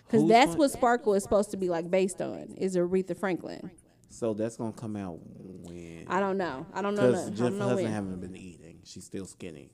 because 0.07 0.27
that's 0.27 0.55
what 0.55 0.71
Sparkle 0.71 1.13
is 1.13 1.21
supposed 1.21 1.51
to 1.51 1.57
be 1.57 1.69
like 1.69 1.91
based 1.91 2.19
on 2.19 2.55
is 2.57 2.75
Aretha 2.75 3.15
Franklin. 3.15 3.69
So 4.11 4.33
that's 4.33 4.57
gonna 4.57 4.73
come 4.73 4.95
out 4.95 5.19
when? 5.35 6.05
I 6.07 6.19
don't 6.19 6.37
know. 6.37 6.65
I 6.73 6.81
don't 6.81 6.95
know. 6.95 7.11
Because 7.11 7.13
nothing. 7.13 7.23
I 7.23 7.25
don't 7.25 7.35
Jennifer 7.37 7.57
know 7.59 7.67
Hudson 7.69 7.83
when. 7.85 7.93
haven't 7.93 8.21
been 8.21 8.35
eating. 8.35 8.79
She's 8.83 9.05
still 9.05 9.25
skinny. 9.25 9.71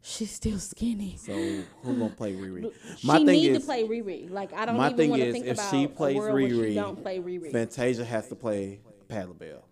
She's 0.00 0.30
still 0.30 0.58
skinny. 0.58 1.16
So 1.18 1.32
who 1.32 1.96
gonna 1.98 2.10
play 2.10 2.34
Riri? 2.34 2.72
she 2.96 3.24
need 3.24 3.54
to 3.54 3.60
play 3.60 3.82
Riri. 3.84 4.30
Like 4.30 4.52
I 4.52 4.64
don't 4.64 4.76
my 4.76 4.86
even 4.86 4.96
thing 4.96 5.10
want 5.10 5.22
to 5.22 5.28
is, 5.28 5.32
think 5.32 5.46
if 5.46 5.54
about 5.54 5.70
she 5.70 5.84
a 5.84 5.88
plays 5.88 6.16
where 6.16 6.38
she 6.38 6.54
Riri, 6.54 6.74
don't 6.74 7.02
play 7.02 7.18
Riri. 7.18 7.50
Fantasia 7.52 8.04
has 8.04 8.28
to 8.28 8.36
play 8.36 8.80
Patti 9.08 9.26
LaBelle. 9.26 9.64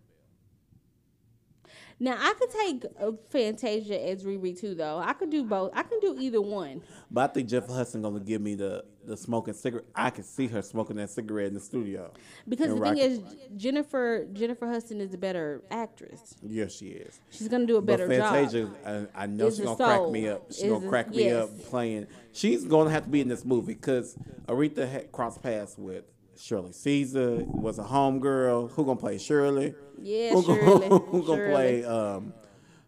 Now 1.99 2.16
I 2.18 2.34
could 2.34 2.51
take 2.51 2.84
uh, 3.01 3.12
Fantasia 3.30 3.99
as 4.09 4.24
Riri 4.24 4.59
too, 4.59 4.74
though. 4.74 4.99
I 4.99 5.14
could 5.14 5.30
do 5.30 5.44
both. 5.44 5.70
I 5.74 5.82
can 5.82 5.99
do 6.01 6.16
either 6.18 6.40
one. 6.42 6.82
But 7.11 7.30
I 7.30 7.32
think 7.32 7.49
Jeff 7.49 7.66
Hudson 7.68 8.03
gonna 8.03 8.20
give 8.20 8.42
me 8.42 8.55
the 8.55 8.84
the 9.07 9.16
smoking 9.16 9.55
cigarette. 9.55 9.86
I 9.94 10.11
can 10.11 10.24
see 10.24 10.47
her 10.49 10.61
smoking 10.61 10.97
that 10.97 11.11
cigarette 11.11 11.47
in 11.47 11.55
the 11.55 11.61
studio. 11.61 12.12
Because 12.49 12.74
the 12.74 12.80
thing 12.80 12.99
is, 12.99 13.20
Jennifer 13.57 14.26
Jennifer 14.32 14.66
Hudson 14.66 15.01
is 15.01 15.14
a 15.14 15.18
better 15.18 15.62
actress. 15.70 16.34
yes, 16.42 16.72
she 16.72 16.88
is. 16.88 17.18
She's 17.30 17.49
gonna 17.49 17.66
do 17.66 17.76
a 17.76 17.82
better 17.82 18.07
but 18.09 18.16
job. 18.16 18.32
Fantasia, 18.34 18.70
I, 19.14 19.22
I 19.22 19.26
know 19.26 19.47
Is 19.47 19.57
she's 19.57 19.64
gonna 19.64 19.76
crack 19.76 20.11
me 20.11 20.28
up. 20.28 20.42
She's 20.51 20.62
Is 20.64 20.70
gonna 20.70 20.88
crack 20.88 21.11
me 21.11 21.24
yes. 21.24 21.44
up 21.44 21.64
playing. 21.64 22.07
She's 22.32 22.64
gonna 22.64 22.90
have 22.90 23.05
to 23.05 23.11
be 23.11 23.20
in 23.22 23.28
this 23.28 23.44
movie 23.44 23.74
because 23.74 24.16
Aretha 24.47 24.86
had 24.90 25.12
crossed 25.12 25.42
paths 25.42 25.76
with 25.78 26.05
Shirley 26.39 26.72
Caesar. 26.72 27.45
Was 27.47 27.78
a 27.78 27.84
homegirl. 27.84 28.70
Who 28.72 28.84
gonna 28.84 28.97
play 29.01 29.18
Shirley? 29.18 29.74
Yeah, 30.01 30.30
who 30.32 30.43
Shirley. 30.47 30.89
Gonna, 30.89 30.99
who 31.05 31.22
gonna 31.26 31.51
play? 31.51 31.84
Um, 31.84 32.32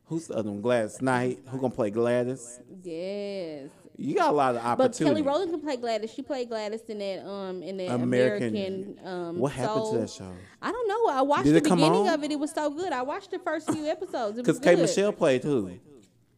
who's 0.06 0.26
the 0.28 0.34
other 0.34 0.50
one? 0.50 0.60
Gladys 0.60 1.00
Knight. 1.02 1.40
Who 1.48 1.58
gonna 1.60 1.74
play 1.74 1.90
Gladys? 1.90 2.60
Yes. 2.82 3.70
You 4.00 4.14
got 4.14 4.30
a 4.30 4.32
lot 4.32 4.54
of 4.54 4.62
opportunities. 4.64 4.76
But 4.78 4.84
opportunity. 4.84 5.14
Kelly 5.16 5.22
Rowland 5.26 5.50
can 5.50 5.60
play 5.60 5.76
Gladys. 5.76 6.12
She 6.12 6.22
played 6.22 6.48
Gladys 6.48 6.82
in 6.88 6.98
that 7.00 7.26
um 7.28 7.62
in 7.64 7.76
that 7.78 7.90
American- 7.90 8.48
American, 8.56 9.00
um 9.04 9.38
what 9.38 9.52
happened 9.52 9.76
Soul. 9.86 9.92
to 9.94 9.98
that 9.98 10.10
show? 10.10 10.32
I 10.62 10.70
don't 10.70 10.86
know. 10.88 11.08
I 11.10 11.22
watched 11.22 11.44
Did 11.44 11.56
the 11.56 11.60
beginning 11.62 11.92
on? 11.92 12.08
of 12.14 12.22
it. 12.22 12.30
It 12.30 12.38
was 12.38 12.52
so 12.52 12.70
good. 12.70 12.92
I 12.92 13.02
watched 13.02 13.32
the 13.32 13.40
first 13.40 13.70
few 13.72 13.86
episodes. 13.86 14.38
It 14.38 14.42
Because 14.42 14.58
was 14.60 14.64
K. 14.64 14.76
Michelle 14.76 15.12
played 15.12 15.42
too. 15.42 15.80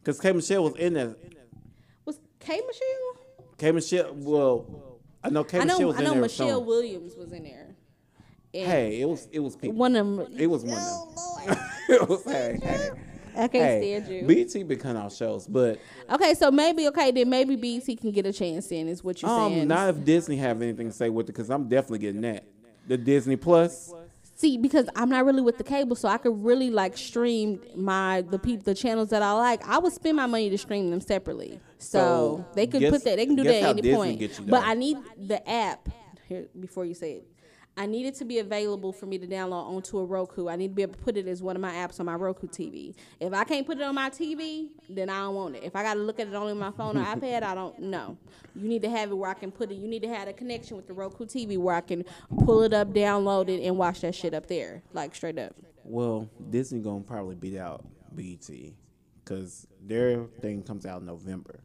Because 0.01 0.19
K 0.19 0.31
Michelle 0.31 0.63
was 0.63 0.75
in 0.77 0.93
that. 0.95 1.15
was 2.05 2.19
K 2.39 2.53
Michelle. 2.65 3.47
K 3.59 3.71
Michelle, 3.71 4.11
well, 4.15 4.90
I 5.23 5.29
know 5.29 5.43
K 5.43 5.59
I 5.59 5.63
Michelle 5.65 5.79
know. 5.79 5.87
was 5.87 5.95
I 5.95 5.99
in 5.99 6.05
know 6.05 6.11
there. 6.13 6.21
Michelle 6.21 6.47
showing- 6.49 6.65
Williams 6.65 7.15
was 7.15 7.31
in 7.31 7.43
there. 7.43 7.75
And 8.53 8.65
Hey, 8.69 9.01
it 9.01 9.05
was 9.07 9.27
it 9.31 9.39
was 9.39 9.55
people. 9.55 9.75
one 9.77 9.95
of 9.95 10.05
them. 10.05 10.27
It 10.37 10.47
was 10.47 10.63
one 10.65 10.77
of 10.77 11.45
them. 11.47 11.57
it 11.89 12.09
was 12.09 12.23
hey 12.25 12.59
hey. 12.61 12.89
I 13.33 13.47
can't 13.47 13.51
Hey, 13.53 13.97
stand 14.01 14.13
you. 14.13 14.27
BET 14.27 14.67
been 14.67 14.77
cutting 14.77 15.01
out 15.01 15.13
shows, 15.13 15.47
but 15.47 15.79
okay, 16.11 16.33
so 16.33 16.51
maybe 16.51 16.85
okay 16.89 17.11
then 17.11 17.29
maybe 17.29 17.55
BET 17.55 17.85
can 17.97 18.11
get 18.11 18.25
a 18.25 18.33
chance 18.33 18.69
in. 18.73 18.89
Is 18.89 19.03
what 19.05 19.21
you're 19.21 19.31
um, 19.31 19.53
saying? 19.53 19.67
not 19.69 19.87
if 19.89 20.03
Disney 20.03 20.35
have 20.35 20.61
anything 20.61 20.87
to 20.89 20.93
say 20.93 21.09
with 21.09 21.25
it, 21.29 21.33
because 21.33 21.49
I'm 21.49 21.69
definitely 21.69 21.99
getting 21.99 22.21
that. 22.21 22.43
The 22.87 22.97
Disney 22.97 23.37
Plus. 23.37 23.93
See, 24.41 24.57
because 24.57 24.87
I'm 24.95 25.07
not 25.09 25.23
really 25.23 25.41
with 25.43 25.59
the 25.59 25.63
cable, 25.63 25.95
so 25.95 26.07
I 26.09 26.17
could 26.17 26.43
really 26.43 26.71
like 26.71 26.97
stream 26.97 27.61
my 27.75 28.21
the 28.21 28.39
pe- 28.39 28.55
the 28.55 28.73
channels 28.73 29.09
that 29.09 29.21
I 29.21 29.33
like. 29.33 29.67
I 29.67 29.77
would 29.77 29.93
spend 29.93 30.17
my 30.17 30.25
money 30.25 30.49
to 30.49 30.57
stream 30.57 30.89
them 30.89 30.99
separately, 30.99 31.59
so, 31.77 31.99
So, 31.99 32.45
they 32.55 32.65
could 32.65 32.79
guess- 32.81 32.89
put 32.91 33.03
that. 33.03 33.17
They 33.17 33.25
can 33.27 33.35
do 33.35 33.43
that 33.43 33.53
at 33.53 33.63
any 33.69 33.81
Disney 33.83 33.95
point. 33.95 34.49
but? 34.49 34.63
I 34.63 34.73
need 34.73 34.97
the 35.15 35.47
app 35.47 35.87
here 36.27 36.47
before 36.59 36.85
you 36.85 36.95
say 36.95 37.11
it. 37.17 37.27
I 37.77 37.85
need 37.85 38.05
it 38.05 38.15
to 38.15 38.25
be 38.25 38.39
available 38.39 38.91
for 38.91 39.05
me 39.05 39.17
to 39.17 39.25
download 39.25 39.65
onto 39.65 39.97
a 39.99 40.05
Roku. 40.05 40.49
I 40.49 40.55
need 40.57 40.69
to 40.69 40.73
be 40.73 40.81
able 40.81 40.93
to 40.95 40.99
put 40.99 41.15
it 41.15 41.25
as 41.27 41.41
one 41.41 41.55
of 41.55 41.61
my 41.61 41.71
apps 41.71 41.99
on 42.01 42.05
my 42.05 42.15
Roku 42.15 42.45
TV. 42.47 42.93
If 43.19 43.33
I 43.33 43.43
can't 43.45 43.65
put 43.65 43.77
it 43.77 43.83
on 43.83 43.95
my 43.95 44.09
TV, 44.09 44.67
then 44.89 45.09
I 45.09 45.21
don't 45.21 45.35
want 45.35 45.55
it. 45.55 45.63
If 45.63 45.75
I 45.75 45.81
got 45.81 45.93
to 45.93 46.01
look 46.01 46.19
at 46.19 46.27
it 46.27 46.33
only 46.33 46.51
on 46.51 46.59
my 46.59 46.71
phone 46.71 46.97
or 46.97 47.03
iPad, 47.15 47.43
I 47.43 47.55
don't 47.55 47.79
know. 47.79 48.17
You 48.55 48.67
need 48.67 48.81
to 48.81 48.89
have 48.89 49.09
it 49.09 49.15
where 49.15 49.29
I 49.29 49.33
can 49.35 49.51
put 49.51 49.71
it. 49.71 49.75
You 49.75 49.87
need 49.87 50.01
to 50.01 50.09
have 50.09 50.27
a 50.27 50.33
connection 50.33 50.75
with 50.75 50.85
the 50.87 50.93
Roku 50.93 51.25
TV 51.25 51.57
where 51.57 51.73
I 51.75 51.81
can 51.81 52.03
pull 52.43 52.61
it 52.63 52.73
up, 52.73 52.89
download 52.89 53.47
it, 53.47 53.63
and 53.65 53.77
watch 53.77 54.01
that 54.01 54.15
shit 54.15 54.33
up 54.33 54.47
there, 54.47 54.83
like 54.93 55.15
straight 55.15 55.39
up. 55.39 55.55
Well, 55.83 56.29
Disney 56.49 56.79
gonna 56.79 57.01
probably 57.03 57.35
beat 57.35 57.57
out 57.57 57.85
BET 58.13 58.49
because 59.23 59.65
their 59.81 60.25
thing 60.41 60.61
comes 60.61 60.85
out 60.85 60.99
in 60.99 61.07
November. 61.07 61.61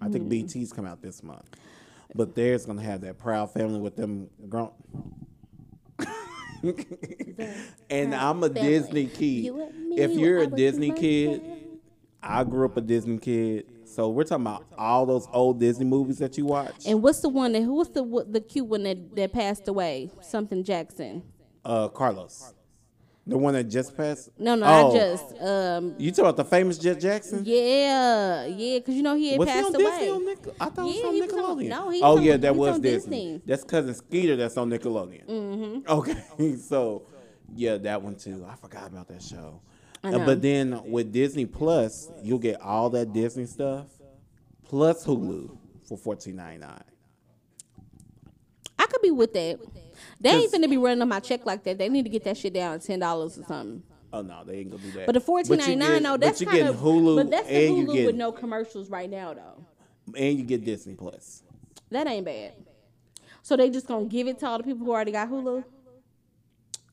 I 0.00 0.08
think 0.08 0.24
Hmm. 0.24 0.28
BET's 0.30 0.72
come 0.72 0.86
out 0.86 1.00
this 1.02 1.22
month, 1.22 1.44
but 2.14 2.34
theirs 2.34 2.66
gonna 2.66 2.82
have 2.82 3.00
that 3.02 3.18
proud 3.18 3.52
family 3.52 3.80
with 3.80 3.96
them 3.96 4.28
grown. 4.48 4.72
and 7.90 8.14
I'm 8.14 8.42
a 8.42 8.48
Family. 8.50 8.60
Disney 8.60 9.06
kid. 9.06 9.44
You 9.44 9.72
if 9.96 10.10
you're 10.12 10.38
a 10.42 10.46
Disney 10.46 10.90
kid. 10.92 11.42
I 12.22 12.44
grew 12.44 12.66
up 12.66 12.76
a 12.76 12.82
Disney 12.82 13.16
kid. 13.18 13.64
So 13.86 14.10
we're 14.10 14.24
talking 14.24 14.44
about 14.46 14.66
all 14.76 15.06
those 15.06 15.26
old 15.32 15.58
Disney 15.58 15.86
movies 15.86 16.18
that 16.18 16.36
you 16.36 16.44
watch. 16.44 16.84
And 16.86 17.02
what's 17.02 17.20
the 17.20 17.30
one 17.30 17.52
that 17.52 17.62
who 17.62 17.74
was 17.74 17.88
the 17.88 18.26
the 18.28 18.40
cute 18.40 18.66
one 18.66 18.82
that 18.84 19.16
that 19.16 19.32
passed 19.32 19.68
away? 19.68 20.10
Something 20.20 20.62
Jackson. 20.62 21.22
uh, 21.64 21.88
Carlos, 21.88 22.52
the 23.30 23.38
one 23.38 23.54
that 23.54 23.64
just 23.64 23.96
passed. 23.96 24.28
No, 24.38 24.54
no, 24.56 24.66
Oh, 24.66 24.82
not 24.88 24.92
just. 24.94 25.40
Um, 25.42 25.94
You 25.98 26.10
talk 26.10 26.18
about 26.24 26.36
the 26.36 26.44
famous 26.44 26.76
Jett 26.78 27.00
Jackson? 27.00 27.42
yeah, 27.44 28.44
yeah, 28.46 28.78
because 28.78 28.94
you 28.94 29.02
know 29.02 29.14
he 29.16 29.30
had 29.30 29.38
Was 29.38 29.48
he 29.48 29.54
passed 29.54 29.66
on 29.68 29.74
away. 29.76 29.84
Disney 29.90 30.10
on 30.10 30.24
Nickel- 30.26 30.54
I 30.60 30.64
thought 30.68 30.86
Yeah, 30.88 30.92
it 30.92 30.96
was 30.96 31.04
on 31.04 31.14
he 31.14 31.20
was 31.22 31.32
on- 31.32 31.38
Nickelodeon. 31.58 31.68
no, 31.68 31.90
he 31.90 32.02
oh 32.02 32.10
was 32.10 32.18
on- 32.18 32.24
yeah, 32.24 32.32
he 32.32 32.38
that 32.38 32.56
was 32.56 32.66
was 32.68 32.74
on 32.76 32.80
Disney. 32.82 33.16
Disney. 33.32 33.42
That's 33.46 33.64
cousin 33.64 33.94
Skeeter 33.94 34.36
that's 34.36 34.56
on 34.56 34.70
Nickelodeon. 34.70 35.26
Mm-hmm. 35.26 35.90
Okay, 35.90 36.56
so 36.68 37.02
yeah, 37.54 37.76
that 37.78 38.02
one 38.02 38.16
too. 38.16 38.46
I 38.50 38.56
forgot 38.56 38.88
about 38.88 39.08
that 39.08 39.22
show. 39.22 39.60
I 40.02 40.08
Uh, 40.08 40.18
know. 40.18 40.26
but 40.26 40.42
then 40.42 40.80
with 40.90 41.12
Disney 41.12 41.46
Plus, 41.46 42.08
you'll 42.22 42.38
get 42.38 42.60
all 42.60 42.90
that 42.90 43.12
Disney 43.12 43.46
stuff 43.46 43.86
plus 44.64 45.04
Hulu 45.06 45.56
for 45.86 45.96
fourteen 45.98 46.36
ninety 46.36 46.58
nine. 46.60 46.82
I 48.78 48.86
could 48.86 49.02
be 49.02 49.10
with 49.10 49.32
that. 49.34 49.58
They 50.20 50.30
ain't 50.30 50.52
finna 50.52 50.68
be 50.68 50.76
running 50.76 51.00
on 51.00 51.08
my 51.08 51.20
check 51.20 51.46
like 51.46 51.64
that. 51.64 51.78
They 51.78 51.88
need 51.88 52.02
to 52.04 52.10
get 52.10 52.24
that 52.24 52.36
shit 52.36 52.52
down 52.52 52.78
to 52.78 52.86
ten 52.86 52.98
dollars 52.98 53.38
or 53.38 53.44
something. 53.44 53.82
Oh 54.12 54.22
no, 54.22 54.42
they 54.44 54.58
ain't 54.58 54.70
gonna 54.70 54.82
do 54.82 54.90
that. 54.92 55.06
But 55.06 55.12
the 55.12 55.20
fourteen 55.20 55.58
ninety 55.58 55.76
nine, 55.76 56.02
get- 56.02 56.20
that's 56.20 56.42
but 56.42 56.52
kind 56.52 56.68
of 56.68 56.76
Hulu 56.76 57.16
But 57.16 57.30
that's 57.30 57.48
the 57.48 57.68
Hulu 57.68 57.92
get 57.94 58.06
with 58.06 58.16
no 58.16 58.32
commercials 58.32 58.90
right 58.90 59.08
now, 59.08 59.34
though. 59.34 59.64
and 60.16 60.38
you 60.38 60.44
get 60.44 60.64
Disney 60.64 60.94
Plus. 60.94 61.42
That 61.90 62.06
ain't 62.06 62.24
bad. 62.26 62.52
So 63.42 63.56
they 63.56 63.70
just 63.70 63.86
gonna 63.86 64.06
give 64.06 64.26
it 64.28 64.38
to 64.40 64.46
all 64.46 64.58
the 64.58 64.64
people 64.64 64.84
who 64.84 64.92
already 64.92 65.12
got 65.12 65.30
Hulu. 65.30 65.64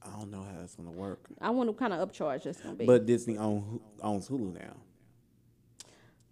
I 0.01 0.19
don't 0.19 0.31
know 0.31 0.41
how 0.41 0.59
that's 0.59 0.75
gonna 0.75 0.91
work. 0.91 1.27
I 1.41 1.49
wonder 1.49 1.71
what 1.73 1.79
kind 1.79 1.93
of 1.93 2.09
upcharge 2.09 2.43
that's 2.43 2.61
gonna 2.61 2.75
be. 2.75 2.85
But 2.85 3.05
Disney 3.05 3.37
own, 3.37 3.81
owns 4.01 4.29
Hulu 4.29 4.53
now. 4.53 4.75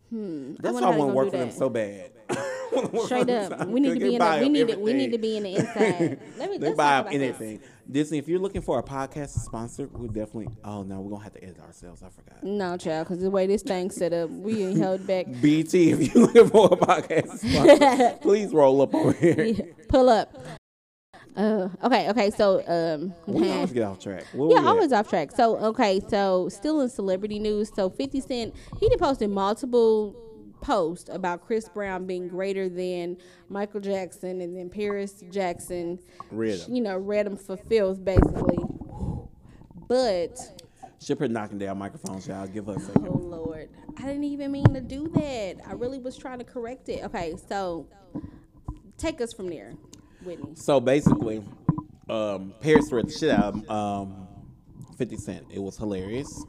Hmm. 0.09 0.55
That's 0.59 0.73
wonder 0.73 0.73
why 0.73 0.79
I 0.79 0.81
how 0.85 0.91
they 0.91 0.97
want 0.97 1.09
to 1.09 1.15
work 1.15 1.31
for 1.31 1.37
them 1.37 1.51
so 1.51 1.69
bad. 1.69 2.11
Straight 3.05 3.29
up, 3.29 3.67
we 3.67 3.79
need 3.79 3.93
to 3.93 3.99
be 3.99 4.15
in. 4.15 4.19
The, 4.19 4.37
we 4.41 4.49
need 4.49 4.67
to, 4.67 4.75
we 4.77 4.93
need 4.93 5.11
to 5.11 5.17
be 5.17 5.37
in 5.37 5.43
the 5.43 5.55
inside. 5.55 6.19
Let 6.37 6.49
me. 6.49 6.57
They 6.57 6.67
let's 6.67 6.77
buy 6.77 6.83
talk 6.83 6.93
up 6.93 7.05
about 7.05 7.13
anything. 7.13 7.59
Disney, 7.89 8.17
if 8.17 8.27
you're 8.27 8.39
looking 8.39 8.61
for 8.61 8.79
a 8.79 8.83
podcast 8.83 9.29
sponsor, 9.29 9.87
we 9.93 10.07
definitely. 10.07 10.49
Oh 10.63 10.83
no, 10.83 10.99
we're 10.99 11.11
gonna 11.11 11.23
have 11.23 11.33
to 11.33 11.43
edit 11.43 11.59
ourselves. 11.59 12.03
I 12.03 12.09
forgot. 12.09 12.43
No, 12.43 12.77
child, 12.77 13.07
because 13.07 13.21
the 13.21 13.29
way 13.29 13.47
this 13.47 13.61
thing 13.61 13.91
set 13.91 14.13
up, 14.13 14.29
we 14.29 14.63
ain't 14.63 14.77
held 14.81 15.05
back. 15.05 15.27
BET, 15.41 15.73
if 15.73 16.13
you're 16.13 16.25
looking 16.25 16.49
for 16.49 16.65
a 16.71 16.77
podcast 16.77 17.37
sponsor, 17.37 18.17
please 18.21 18.51
roll 18.51 18.81
up 18.81 18.93
over 18.93 19.13
here. 19.13 19.53
Pull 19.87 20.09
up. 20.09 20.35
Uh, 21.36 21.67
okay, 21.83 22.09
okay. 22.09 22.31
So, 22.31 22.63
um, 22.67 23.13
We 23.27 23.51
always 23.53 23.71
get 23.71 23.83
off 23.83 23.99
track. 23.99 24.23
Where 24.33 24.51
Yeah, 24.51 24.59
at? 24.59 24.65
always 24.67 24.93
off 24.93 25.09
track. 25.09 25.31
So 25.31 25.57
okay, 25.57 26.01
so 26.07 26.47
still 26.49 26.81
in 26.81 26.89
celebrity 26.89 27.39
news. 27.39 27.71
So 27.75 27.89
Fifty 27.89 28.21
Cent 28.21 28.55
he 28.79 28.88
did 28.89 28.99
posted 28.99 29.29
multiple 29.29 30.15
posts 30.61 31.09
about 31.11 31.45
Chris 31.45 31.67
Brown 31.69 32.05
being 32.07 32.27
greater 32.27 32.69
than 32.69 33.17
Michael 33.49 33.81
Jackson, 33.81 34.41
and 34.41 34.55
then 34.57 34.69
Paris 34.69 35.23
Jackson, 35.29 35.99
Read 36.31 36.59
'em. 36.61 36.73
you 36.73 36.81
know, 36.81 36.97
read 36.97 37.27
him 37.27 37.36
for 37.38 37.57
filth 37.57 38.03
basically. 38.03 38.57
But 39.88 40.38
Ship 41.01 41.19
her 41.19 41.27
knocking 41.27 41.59
down 41.59 41.77
microphones, 41.77 42.27
y'all. 42.27 42.47
Give 42.47 42.65
her 42.65 42.73
a 42.73 43.07
oh 43.07 43.17
lord, 43.17 43.69
I 43.97 44.03
didn't 44.03 44.23
even 44.23 44.51
mean 44.51 44.73
to 44.73 44.81
do 44.81 45.07
that. 45.09 45.57
I 45.67 45.73
really 45.73 45.99
was 45.99 46.17
trying 46.17 46.39
to 46.39 46.45
correct 46.45 46.89
it. 46.89 47.03
Okay, 47.03 47.36
so 47.49 47.86
take 48.97 49.21
us 49.21 49.33
from 49.33 49.47
there, 49.49 49.73
Whitney. 50.26 50.55
So 50.55 50.80
basically, 50.80 51.43
um, 52.09 52.53
Paris 52.61 52.91
read 52.91 53.07
the 53.07 53.11
shit 53.11 53.30
out 53.32 53.53
of 53.55 53.69
um, 53.69 54.28
50 54.97 55.17
Cent. 55.17 55.45
It 55.51 55.59
was 55.59 55.78
hilarious. 55.78 56.43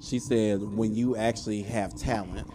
She 0.00 0.18
said, 0.18 0.62
when 0.62 0.94
you 0.94 1.16
actually 1.16 1.62
have 1.62 1.94
talent, 1.96 2.48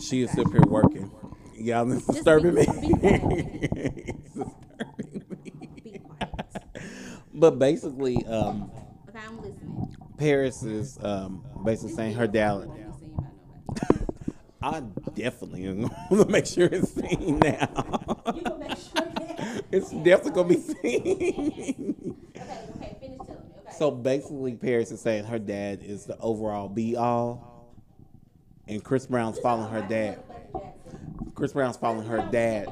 she 0.00 0.22
is 0.22 0.30
up 0.38 0.50
here 0.52 0.62
working. 0.66 1.10
Y'all, 1.54 1.90
it's 1.96 2.06
disturbing 2.12 2.54
be- 2.54 2.66
me. 2.66 2.94
It's 3.02 4.34
disturbing 4.34 5.24
me. 5.44 5.52
Be 5.82 5.98
quiet. 5.98 6.46
But 7.34 7.58
basically, 7.58 8.24
um, 8.26 8.70
Okay, 9.08 9.18
I'm 9.26 9.36
listening. 9.40 9.96
Paris 10.18 10.62
is 10.62 10.98
um, 11.02 11.44
basically 11.64 11.92
saying 11.94 12.14
her 12.14 12.26
talent. 12.28 12.70
I 14.66 14.80
definitely 15.14 15.64
am 15.66 15.82
going 15.82 16.24
to 16.24 16.28
make 16.28 16.44
sure 16.44 16.68
it's 16.70 16.92
seen 16.92 17.38
now. 17.38 17.68
You 18.34 18.42
gonna 18.42 18.58
make 18.58 18.70
sure 18.70 18.94
that. 18.94 19.64
it's 19.70 19.90
definitely 19.90 20.30
going 20.32 20.48
to 20.48 20.54
be 20.54 20.60
seen. 20.60 22.16
Okay, 22.34 22.42
okay, 22.74 22.96
finish 23.00 23.18
telling 23.18 23.48
me. 23.48 23.54
Okay. 23.60 23.76
So 23.78 23.92
basically, 23.92 24.56
Paris 24.56 24.90
is 24.90 25.00
saying 25.00 25.24
her 25.26 25.38
dad 25.38 25.84
is 25.84 26.06
the 26.06 26.18
overall 26.18 26.68
be 26.68 26.96
all, 26.96 27.76
and 28.66 28.82
Chris 28.82 29.06
Brown's 29.06 29.38
following 29.38 29.70
her 29.70 29.82
dad. 29.82 30.20
Chris 31.36 31.52
Brown's 31.52 31.76
following 31.76 32.08
her 32.08 32.28
dad. 32.32 32.66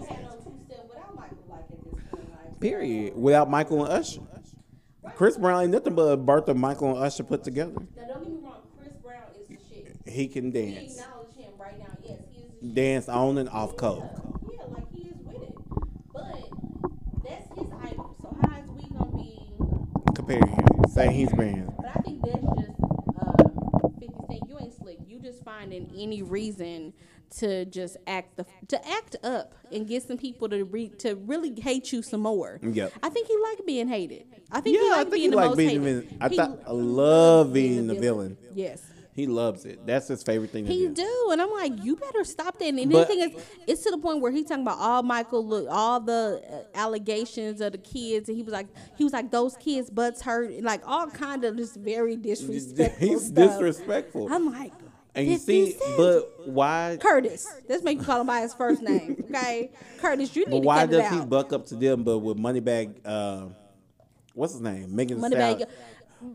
Period. 2.59 3.15
Without 3.15 3.49
Michael 3.49 3.85
and 3.85 3.93
Usher, 3.93 4.23
Chris 5.15 5.37
Brown 5.37 5.63
ain't 5.63 5.71
nothing 5.71 5.95
but 5.95 6.03
a 6.03 6.17
birth 6.17 6.49
of 6.49 6.57
Michael 6.57 6.97
and 6.97 7.05
Usher 7.05 7.23
put 7.23 7.45
together. 7.45 7.75
Now 7.95 8.07
don't 8.09 8.25
get 8.25 8.33
me 8.33 8.39
wrong, 8.43 8.63
Chris 8.81 8.95
Brown 8.95 9.23
is 9.39 9.47
the 9.47 9.59
shit. 9.73 9.97
He 10.13 10.27
can 10.27 10.51
dance, 10.51 10.99
him 10.99 11.14
right 11.65 11.79
now. 11.79 11.87
Yes, 12.03 12.19
he 12.33 12.67
is 12.67 12.75
dance 12.75 13.09
on 13.09 13.39
and 13.39 13.49
off 13.49 13.77
coke. 13.77 14.03
Yeah, 14.53 14.65
like 14.69 14.91
he 14.93 15.09
is 15.09 15.17
with 15.25 15.43
it. 15.43 15.55
But 16.13 16.49
that's 17.25 17.49
his 17.59 17.69
idol. 17.83 18.17
So 18.23 18.37
how 18.43 18.59
is 18.61 18.71
we 18.71 18.89
gonna 18.97 19.17
be 19.17 19.51
Comparing 20.15 20.47
him, 20.49 20.67
saying 20.91 21.11
he's 21.13 21.33
banned. 21.33 21.73
but 21.77 21.87
I 21.97 22.01
think 22.01 22.23
that's 22.23 22.45
just 22.59 22.81
uh, 23.21 23.89
50 23.99 24.07
Cent. 24.29 24.49
You 24.49 24.59
ain't 24.61 24.75
slick. 24.77 24.99
You 25.07 25.19
just 25.19 25.43
finding 25.45 25.91
any 25.97 26.23
reason 26.23 26.93
to 27.39 27.65
just 27.65 27.97
act 28.07 28.37
the 28.37 28.47
to 28.69 28.89
act 28.89 29.17
up 29.25 29.55
and 29.73 29.89
get 29.89 30.03
some 30.05 30.17
people 30.17 30.49
to 30.51 30.65
re, 30.65 30.89
to 30.99 31.17
really 31.17 31.59
hate 31.61 31.93
you 31.93 32.01
some 32.03 32.21
more. 32.21 32.61
Yep. 32.63 32.93
I 33.03 33.09
think 33.09 33.27
he 33.27 33.37
like 33.43 33.67
being 33.67 33.89
hated. 33.89 34.25
I 34.53 34.61
think 34.61 34.77
he 34.79 34.87
Yeah, 34.87 34.93
I 34.95 34.97
like 34.99 35.11
think 35.11 35.15
being 35.15 35.23
he 35.25 35.31
the 35.31 35.37
most 35.37 35.57
being 35.57 35.69
hated. 35.83 35.83
villain. 36.05 36.19
I 36.21 36.29
He 36.29 36.37
thought 36.37 36.59
I 36.67 36.71
love 36.71 37.53
being 37.53 37.87
the 37.89 37.95
villain. 37.97 38.37
Yes. 38.55 38.83
He 39.15 39.29
loves 39.29 39.65
it. 39.65 39.87
That's 39.87 40.09
his 40.09 40.25
favorite 40.25 40.51
thing 40.51 40.67
to 40.67 40.73
He 40.73 40.89
do. 40.89 40.95
do, 40.95 41.29
and 41.31 41.41
I'm 41.41 41.53
like, 41.53 41.85
you 41.85 41.95
better 41.95 42.25
stop 42.25 42.59
that. 42.59 42.65
And 42.67 42.91
But- 42.91 43.07
the 43.09 43.15
thing 43.15 43.21
is, 43.21 43.43
it's 43.67 43.85
to 43.85 43.93
the 43.93 43.99
point 43.99 44.21
where 44.21 44.33
he's 44.33 44.47
talking 44.47 44.63
about 44.63 44.79
all 44.79 45.05
Michael, 45.05 45.47
look, 45.47 45.69
all 45.71 46.01
the 46.01 46.43
uh, 46.51 46.77
allegations 46.77 47.61
of 47.61 47.73
the 47.73 47.79
kids, 47.79 48.29
and 48.29 48.37
he 48.37 48.43
was 48.43 48.53
like, 48.53 48.67
he 48.99 49.05
was 49.05 49.13
like, 49.13 49.31
those 49.31 49.57
kids' 49.57 49.89
butts 49.89 50.21
hurt, 50.21 50.51
and 50.51 50.65
like 50.65 50.83
all 50.85 51.07
kind 51.09 51.45
of 51.45 51.57
just 51.57 51.77
very 51.77 52.17
disrespectful. 52.29 53.07
He's 53.09 53.27
stuff. 53.27 53.51
disrespectful. 53.53 54.33
I'm 54.33 54.51
like, 54.53 54.73
And 55.15 55.29
you 55.29 55.37
see, 55.39 55.77
but 55.97 56.49
why? 56.49 56.99
Curtis. 57.01 57.47
Let's 57.69 57.85
make 57.85 57.99
you 57.99 58.05
call 58.05 58.21
him 58.23 58.27
by 58.27 58.41
his 58.41 58.53
first 58.53 58.83
name, 58.83 59.23
okay? 59.31 59.71
Curtis, 60.01 60.35
you 60.35 60.45
need 60.45 60.51
But 60.51 60.61
to 60.61 60.67
why 60.67 60.87
does 60.87 61.09
he 61.13 61.25
buck 61.25 61.53
up 61.53 61.67
to 61.67 61.77
them? 61.77 62.03
But 62.03 62.19
with 62.19 62.37
Moneybagg, 62.37 62.97
uh, 63.05 63.47
what's 64.33 64.55
his 64.55 64.61
name? 64.63 64.93
Megan 64.97 65.21
Moneybagg- 65.21 65.31
Stallion. 65.61 65.69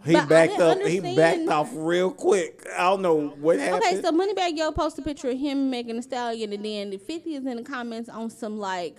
He 0.05 0.13
But 0.13 0.29
backed 0.29 0.59
up. 0.59 0.81
He 0.81 0.99
backed 0.99 1.47
off 1.49 1.69
real 1.73 2.11
quick. 2.11 2.65
I 2.77 2.83
don't 2.83 3.01
know 3.01 3.29
what 3.39 3.59
happened. 3.59 3.83
Okay, 3.83 4.01
so 4.01 4.11
Moneybagg 4.11 4.57
Yo 4.57 4.71
posted 4.71 5.03
a 5.03 5.07
picture 5.07 5.29
of 5.29 5.37
him 5.37 5.69
making 5.69 5.97
a 5.97 6.01
stallion, 6.01 6.53
and 6.53 6.63
then 6.63 6.97
50 6.97 7.35
is 7.35 7.45
in 7.45 7.57
the 7.57 7.63
comments 7.63 8.09
on 8.09 8.29
some 8.29 8.59
like 8.59 8.97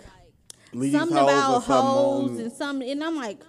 Leave 0.73 0.93
something 0.93 1.17
about 1.17 1.63
hoes 1.63 2.39
and 2.39 2.51
something, 2.51 2.89
and 2.89 3.03
I'm 3.03 3.15
like, 3.15 3.41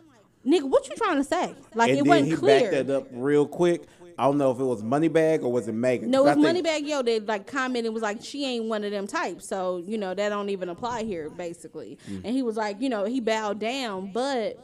nigga, 0.46 0.68
what 0.68 0.88
you 0.88 0.96
trying 0.96 1.18
to 1.18 1.24
say? 1.24 1.54
Like 1.74 1.90
and 1.90 1.98
it 1.98 2.06
wasn't 2.06 2.28
he 2.28 2.36
clear. 2.36 2.70
backed 2.70 2.86
that 2.88 2.96
up 2.96 3.08
real 3.12 3.46
quick. 3.46 3.82
I 4.18 4.24
don't 4.24 4.38
know 4.38 4.50
if 4.50 4.60
it 4.60 4.64
was 4.64 4.82
Moneybagg 4.82 5.42
or 5.42 5.50
was 5.50 5.68
it 5.68 5.72
Megan. 5.72 6.10
No, 6.10 6.26
it 6.26 6.36
was 6.36 6.44
think- 6.44 6.66
Moneybagg 6.66 6.86
Yo 6.86 7.02
that 7.02 7.26
like 7.26 7.46
commented 7.46 7.92
was 7.92 8.02
like 8.02 8.22
she 8.22 8.44
ain't 8.44 8.66
one 8.66 8.84
of 8.84 8.90
them 8.90 9.06
types, 9.06 9.48
so 9.48 9.82
you 9.86 9.98
know 9.98 10.14
that 10.14 10.28
don't 10.28 10.50
even 10.50 10.68
apply 10.68 11.04
here 11.04 11.30
basically. 11.30 11.98
Mm. 12.10 12.22
And 12.24 12.34
he 12.34 12.42
was 12.42 12.56
like, 12.56 12.80
you 12.80 12.88
know, 12.88 13.04
he 13.04 13.20
bowed 13.20 13.58
down, 13.58 14.12
but 14.12 14.58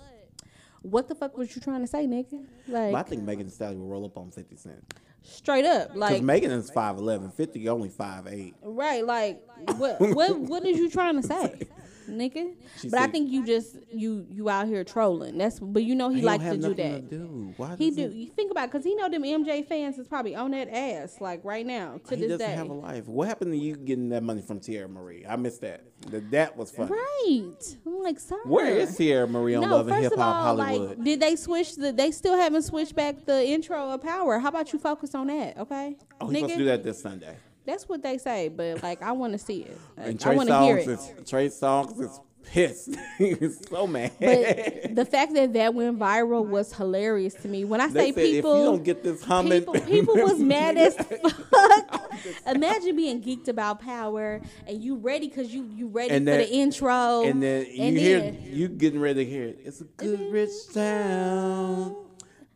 what 0.82 1.08
the 1.08 1.14
fuck 1.14 1.36
was 1.36 1.54
you 1.54 1.60
trying 1.62 1.80
to 1.80 1.86
say, 1.86 2.06
nigga? 2.06 2.44
Like 2.68 2.92
But 2.92 2.98
I 2.98 3.02
think 3.02 3.22
Megan 3.22 3.46
Thee 3.46 3.52
Stallion 3.52 3.80
will 3.80 3.88
roll 3.88 4.04
up 4.04 4.16
on 4.16 4.30
50 4.30 4.56
Cent. 4.56 4.84
straight 5.22 5.64
up, 5.64 5.88
Because 5.94 5.98
like 6.12 6.22
Megan 6.22 6.50
is 6.50 6.70
5'11, 6.70 7.32
50 7.34 7.68
only 7.68 7.88
5'8. 7.88 8.54
right, 8.62 9.04
like 9.04 9.42
what 9.76 10.00
what 10.00 10.38
what 10.38 10.64
is 10.66 10.78
you 10.78 10.88
trying 10.90 11.20
to 11.20 11.26
say? 11.26 11.60
Nigga, 12.08 12.54
She 12.80 12.88
but 12.88 12.98
I 13.00 13.06
think 13.06 13.30
you 13.30 13.44
just 13.44 13.76
you 13.92 14.26
you 14.30 14.48
out 14.48 14.66
here 14.66 14.82
trolling. 14.84 15.38
That's 15.38 15.58
but 15.60 15.82
you 15.84 15.94
know 15.94 16.08
he, 16.08 16.20
He 16.20 16.26
likes 16.26 16.44
to 16.44 16.56
do 16.56 16.74
that. 16.74 17.10
to 17.10 17.18
do. 17.18 17.54
Why 17.56 17.76
He 17.76 17.90
do. 17.90 18.10
You 18.10 18.28
think 18.30 18.50
about 18.50 18.70
because 18.70 18.84
he 18.84 18.94
know 18.94 19.08
them 19.08 19.22
MJ 19.22 19.66
fans 19.66 19.98
is 19.98 20.08
probably 20.08 20.34
on 20.34 20.50
that 20.52 20.68
ass 20.74 21.20
like 21.20 21.44
right 21.44 21.64
now 21.66 22.00
to 22.08 22.14
He 22.16 22.22
this 22.22 22.30
doesn't 22.32 22.46
day. 22.48 22.54
have 22.56 22.70
a 22.70 22.72
life. 22.74 23.06
What 23.06 23.28
happened 23.28 23.52
to 23.52 23.58
you 23.58 23.76
getting 23.76 24.08
that 24.10 24.22
money 24.22 24.42
from 24.42 24.60
Teairra 24.60 24.88
Mari? 24.90 25.26
I 25.26 25.36
missed 25.36 25.60
that. 25.60 25.84
That, 26.10 26.30
that 26.30 26.56
was 26.56 26.70
funny. 26.70 26.90
Right. 26.92 27.76
I'm 27.86 28.02
like, 28.02 28.20
sorry. 28.20 28.40
Where 28.44 28.66
is 28.78 28.96
Teairra 28.98 29.28
Mari 29.28 29.54
on 29.56 29.62
No, 29.62 29.76
Love 29.76 29.88
and 29.88 30.02
Hip 30.02 30.14
Hop 30.16 30.42
Hollywood? 30.58 30.88
like, 30.90 31.04
did 31.04 31.20
they 31.20 31.36
switch 31.36 31.74
the? 31.76 31.92
They 31.92 32.10
still 32.12 32.36
haven't 32.36 32.62
switched 32.62 32.94
back 32.94 33.24
the 33.26 33.44
intro 33.46 33.90
of 33.90 34.02
Power. 34.02 34.38
How 34.38 34.48
about 34.48 34.72
you 34.72 34.78
focus 34.78 35.14
on 35.14 35.26
that, 35.26 35.58
okay? 35.58 35.96
oh, 36.20 36.28
he's 36.28 36.38
supposed 36.38 36.52
to 36.54 36.58
do 36.58 36.64
that 36.66 36.82
this 36.84 37.00
Sunday. 37.02 37.36
That's 37.68 37.86
what 37.86 38.02
they 38.02 38.16
say, 38.16 38.48
but 38.48 38.82
like, 38.82 39.02
I 39.02 39.12
want 39.12 39.34
to 39.34 39.38
see 39.38 39.60
it. 39.60 39.78
And 39.98 40.18
Like, 40.24 40.26
I 40.26 40.34
want 40.34 40.48
to 40.48 40.58
hear 40.62 40.78
it. 40.78 40.88
is 40.88 41.12
Trey 41.26 41.48
Songz 41.48 42.00
is 42.00 42.18
pissed. 42.44 42.96
He's 43.18 43.60
so 43.68 43.86
mad. 43.86 44.12
But 44.18 44.96
the 44.96 45.04
fact 45.04 45.34
that 45.34 45.52
that 45.52 45.74
went 45.74 45.98
viral 45.98 46.46
was 46.46 46.72
hilarious 46.72 47.34
to 47.34 47.48
me. 47.48 47.66
When 47.66 47.82
I 47.82 47.88
they 47.88 48.10
say 48.10 48.12
said 48.12 48.22
people, 48.22 48.54
if 48.54 48.58
you 48.60 48.64
don't 48.64 48.84
get 48.84 49.02
this 49.02 49.22
humming, 49.22 49.60
people, 49.66 49.80
people 49.80 50.14
was 50.30 50.38
mad 50.38 50.78
as 50.78 50.94
fuck. 51.50 52.10
Imagine 52.46 52.96
being 52.96 53.22
geeked 53.22 53.48
about 53.48 53.80
power 53.80 54.40
and 54.66 54.82
you 54.82 54.96
ready 54.96 55.28
because 55.28 55.52
you 55.52 55.68
you 55.76 55.88
ready 55.88 56.14
And 56.14 56.26
for 56.26 56.30
then- 56.30 56.40
the 56.40 56.50
intro. 56.54 57.22
and 57.24 57.42
then 57.42 57.66
you 57.66 57.82
and 57.82 57.98
hear 57.98 58.20
then- 58.20 58.38
you 58.44 58.68
getting 58.68 58.98
ready 59.00 59.24
to 59.26 59.30
hear 59.30 59.44
it. 59.44 59.60
It's 59.62 59.82
a 59.82 59.84
good 59.84 60.32
rich 60.32 60.50
town, 60.72 61.96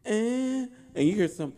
and, 0.07 0.71
and 0.95 1.07
you 1.07 1.15
hear 1.15 1.29
some. 1.29 1.53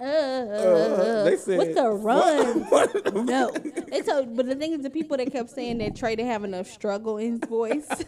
Uh, 0.00 1.24
they 1.24 1.36
said 1.36 1.58
what's 1.58 1.74
the 1.74 1.90
run? 1.90 2.60
What? 2.68 3.14
No, 3.14 3.50
it's 3.54 4.08
a, 4.08 4.24
but 4.24 4.46
the 4.46 4.54
thing 4.56 4.72
is, 4.72 4.82
the 4.82 4.90
people 4.90 5.16
that 5.16 5.30
kept 5.30 5.50
saying 5.50 5.78
that 5.78 5.94
Trey 5.96 6.16
didn't 6.16 6.30
have 6.30 6.44
enough 6.44 6.66
struggle 6.66 7.18
in 7.18 7.32
his 7.40 7.48
voice. 7.48 7.86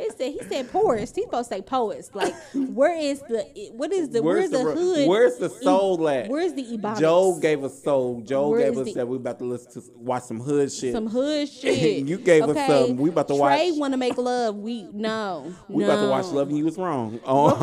they 0.00 0.08
said 0.16 0.32
he 0.32 0.48
said 0.48 0.70
poorest. 0.72 1.14
He's 1.16 1.24
supposed 1.26 1.50
to 1.50 1.56
say 1.56 1.62
poets. 1.62 2.10
Like, 2.14 2.34
where 2.54 2.96
is 2.98 3.20
the 3.20 3.42
what 3.74 3.92
is 3.92 4.08
the 4.10 4.22
where's, 4.22 4.50
the, 4.50 4.64
ro- 4.64 4.74
hood? 4.74 5.08
Where's 5.08 5.36
the 5.36 5.46
E- 5.50 5.62
soul 5.62 6.08
at? 6.08 6.28
Where's 6.28 6.54
the 6.54 6.64
ebonics? 6.64 7.00
Joe 7.00 7.38
gave 7.40 7.62
us 7.62 7.82
soul. 7.82 8.20
Joe 8.22 8.48
Where 8.50 8.60
gave 8.70 8.78
us 8.78 8.86
the- 8.86 8.94
that 8.94 9.08
we 9.08 9.16
about 9.16 9.38
to 9.40 9.44
listen 9.44 9.72
to 9.82 9.90
watch 9.96 10.22
some 10.24 10.40
hood 10.40 10.72
shit. 10.72 10.92
some 10.92 11.06
hood 11.06 11.48
shit. 11.60 12.06
You 12.06 12.18
gave 12.18 12.44
us 12.44 12.50
okay? 12.50 12.86
some. 12.88 12.96
We 12.96 13.10
about 13.10 13.28
to 13.28 13.34
watch. 13.34 13.58
Trey 13.58 13.72
want 13.72 13.92
to 13.92 13.98
make 13.98 14.16
love. 14.16 14.56
We 14.56 14.88
no. 14.92 15.54
we 15.68 15.84
no. 15.84 15.90
about 15.90 16.02
to 16.02 16.08
watch 16.10 16.26
Loving 16.26 16.56
You 16.56 16.64
Was 16.64 16.78
Wrong. 16.78 17.18
On 17.24 17.60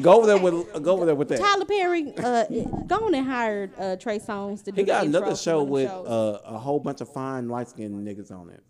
go 0.00 0.12
over 0.18 0.26
there 0.26 0.38
with 0.38 0.82
go 0.82 0.92
over 0.92 1.04
there 1.06 1.14
with 1.14 1.28
that. 1.28 1.38
Tyler 1.38 1.64
Perry, 1.64 2.12
uh, 2.18 2.44
go 2.86 2.96
on 3.06 3.14
and 3.14 3.26
hired 3.26 3.72
uh, 3.78 3.96
Trey 3.96 4.18
Songz 4.18 4.62
to 4.64 4.72
do 4.72 4.80
He 4.80 4.84
got 4.86 5.02
the 5.02 5.08
another 5.08 5.34
show 5.36 5.58
the 5.58 5.64
with 5.64 5.90
uh, 5.90 6.40
a 6.44 6.58
whole 6.58 6.80
bunch 6.80 7.00
of 7.00 7.12
fine 7.12 7.48
light 7.48 7.68
skinned 7.68 8.06
niggas 8.06 8.30
on 8.30 8.50
it. 8.50 8.62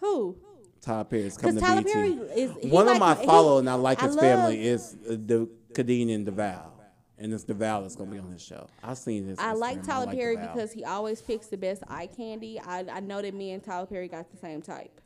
who? 0.00 0.36
Tyler 0.84 1.04
Perry's 1.04 1.36
Because 1.36 1.60
coming 1.60 1.62
to 1.62 1.66
Tyler 1.66 1.82
BET. 1.82 1.92
Perry 1.92 2.10
is 2.40 2.50
One 2.72 2.86
like- 2.86 2.94
of 2.96 3.00
my 3.00 3.14
follow 3.26 3.58
and 3.58 3.68
I 3.70 3.74
like 3.74 4.02
I 4.02 4.06
his 4.06 4.16
love- 4.16 4.22
family 4.24 4.66
is 4.66 4.96
uh, 5.08 5.12
the 5.12 5.48
Kadeen 5.72 6.14
and 6.14 6.26
DeVal. 6.26 6.70
and 7.18 7.32
it's 7.32 7.44
DeVal 7.44 7.82
that's 7.82 7.96
gonna 7.96 8.10
be 8.10 8.18
on 8.18 8.30
his 8.32 8.42
show. 8.42 8.66
I've 8.82 8.98
seen 8.98 9.26
this. 9.26 9.38
I 9.38 9.52
like 9.54 9.78
Instagram. 9.80 9.86
Tyler 9.86 10.12
Perry 10.12 10.36
DeVal. 10.36 10.52
because 10.54 10.72
he 10.72 10.84
always 10.84 11.20
picks 11.22 11.46
the 11.48 11.56
best 11.56 11.82
eye 11.88 12.06
candy. 12.06 12.60
I, 12.60 12.84
I 12.92 13.00
know 13.00 13.22
that 13.22 13.34
me 13.34 13.52
and 13.52 13.62
Tyler 13.64 13.86
Perry 13.86 14.08
got 14.08 14.30
the 14.30 14.36
same 14.36 14.60
type 14.62 15.00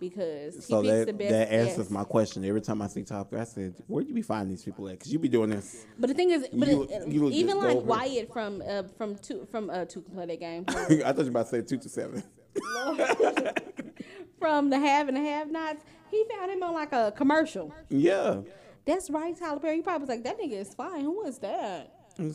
because 0.00 0.54
he 0.56 0.60
So 0.60 0.82
picks 0.82 0.92
that, 0.94 1.06
the 1.06 1.12
best. 1.12 1.30
that 1.30 1.52
answers 1.52 1.78
yes. 1.78 1.90
my 1.90 2.04
question. 2.04 2.44
Every 2.44 2.60
time 2.60 2.80
I 2.82 2.86
see 2.88 3.02
Tyler 3.02 3.24
Perry, 3.24 3.42
I 3.42 3.44
said, 3.44 3.74
"Where 3.86 4.02
do 4.02 4.08
you 4.08 4.14
be 4.14 4.22
finding 4.22 4.50
these 4.50 4.64
people 4.64 4.86
at?" 4.88 4.98
Because 4.98 5.12
you 5.12 5.18
be 5.18 5.28
doing 5.28 5.50
this. 5.50 5.86
But 5.98 6.08
the 6.08 6.14
thing 6.14 6.30
is, 6.30 6.46
but 6.52 6.68
You- 6.68 6.82
it, 6.90 7.08
you 7.08 7.30
even 7.30 7.58
like 7.58 7.80
Wyatt 7.82 8.32
from 8.32 8.62
uh, 8.66 8.84
from 8.98 9.16
two 9.16 9.46
from 9.50 9.68
uh 9.70 9.84
two 9.84 10.02
can 10.02 10.14
play 10.14 10.26
that 10.26 10.40
game 10.40 10.64
I 10.68 10.72
thought 10.74 11.18
you 11.18 11.24
were 11.24 11.28
about 11.28 11.50
to 11.50 11.50
say 11.50 11.62
two 11.62 11.78
to 11.78 11.88
seven. 11.88 12.22
from 14.44 14.68
the 14.68 14.78
have 14.78 15.08
and 15.08 15.16
the 15.16 15.22
have 15.22 15.50
nots. 15.50 15.82
He 16.10 16.22
found 16.30 16.50
him 16.50 16.62
on 16.62 16.74
like 16.74 16.92
a 16.92 17.14
commercial. 17.16 17.72
Yeah. 17.88 18.42
That's 18.84 19.08
right, 19.08 19.34
Tyler 19.34 19.58
Perry. 19.58 19.76
He 19.76 19.82
probably 19.82 20.02
was 20.02 20.08
like, 20.10 20.24
that 20.24 20.38
nigga 20.38 20.60
is 20.60 20.74
fine. 20.74 21.00
Who 21.00 21.24
is 21.24 21.38
that? 21.38 21.94
I'm 22.18 22.30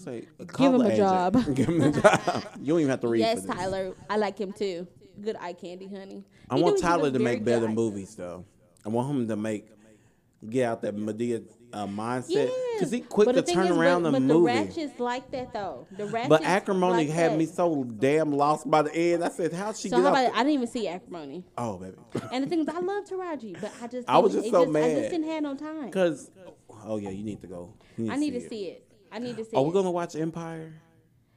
Give 0.58 0.74
him 0.74 0.82
a 0.82 0.90
the 0.90 0.96
job. 0.98 1.34
Give 1.56 1.68
him 1.70 1.82
a 1.82 1.92
job. 1.92 2.44
You 2.60 2.74
don't 2.74 2.80
even 2.80 2.90
have 2.90 3.00
to 3.02 3.08
read. 3.08 3.20
yes. 3.20 3.46
Tyler. 3.46 3.94
I 4.10 4.18
like 4.18 4.40
him 4.40 4.52
too. 4.52 4.88
Good 5.22 5.36
eye 5.40 5.54
candy, 5.54 5.88
honey. 5.88 6.24
I 6.50 6.56
He 6.56 6.64
want 6.64 6.80
Tyler 6.82 7.12
to 7.12 7.20
make 7.20 7.46
better 7.46 7.68
movies, 7.68 8.16
though. 8.16 8.44
I 8.84 8.90
want 8.90 9.12
him 9.12 9.28
to 9.28 9.36
make 9.36 9.68
get 10.50 10.66
out 10.66 10.82
that 10.82 10.96
Madea 10.96 11.44
uh, 11.72 11.86
mindset 11.86 12.50
because 12.76 12.92
he 12.92 13.02
quick 13.02 13.26
But 13.28 13.34
to 13.46 13.54
turn 13.54 13.68
is, 13.68 13.78
around 13.78 14.04
but, 14.04 14.12
the 14.14 14.20
but 14.20 14.22
movie. 14.22 14.52
the 14.54 14.60
ratchets 14.66 15.00
like 15.00 15.30
that 15.32 15.54
though. 15.54 15.88
The 15.92 16.06
ratchets 16.08 16.30
but 16.30 16.44
acrimony 16.44 17.06
like 17.06 17.10
had 17.10 17.32
that. 17.34 17.38
me 17.38 17.46
so 17.46 17.84
damn 17.84 18.32
lost 18.32 18.70
by 18.70 18.82
the 18.82 18.96
end. 18.96 19.24
I 19.24 19.30
said, 19.30 19.54
"How'd 19.54 19.78
she 19.78 19.90
So 19.90 19.98
get 19.98 20.04
how 20.04 20.10
about 20.10 20.34
I 20.34 20.38
didn't 20.40 20.54
even 20.54 20.68
see 20.68 20.88
acrimony. 20.88 21.44
oh, 21.58 21.78
baby, 21.78 21.96
And 22.32 22.44
the 22.44 22.50
thing 22.50 22.62
is, 22.62 22.68
I 22.70 22.80
love 22.80 23.06
Taraji, 23.06 23.60
but 23.62 23.72
I 23.82 23.88
just 23.88 24.10
I 24.10 24.18
was 24.18 24.34
just 24.34 24.50
so 24.50 24.64
I 24.64 24.66
mad. 24.68 24.98
just 24.98 25.12
didn't 25.12 25.28
have 25.28 25.44
no 25.44 25.56
time. 25.56 25.86
because 25.86 26.32
oh 26.86 26.98
yeah, 26.98 27.10
you 27.10 27.24
need 27.24 27.42
to 27.42 27.48
go. 27.48 27.74
You 27.98 28.12
I 28.12 28.16
need 28.16 28.32
to 28.32 28.42
see 28.50 28.66
it. 28.66 28.86
I 29.12 29.20
need 29.20 29.38
to 29.38 29.46
see 29.46 29.56
Are 29.56 29.64
we 29.64 29.72
gonna 29.72 29.92
watch 29.92 30.16
Empire? 30.16 30.74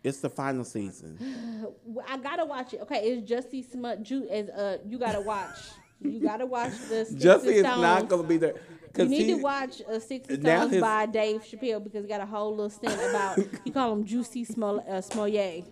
It's 0.04 0.18
the 0.20 0.30
final 0.30 0.64
season. 0.64 1.16
I 2.08 2.16
gotta 2.18 2.44
watch 2.44 2.74
it. 2.74 2.80
Okay, 2.82 3.00
it's 3.10 3.30
Justy 3.30 3.64
Smut. 3.70 4.02
Ju- 4.02 4.28
as 4.30 4.48
uh, 4.48 4.78
you 4.86 4.98
gotta 4.98 5.20
watch. 5.20 5.56
You 6.00 6.20
gotta 6.20 6.46
watch 6.46 6.72
this. 6.88 7.12
Jussie 7.14 7.46
is 7.46 7.62
not 7.62 8.08
gonna 8.08 8.24
be 8.24 8.36
there. 8.36 8.54
You 8.98 9.08
need 9.08 9.26
he, 9.26 9.34
to 9.34 9.42
watch 9.42 9.80
uh, 9.90 9.98
Sticks 9.98 10.28
and 10.28 10.42
Stones 10.42 10.72
his- 10.72 10.80
by 10.80 11.06
Dave 11.06 11.42
Chappelle 11.42 11.82
because 11.82 12.04
he 12.04 12.08
got 12.08 12.20
a 12.20 12.26
whole 12.26 12.50
little 12.50 12.70
stint 12.70 12.94
about 13.10 13.38
he 13.64 13.70
call 13.70 13.92
him 13.92 14.04
Juicy 14.04 14.44
Smol- 14.44 14.86
uh, 14.88 15.00
Smollett. 15.00 15.64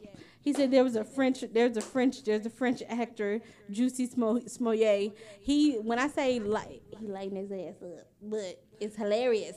He 0.43 0.55
said 0.55 0.71
there 0.71 0.85
was 0.85 0.97
a 0.97 1.05
French, 1.05 1.45
there's 1.53 1.77
a 1.77 1.83
French, 1.83 2.25
there's 2.25 2.47
a 2.47 2.51
French 2.51 2.83
actor, 2.89 3.43
Juicy 3.71 4.09
Smo- 4.09 4.49
Smollett. 4.49 5.13
He, 5.41 5.75
when 5.75 5.99
I 5.99 6.09
say 6.09 6.41
like, 6.41 6.81
he 6.99 7.07
lighting 7.07 7.37
his 7.37 7.53
ass 7.53 7.83
up, 7.83 8.07
but 8.23 8.63
it's 8.81 8.97
hilarious. 8.97 9.57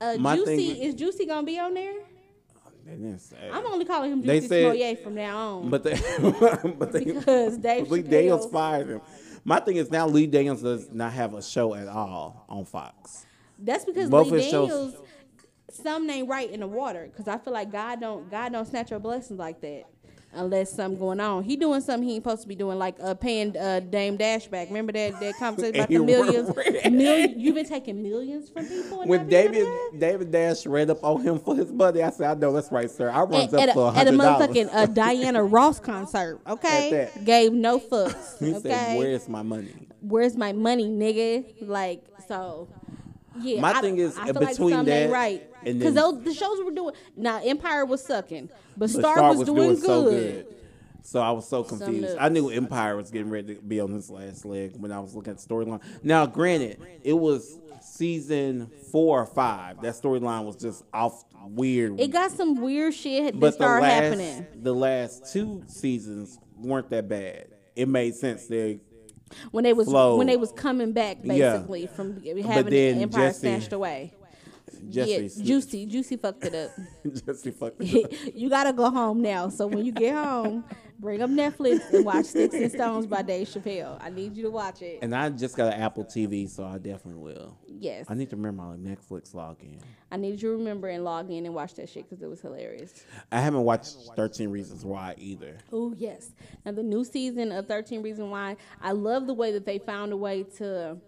Uh, 0.00 0.16
Juicy 0.16 0.74
thing- 0.74 0.82
is 0.82 0.94
Juicy 0.96 1.26
gonna 1.26 1.46
be 1.46 1.58
on 1.60 1.74
there? 1.74 1.94
They 2.84 2.92
didn't 2.92 3.18
say. 3.20 3.36
I'm 3.52 3.64
only 3.66 3.84
calling 3.84 4.10
him 4.10 4.22
Juicy 4.22 4.48
said- 4.48 4.62
Smollett 4.62 5.04
from 5.04 5.14
now 5.14 5.58
on. 5.58 5.70
But 5.70 5.84
they, 5.84 5.94
but 6.78 6.92
they, 6.92 7.04
because 7.04 7.56
Dave 7.58 7.86
Chappelle, 7.88 8.10
Daniels 8.10 8.50
fired 8.50 8.88
him. 8.88 9.00
My 9.44 9.60
thing 9.60 9.76
is 9.76 9.90
now 9.90 10.06
Lee 10.06 10.26
Daniels 10.26 10.62
does 10.62 10.90
not 10.90 11.12
have 11.12 11.34
a 11.34 11.42
show 11.42 11.74
at 11.74 11.88
all 11.88 12.44
on 12.48 12.64
Fox. 12.64 13.24
That's 13.58 13.84
because 13.84 14.10
Both 14.10 14.30
Lee 14.30 14.40
his 14.42 14.50
shows- 14.50 14.68
Daniels, 14.92 14.94
something 15.70 16.10
ain't 16.10 16.28
right 16.28 16.50
in 16.50 16.60
the 16.60 16.66
water. 16.66 17.08
Because 17.10 17.28
I 17.28 17.38
feel 17.38 17.52
like 17.52 17.70
God 17.70 18.00
don't 18.00 18.30
God 18.30 18.52
don't 18.52 18.66
snatch 18.66 18.90
your 18.90 19.00
blessings 19.00 19.38
like 19.38 19.60
that. 19.60 19.84
Unless 20.32 20.72
something 20.72 20.98
going 20.98 21.18
on, 21.18 21.42
he 21.42 21.56
doing 21.56 21.80
something 21.80 22.08
he 22.08 22.14
ain't 22.14 22.22
supposed 22.22 22.42
to 22.42 22.48
be 22.48 22.54
doing, 22.54 22.78
like 22.78 22.94
uh, 23.02 23.14
paying 23.14 23.56
uh, 23.56 23.80
Dame 23.80 24.16
Dash 24.16 24.46
back. 24.46 24.68
Remember 24.68 24.92
that 24.92 25.18
that 25.18 25.34
conversation 25.38 25.74
about 25.74 25.88
the 25.88 25.98
millions? 25.98 26.54
Million, 26.88 27.40
you've 27.40 27.56
been 27.56 27.66
taking 27.66 28.00
millions 28.00 28.48
from 28.48 28.64
people. 28.66 29.04
When 29.06 29.28
David 29.28 29.66
David 29.98 30.30
Dash 30.30 30.66
ran 30.66 30.88
up 30.90 31.02
on 31.02 31.20
him 31.20 31.40
for 31.40 31.56
his 31.56 31.72
money, 31.72 32.02
I 32.02 32.10
said, 32.10 32.30
I 32.30 32.34
know 32.38 32.52
that's 32.52 32.70
right, 32.70 32.88
sir. 32.88 33.10
I 33.10 33.22
runs 33.22 33.52
at, 33.52 33.60
up 33.60 33.68
at, 33.70 33.74
for 33.74 33.92
a, 33.92 33.96
at 33.96 34.06
a 34.06 34.12
motherfucking 34.12 34.70
uh, 34.72 34.86
Diana 34.94 35.42
Ross 35.42 35.80
concert, 35.80 36.40
okay? 36.46 37.10
Gave 37.24 37.52
no 37.52 37.80
fucks. 37.80 38.38
He 38.40 38.54
okay, 38.54 38.68
said, 38.68 38.98
"Where's 38.98 39.28
my 39.28 39.42
money?" 39.42 39.88
where's 40.00 40.36
my 40.36 40.52
money, 40.52 40.88
nigga? 40.88 41.44
Like 41.60 42.04
so. 42.26 42.68
Yeah, 43.38 43.60
My 43.60 43.72
I, 43.74 43.80
thing 43.80 43.98
is, 43.98 44.18
I 44.18 44.26
feel 44.26 44.34
like 44.34 44.48
between 44.50 44.74
ain't 44.74 44.86
that 44.86 45.10
right 45.10 45.46
because 45.62 45.94
those 45.94 46.22
the 46.24 46.34
shows 46.34 46.58
were 46.64 46.72
doing. 46.72 46.94
Now 47.16 47.40
Empire 47.42 47.84
was 47.84 48.02
sucking, 48.04 48.48
but, 48.76 48.78
But 48.78 48.90
Star, 48.90 49.34
was, 49.34 49.44
doing, 49.46 49.74
good. 49.74 49.82
so 49.82 50.04
good. 50.10 50.46
So 51.02 51.20
I 51.20 51.30
was 51.30 51.48
so 51.48 51.62
confused. 51.62 52.16
I 52.18 52.28
knew 52.28 52.50
Empire 52.50 52.96
was 52.96 53.10
getting 53.10 53.30
ready 53.30 53.54
to 53.54 53.60
be 53.62 53.80
on 53.80 53.90
his 53.90 54.10
last 54.10 54.44
leg 54.44 54.74
when 54.76 54.92
I 54.92 55.00
was 55.00 55.14
looking 55.14 55.32
at 55.32 55.38
the 55.38 55.46
storyline. 55.46 55.80
Now, 56.02 56.26
granted, 56.26 56.80
it 57.02 57.14
was 57.14 57.58
season 57.80 58.70
four 58.92 59.20
or 59.20 59.26
five. 59.26 59.80
That 59.82 59.94
storyline 59.94 60.44
was 60.44 60.56
just 60.56 60.84
off 60.92 61.24
weird. 61.44 61.98
It 62.00 62.08
got 62.08 62.30
some 62.30 62.60
weird 62.60 62.94
shit 62.94 63.34
that 63.34 63.40
but 63.40 63.58
the 63.58 63.66
last, 63.66 64.02
happening. 64.02 64.46
the 64.56 64.74
last 64.74 65.32
two 65.32 65.62
seasons 65.66 66.38
weren't 66.58 66.90
that 66.90 67.08
bad. 67.08 67.48
It 67.76 67.88
made 67.88 68.14
sense. 68.14 68.46
They 68.46 68.80
when 69.50 69.64
they 69.64 69.72
was 69.72 69.86
flow. 69.88 70.16
when 70.16 70.26
they 70.26 70.36
was 70.36 70.52
coming 70.52 70.92
back 70.92 71.18
Yeah. 71.22 71.52
basically 71.56 71.86
from 71.86 72.22
having 72.22 72.72
then 72.72 72.98
Empire 73.02 73.28
Jesse- 73.28 73.40
snatched 73.40 73.72
away. 73.72 74.12
Yeah, 74.88 75.04
slipped- 75.04 75.44
Juicy, 75.46 75.86
Juicy 75.86 76.16
fucked 76.16 76.44
it 76.44 76.54
up. 76.54 76.70
Jesse 77.26 77.50
fucked. 77.50 77.80
Up. 77.80 77.88
You 78.34 78.48
gotta 78.48 78.72
go 78.72 78.90
home 78.90 79.20
now. 79.22 79.48
So 79.48 79.66
when 79.66 79.84
you 79.84 79.92
get 79.92 80.14
home, 80.14 80.64
bring 80.98 81.22
up 81.22 81.30
Netflix 81.30 81.92
and 81.92 82.04
watch 82.04 82.26
Sticks 82.26 82.54
and 82.54 82.70
Stones 82.70 83.06
by 83.06 83.22
Dave 83.22 83.48
Chappelle. 83.48 83.98
I 84.02 84.10
need 84.10 84.36
you 84.36 84.42
to 84.44 84.50
watch 84.50 84.82
it. 84.82 84.98
And 85.02 85.14
I 85.14 85.28
just 85.30 85.56
got 85.56 85.72
an 85.72 85.80
Apple 85.80 86.04
TV, 86.04 86.48
so 86.48 86.64
I 86.64 86.78
definitely 86.78 87.22
will. 87.22 87.56
Yes, 87.66 88.06
I 88.08 88.14
need 88.14 88.30
to 88.30 88.36
remember 88.36 88.62
my 88.62 88.76
Netflix 88.76 89.34
login. 89.34 89.80
I 90.12 90.16
need 90.16 90.42
you 90.42 90.50
to 90.52 90.56
remember 90.56 90.88
and 90.88 91.04
log 91.04 91.30
in 91.30 91.46
and 91.46 91.54
watch 91.54 91.74
that 91.74 91.88
shit 91.88 92.08
because 92.08 92.22
it 92.22 92.28
was 92.28 92.40
hilarious. 92.40 93.04
I 93.32 93.40
haven't 93.40 93.62
watched 93.62 93.96
Thirteen 94.16 94.50
Reasons 94.50 94.84
Why 94.84 95.14
either. 95.18 95.56
Oh 95.72 95.94
yes. 95.96 96.30
Now 96.64 96.72
the 96.72 96.82
new 96.82 97.04
season 97.04 97.52
of 97.52 97.66
Thirteen 97.66 98.02
Reasons 98.02 98.28
Why, 98.30 98.56
I 98.82 98.92
love 98.92 99.26
the 99.26 99.34
way 99.34 99.52
that 99.52 99.64
they 99.64 99.78
found 99.78 100.12
a 100.12 100.16
way 100.16 100.42
to 100.58 100.98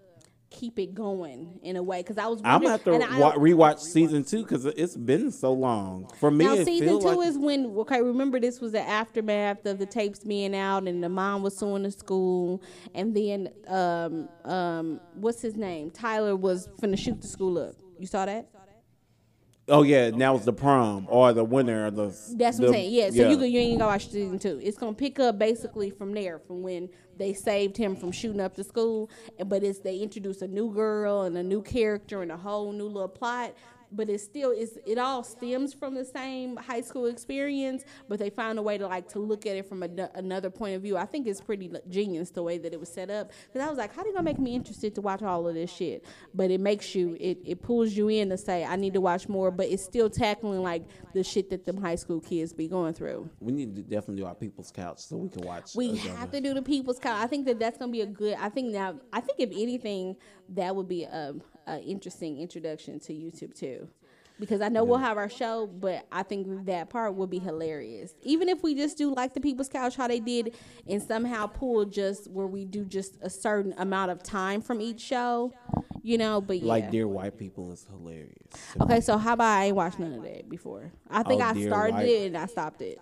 keep 0.53 0.79
it 0.79 0.95
going 0.95 1.59
in 1.62 1.77
a 1.77 1.83
way 1.83 2.01
because 2.01 2.19
I 2.19 2.27
was. 2.27 2.41
I'm 2.45 2.61
gonna 2.61 2.70
have 2.70 2.85
to 2.85 2.93
wa- 2.93 3.35
rewatch 3.35 3.81
season 3.81 4.24
two 4.24 4.43
because 4.43 4.66
it's 4.66 4.97
been 4.97 5.31
so 5.33 5.53
long. 5.53 6.09
For 6.19 6.31
me, 6.31 6.45
Now 6.45 6.57
season 6.57 7.01
two 7.01 7.07
like 7.07 7.29
is 7.29 7.39
when 7.39 7.66
okay. 7.79 8.03
Remember 8.03 8.39
this 8.39 8.61
was 8.61 8.73
the 8.73 8.81
aftermath 8.81 9.65
of 9.66 9.79
the 9.79 9.87
tapes 9.87 10.20
being 10.20 10.55
out, 10.55 10.87
and 10.87 11.03
the 11.03 11.09
mom 11.09 11.43
was 11.43 11.57
suing 11.57 11.83
the 11.83 11.91
school, 11.91 12.62
and 12.95 13.16
then 13.16 13.49
um 13.66 14.29
um 14.45 15.01
what's 15.15 15.41
his 15.41 15.57
name? 15.57 15.91
Tyler 15.91 16.37
was 16.37 16.69
finna 16.81 16.99
shoot 16.99 17.20
the 17.20 17.29
school 17.29 17.59
up. 17.59 17.74
You 17.99 18.07
saw 18.07 18.27
that? 18.27 18.49
Oh 19.68 19.82
yeah, 19.82 20.10
now 20.10 20.36
it's 20.36 20.44
the 20.44 20.52
prom 20.52 21.06
or 21.09 21.32
the 21.32 21.44
winner 21.44 21.86
of 21.86 21.97
the. 21.97 22.06
That's 22.36 22.59
the, 22.59 22.62
what 22.62 22.68
I'm 22.68 22.74
saying. 22.74 22.93
Yeah. 22.93 23.10
So 23.10 23.28
you 23.28 23.36
could, 23.36 23.51
you 23.51 23.60
ain't 23.60 23.78
gonna 23.78 23.90
watch 23.90 24.09
season 24.09 24.39
two. 24.39 24.60
It's 24.62 24.78
gonna 24.78 24.94
pick 24.94 25.18
up 25.20 25.39
basically 25.39 25.90
from 25.90 26.12
there, 26.12 26.39
from 26.39 26.62
when 26.62 26.89
they 27.16 27.34
saved 27.34 27.76
him 27.76 27.97
from 27.97 28.12
shooting 28.12 28.40
up 28.40 28.55
the 28.55 28.64
school. 28.64 29.10
But 29.47 29.62
it's 29.62 29.80
they 29.80 29.98
introduce 29.98 30.43
a 30.43 30.48
new 30.48 30.72
girl 30.72 31.22
and 31.22 31.36
a 31.36 31.43
new 31.43 31.62
character 31.62 32.22
and 32.22 32.32
a 32.32 32.36
whole 32.36 32.72
new 32.72 32.86
little 32.86 33.09
plot. 33.09 33.55
But 33.93 34.09
it's 34.09 34.24
still 34.24 34.52
it's 34.56 34.78
it 34.86 34.98
all 34.98 35.23
stems 35.23 35.74
from 35.74 35.94
the 35.94 36.05
same 36.05 36.56
high 36.56 36.81
school 36.81 37.06
experience. 37.06 37.85
But 38.09 38.19
they 38.19 38.31
found 38.31 38.59
a 38.59 38.62
way 38.62 38.78
to 38.78 38.86
like 38.86 39.09
to 39.10 39.19
look 39.19 39.47
at 39.47 39.56
it 39.56 39.69
from 39.69 39.82
a, 39.82 40.10
another 40.14 40.51
point 40.51 40.77
of 40.77 40.82
view. 40.82 40.97
I 40.97 41.06
think 41.06 41.27
it's 41.27 41.40
pretty 41.40 41.70
genius 41.89 42.31
the 42.31 42.43
way 42.43 42.59
that 42.59 42.73
it 42.73 42.81
was 42.81 42.89
set 42.89 43.10
up. 43.10 43.32
Because 43.47 43.66
I 43.66 43.69
was 43.69 43.78
like, 43.78 43.94
how 43.94 44.02
they 44.02 44.12
gonna 44.12 44.23
make 44.23 44.39
me 44.39 44.55
interested 44.55 44.94
to 44.94 45.01
watch 45.01 45.23
all 45.23 45.47
of 45.47 45.55
this 45.55 45.70
shit? 45.70 46.05
But 46.35 46.51
it 46.51 46.60
makes 46.60 46.94
you 46.94 47.16
it 47.20 47.39
it 47.44 47.62
pulls 47.62 47.93
you 47.93 48.09
in 48.09 48.31
to 48.31 48.39
say 48.39 48.64
I 48.64 48.77
need 48.77 48.94
to 48.94 49.01
watch 49.01 49.28
more. 49.28 49.51
But 49.51 49.69
it's 49.69 49.85
still 49.85 50.10
tackling 50.10 50.62
like 50.62 50.85
the 51.12 51.23
shit 51.23 51.51
that 51.51 51.64
them 51.64 51.77
high 51.77 51.97
school 51.97 52.20
kids 52.20 52.52
be 52.52 52.69
going 52.69 52.94
through. 52.94 53.28
We 53.40 53.52
need 53.52 53.77
to 53.77 53.82
definitely 53.82 54.23
do 54.23 54.27
our 54.27 54.35
people's 54.35 54.70
couch 54.70 55.01
so 55.01 55.16
we 55.16 55.28
can 55.28 55.43
watch. 55.43 55.74
We 55.74 55.97
have 55.97 56.31
to 56.31 56.40
do 56.40 56.55
the 56.55 56.62
people's 56.62 56.98
count. 56.98 57.23
I 57.23 57.27
think 57.27 57.47
that 57.47 57.59
that's 57.59 57.78
gonna 57.78 57.93
be 57.93 58.01
a 58.01 58.06
good. 58.06 58.36
I 58.40 58.48
think 58.48 58.73
now. 58.73 58.97
I 59.12 59.20
think 59.20 59.39
if 59.39 59.51
anything, 59.51 60.16
that 60.51 60.74
would 60.74 60.89
be 60.89 61.05
a, 61.05 61.35
a 61.66 61.80
interesting 61.80 62.39
introduction 62.39 62.98
to 63.01 63.12
YouTube 63.12 63.55
too, 63.55 63.89
because 64.40 64.60
I 64.60 64.68
know 64.68 64.84
we'll 64.84 64.98
have 64.98 65.16
our 65.16 65.28
show, 65.28 65.66
but 65.66 66.06
I 66.10 66.22
think 66.22 66.66
that 66.66 66.90
part 66.90 67.14
will 67.14 67.26
be 67.26 67.39
hilarious. 67.39 68.14
Even 68.22 68.48
if 68.48 68.62
we 68.62 68.74
just 68.74 68.98
do 68.98 69.14
like 69.14 69.34
the 69.34 69.40
people's 69.40 69.68
couch, 69.68 69.97
how 69.97 70.09
they 70.09 70.20
did, 70.20 70.55
and 70.89 71.02
somehow 71.02 71.47
pull 71.47 71.84
just 71.84 72.30
where 72.30 72.47
we 72.47 72.64
do 72.64 72.84
just 72.84 73.18
a 73.22 73.30
certain 73.30 73.74
amount 73.78 74.10
of 74.10 74.22
time 74.22 74.60
from 74.62 74.80
each 74.80 75.01
show, 75.01 75.52
you 76.02 76.18
know. 76.18 76.40
But 76.40 76.60
yeah. 76.60 76.68
Like 76.68 76.90
Dear 76.90 77.06
White 77.09 77.39
People 77.39 77.72
is 77.72 77.86
hilarious. 77.90 78.36
Okay, 78.80 79.01
so 79.01 79.16
how 79.18 79.34
about 79.34 79.59
I 79.59 79.64
ain't 79.66 79.76
watched 79.76 79.98
none 79.98 80.14
of 80.14 80.22
that 80.24 80.48
before? 80.48 80.90
I 81.10 81.22
think 81.22 81.43
Oh, 81.43 81.47
I 81.47 81.62
started 81.64 81.94
White. 81.94 82.09
it 82.09 82.26
and 82.28 82.36
I 82.36 82.47
stopped 82.47 82.82
it. 82.82 82.98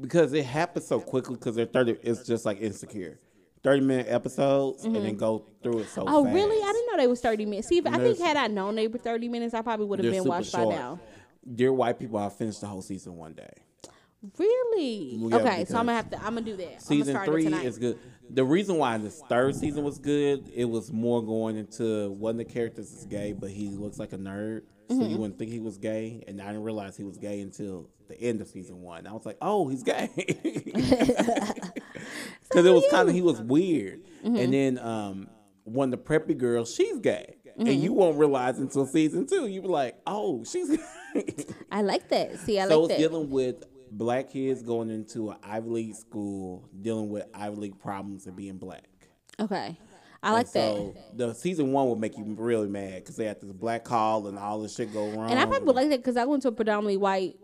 because 0.00 0.32
it 0.32 0.44
happens 0.44 0.86
so 0.86 1.00
quickly 1.00 1.34
because 1.36 1.54
they're 1.56 1.64
30 1.66 1.96
it's 2.02 2.26
just 2.26 2.44
like 2.44 2.60
insecure 2.60 3.18
30 3.64 3.80
minute 3.82 4.06
episodes 4.08 4.84
and 4.84 4.94
then 4.96 5.16
go 5.16 5.44
through 5.62 5.80
it 5.80 5.88
so 5.88 6.04
Oh, 6.06 6.24
fast. 6.24 6.34
really? 6.34 6.62
I 6.62 6.72
didn't 6.72 6.86
know 6.90 6.96
they 7.02 7.06
was 7.06 7.20
thirty 7.20 7.44
minutes. 7.46 7.68
See, 7.68 7.78
if, 7.78 7.86
I 7.86 7.98
think 7.98 8.18
had 8.18 8.36
I 8.36 8.46
known 8.46 8.76
they 8.76 8.86
were 8.88 8.98
thirty 8.98 9.28
minutes, 9.28 9.54
I 9.54 9.62
probably 9.62 9.86
would 9.86 10.02
have 10.04 10.12
been 10.12 10.24
watched 10.24 10.52
by 10.52 10.64
now. 10.64 11.00
dear 11.54 11.72
white 11.72 11.98
people 11.98 12.18
i 12.18 12.28
finished 12.28 12.60
the 12.60 12.66
whole 12.66 12.82
season 12.82 13.16
one 13.16 13.32
day 13.32 13.50
Really? 14.36 15.14
Yeah, 15.14 15.36
okay, 15.36 15.64
so 15.64 15.78
I'm 15.78 15.86
gonna 15.86 15.94
have 15.94 16.10
to. 16.10 16.16
I'm 16.18 16.34
gonna 16.34 16.40
do 16.42 16.56
that. 16.56 16.82
season 16.82 17.16
I'm 17.16 17.26
gonna 17.26 17.40
start 17.42 17.60
three 17.60 17.66
is 17.68 17.78
good 17.78 17.98
the 18.30 18.44
reason 18.44 18.76
why 18.76 18.98
this 18.98 19.22
third 19.28 19.54
season 19.54 19.84
was 19.84 19.98
good 19.98 20.50
it 20.54 20.64
was 20.64 20.92
more 20.92 21.22
going 21.22 21.56
into 21.56 22.10
one 22.10 22.32
of 22.32 22.38
the 22.38 22.44
characters 22.44 22.92
is 22.92 23.04
gay 23.06 23.32
but 23.32 23.50
he 23.50 23.68
looks 23.70 23.98
like 23.98 24.12
a 24.12 24.18
nerd 24.18 24.62
so 24.90 24.94
Mm-hmm. 24.96 25.10
you 25.10 25.16
wouldn't 25.18 25.38
think 25.38 25.50
he 25.50 25.60
was 25.60 25.76
gay. 25.76 26.24
And 26.26 26.40
I 26.40 26.46
didn't 26.46 26.62
realize 26.62 26.96
he 26.96 27.04
was 27.04 27.18
gay 27.18 27.42
until 27.42 27.90
the 28.08 28.18
end 28.18 28.40
of 28.40 28.48
season 28.48 28.80
one. 28.80 29.06
I 29.06 29.12
was 29.12 29.26
like, 29.26 29.36
oh, 29.42 29.68
he's 29.68 29.82
gay. 29.82 30.08
Because 32.48 32.66
it 32.66 32.72
was 32.72 32.84
kind 32.90 33.08
of 33.08 33.14
he 33.14 33.22
was 33.22 33.40
weird. 33.40 34.02
Mm-hmm. 34.24 34.36
And 34.36 34.52
then 34.52 34.78
um, 34.78 35.28
one 35.64 35.92
of 35.92 35.98
the 35.98 36.04
preppy 36.04 36.36
girls, 36.36 36.74
she's 36.74 36.98
gay. 36.98 37.36
Mm-hmm. 37.58 37.66
And 37.66 37.82
you 37.82 37.92
won't 37.92 38.16
realize 38.18 38.58
until 38.58 38.86
season 38.86 39.26
two. 39.26 39.46
You 39.48 39.60
be 39.62 39.68
like, 39.68 39.96
oh, 40.06 40.44
she's 40.44 40.70
gay. 41.14 41.34
I 41.72 41.82
like 41.82 42.08
that. 42.08 42.38
See, 42.40 42.58
I 42.60 42.68
so 42.68 42.82
like 42.82 42.90
it's 42.90 43.00
that. 43.00 43.08
dealing 43.10 43.30
with 43.30 43.64
black 43.90 44.30
kids 44.30 44.62
going 44.62 44.90
into 44.90 45.30
an 45.30 45.38
Ivy 45.42 45.68
League 45.68 45.94
school, 45.96 46.68
dealing 46.80 47.10
with 47.10 47.24
Ivy 47.34 47.56
League 47.56 47.78
problems 47.80 48.26
and 48.26 48.36
being 48.36 48.58
black. 48.58 48.84
Okay, 49.40 49.78
I 50.22 50.32
like 50.32 50.46
And 50.46 50.54
that. 50.54 50.74
so 50.76 50.94
the 51.14 51.32
season 51.34 51.72
one 51.72 51.88
would 51.88 51.98
make 51.98 52.16
you 52.18 52.24
really 52.24 52.68
mad 52.68 52.96
because 52.96 53.16
they 53.16 53.24
had 53.24 53.40
this 53.40 53.52
black 53.52 53.84
call 53.84 54.26
and 54.26 54.38
all 54.38 54.60
this 54.60 54.74
shit 54.74 54.92
go 54.92 55.08
wrong. 55.10 55.30
And 55.30 55.38
I 55.38 55.46
probably 55.46 55.66
would 55.66 55.76
like 55.76 55.88
that 55.90 56.00
because 56.00 56.16
I 56.16 56.24
went 56.24 56.42
to 56.42 56.48
a 56.48 56.52
predominantly 56.52 56.96
white 56.96 57.36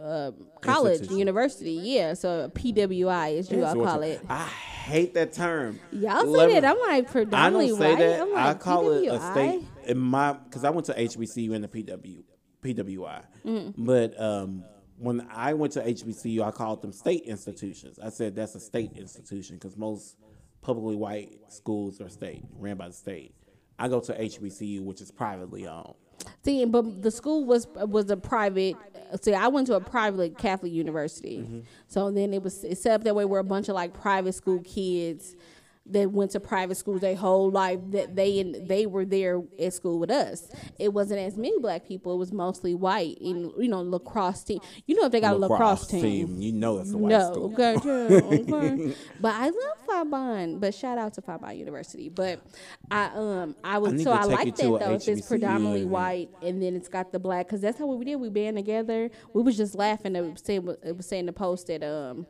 uh, 0.00 0.32
college, 0.60 1.10
university. 1.10 1.72
Yeah, 1.72 2.14
so 2.14 2.50
PWI, 2.54 3.38
as 3.38 3.50
you 3.50 3.64
all 3.64 3.74
call 3.74 4.02
it. 4.02 4.20
I 4.28 4.44
hate 4.46 5.14
that 5.14 5.32
term. 5.32 5.78
Y'all 5.92 6.32
say 6.34 6.60
that. 6.60 6.64
I'm 6.64 6.78
like 6.80 7.08
I 7.08 7.10
predominantly 7.10 7.68
don't 7.68 7.78
say 7.78 7.90
white. 7.94 7.98
that. 8.00 8.20
I'm 8.20 8.32
like, 8.32 8.44
I 8.46 8.54
call 8.58 8.90
it 8.92 9.06
a 9.08 9.20
state 9.32 9.62
in 9.86 9.98
my 9.98 10.32
because 10.32 10.64
I 10.64 10.70
went 10.70 10.86
to 10.86 10.94
HBCU 10.94 11.54
and 11.54 11.64
the 11.64 11.68
PW 11.68 12.22
PWI, 12.62 13.24
Mm-hmm. 13.44 13.84
but 13.84 14.18
um, 14.20 14.64
when 14.96 15.26
I 15.30 15.52
went 15.54 15.72
to 15.74 15.82
HBCU, 15.82 16.40
I 16.42 16.50
called 16.50 16.80
them 16.82 16.92
state 16.92 17.22
institutions. 17.24 17.98
I 18.02 18.08
said 18.08 18.34
that's 18.34 18.54
a 18.54 18.60
state 18.60 18.92
institution 18.96 19.56
because 19.56 19.76
most 19.76 20.16
publicly 20.62 20.96
white 20.96 21.30
schools 21.48 22.00
are 22.00 22.08
state 22.08 22.42
ran 22.56 22.76
by 22.78 22.88
the 22.88 22.94
state. 22.94 23.34
I 23.78 23.88
go 23.88 24.00
to 24.00 24.12
HBCU, 24.18 24.82
which 24.82 25.00
is 25.00 25.10
privately 25.10 25.66
owned. 25.66 25.94
See, 26.44 26.64
but 26.66 27.02
the 27.02 27.10
school 27.10 27.44
was 27.44 27.66
was 27.74 28.10
a 28.10 28.16
private. 28.16 28.76
See, 29.22 29.32
I 29.34 29.48
went 29.48 29.66
to 29.68 29.74
a 29.76 29.80
private 29.80 30.36
Catholic 30.38 30.72
university, 30.72 31.38
Mm-hmm. 31.38 31.60
so 31.88 32.10
then 32.10 32.34
it 32.34 32.42
was 32.42 32.60
set 32.60 32.86
up 32.92 33.04
that 33.04 33.14
way 33.14 33.24
where 33.24 33.40
a 33.40 33.44
bunch 33.44 33.68
of 33.68 33.74
like 33.74 33.94
private 33.94 34.34
school 34.34 34.60
kids 34.62 35.36
that 35.86 36.10
went 36.10 36.30
to 36.30 36.40
private 36.40 36.76
schools 36.76 37.00
their 37.02 37.14
whole 37.14 37.50
life 37.50 37.78
that 37.90 38.16
they 38.16 38.40
and 38.40 38.66
they 38.68 38.86
were 38.86 39.04
there 39.04 39.42
at 39.58 39.72
school 39.72 39.98
with 39.98 40.10
us. 40.10 40.48
It 40.78 40.92
wasn't 40.92 41.20
as 41.20 41.36
many 41.36 41.58
black 41.58 41.86
people. 41.86 42.14
It 42.14 42.18
was 42.18 42.32
mostly 42.32 42.74
white. 42.74 43.18
And 43.20 43.52
you 43.58 43.68
know, 43.68 43.82
lacrosse 43.82 44.44
team. 44.44 44.60
You 44.86 44.96
know, 44.96 45.06
if 45.06 45.12
they 45.12 45.20
got 45.20 45.34
a 45.34 45.38
lacrosse 45.38 45.86
team. 45.86 46.40
you 46.40 46.52
know 46.52 46.78
it's 46.78 46.92
a 46.92 46.96
white 46.98 47.10
No, 47.10 47.32
school. 47.32 47.52
okay, 47.52 47.74
yeah, 47.84 48.54
okay. 48.54 48.94
but 49.20 49.34
I 49.34 49.44
love 49.50 49.86
Fabon. 49.86 50.58
But 50.60 50.74
shout 50.74 50.96
out 50.96 51.14
to 51.14 51.22
Fabon 51.22 51.58
University. 51.58 52.08
But 52.08 52.40
I 52.90 53.10
um 53.14 53.54
I 53.62 53.78
was 53.78 53.92
need 53.92 54.04
so 54.04 54.12
I 54.12 54.24
like 54.24 54.56
that 54.56 54.62
though. 54.62 54.94
If 54.94 55.06
it's 55.06 55.26
predominantly 55.26 55.84
white 55.84 56.30
and 56.42 56.62
then 56.62 56.74
it's 56.76 56.88
got 56.88 57.12
the 57.12 57.18
black, 57.18 57.46
because 57.46 57.60
that's 57.60 57.78
how 57.78 57.86
we 57.86 58.04
did. 58.04 58.16
We 58.16 58.30
band 58.30 58.56
together. 58.56 59.10
We 59.34 59.42
was 59.42 59.56
just 59.56 59.74
laughing. 59.74 60.16
It 60.16 60.22
was 60.22 60.40
saying 60.42 60.66
it 60.82 60.96
was 60.96 61.06
saying 61.06 61.26
the 61.26 61.32
post 61.32 61.66
that 61.66 61.82
um. 61.82 62.26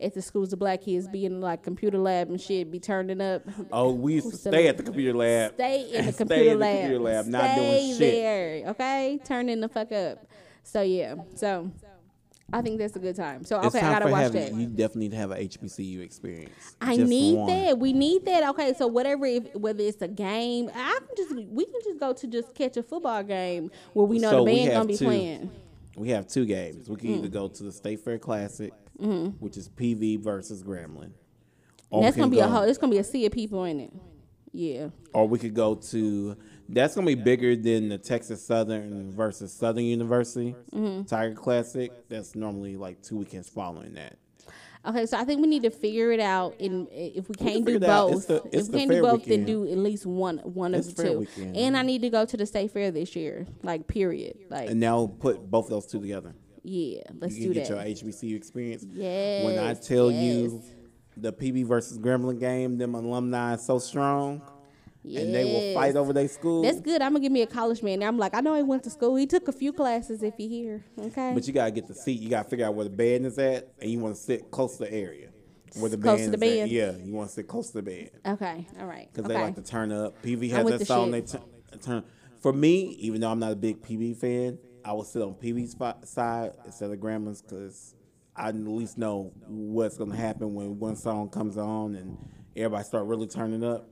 At 0.00 0.14
the 0.14 0.22
schools, 0.22 0.50
the 0.50 0.56
black 0.56 0.82
kids 0.82 1.06
be 1.08 1.26
in 1.26 1.40
like 1.40 1.62
computer 1.62 1.98
lab 1.98 2.30
and 2.30 2.40
shit, 2.40 2.70
be 2.70 2.78
turning 2.80 3.20
up. 3.20 3.42
Oh, 3.70 3.92
we 3.92 4.14
used 4.14 4.30
to 4.30 4.36
stay 4.36 4.66
at 4.68 4.76
the 4.76 4.82
computer 4.82 5.16
lab. 5.16 5.54
Stay 5.54 5.90
in 5.92 6.06
the 6.06 6.12
Stay 6.12 6.18
computer 6.24 6.42
in 6.52 6.58
the 6.58 6.64
lab. 6.64 6.78
computer 6.80 7.02
lab, 7.04 7.26
not 7.26 7.50
Stay 7.50 7.54
doing 7.56 7.88
shit. 7.90 7.98
there, 7.98 8.62
okay? 8.70 9.20
Turning 9.24 9.60
the 9.60 9.68
fuck 9.68 9.92
up. 9.92 10.26
So 10.62 10.82
yeah, 10.82 11.16
so 11.34 11.70
I 12.52 12.62
think 12.62 12.78
that's 12.78 12.96
a 12.96 12.98
good 12.98 13.14
time. 13.16 13.44
So 13.44 13.60
It's 13.60 13.74
okay, 13.74 13.86
I 13.86 13.92
gotta 13.92 14.10
watch 14.10 14.22
having, 14.22 14.42
that. 14.42 14.54
You 14.54 14.66
definitely 14.66 15.02
need 15.02 15.10
to 15.12 15.16
have 15.18 15.30
an 15.32 15.46
HBCU 15.48 16.00
experience. 16.02 16.76
I 16.80 16.96
Just 16.96 17.08
need 17.08 17.36
one. 17.36 17.46
that. 17.48 17.78
We 17.78 17.92
need 17.92 18.24
that. 18.26 18.48
Okay, 18.50 18.72
so 18.76 18.86
whatever, 18.86 19.26
if, 19.26 19.54
whether 19.54 19.82
it's 19.82 20.00
a 20.02 20.08
game, 20.08 20.70
I 20.74 20.98
can 21.06 21.16
just 21.16 21.30
we 21.34 21.64
can 21.66 21.80
just 21.84 22.00
go 22.00 22.12
to 22.12 22.26
just 22.26 22.54
catch 22.54 22.76
a 22.76 22.82
football 22.82 23.22
game 23.22 23.70
where 23.92 24.06
we 24.06 24.18
know 24.18 24.30
So 24.30 24.36
the 24.38 24.42
we 24.44 24.56
band 24.60 24.72
gonna 24.72 24.84
be 24.86 24.96
two. 24.96 25.04
playing. 25.04 25.50
We 25.96 26.08
have 26.10 26.26
two 26.28 26.46
games. 26.46 26.88
We 26.88 26.96
can 26.96 27.10
Mm. 27.10 27.18
either 27.18 27.28
go 27.28 27.48
to 27.48 27.62
the 27.64 27.72
State 27.72 28.00
Fair 28.00 28.18
Classic, 28.18 28.72
Mm-hmm. 29.00 29.28
which 29.38 29.56
is 29.56 29.68
PV 29.68 30.20
versus 30.22 30.62
Grambling, 30.62 31.12
or 31.90 32.02
that's 32.02 32.16
gonna 32.16 32.26
can 32.26 32.30
be 32.30 32.40
a 32.40 32.46
whole. 32.48 32.62
It's 32.62 32.78
gonna 32.78 32.92
be 32.92 32.98
a 32.98 33.04
sea 33.04 33.26
of 33.26 33.32
people 33.32 33.64
in 33.64 33.80
it. 33.80 33.92
Yeah. 34.52 34.88
or 35.14 35.28
we 35.28 35.38
could 35.38 35.54
go 35.54 35.76
to. 35.76 36.36
That's 36.68 36.94
gonna 36.94 37.06
be 37.06 37.14
bigger 37.14 37.54
than 37.56 37.88
the 37.88 37.98
Texas 37.98 38.44
Southern 38.44 39.10
versus 39.12 39.52
Southern 39.52 39.84
University 39.84 40.54
Mm-hmm. 40.72 41.04
Tiger 41.04 41.34
Classic. 41.34 41.92
That's 42.08 42.34
normally 42.34 42.76
like 42.76 43.00
two 43.02 43.16
weekends 43.18 43.48
following 43.48 43.94
that. 43.94 44.16
Okay, 44.86 45.04
so 45.04 45.18
I 45.18 45.24
think 45.24 45.42
we 45.42 45.46
need 45.46 45.62
to 45.64 45.70
figure 45.70 46.10
it 46.10 46.20
out. 46.20 46.58
And 46.58 46.88
if 46.90 47.28
we 47.28 47.34
can't 47.34 47.64
do 47.66 47.74
figure 47.74 47.86
it 47.86 47.90
out. 47.90 48.12
It's 48.12 48.26
both, 48.26 48.42
the- 48.50 48.58
it's 48.58 48.68
if 48.68 48.72
we 48.72 48.78
can't 48.80 48.90
do 48.90 49.02
both, 49.02 49.24
then 49.26 49.44
do 49.44 49.70
at 49.70 49.76
least 49.78 50.06
one 50.06 50.38
one 50.38 50.74
It's 50.74 50.88
of 50.88 50.96
the 50.96 51.04
two. 51.04 51.18
weekend. 51.20 51.56
And 51.56 51.76
I 51.76 51.82
need 51.82 52.00
to 52.02 52.08
go 52.10 52.24
to 52.24 52.36
the 52.36 52.46
state 52.46 52.70
fair 52.72 52.90
this 52.90 53.14
year. 53.14 53.46
Like 53.62 53.86
period. 53.88 54.38
Like 54.48 54.70
And 54.70 54.80
now 54.80 55.06
put 55.20 55.48
both 55.50 55.68
those 55.68 55.86
two 55.86 56.00
together. 56.00 56.34
Yeah, 56.62 57.02
let's 57.18 57.36
You 57.36 57.48
do 57.48 57.54
can 57.54 57.62
get 57.62 57.68
that. 57.68 57.88
your 57.88 58.12
HBCU 58.12 58.36
experience. 58.36 58.84
yes. 58.90 59.44
when 59.44 59.58
I 59.58 59.74
tell 59.74 60.10
you 60.10 60.62
the 61.16 61.32
PV 61.32 61.66
versus 61.66 61.98
Grambling 61.98 62.38
game, 62.40 62.76
them 62.78 62.94
alumni 62.94 63.54
is 63.54 63.62
so 63.64 63.78
strong, 63.78 64.42
and 65.04 65.34
they 65.34 65.44
will 65.44 65.74
fight 65.74 65.96
over 65.96 66.12
their 66.12 66.28
school. 66.28 66.62
That's 66.62 66.80
good. 66.80 67.00
I'm 67.02 67.12
gonna 67.12 67.20
give 67.20 67.32
me 67.32 67.42
a 67.42 67.46
college 67.46 67.82
man. 67.82 68.02
I'm 68.02 68.18
like, 68.18 68.34
I 68.34 68.40
know 68.40 68.54
he 68.54 68.62
went 68.62 68.84
to 68.84 68.90
school. 68.90 69.16
He 69.16 69.26
took 69.26 69.48
a 69.48 69.52
few 69.52 69.72
classes 69.72 70.22
if 70.22 70.34
he 70.36 70.48
here. 70.48 70.84
Okay. 70.98 71.32
But 71.34 71.46
you 71.46 71.52
gotta 71.52 71.70
get 71.70 71.88
the 71.88 71.94
seat. 71.94 72.20
You 72.20 72.28
gotta 72.28 72.48
figure 72.48 72.66
out 72.66 72.74
where 72.74 72.84
the 72.84 72.90
band 72.90 73.26
is 73.26 73.38
at, 73.38 73.72
and 73.80 73.90
you 73.90 73.98
want 73.98 74.14
to 74.16 74.20
sit 74.20 74.50
close 74.50 74.76
to 74.76 74.84
the 74.84 74.92
area 74.92 75.28
where 75.78 75.88
the 75.88 75.96
Close 75.96 76.20
band 76.20 76.32
to 76.32 76.38
the 76.38 76.46
is 76.46 76.62
at. 76.64 76.68
Yeah, 76.70 76.92
you 76.96 77.12
want 77.14 77.28
to 77.28 77.34
sit 77.34 77.46
close 77.48 77.68
to 77.68 77.74
the 77.74 77.82
band 77.82 78.10
okay. 78.26 78.66
All 78.80 78.86
right. 78.86 79.08
because 79.12 79.24
Okay. 79.24 79.34
they 79.34 79.40
like 79.40 79.54
to 79.54 79.62
turn 79.62 79.92
up. 79.92 80.20
PV 80.22 80.50
has 80.50 80.66
that 80.66 80.86
song. 80.86 81.12
shit. 81.12 81.26
They 81.26 81.38
turn, 81.38 81.80
turn. 81.80 82.04
For 82.40 82.52
me, 82.52 82.96
even 83.00 83.20
though 83.20 83.30
I'm 83.30 83.38
not 83.38 83.52
a 83.52 83.56
big 83.56 83.80
PV 83.82 84.16
fan, 84.16 84.58
I 84.84 84.92
will 84.92 85.04
sit 85.04 85.22
on 85.22 85.34
PV's 85.34 85.72
spot, 85.72 86.06
side 86.06 86.52
instead 86.64 86.90
of 86.90 87.00
Grandma's 87.00 87.42
because 87.42 87.94
I 88.36 88.48
at 88.48 88.54
least 88.54 88.98
know 88.98 89.32
what's 89.46 89.96
gonna 89.96 90.16
happen 90.16 90.54
when 90.54 90.78
one 90.78 90.96
song 90.96 91.28
comes 91.28 91.56
on 91.58 91.94
and 91.94 92.16
everybody 92.56 92.84
start 92.84 93.06
really 93.06 93.26
turning 93.26 93.64
up. 93.64 93.88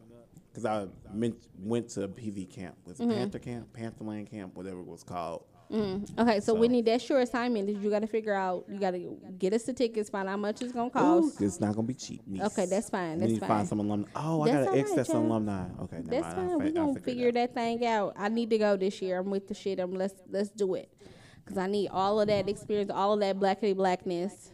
Because 0.51 0.65
I 0.65 0.87
meant, 1.13 1.37
went 1.59 1.91
to 1.91 2.05
a 2.05 2.09
PV 2.09 2.51
camp, 2.51 2.77
was 2.85 2.99
it 2.99 3.05
Mm-hmm. 3.05 3.13
Panther 3.13 3.39
Camp, 3.39 3.73
Pantherland 3.73 4.31
Camp, 4.31 4.57
whatever 4.57 4.81
it 4.81 4.87
was 4.87 5.05
called. 5.05 5.45
Mm-hmm. 5.71 6.19
Okay, 6.21 6.41
so, 6.41 6.55
Whitney, 6.55 6.81
that's 6.83 7.07
your 7.09 7.21
assignment. 7.21 7.69
Is 7.69 7.79
you 7.79 7.91
got 7.91 7.99
to 8.01 8.07
figure 8.07 8.33
out. 8.35 8.65
You 8.69 8.79
got 8.79 8.93
to 8.93 9.17
get 9.39 9.53
us 9.53 9.65
the 9.65 9.73
tickets, 9.75 10.09
find 10.09 10.27
out 10.29 10.33
how 10.33 10.37
much 10.39 10.63
it's 10.63 10.73
gonna 10.73 10.89
cost. 10.91 11.41
It's 11.43 11.61
not 11.61 11.75
gonna 11.75 11.87
be 11.87 11.95
cheap. 11.95 12.23
niece. 12.27 12.43
Okay, 12.43 12.67
that's 12.67 12.89
fine, 12.89 13.15
We 13.15 13.21
that's 13.21 13.33
need 13.33 13.41
to 13.41 13.47
fine. 13.47 13.49
find 13.59 13.69
some 13.69 13.81
alumni. 13.81 14.09
Oh, 14.17 14.45
That's 14.47 14.57
I 14.57 14.65
got 14.65 14.73
an 14.75 14.81
ex 14.81 14.93
that's 14.95 15.09
alumni. 15.11 15.67
Okay, 15.83 15.99
That's 16.05 16.23
mind. 16.37 16.51
fine. 16.51 16.59
We 16.59 16.71
gonna 16.73 16.95
figure 16.95 17.01
figure 17.05 17.33
that 17.33 17.55
thing 17.55 17.85
out. 17.87 18.15
I 18.17 18.29
need 18.29 18.49
to 18.51 18.59
go 18.59 18.77
this 18.77 19.03
year. 19.03 19.19
I'm 19.19 19.31
with 19.31 19.47
the 19.49 19.55
shit. 19.55 19.79
I'm 19.79 19.93
let's 19.93 20.15
let's 20.31 20.49
do 20.51 20.75
it, 20.75 20.91
cause 21.47 21.59
I 21.59 21.67
need 21.67 21.89
all 21.89 22.21
of 22.21 22.29
that 22.29 22.49
experience, 22.49 22.91
all 22.91 23.13
of 23.13 23.21
that 23.21 23.39
blackity 23.39 23.77
blackness 23.77 24.51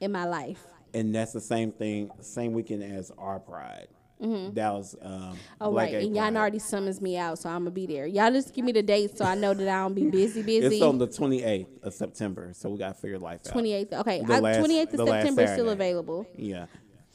in 0.00 0.12
my 0.12 0.24
life. 0.24 0.64
And 0.94 1.14
that's 1.14 1.32
the 1.32 1.40
same 1.40 1.72
thing, 1.72 2.10
same 2.20 2.52
weekend 2.52 2.82
as 2.84 3.10
our 3.18 3.38
Pride. 3.40 3.88
That 4.20 4.72
was 4.72 4.96
um, 5.02 5.36
Oh 5.60 5.70
Black 5.72 5.92
right, 5.92 6.04
and 6.04 6.14
y'all 6.16 6.34
already 6.36 6.58
summons 6.58 7.00
me 7.00 7.16
out, 7.16 7.38
so 7.38 7.48
I'm 7.50 7.60
gonna 7.60 7.70
be 7.72 7.86
there. 7.86 8.06
Y'all 8.06 8.30
just 8.30 8.54
give 8.54 8.64
me 8.64 8.72
the 8.72 8.82
date 8.82 9.16
so 9.18 9.24
I 9.24 9.34
know 9.34 9.52
that 9.54 9.68
I 9.68 9.82
don't 9.82 9.94
be 9.94 10.06
busy, 10.08 10.42
busy. 10.46 10.76
It's 10.76 10.82
on 10.82 10.98
the 10.98 11.06
28th 11.08 11.82
of 11.82 11.92
September, 11.94 12.52
so 12.54 12.70
we 12.70 12.78
gotta 12.78 12.94
figure 12.94 13.18
life 13.18 13.40
out. 13.46 13.54
28th. 13.54 13.92
Okay, 13.92 14.22
The 14.22 14.40
last- 14.40 14.58
28th 14.60 14.82
of 14.92 14.96
the 14.98 15.06
September 15.06 15.42
is 15.42 15.50
still 15.50 15.68
available 15.70 16.26
Yeah, 16.36 16.66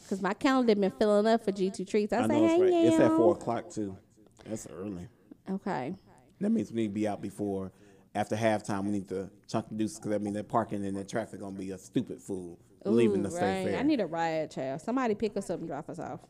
because 0.04 0.22
my 0.22 0.34
calendar 0.34 0.76
been 0.76 0.92
filling 0.92 1.26
up 1.26 1.44
for 1.44 1.52
G2 1.52 1.88
treats. 1.88 2.14
I, 2.14 2.20
I 2.20 2.22
say, 2.24 2.28
know 2.28 2.44
it's 2.46 2.54
hey, 2.54 2.62
right. 2.62 2.72
yeah. 2.72 2.80
It's 2.92 3.00
at 3.00 3.12
four 3.16 3.34
o'clock 3.34 3.70
too. 3.72 3.98
That's 4.46 4.68
early. 4.68 5.08
Okay. 5.50 5.96
That 6.42 6.50
means 6.52 6.72
we 6.72 6.82
need 6.84 6.88
to 6.90 6.94
be 6.94 7.08
out 7.08 7.22
before 7.22 7.72
after 8.14 8.36
halftime. 8.36 8.84
We 8.86 8.92
need 8.92 9.10
to 9.10 9.30
chunk 9.48 9.70
the 9.70 9.76
deuces 9.76 9.98
because 9.98 10.12
that 10.12 10.22
means 10.22 10.36
that 10.36 10.48
parking 10.48 10.86
and 10.86 10.96
that 10.98 11.10
traffic 11.10 11.40
gonna 11.40 11.58
be 11.58 11.72
a 11.72 11.78
stupid 11.78 12.22
fool 12.22 12.60
leaving 12.86 13.20
Ooh, 13.20 13.24
the 13.24 13.32
state 13.32 13.42
right. 13.66 13.68
fair. 13.72 13.80
I 13.80 13.84
need 13.84 14.00
a 14.00 14.06
ride, 14.06 14.52
child. 14.52 14.80
Somebody 14.82 15.14
pick 15.16 15.36
us 15.36 15.50
up 15.50 15.60
and 15.60 15.68
drop 15.68 15.90
us 15.90 16.00
off. 16.00 16.22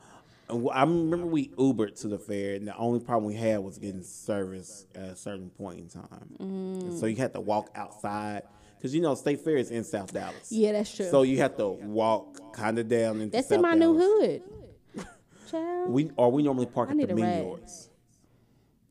And 0.49 0.69
I 0.71 0.81
remember 0.81 1.27
we 1.27 1.49
Ubered 1.49 1.99
to 2.01 2.07
the 2.07 2.17
fair, 2.17 2.55
and 2.55 2.67
the 2.67 2.75
only 2.75 2.99
problem 2.99 3.25
we 3.25 3.35
had 3.35 3.59
was 3.59 3.77
getting 3.77 4.03
service 4.03 4.85
at 4.95 5.03
a 5.03 5.15
certain 5.15 5.49
point 5.51 5.79
in 5.79 5.89
time. 5.89 6.35
And 6.39 6.97
so 6.97 7.05
you 7.05 7.15
had 7.15 7.33
to 7.33 7.39
walk 7.39 7.69
outside 7.75 8.43
because 8.77 8.95
you 8.95 9.01
know 9.01 9.13
State 9.15 9.41
Fair 9.41 9.57
is 9.57 9.71
in 9.71 9.83
South 9.83 10.13
Dallas. 10.13 10.51
Yeah, 10.51 10.71
that's 10.71 10.95
true. 10.95 11.09
So 11.09 11.21
you 11.21 11.37
have 11.37 11.55
to 11.57 11.67
walk 11.67 12.53
kind 12.53 12.79
of 12.79 12.87
down 12.87 13.21
into. 13.21 13.31
That's 13.31 13.49
South 13.49 13.57
in 13.57 13.61
my 13.61 13.77
Dallas. 13.77 13.97
new 13.97 14.19
hood. 14.19 14.41
Child. 15.51 15.89
We 15.89 16.11
or 16.15 16.31
we 16.31 16.43
normally 16.43 16.67
park 16.67 16.89
I 16.89 17.01
at 17.01 17.07
the 17.09 17.15
yards 17.15 17.89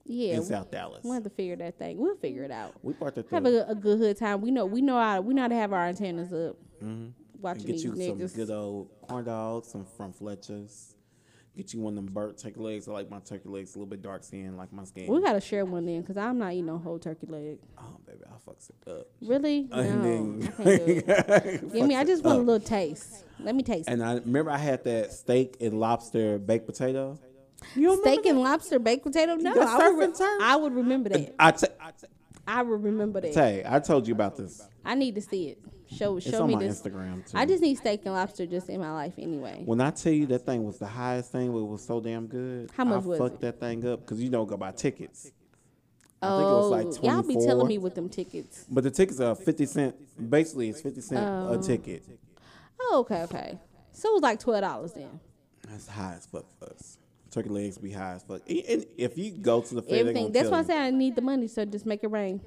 yeah. 0.04 0.34
in 0.34 0.40
we- 0.40 0.44
South 0.44 0.70
Dallas. 0.70 1.00
We'll 1.04 1.14
have 1.14 1.24
to 1.24 1.30
figure 1.30 1.56
that 1.56 1.78
thing. 1.78 1.98
We'll 1.98 2.16
figure 2.16 2.42
it 2.42 2.50
out. 2.50 2.74
We 2.82 2.94
parked 2.94 3.18
at 3.18 3.28
Have 3.30 3.46
a, 3.46 3.66
a 3.68 3.74
good 3.74 3.98
hood 3.98 4.16
time. 4.16 4.40
We 4.40 4.50
know 4.50 4.66
we 4.66 4.80
know 4.80 4.98
how 4.98 5.20
we 5.20 5.34
know 5.34 5.42
how 5.42 5.48
to 5.48 5.54
have 5.54 5.72
our 5.72 5.86
antennas 5.86 6.32
up. 6.32 6.56
Mm-hmm. 6.78 6.84
and 6.86 7.14
Watching 7.40 7.66
get 7.66 7.72
these 7.72 7.84
you 7.84 7.96
some 7.96 8.44
good 8.44 8.50
old 8.50 8.90
corn 9.02 9.24
dogs, 9.24 9.68
some 9.68 9.86
from 9.96 10.12
Fletcher's. 10.12 10.94
Get 11.58 11.74
you 11.74 11.80
one 11.80 11.98
of 11.98 12.04
them 12.04 12.14
burnt 12.14 12.38
turkey 12.38 12.60
legs. 12.60 12.86
I 12.86 12.92
like 12.92 13.10
my 13.10 13.18
turkey 13.18 13.48
legs 13.48 13.74
a 13.74 13.78
little 13.80 13.90
bit 13.90 14.00
dark 14.00 14.22
skin, 14.22 14.56
like 14.56 14.72
my 14.72 14.84
skin. 14.84 15.08
we 15.08 15.20
gotta 15.20 15.40
share 15.40 15.64
one 15.64 15.86
then, 15.86 16.04
cause 16.04 16.16
I'm 16.16 16.38
not 16.38 16.52
eating 16.52 16.66
no 16.66 16.78
whole 16.78 17.00
turkey 17.00 17.26
leg. 17.26 17.58
oh 17.76 17.96
baby, 18.06 18.20
I 18.24 18.48
fucks 18.48 18.70
it 18.70 18.88
up. 18.88 19.08
Really? 19.20 19.62
No, 19.72 19.76
I 19.80 19.84
can't 19.84 20.02
do 20.56 20.62
it. 20.70 21.72
Give 21.72 21.84
me. 21.88 21.96
I 21.96 22.04
just 22.04 22.24
it 22.24 22.26
want 22.26 22.38
a 22.38 22.42
little 22.42 22.64
taste. 22.64 23.24
Let 23.40 23.56
me 23.56 23.64
taste. 23.64 23.88
it. 23.88 23.92
And 23.92 24.04
I 24.04 24.14
remember 24.18 24.52
I 24.52 24.56
had 24.58 24.84
that 24.84 25.12
steak 25.12 25.56
and 25.60 25.80
lobster 25.80 26.38
baked 26.38 26.66
potato. 26.66 27.18
You 27.74 27.96
Steak 27.96 28.18
remember 28.20 28.28
and 28.28 28.40
lobster 28.40 28.78
baked 28.78 29.02
potato. 29.02 29.34
No, 29.34 29.52
I 29.60 29.90
would, 29.90 30.16
re- 30.16 30.26
I 30.40 30.54
would 30.54 30.74
remember 30.74 31.08
that. 31.08 31.26
that? 31.26 31.34
I, 31.40 31.50
ta- 31.50 31.66
I, 31.80 31.90
ta- 31.90 32.62
remember 32.62 33.20
that. 33.20 33.32
Tay, 33.32 33.64
I 33.66 33.80
told 33.80 34.06
you 34.06 34.14
about 34.14 34.36
this. 34.36 34.62
I 34.84 34.94
need 34.94 35.16
to 35.16 35.20
see 35.20 35.48
it. 35.48 35.58
Show 35.90 36.18
It's 36.18 36.28
show 36.28 36.42
on 36.42 36.48
me 36.48 36.54
my 36.54 36.60
this. 36.64 36.82
Instagram 36.82 37.30
too. 37.30 37.38
I 37.38 37.46
just 37.46 37.62
need 37.62 37.76
steak 37.76 38.02
and 38.04 38.14
lobster 38.14 38.46
just 38.46 38.68
in 38.68 38.80
my 38.80 38.92
life 38.92 39.14
anyway. 39.18 39.62
when 39.64 39.80
I 39.80 39.90
tell 39.90 40.12
you 40.12 40.26
that 40.26 40.40
thing 40.44 40.64
was 40.64 40.78
the 40.78 40.86
highest 40.86 41.32
thing, 41.32 41.50
but 41.50 41.58
it 41.58 41.66
was 41.66 41.84
so 41.84 42.00
damn 42.00 42.26
good. 42.26 42.70
How 42.76 42.84
much 42.84 43.04
I 43.04 43.06
was 43.06 43.18
fucked 43.18 43.36
it? 43.36 43.40
that 43.40 43.60
thing 43.60 43.86
up 43.86 44.00
because 44.00 44.22
you 44.22 44.28
don't 44.28 44.46
go 44.46 44.56
buy 44.56 44.72
tickets. 44.72 45.30
I 46.20 46.26
oh, 46.26 46.38
think 46.38 46.48
it 46.48 46.52
was 46.52 46.64
oh, 46.64 46.68
like 46.68 47.02
y'all 47.04 47.22
be 47.22 47.46
telling 47.46 47.68
me 47.68 47.78
with 47.78 47.94
them 47.94 48.08
tickets. 48.08 48.66
But 48.68 48.84
the 48.84 48.90
tickets 48.90 49.20
are 49.20 49.34
fifty 49.34 49.66
cent. 49.66 49.94
Basically, 50.30 50.68
it's 50.68 50.80
fifty 50.80 51.00
cent 51.00 51.24
Oh. 51.26 51.52
a 51.52 51.62
ticket. 51.62 52.04
Oh, 52.80 52.98
okay, 53.00 53.22
okay. 53.22 53.58
So 53.92 54.10
it 54.10 54.12
was 54.14 54.22
like 54.22 54.40
twelve 54.40 54.62
dollars 54.62 54.92
then. 54.92 55.20
That's 55.68 55.86
high 55.86 56.14
as 56.16 56.26
fuck 56.26 56.44
for 56.58 56.66
us. 56.66 56.98
Turkey 57.30 57.50
legs 57.50 57.78
be 57.78 57.92
high 57.92 58.14
as 58.14 58.22
fuck. 58.22 58.42
And 58.48 58.86
if 58.96 59.16
you 59.16 59.32
go 59.32 59.60
to 59.60 59.74
the 59.74 59.82
fair, 59.82 60.00
Everything. 60.00 60.32
That's 60.32 60.48
why 60.48 60.58
I 60.58 60.62
say 60.64 60.76
I 60.78 60.90
need 60.90 61.14
the 61.14 61.22
money. 61.22 61.46
So 61.46 61.64
just 61.64 61.86
make 61.86 62.02
it 62.02 62.10
rain. 62.10 62.40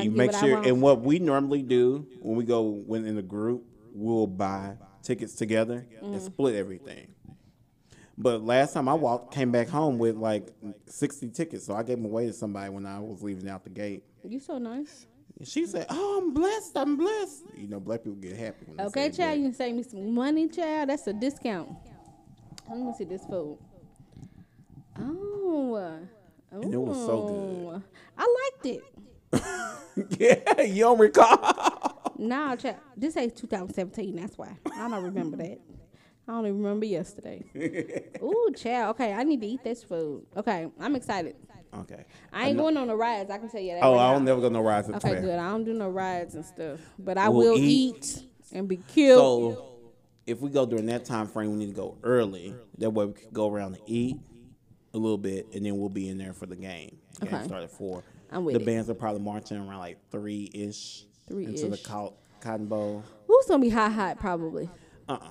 You 0.00 0.10
make 0.10 0.32
sure, 0.32 0.62
and 0.62 0.80
what 0.80 1.02
we 1.02 1.18
normally 1.18 1.62
do 1.62 2.06
when 2.20 2.36
we 2.36 2.44
go 2.44 2.62
when 2.62 3.04
in 3.04 3.18
a 3.18 3.22
group, 3.22 3.64
we'll 3.94 4.26
buy 4.26 4.76
tickets 5.02 5.34
together 5.34 5.86
Mm. 6.02 6.14
and 6.14 6.22
split 6.22 6.54
everything. 6.54 7.08
But 8.16 8.42
last 8.42 8.72
time 8.74 8.88
I 8.88 8.94
walked, 8.94 9.34
came 9.34 9.50
back 9.50 9.68
home 9.68 9.98
with 9.98 10.16
like 10.16 10.50
sixty 10.86 11.28
tickets, 11.28 11.66
so 11.66 11.74
I 11.74 11.82
gave 11.82 11.96
them 11.96 12.06
away 12.06 12.26
to 12.26 12.32
somebody 12.32 12.70
when 12.70 12.86
I 12.86 13.00
was 13.00 13.22
leaving 13.22 13.48
out 13.48 13.64
the 13.64 13.70
gate. 13.70 14.04
you 14.24 14.38
so 14.40 14.58
nice. 14.58 15.06
And 15.38 15.48
she 15.48 15.66
said, 15.66 15.86
"Oh, 15.90 16.18
I'm 16.22 16.32
blessed. 16.32 16.76
I'm 16.76 16.96
blessed." 16.96 17.42
You 17.56 17.68
know, 17.68 17.80
black 17.80 18.00
people 18.04 18.18
get 18.18 18.36
happy 18.36 18.64
when 18.66 18.80
Okay, 18.86 19.10
child, 19.10 19.16
that. 19.32 19.38
you 19.38 19.44
can 19.44 19.54
save 19.54 19.74
me 19.74 19.82
some 19.82 20.14
money, 20.14 20.46
child. 20.48 20.88
That's 20.90 21.06
a 21.06 21.12
discount. 21.12 21.70
Let 22.70 22.78
me 22.78 22.92
see 22.96 23.04
this 23.04 23.24
food. 23.26 23.58
Oh, 24.98 25.74
uh, 25.74 25.96
And 26.50 26.72
it 26.72 26.76
was 26.78 26.96
so 26.98 27.70
good. 27.72 27.82
I 28.18 28.50
liked 28.52 28.66
it. 28.66 28.82
yeah, 30.18 30.62
you 30.62 30.82
don't 30.84 30.98
recall? 30.98 32.12
Nah, 32.18 32.56
child. 32.56 32.76
This 32.96 33.16
ain't 33.16 33.36
2017. 33.36 34.16
That's 34.16 34.36
why 34.38 34.56
I 34.76 34.88
don't 34.88 35.02
remember 35.04 35.36
that. 35.38 35.58
I 36.28 36.32
don't 36.32 36.46
even 36.46 36.62
remember 36.62 36.86
yesterday. 36.86 37.42
Ooh, 38.22 38.50
child. 38.56 38.90
Okay, 38.94 39.12
I 39.12 39.24
need 39.24 39.40
to 39.40 39.46
eat 39.46 39.64
this 39.64 39.82
food. 39.82 40.24
Okay, 40.36 40.68
I'm 40.78 40.94
excited. 40.94 41.34
okay. 41.80 42.04
I 42.32 42.48
ain't 42.48 42.56
going 42.58 42.76
on 42.76 42.86
the 42.86 42.94
rides. 42.96 43.30
I 43.30 43.38
can 43.38 43.48
tell 43.50 43.60
you 43.60 43.72
that. 43.74 43.82
Oh, 43.82 43.94
right 43.96 44.08
I 44.08 44.12
don't 44.12 44.24
now. 44.24 44.30
never 44.36 44.40
go 44.42 44.48
no 44.48 44.60
rides 44.60 44.88
Okay, 44.88 44.98
fair. 45.12 45.20
good. 45.20 45.38
I 45.38 45.50
don't 45.50 45.64
do 45.64 45.72
no 45.74 45.88
rides 45.88 46.34
and 46.36 46.44
stuff, 46.44 46.78
but 46.98 47.18
I 47.18 47.28
We'll 47.28 47.54
will 47.54 47.58
eat. 47.58 47.96
eat, 47.96 48.22
and 48.52 48.68
be 48.68 48.76
killed. 48.88 49.54
So 49.56 49.68
if 50.26 50.40
we 50.40 50.50
go 50.50 50.64
during 50.64 50.86
that 50.86 51.04
time 51.04 51.26
frame, 51.26 51.50
we 51.50 51.56
need 51.56 51.74
to 51.74 51.80
go 51.80 51.98
early. 52.04 52.54
That 52.78 52.90
way 52.90 53.06
we 53.06 53.12
can 53.14 53.30
go 53.32 53.50
around 53.50 53.74
and 53.74 53.82
eat 53.86 54.16
a 54.94 54.98
little 54.98 55.18
bit, 55.18 55.48
and 55.54 55.66
then 55.66 55.76
we'll 55.78 55.88
be 55.88 56.08
in 56.08 56.18
there 56.18 56.34
for 56.34 56.46
the 56.46 56.54
game. 56.56 56.98
The 57.18 57.26
game 57.26 57.34
Okay. 57.34 57.44
start 57.44 57.62
at 57.64 57.70
four. 57.72 58.04
I'm 58.32 58.44
with 58.44 58.54
the 58.54 58.60
it. 58.60 58.66
bands 58.66 58.88
are 58.90 58.94
probably 58.94 59.20
marching 59.20 59.56
around 59.58 59.78
like 59.78 59.98
three 60.10 60.50
ish. 60.54 61.04
Into 61.30 61.68
the 61.68 61.78
Cotton 62.40 62.66
Bowl. 62.66 63.04
Who's 63.26 63.46
gonna 63.46 63.60
be 63.62 63.68
hot, 63.70 63.92
hot? 63.92 64.18
Probably. 64.18 64.68
Uh 65.08 65.12
uh 65.14 65.28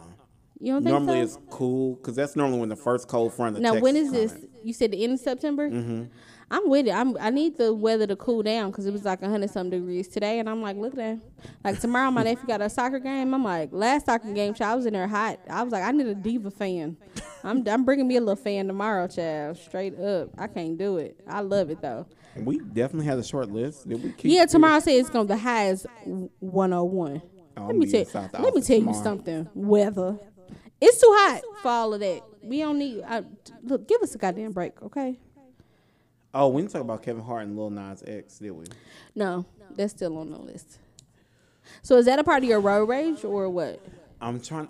You 0.59 0.73
don't 0.73 0.83
think 0.83 0.93
Normally 0.93 1.17
so? 1.19 1.23
it's 1.23 1.37
cool 1.49 1.95
because 1.95 2.15
that's 2.15 2.35
normally 2.35 2.59
when 2.59 2.69
the 2.69 2.75
first 2.75 3.07
cold 3.07 3.33
front 3.33 3.57
of 3.57 3.61
Now, 3.61 3.71
Texas 3.73 3.83
when 3.83 3.95
is 3.97 4.11
this? 4.11 4.31
coming. 4.31 4.47
You 4.63 4.73
said 4.73 4.91
the 4.91 5.03
end 5.03 5.13
of 5.13 5.19
September. 5.19 5.69
Mm-hmm. 5.69 6.03
I'm 6.51 6.69
with 6.69 6.85
it. 6.85 6.91
I'm. 6.91 7.15
I 7.17 7.29
need 7.29 7.57
the 7.57 7.73
weather 7.73 8.05
to 8.07 8.17
cool 8.17 8.43
down 8.43 8.71
because 8.71 8.85
it 8.85 8.91
was 8.91 9.05
like 9.05 9.23
hundred 9.23 9.49
some 9.51 9.69
degrees 9.69 10.09
today, 10.09 10.39
and 10.39 10.49
I'm 10.49 10.61
like, 10.61 10.75
look 10.75 10.91
at 10.93 10.97
that. 10.97 11.19
Like 11.63 11.79
tomorrow, 11.79 12.11
my 12.11 12.23
nephew 12.23 12.45
got 12.45 12.61
a 12.61 12.69
soccer 12.69 12.99
game. 12.99 13.33
I'm 13.33 13.43
like, 13.43 13.69
last 13.71 14.05
soccer 14.05 14.33
game, 14.33 14.53
child, 14.53 14.73
I 14.73 14.75
was 14.75 14.85
in 14.85 14.91
there 14.93 15.07
hot. 15.07 15.39
I 15.49 15.63
was 15.63 15.71
like, 15.71 15.83
I 15.83 15.91
need 15.91 16.07
a 16.07 16.13
diva 16.13 16.51
fan. 16.51 16.97
I'm. 17.45 17.65
I'm 17.65 17.85
bringing 17.85 18.05
me 18.05 18.17
a 18.17 18.19
little 18.19 18.35
fan 18.35 18.67
tomorrow, 18.67 19.07
child. 19.07 19.57
Straight 19.57 19.97
up, 19.97 20.29
I 20.37 20.47
can't 20.47 20.77
do 20.77 20.97
it. 20.97 21.17
I 21.25 21.39
love 21.39 21.69
it 21.69 21.81
though. 21.81 22.05
We 22.35 22.59
definitely 22.59 23.05
had 23.05 23.17
a 23.17 23.23
short 23.23 23.49
list. 23.49 23.87
Did 23.87 24.03
we 24.03 24.11
keep 24.11 24.31
Yeah, 24.31 24.45
tomorrow 24.45 24.79
says 24.81 24.99
it's 24.99 25.09
gonna 25.09 25.25
be 25.25 25.35
the 25.35 25.37
highest 25.37 25.85
101. 26.05 27.21
Oh, 27.57 27.65
let 27.65 27.75
me 27.77 27.89
tell 27.89 28.29
let 28.39 28.53
me 28.53 28.61
tell 28.61 28.81
you 28.81 28.93
something. 28.93 29.47
Weather, 29.53 30.19
it's 30.81 30.99
too 30.99 31.13
hot 31.17 31.41
for 31.61 31.69
all 31.69 31.93
of 31.93 32.01
that. 32.01 32.23
We 32.43 32.59
don't 32.59 32.77
need. 32.77 33.03
Uh, 33.03 33.21
I, 33.21 33.23
look, 33.63 33.87
give 33.87 34.01
us 34.01 34.15
a 34.15 34.17
goddamn 34.17 34.51
break, 34.51 34.81
okay? 34.81 35.17
Oh, 36.33 36.47
we 36.47 36.61
didn't 36.61 36.71
talk 36.73 36.81
about 36.81 37.03
Kevin 37.03 37.23
Hart 37.23 37.43
and 37.43 37.57
Lil 37.57 37.69
Nas 37.69 38.03
X, 38.07 38.39
did 38.39 38.51
we? 38.51 38.65
No, 39.15 39.45
that's 39.75 39.93
still 39.93 40.17
on 40.17 40.29
the 40.31 40.37
list. 40.37 40.79
So 41.81 41.97
is 41.97 42.05
that 42.05 42.19
a 42.19 42.23
part 42.23 42.43
of 42.43 42.49
your 42.49 42.59
road 42.59 42.87
rage 42.87 43.23
or 43.23 43.49
what? 43.49 43.79
I'm 44.21 44.39
trying. 44.39 44.69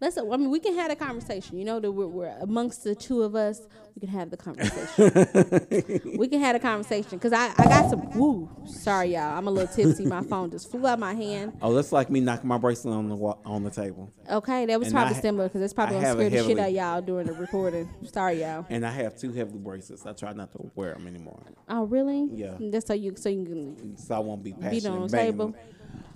Let's. 0.00 0.16
I 0.16 0.22
mean, 0.22 0.50
we 0.50 0.60
can 0.60 0.74
have 0.76 0.90
a 0.92 0.96
conversation. 0.96 1.58
You 1.58 1.64
know 1.64 1.80
that 1.80 1.90
we're, 1.90 2.06
we're 2.06 2.28
amongst 2.40 2.84
the 2.84 2.94
two 2.94 3.22
of 3.22 3.34
us. 3.34 3.66
We 3.96 4.00
can 4.06 4.10
have 4.10 4.30
the 4.30 4.36
conversation. 4.36 6.12
we 6.18 6.28
can 6.28 6.38
have 6.40 6.54
a 6.54 6.60
conversation 6.60 7.18
because 7.18 7.32
I, 7.32 7.46
I 7.58 7.64
got 7.64 7.90
some. 7.90 8.08
Woo, 8.16 8.48
sorry 8.64 9.14
y'all. 9.14 9.36
I'm 9.36 9.48
a 9.48 9.50
little 9.50 9.74
tipsy. 9.74 10.06
My 10.06 10.22
phone 10.22 10.52
just 10.52 10.70
flew 10.70 10.86
out 10.86 10.94
of 10.94 10.98
my 11.00 11.14
hand. 11.14 11.54
Oh, 11.60 11.74
that's 11.74 11.90
like 11.90 12.10
me 12.10 12.20
knocking 12.20 12.46
my 12.46 12.58
bracelet 12.58 12.94
on 12.94 13.08
the 13.08 13.16
wa- 13.16 13.38
on 13.44 13.64
the 13.64 13.70
table. 13.70 14.12
Okay, 14.30 14.66
that 14.66 14.78
was 14.78 14.86
And 14.88 14.94
probably 14.94 15.16
I- 15.16 15.20
similar 15.20 15.48
because 15.48 15.62
it's 15.62 15.74
probably 15.74 15.96
I 15.96 15.98
gonna 15.98 16.06
have 16.08 16.18
a 16.20 16.20
scare 16.20 16.30
the 16.30 16.36
shit 16.48 16.58
heavily- 16.58 16.62
out 16.80 16.92
of 16.92 16.94
y'all 16.94 17.02
during 17.02 17.26
the 17.26 17.32
recording. 17.32 17.88
Sorry 18.12 18.40
y'all. 18.42 18.66
And 18.70 18.86
I 18.86 18.92
have 18.92 19.18
two 19.18 19.32
heavy 19.32 19.58
bracelets. 19.58 20.06
I 20.06 20.12
try 20.12 20.32
not 20.32 20.52
to 20.52 20.70
wear 20.76 20.94
them 20.94 21.08
anymore, 21.08 21.42
Oh 21.68 21.84
really? 21.86 22.28
Yeah. 22.32 22.50
Mm, 22.52 22.70
that's 22.70 22.86
so 22.86 22.94
you 22.94 23.16
so 23.16 23.30
you 23.30 23.44
can. 23.44 23.96
so 23.96 24.14
I 24.14 24.20
won't 24.20 24.44
be 24.44 24.52
passionate. 24.52 24.86
on 24.92 25.02
the 25.02 25.08
banging 25.08 25.32
table? 25.32 25.46
them. 25.48 25.56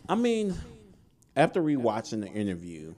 I 0.09 0.15
mean, 0.15 0.55
after 1.35 1.61
rewatching 1.61 2.21
the 2.21 2.29
interview, 2.29 2.95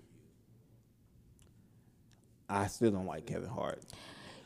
I 2.48 2.66
still 2.66 2.90
don't 2.90 3.06
like 3.06 3.26
Kevin 3.26 3.48
Hart. 3.48 3.82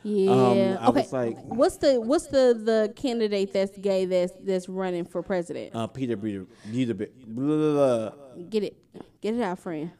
Yeah. 0.02 0.30
Um, 0.30 0.58
I 0.80 0.88
okay. 0.88 1.00
was 1.02 1.12
like- 1.12 1.44
what's 1.44 1.76
the 1.76 2.00
what's 2.00 2.26
the 2.26 2.58
the 2.62 2.92
candidate 2.94 3.52
that's 3.52 3.76
gay 3.78 4.04
that's 4.04 4.32
that's 4.42 4.68
running 4.68 5.04
for 5.04 5.22
president? 5.22 5.74
Uh, 5.74 5.86
Peter 5.86 6.16
Peter 6.16 6.46
Peter 6.72 6.94
blah, 7.26 8.10
Get 8.48 8.62
it, 8.62 8.76
get 9.20 9.34
it 9.34 9.42
out, 9.42 9.58
friend. 9.58 9.90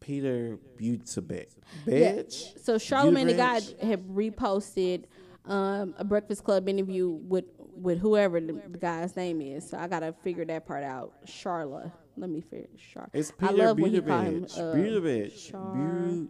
Peter 0.00 0.58
Buttigieg. 0.78 1.46
Yeah. 1.86 2.12
Bitch. 2.12 2.62
So 2.62 2.76
Charlamagne 2.76 3.26
the 3.26 3.34
God 3.34 3.62
had 3.82 4.06
reposted 4.06 5.04
um, 5.46 5.94
a 5.98 6.04
Breakfast 6.04 6.44
Club 6.44 6.68
interview 6.68 7.08
with 7.08 7.46
with 7.74 7.98
whoever 7.98 8.40
the, 8.40 8.52
guy's 8.78 9.16
name 9.16 9.40
is. 9.40 9.68
So 9.68 9.78
I 9.78 9.88
gotta 9.88 10.12
figure 10.22 10.44
that 10.44 10.66
part 10.66 10.84
out. 10.84 11.26
Charla. 11.26 11.90
Let 12.16 12.30
me 12.30 12.42
figure 12.42 12.68
Char. 12.78 13.08
It's 13.12 13.32
I 13.40 13.48
Peter 13.48 13.64
love 13.64 13.80
when 13.80 13.92
call 14.02 14.20
him 14.20 14.44
uh, 14.44 14.74
Buttigieg. 14.74 16.28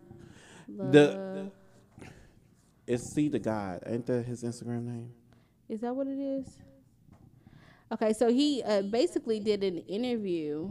The 0.68 1.50
it's 2.86 3.12
See 3.12 3.28
the 3.28 3.38
God. 3.38 3.82
Ain't 3.86 4.06
that 4.06 4.24
his 4.24 4.42
Instagram 4.42 4.84
name? 4.84 5.10
Is 5.68 5.80
that 5.80 5.94
what 5.94 6.06
it 6.06 6.18
is? 6.18 6.58
Okay, 7.92 8.12
so 8.12 8.30
he 8.30 8.62
uh, 8.62 8.82
basically 8.82 9.40
did 9.40 9.62
an 9.62 9.78
interview, 9.78 10.70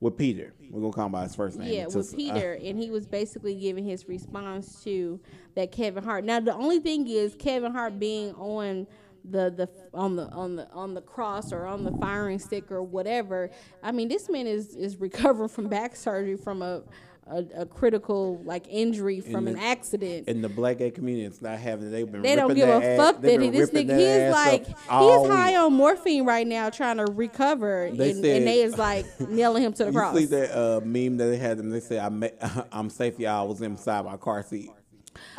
With 0.00 0.16
Peter. 0.16 0.54
We're 0.70 0.80
gonna 0.80 0.92
call 0.92 1.06
him 1.06 1.12
by 1.12 1.24
his 1.24 1.34
first 1.34 1.58
name. 1.58 1.72
yeah, 1.72 1.86
with 1.86 2.12
uh, 2.12 2.16
Peter, 2.16 2.58
and 2.62 2.78
he 2.78 2.90
was 2.90 3.06
basically 3.06 3.54
giving 3.54 3.84
his 3.84 4.08
response 4.08 4.82
to 4.84 5.20
that 5.54 5.72
Kevin 5.72 6.04
Hart. 6.04 6.24
Now, 6.24 6.40
the 6.40 6.54
only 6.54 6.78
thing 6.78 7.06
is 7.06 7.34
Kevin 7.38 7.72
Hart 7.72 7.98
being 7.98 8.34
on 8.34 8.86
the 9.24 9.50
the 9.50 9.68
on 9.94 10.16
the 10.16 10.28
on 10.30 10.56
the 10.56 10.70
on 10.70 10.94
the 10.94 11.00
cross 11.00 11.52
or 11.52 11.66
on 11.66 11.84
the 11.84 11.92
firing 11.92 12.38
stick 12.38 12.70
or 12.70 12.82
whatever. 12.82 13.50
I 13.82 13.92
mean, 13.92 14.08
this 14.08 14.28
man 14.28 14.46
is 14.46 14.74
is 14.76 14.96
recovering 15.00 15.48
from 15.48 15.68
back 15.68 15.96
surgery 15.96 16.36
from 16.36 16.62
a 16.62 16.82
a, 17.26 17.44
a 17.62 17.66
critical 17.66 18.40
like 18.44 18.66
injury 18.68 19.20
from 19.20 19.44
the- 19.44 19.52
an 19.52 19.58
accident. 19.58 20.26
in 20.28 20.42
the 20.42 20.48
black 20.48 20.78
gay 20.78 20.90
community, 20.90 21.24
it's 21.24 21.40
not 21.40 21.58
having. 21.58 21.90
They've 21.90 22.10
been. 22.10 22.22
They 22.22 22.34
don't 22.36 22.52
give 22.54 22.68
a 22.68 22.80
their 22.80 22.96
fuck 22.96 23.20
that 23.22 23.40
he, 23.40 23.48
this 23.50 23.70
nigga 23.70 23.96
he's 23.96 24.32
like 24.32 24.66
he's 24.66 24.76
high 24.86 25.54
on 25.56 25.72
morphine 25.72 26.24
right 26.24 26.46
now 26.46 26.68
trying 26.70 26.96
to 26.98 27.04
recover 27.06 27.90
They 27.92 28.10
and, 28.10 28.20
said- 28.24 28.36
and 28.38 28.46
they 28.46 28.62
is 28.62 28.76
like 28.76 29.06
nailing 29.28 29.62
him 29.62 29.72
to 29.74 29.84
the 29.84 29.90
You 29.92 29.98
cross. 29.98 30.16
see 30.16 30.24
that 30.26 30.50
uh, 30.56 30.80
meme 30.84 31.16
that 31.18 31.26
they 31.26 31.36
had 31.38 31.58
them? 31.58 31.70
They 31.70 31.80
said, 31.80 32.00
"I 32.00 32.08
ma- 32.08 32.28
I'm 32.72 32.90
safe, 32.90 33.18
y'all. 33.18 33.44
I 33.46 33.48
was 33.48 33.62
inside 33.62 34.04
my 34.04 34.16
car 34.16 34.42
seat." 34.42 34.70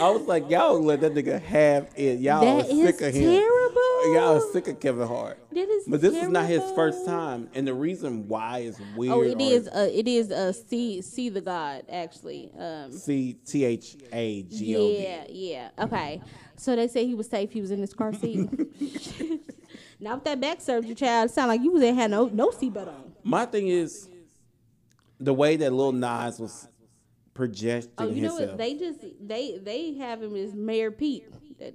I 0.00 0.10
was 0.10 0.22
like, 0.26 0.48
y'all 0.50 0.80
let 0.82 1.00
that 1.00 1.14
nigga 1.14 1.40
have 1.42 1.88
it. 1.96 2.18
Y'all 2.20 2.40
That 2.40 2.64
are 2.66 2.68
sick 2.68 3.00
of 3.02 3.14
him. 3.14 3.22
terrible. 3.30 4.14
Y'all 4.14 4.36
are 4.36 4.52
sick 4.52 4.68
of 4.68 4.80
Kevin 4.80 5.06
Hart. 5.06 5.38
That 5.52 5.61
But 5.86 6.00
this 6.00 6.14
is 6.14 6.28
not 6.28 6.46
his 6.46 6.62
first 6.72 7.04
time, 7.06 7.48
and 7.54 7.66
the 7.66 7.74
reason 7.74 8.28
why 8.28 8.58
is 8.58 8.80
weird. 8.96 9.12
Oh, 9.14 9.22
it 9.22 9.40
is. 9.40 9.68
Uh, 9.68 9.88
it 9.92 10.06
is. 10.06 10.30
Uh, 10.30 10.52
see, 10.52 11.02
see 11.02 11.28
the 11.28 11.40
God 11.40 11.84
actually. 11.90 12.50
Um, 12.58 12.92
C 12.92 13.34
T 13.46 13.64
H 13.64 13.96
A 14.12 14.42
G 14.44 14.76
O 14.76 14.78
D. 14.88 15.02
yeah, 15.02 15.24
yeah. 15.28 15.68
Okay. 15.84 16.22
So 16.56 16.76
they 16.76 16.86
say 16.88 17.06
he 17.06 17.14
was 17.14 17.28
safe. 17.28 17.50
He 17.50 17.60
was 17.60 17.70
in 17.70 17.80
his 17.80 17.92
car 17.94 18.12
seat. 18.12 18.48
now 20.00 20.14
with 20.14 20.24
that 20.24 20.40
back 20.40 20.60
surgery, 20.60 20.94
child, 20.94 21.30
it 21.30 21.32
sound 21.32 21.48
like 21.48 21.62
you 21.62 21.72
was 21.72 21.82
ain't 21.82 21.96
had 21.96 22.10
no 22.10 22.26
no 22.26 22.50
seatbelt 22.50 22.88
on. 22.88 23.12
My 23.24 23.46
thing 23.46 23.68
is 23.68 24.08
the 25.18 25.34
way 25.34 25.56
that 25.56 25.72
Lil 25.72 25.92
Nas 25.92 26.38
was 26.38 26.68
projecting 27.34 27.90
Oh, 27.98 28.08
you 28.08 28.22
know 28.22 28.36
himself. 28.36 28.50
what? 28.50 28.58
They 28.58 28.74
just 28.74 29.00
they 29.20 29.58
they 29.58 29.94
have 29.94 30.22
him 30.22 30.36
as 30.36 30.54
Mayor 30.54 30.90
Pete. 30.90 31.26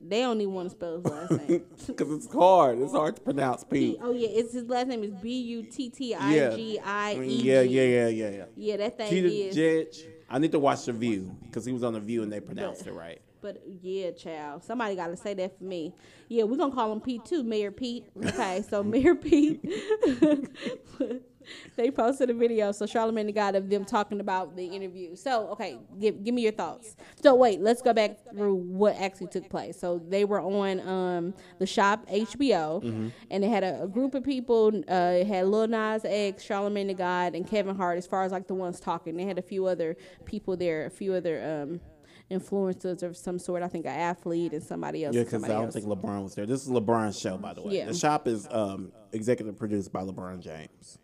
They 0.08 0.22
don't 0.22 0.40
even 0.42 0.54
want 0.54 0.70
to 0.70 0.76
spell 0.76 0.96
his 0.98 1.06
last 1.06 1.32
name. 1.32 1.64
Because 1.88 2.12
it's 2.12 2.34
hard. 2.34 2.80
It's 2.80 2.92
hard 2.92 3.16
to 3.16 3.22
pronounce 3.22 3.64
Pete. 3.64 3.98
Oh 4.02 4.14
yeah, 4.14 4.30
it's 4.30 4.54
his 4.54 4.68
last 4.68 4.88
name 4.88 5.04
is 5.04 5.12
B 5.12 5.40
U 5.42 5.64
T 5.64 5.90
T 5.90 6.14
I 6.16 6.56
G 6.56 6.80
I 6.84 7.16
E. 7.16 7.42
Yeah, 7.42 7.62
yeah, 7.62 7.84
yeah, 7.84 8.08
yeah, 8.08 8.30
yeah. 8.30 8.46
Yeah, 8.56 8.78
that 8.78 8.98
thing 8.98 9.10
Peter 9.10 9.28
is. 9.28 9.56
Judge. 9.56 10.06
I 10.30 10.40
need 10.40 10.52
to 10.52 10.60
watch 10.60 10.86
The 10.86 10.94
View 10.94 11.36
because 11.44 11.66
he 11.66 11.72
was 11.72 11.84
on 11.84 11.94
The 11.94 12.00
View 12.02 12.24
and 12.24 12.32
they 12.32 12.42
pronounced 12.42 12.86
it 12.86 12.92
right. 12.94 13.22
But 13.40 13.62
yeah, 13.82 14.12
child, 14.12 14.64
somebody 14.64 14.96
got 14.96 15.08
to 15.08 15.16
say 15.16 15.34
that 15.36 15.58
for 15.58 15.64
me. 15.64 15.94
Yeah, 16.28 16.44
we're 16.44 16.58
gonna 16.58 16.74
call 16.74 16.92
him 16.92 17.00
Pete 17.00 17.24
too, 17.24 17.44
Mayor 17.44 17.72
Pete. 17.72 18.06
Okay, 18.26 18.64
so 18.70 18.84
Mayor 18.94 19.16
Pete. 19.16 19.64
they 21.76 21.92
posted 21.92 22.30
a 22.30 22.34
video, 22.34 22.72
so 22.72 22.86
Charlamagne 22.86 23.34
got 23.34 23.56
of 23.56 23.70
them 23.70 23.86
talking 23.86 24.20
about 24.20 24.56
the 24.56 24.66
interview. 24.66 25.16
So 25.16 25.48
okay, 25.50 25.78
give 26.00 26.24
give 26.24 26.34
me 26.34 26.42
your 26.42 26.52
thoughts. 26.52 26.96
So 27.22 27.36
wait, 27.36 27.62
let's 27.62 27.82
go 27.82 27.94
back 27.94 28.18
through 28.32 28.56
what 28.56 28.96
actually 28.96 29.28
took 29.28 29.50
place. 29.50 29.80
So 29.80 30.02
they 30.08 30.26
were 30.26 30.42
on 30.42 30.80
um 30.88 31.34
the 31.60 31.66
shop 31.66 32.06
HBO, 32.08 33.12
and 33.30 33.44
they 33.44 33.50
had 33.50 33.64
a, 33.64 33.84
a 33.84 33.88
group 33.88 34.16
of 34.16 34.24
people. 34.24 34.68
Uh, 34.90 35.20
it 35.22 35.28
had 35.28 35.48
Lil 35.48 35.68
Nas 35.68 36.04
X, 36.06 36.44
Charlamagne 36.44 36.88
the 36.88 36.94
God, 36.94 37.36
and 37.36 37.48
Kevin 37.48 37.76
Hart. 37.76 37.98
As 37.98 38.08
far 38.08 38.24
as 38.24 38.32
like 38.32 38.48
the 38.48 38.56
ones 38.56 38.80
talking, 38.80 39.16
they 39.18 39.26
had 39.26 39.38
a 39.38 39.42
few 39.42 39.66
other 39.66 39.96
people 40.26 40.58
there, 40.58 40.86
a 40.86 40.90
few 40.90 41.14
other 41.14 41.64
um 41.64 41.80
influencers 42.30 43.04
of 43.04 43.16
some 43.16 43.40
sort. 43.40 43.64
I 43.64 43.68
think 43.68 43.86
an 43.86 43.92
athlete 43.92 44.54
and 44.54 44.64
somebody 44.64 45.06
else. 45.06 45.16
Yeah, 45.16 45.24
because 45.24 45.44
I 45.44 45.50
don't 45.50 45.66
else. 45.66 45.74
think 45.74 45.86
LeBron 45.86 46.24
was 46.24 46.36
there. 46.36 46.46
This 46.46 46.64
is 46.64 46.70
LeBron's 46.70 47.20
show, 47.20 47.38
by 47.38 47.54
the 47.54 47.62
way. 47.62 47.78
Yeah. 47.78 47.86
The 47.86 47.94
shop 47.94 48.28
is 48.28 48.48
um, 48.52 48.92
executive 49.12 49.58
produced 49.58 49.92
by 49.92 50.02
LeBron 50.02 50.42
James. 50.42 51.00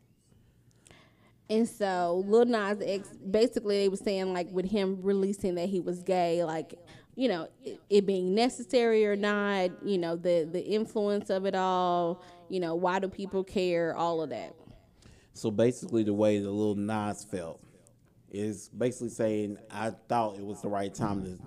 And 1.50 1.68
so 1.68 2.24
Lil 2.26 2.46
Nas 2.46 2.80
X, 2.82 3.10
basically, 3.30 3.80
they 3.80 3.90
were 3.90 3.98
saying 3.98 4.34
like 4.34 4.50
with 4.52 4.70
him 4.70 5.00
releasing 5.02 5.56
that 5.56 5.70
he 5.70 5.80
was 5.80 6.02
gay, 6.02 6.44
like 6.44 6.76
you 7.16 7.28
know 7.28 7.48
it, 7.62 7.80
it 7.90 8.06
being 8.06 8.34
necessary 8.34 9.06
or 9.06 9.16
not, 9.16 9.72
you 9.86 9.98
know 9.98 10.16
the 10.16 10.48
the 10.50 10.64
influence 10.64 11.30
of 11.30 11.46
it 11.46 11.56
all, 11.56 12.24
you 12.50 12.60
know 12.60 12.76
why 12.76 13.00
do 13.00 13.08
people 13.08 13.44
care, 13.44 13.96
all 13.96 14.22
of 14.22 14.30
that. 14.30 14.56
So 15.34 15.52
basically, 15.52 16.04
the 16.04 16.14
way 16.14 16.40
the 16.40 16.52
little 16.52 16.76
Nas 16.76 17.26
felt 17.26 17.60
is 18.30 18.70
basically 18.70 19.10
saying, 19.10 19.58
I 19.70 19.92
thought 20.08 20.38
it 20.38 20.46
was 20.46 20.62
the 20.62 20.70
right 20.70 20.94
time 20.94 21.24
to 21.24 21.40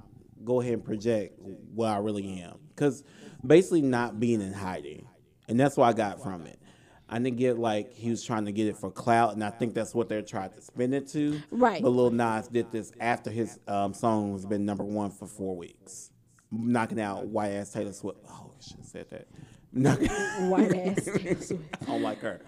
go 0.44 0.60
ahead 0.60 0.74
and 0.74 0.84
project 0.84 1.40
what 1.74 1.88
I 1.88 1.98
really 1.98 2.40
am. 2.40 2.58
Because 2.68 3.02
basically, 3.44 3.82
not 3.82 4.20
being 4.20 4.40
in 4.40 4.52
hiding. 4.52 5.06
And 5.48 5.58
that's 5.58 5.76
what 5.76 5.86
I 5.86 5.92
got 5.92 6.22
from 6.22 6.46
it. 6.46 6.58
I 7.08 7.18
didn't 7.18 7.36
get 7.36 7.58
like 7.58 7.92
he 7.92 8.10
was 8.10 8.24
trying 8.24 8.46
to 8.46 8.52
get 8.52 8.66
it 8.66 8.76
for 8.76 8.90
clout, 8.90 9.34
and 9.34 9.44
I 9.44 9.50
think 9.50 9.74
that's 9.74 9.94
what 9.94 10.08
they're 10.08 10.22
trying 10.22 10.50
to 10.50 10.60
spin 10.60 10.92
it 10.92 11.06
to. 11.08 11.40
Right. 11.50 11.80
But 11.82 11.90
Lil 11.90 12.10
Nas 12.10 12.48
did 12.48 12.72
this 12.72 12.92
after 13.00 13.30
his 13.30 13.58
um, 13.68 13.94
song 13.94 14.32
has 14.32 14.44
been 14.44 14.64
number 14.64 14.82
one 14.84 15.10
for 15.10 15.26
four 15.28 15.56
weeks, 15.56 16.10
knocking 16.50 17.00
out 17.00 17.26
white 17.26 17.50
ass 17.52 17.72
Taylor 17.72 17.92
Swift. 17.92 18.18
Oh, 18.28 18.50
I 18.58 18.62
should 18.62 18.76
have 18.78 18.86
said 18.86 19.10
that. 19.10 19.28
Knocking- 19.72 20.08
White 20.50 20.74
ass. 20.74 21.52
I 21.80 21.84
don't 21.84 22.02
like 22.10 22.20
her. 22.20 22.40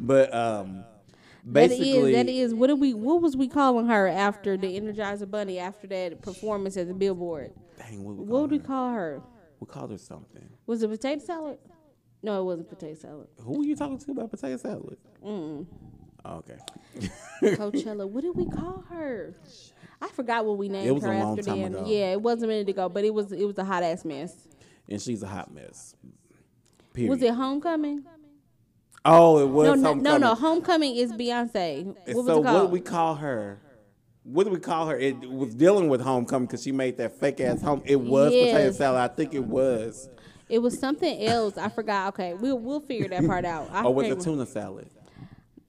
But 0.00 0.32
um, 0.34 0.84
That 1.44 1.68
basically, 1.68 2.12
is 2.12 2.16
that 2.16 2.28
is 2.28 2.54
what 2.54 2.68
did 2.68 2.80
we 2.80 2.94
what 2.94 3.20
was 3.20 3.36
we 3.36 3.48
calling 3.48 3.86
her 3.86 4.06
after 4.08 4.56
the 4.56 4.78
Energizer 4.80 5.30
Bunny 5.30 5.58
after 5.58 5.86
that 5.88 6.22
performance 6.22 6.76
at 6.76 6.88
the 6.88 6.94
Billboard? 6.94 7.52
Dang, 7.76 8.02
what 8.04 8.16
we 8.16 8.24
What 8.24 8.42
would 8.42 8.50
we 8.50 8.58
call 8.60 8.92
her? 8.92 9.22
We 9.60 9.66
called 9.66 9.90
her 9.90 9.98
something. 9.98 10.48
Was 10.66 10.82
it 10.82 10.88
potato 10.88 11.20
salad? 11.24 11.58
No, 12.22 12.40
it 12.40 12.44
wasn't 12.44 12.68
potato 12.68 12.94
salad. 12.94 13.28
Who 13.40 13.58
were 13.58 13.64
you 13.64 13.76
talking 13.76 13.98
to 13.98 14.10
about 14.10 14.30
potato 14.30 14.56
salad? 14.56 14.96
Mm. 15.24 15.66
Oh, 16.24 16.36
okay. 16.38 16.56
Coachella. 17.42 18.08
What 18.08 18.22
did 18.22 18.34
we 18.34 18.46
call 18.46 18.84
her? 18.90 19.36
I 20.00 20.08
forgot 20.08 20.44
what 20.44 20.58
we 20.58 20.68
named 20.68 21.02
her 21.02 21.12
after 21.12 21.42
then. 21.42 21.74
ago. 21.74 21.84
Yeah, 21.86 22.12
it 22.12 22.20
wasn't 22.20 22.44
a 22.44 22.48
minute 22.48 22.68
ago, 22.68 22.88
but 22.88 23.04
it 23.04 23.14
was 23.14 23.32
it 23.32 23.44
was 23.44 23.56
a 23.58 23.64
hot 23.64 23.82
ass 23.82 24.04
mess. 24.04 24.34
And 24.88 25.00
she's 25.00 25.22
a 25.22 25.26
hot 25.26 25.52
mess. 25.52 25.94
Period. 26.92 27.10
Was 27.10 27.22
it 27.22 27.34
Homecoming? 27.34 28.04
Oh, 29.04 29.38
it 29.38 29.48
was 29.48 29.66
No, 29.68 29.74
no, 29.74 29.88
homecoming. 29.88 30.02
no, 30.02 30.18
no. 30.18 30.34
Homecoming 30.34 30.96
is 30.96 31.12
Beyonce. 31.12 31.84
What 31.86 32.16
was 32.16 32.26
so 32.26 32.40
what 32.40 32.62
did 32.62 32.70
we 32.72 32.80
call 32.80 33.14
her? 33.16 33.60
What 34.24 34.44
do 34.44 34.50
we 34.50 34.58
call 34.58 34.88
her? 34.88 34.98
It 34.98 35.20
was 35.30 35.54
dealing 35.54 35.88
with 35.88 36.00
homecoming 36.00 36.46
because 36.46 36.62
she 36.64 36.72
made 36.72 36.96
that 36.96 37.20
fake 37.20 37.40
ass 37.40 37.62
home. 37.62 37.82
It 37.84 38.00
was 38.00 38.32
potato 38.32 38.72
salad. 38.72 39.10
I 39.10 39.14
think 39.14 39.34
it 39.34 39.44
was. 39.44 40.08
It 40.48 40.60
was 40.60 40.78
something 40.78 41.24
else. 41.24 41.58
I 41.58 41.68
forgot. 41.68 42.08
Okay, 42.14 42.34
we'll 42.34 42.58
we'll 42.58 42.80
figure 42.80 43.08
that 43.08 43.26
part 43.26 43.44
out. 43.44 43.68
I 43.72 43.84
Or 43.84 43.94
was 43.94 44.06
it 44.06 44.10
can't- 44.10 44.22
tuna 44.22 44.46
salad? 44.46 44.88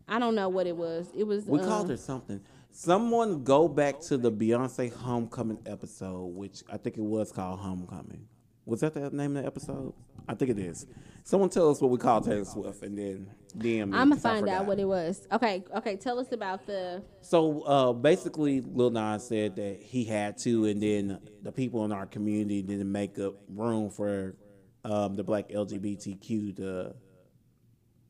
I 0.08 0.20
don't 0.20 0.36
know 0.36 0.48
what 0.48 0.68
it 0.68 0.76
was. 0.78 1.08
It 1.16 1.26
was. 1.26 1.46
We 1.46 1.60
um, 1.60 1.66
called 1.66 1.90
her 1.90 1.98
something. 1.98 2.40
Someone 2.72 3.44
go 3.44 3.68
back 3.68 4.00
to 4.02 4.18
the 4.18 4.32
Beyonce 4.32 4.94
homecoming 4.94 5.58
episode, 5.66 6.28
which 6.28 6.64
I 6.72 6.78
think 6.78 6.98
it 6.98 7.04
was 7.04 7.32
called 7.32 7.60
Homecoming. 7.60 8.28
Was 8.66 8.82
that 8.82 8.94
the 8.94 9.10
name 9.10 9.36
of 9.36 9.44
the 9.44 9.48
episode? 9.48 9.94
I 10.28 10.36
think 10.36 10.52
it 10.52 10.60
is. 10.60 10.86
Someone 11.24 11.50
tell 11.50 11.70
us 11.70 11.82
what 11.82 11.90
we 11.90 11.98
called 11.98 12.26
Taylor 12.26 12.46
Swift, 12.46 12.84
and 12.84 12.98
then 12.98 13.30
DM 13.58 13.90
me. 13.90 13.98
I'm 13.98 14.10
gonna 14.10 14.18
find 14.18 14.48
out 14.48 14.66
what 14.66 14.80
it 14.80 14.86
was. 14.86 15.28
Okay, 15.32 15.64
okay. 15.76 15.96
Tell 15.96 16.20
us 16.20 16.32
about 16.32 16.66
the. 16.68 17.02
So 17.22 17.62
uh, 17.62 17.94
basically, 17.94 18.62
Lil 18.62 18.92
Nas 18.92 19.28
said 19.28 19.56
that 19.56 19.82
he 19.82 20.04
had 20.06 20.38
to, 20.40 20.66
and 20.66 20.82
then 20.82 21.20
the 21.42 21.52
people 21.52 21.84
in 21.86 21.92
our 21.92 22.06
community 22.06 22.62
didn't 22.62 22.92
make 22.92 23.18
up 23.20 23.36
room 23.50 23.90
for 23.90 24.36
um, 24.84 25.16
the 25.16 25.24
black 25.24 25.50
LGBTQ 25.50 26.56
to 26.58 26.96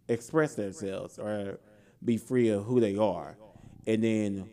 express 0.07 0.55
themselves 0.55 1.17
or 1.19 1.59
be 2.03 2.17
free 2.17 2.49
of 2.49 2.63
who 2.63 2.79
they 2.79 2.95
are. 2.97 3.37
And 3.85 4.03
then 4.03 4.49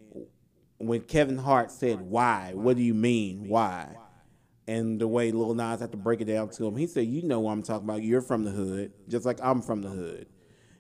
when 0.79 1.01
Kevin 1.03 1.39
Hart 1.39 1.71
said, 1.71 2.01
"Why? 2.01 2.53
What 2.55 2.77
do 2.77 2.83
you 2.83 2.95
mean? 2.95 3.49
Why?" 3.49 3.97
And 4.67 4.99
the 5.01 5.09
way 5.09 5.31
Lil 5.31 5.55
Nas 5.55 5.81
had 5.81 5.91
to 5.93 5.99
break 5.99 6.21
it 6.21 6.27
down 6.27 6.49
to 6.51 6.67
him, 6.67 6.77
he 6.77 6.87
said, 6.87 7.07
"You 7.07 7.23
know 7.23 7.41
what 7.41 7.53
I'm 7.53 7.63
talking 7.63 7.89
about. 7.89 8.03
You're 8.03 8.23
from 8.23 8.45
the 8.45 8.51
hood, 8.51 8.93
just 9.09 9.27
like 9.27 9.39
I'm 9.43 9.61
from 9.61 9.83
the 9.83 9.91
hood. 9.91 10.27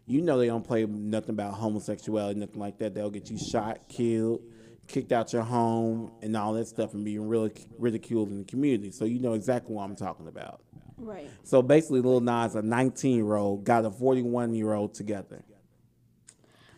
You 0.07 0.21
know 0.21 0.39
they 0.39 0.47
don't 0.47 0.65
play 0.65 0.85
nothing 0.85 1.31
about 1.31 1.55
homosexuality, 1.55 2.39
nothing 2.39 2.61
like 2.61 2.79
that. 2.79 2.95
They'll 2.95 3.11
get 3.11 3.31
you 3.31 3.39
shot, 3.39 3.89
killed, 3.89 4.43
kicked 4.87 5.13
out 5.13 5.33
your 5.33 5.43
home, 5.43 6.13
and 6.23 6.37
all 6.37 6.53
that 6.55 6.69
stuff, 6.69 6.93
and 6.95 7.05
being 7.05 7.27
really 7.27 7.53
ridiculed 7.79 8.31
in 8.31 8.39
the 8.39 8.45
community. 8.45 8.91
So 8.91 9.07
you 9.07 9.19
know 9.19 9.33
exactly 9.33 9.75
what 9.75 9.85
I'm 9.85 9.97
talking 9.97 10.29
about. 10.29 10.61
Right. 10.97 11.31
So 11.43 11.63
basically, 11.63 12.01
Lil 12.01 12.21
Nas, 12.21 12.55
a 12.55 12.63
19 12.63 13.17
year 13.17 13.35
old, 13.35 13.65
got 13.65 13.85
a 13.85 13.91
41 13.91 14.55
year 14.55 14.73
old 14.73 14.95
together. 14.95 15.43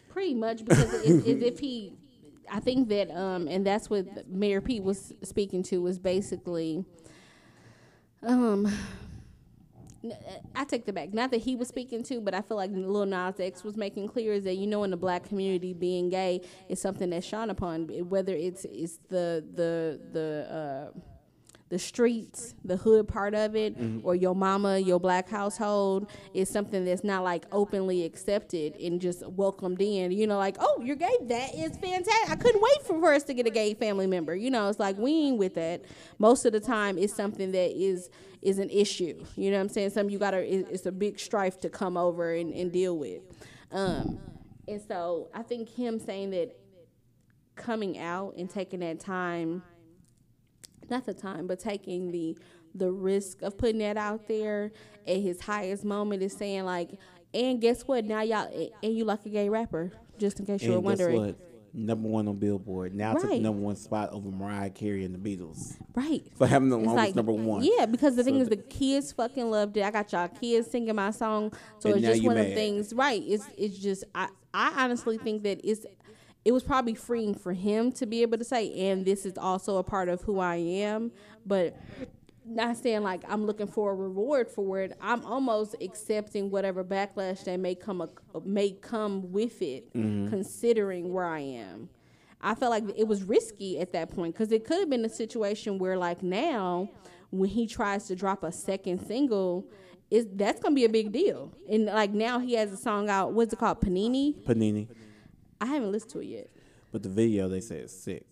Pretty 0.08 0.34
much 0.34 0.64
because 0.64 0.92
it's 1.04 1.26
as 1.28 1.42
if 1.42 1.58
he, 1.58 1.92
I 2.50 2.60
think 2.60 2.88
that, 2.88 3.10
um, 3.10 3.48
and 3.48 3.66
that's 3.66 3.90
what 3.90 4.28
Mayor 4.28 4.60
Pete 4.60 4.82
was 4.82 5.12
speaking 5.22 5.62
to 5.64 5.82
was 5.82 5.98
basically, 5.98 6.84
um, 8.22 8.66
I 10.54 10.64
take 10.64 10.86
the 10.86 10.92
back. 10.92 11.12
Not 11.12 11.30
that 11.32 11.42
he 11.42 11.56
was 11.56 11.68
speaking 11.68 12.02
to, 12.04 12.20
but 12.20 12.32
I 12.32 12.40
feel 12.40 12.56
like 12.56 12.70
Lil 12.72 13.06
Nas 13.06 13.40
X 13.40 13.64
was 13.64 13.76
making 13.76 14.08
clear 14.08 14.32
is 14.32 14.44
that 14.44 14.54
you 14.54 14.66
know 14.66 14.84
in 14.84 14.90
the 14.90 14.96
black 14.96 15.24
community 15.24 15.72
being 15.72 16.08
gay 16.08 16.42
is 16.68 16.80
something 16.80 17.10
that's 17.10 17.26
shone 17.26 17.50
upon, 17.50 17.88
whether 18.08 18.34
it's 18.34 18.64
it's 18.66 18.98
the 19.08 19.44
the 19.54 20.00
the. 20.12 20.92
Uh, 20.94 20.98
the 21.68 21.78
streets, 21.78 22.54
the 22.64 22.76
hood 22.76 23.08
part 23.08 23.34
of 23.34 23.56
it, 23.56 23.74
or 24.04 24.14
your 24.14 24.36
mama, 24.36 24.78
your 24.78 25.00
black 25.00 25.28
household 25.28 26.08
is 26.32 26.48
something 26.48 26.84
that's 26.84 27.02
not 27.02 27.24
like 27.24 27.44
openly 27.50 28.04
accepted 28.04 28.76
and 28.76 29.00
just 29.00 29.26
welcomed 29.26 29.82
in. 29.82 30.12
You 30.12 30.28
know, 30.28 30.38
like, 30.38 30.56
oh, 30.60 30.80
you're 30.84 30.94
gay. 30.96 31.16
That 31.22 31.54
is 31.56 31.76
fantastic. 31.76 32.30
I 32.30 32.36
couldn't 32.36 32.62
wait 32.62 32.82
for, 32.86 33.00
for 33.00 33.12
us 33.12 33.24
to 33.24 33.34
get 33.34 33.46
a 33.46 33.50
gay 33.50 33.74
family 33.74 34.06
member. 34.06 34.36
You 34.36 34.50
know, 34.50 34.68
it's 34.68 34.78
like 34.78 34.96
we 34.96 35.10
ain't 35.10 35.38
with 35.38 35.54
that. 35.54 35.84
Most 36.18 36.44
of 36.44 36.52
the 36.52 36.60
time, 36.60 36.98
it's 36.98 37.14
something 37.14 37.50
that 37.52 37.76
is 37.76 38.10
is 38.42 38.58
an 38.58 38.70
issue. 38.70 39.24
You 39.34 39.50
know 39.50 39.56
what 39.56 39.64
I'm 39.64 39.68
saying? 39.68 39.90
Something 39.90 40.12
you 40.12 40.20
gotta. 40.20 40.38
It's 40.72 40.86
a 40.86 40.92
big 40.92 41.18
strife 41.18 41.58
to 41.60 41.68
come 41.68 41.96
over 41.96 42.32
and, 42.32 42.54
and 42.54 42.70
deal 42.70 42.96
with. 42.96 43.22
Um, 43.72 44.20
and 44.68 44.80
so 44.86 45.30
I 45.34 45.42
think 45.42 45.68
him 45.68 45.98
saying 45.98 46.30
that 46.30 46.56
coming 47.56 47.98
out 47.98 48.34
and 48.36 48.48
taking 48.48 48.80
that 48.80 49.00
time 49.00 49.62
not 50.90 51.04
the 51.06 51.14
time, 51.14 51.46
but 51.46 51.58
taking 51.58 52.10
the 52.12 52.36
the 52.74 52.92
risk 52.92 53.40
of 53.42 53.56
putting 53.56 53.78
that 53.78 53.96
out 53.96 54.28
there 54.28 54.70
at 55.06 55.16
his 55.16 55.40
highest 55.40 55.82
moment 55.84 56.22
is 56.22 56.34
saying 56.36 56.64
like, 56.64 56.90
and 57.32 57.60
guess 57.60 57.82
what? 57.82 58.04
Now 58.04 58.20
y'all 58.22 58.70
and 58.82 58.96
you 58.96 59.04
like 59.04 59.24
a 59.24 59.30
gay 59.30 59.48
rapper, 59.48 59.92
just 60.18 60.38
in 60.40 60.46
case 60.46 60.62
you 60.62 60.72
were 60.72 60.76
And 60.78 60.84
guess 60.86 60.98
wondering, 60.98 61.20
what? 61.20 61.36
Number 61.78 62.08
one 62.08 62.26
on 62.26 62.36
Billboard. 62.36 62.94
Now 62.94 63.12
took 63.14 63.28
the 63.28 63.38
number 63.38 63.60
one 63.60 63.76
spot 63.76 64.10
over 64.10 64.30
Mariah 64.30 64.70
Carey 64.70 65.04
and 65.04 65.14
the 65.14 65.18
Beatles 65.18 65.76
right? 65.94 66.22
for 66.34 66.46
having 66.46 66.70
the 66.70 66.78
It's 66.78 66.86
longest 66.86 67.16
number 67.16 67.32
one. 67.32 67.62
Yeah, 67.64 67.84
because 67.84 68.16
the 68.16 68.24
thing 68.24 68.38
is, 68.40 68.48
the 68.48 68.56
kids 68.56 69.12
fucking 69.12 69.50
loved 69.50 69.76
it. 69.76 69.82
I 69.84 69.90
got 69.90 70.10
y'all 70.12 70.28
kids 70.28 70.70
singing 70.70 70.94
my 70.94 71.10
song, 71.10 71.52
so 71.78 71.90
And 71.90 71.98
it's 71.98 72.06
just 72.14 72.24
one 72.24 72.38
of 72.38 72.44
mad. 72.44 72.52
the 72.52 72.54
things. 72.54 72.94
Right? 72.94 73.22
It's 73.26 73.46
it's 73.58 73.76
just 73.78 74.04
I 74.14 74.28
I 74.54 74.84
honestly 74.84 75.18
think 75.18 75.42
that 75.42 75.60
it's 75.62 75.84
it 76.46 76.52
was 76.52 76.62
probably 76.62 76.94
freeing 76.94 77.34
for 77.34 77.52
him 77.52 77.90
to 77.90 78.06
be 78.06 78.22
able 78.22 78.38
to 78.38 78.44
say, 78.44 78.72
and 78.88 79.04
this 79.04 79.26
is 79.26 79.36
also 79.36 79.78
a 79.78 79.82
part 79.82 80.08
of 80.08 80.22
who 80.22 80.38
I 80.38 80.56
am, 80.56 81.10
but. 81.44 81.76
Not 82.48 82.76
saying 82.76 83.02
like 83.02 83.24
I'm 83.28 83.44
looking 83.44 83.66
for 83.66 83.90
a 83.90 83.94
reward 83.96 84.48
for 84.48 84.78
it. 84.78 84.96
I'm 85.00 85.24
almost 85.24 85.74
accepting 85.80 86.48
whatever 86.48 86.84
backlash 86.84 87.42
that 87.42 87.58
may 87.58 87.74
come 87.74 88.00
a, 88.00 88.08
may 88.44 88.70
come 88.70 89.32
with 89.32 89.60
it, 89.62 89.92
mm-hmm. 89.92 90.28
considering 90.28 91.12
where 91.12 91.24
I 91.24 91.40
am. 91.40 91.88
I 92.40 92.54
felt 92.54 92.70
like 92.70 92.84
it 92.96 93.08
was 93.08 93.24
risky 93.24 93.80
at 93.80 93.92
that 93.94 94.14
point 94.14 94.32
because 94.32 94.52
it 94.52 94.64
could 94.64 94.78
have 94.78 94.88
been 94.88 95.04
a 95.04 95.08
situation 95.08 95.78
where, 95.78 95.98
like 95.98 96.22
now, 96.22 96.88
when 97.30 97.48
he 97.48 97.66
tries 97.66 98.06
to 98.06 98.14
drop 98.14 98.44
a 98.44 98.52
second 98.52 99.04
single, 99.04 99.66
is 100.08 100.28
that's 100.34 100.60
gonna 100.60 100.76
be 100.76 100.84
a 100.84 100.88
big 100.88 101.10
deal. 101.10 101.52
And 101.68 101.86
like 101.86 102.12
now 102.12 102.38
he 102.38 102.52
has 102.52 102.72
a 102.72 102.76
song 102.76 103.10
out. 103.10 103.32
What's 103.32 103.52
it 103.52 103.58
called? 103.58 103.80
Panini. 103.80 104.34
Panini. 104.44 104.86
I 105.60 105.66
haven't 105.66 105.92
listened 105.92 106.12
to 106.12 106.20
it 106.20 106.26
yet. 106.26 106.50
But 106.92 107.02
the 107.02 107.08
video 107.08 107.48
they 107.48 107.60
say 107.60 107.78
is 107.78 107.92
sick. 107.92 108.24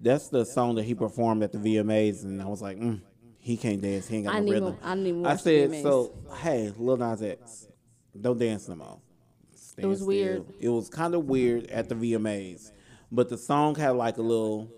That's 0.00 0.28
the 0.28 0.44
song 0.44 0.74
that 0.76 0.84
he 0.84 0.94
performed 0.94 1.42
at 1.42 1.52
the 1.52 1.58
VMAs, 1.58 2.24
and 2.24 2.42
I 2.42 2.46
was 2.46 2.60
like, 2.60 2.78
mm, 2.78 3.00
He 3.38 3.56
can't 3.56 3.80
dance. 3.80 4.08
He 4.08 4.16
ain't 4.16 4.26
got 4.26 4.34
I 4.34 4.40
no 4.40 4.52
rhythm. 4.52 4.76
I 4.82 4.94
didn't 4.94 5.06
even 5.06 5.26
I 5.26 5.36
said, 5.36 5.82
so 5.82 6.14
hey, 6.38 6.72
Lil 6.76 6.96
Nas 6.96 7.22
X, 7.22 7.68
don't 8.20 8.38
dance 8.38 8.68
no 8.68 8.76
more. 8.76 8.98
Stand 9.54 9.88
was 9.88 9.98
still. 9.98 10.08
weird. 10.08 10.44
It 10.60 10.68
was 10.68 10.88
kind 10.88 11.14
of 11.14 11.24
weird 11.24 11.66
at 11.70 11.88
the 11.88 11.94
VMAs, 11.94 12.72
but 13.10 13.28
the 13.28 13.38
song 13.38 13.74
had 13.74 13.90
like 13.90 14.18
a 14.18 14.22
little. 14.22 14.70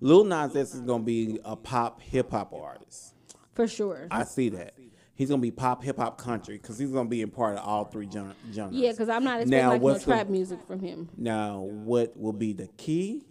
Lil 0.00 0.24
Nas 0.24 0.54
X 0.56 0.74
is 0.74 0.80
gonna 0.80 1.02
be 1.04 1.38
a 1.44 1.54
pop 1.56 2.00
hip 2.00 2.30
hop 2.30 2.52
artist. 2.52 3.14
For 3.54 3.68
sure. 3.68 4.08
I 4.10 4.24
see 4.24 4.48
that. 4.50 4.74
He's 5.14 5.28
gonna 5.28 5.42
be 5.42 5.50
pop, 5.50 5.82
hip 5.84 5.98
hop, 5.98 6.18
country 6.18 6.56
because 6.56 6.78
he's 6.78 6.90
gonna 6.90 7.08
be 7.08 7.20
in 7.22 7.30
part 7.30 7.56
of 7.58 7.64
all 7.64 7.84
three 7.84 8.06
gen- 8.06 8.34
genres. 8.52 8.74
yeah, 8.74 8.90
because 8.92 9.08
I'm 9.08 9.24
not 9.24 9.40
expecting 9.40 9.58
Now, 9.66 9.72
like 9.72 9.82
no 9.82 9.94
the- 9.94 10.00
trap 10.00 10.28
music 10.28 10.62
from 10.66 10.80
him. 10.80 11.08
Now, 11.16 11.60
what 11.60 12.16
will 12.16 12.32
be 12.32 12.52
the 12.52 12.68
key 12.76 13.24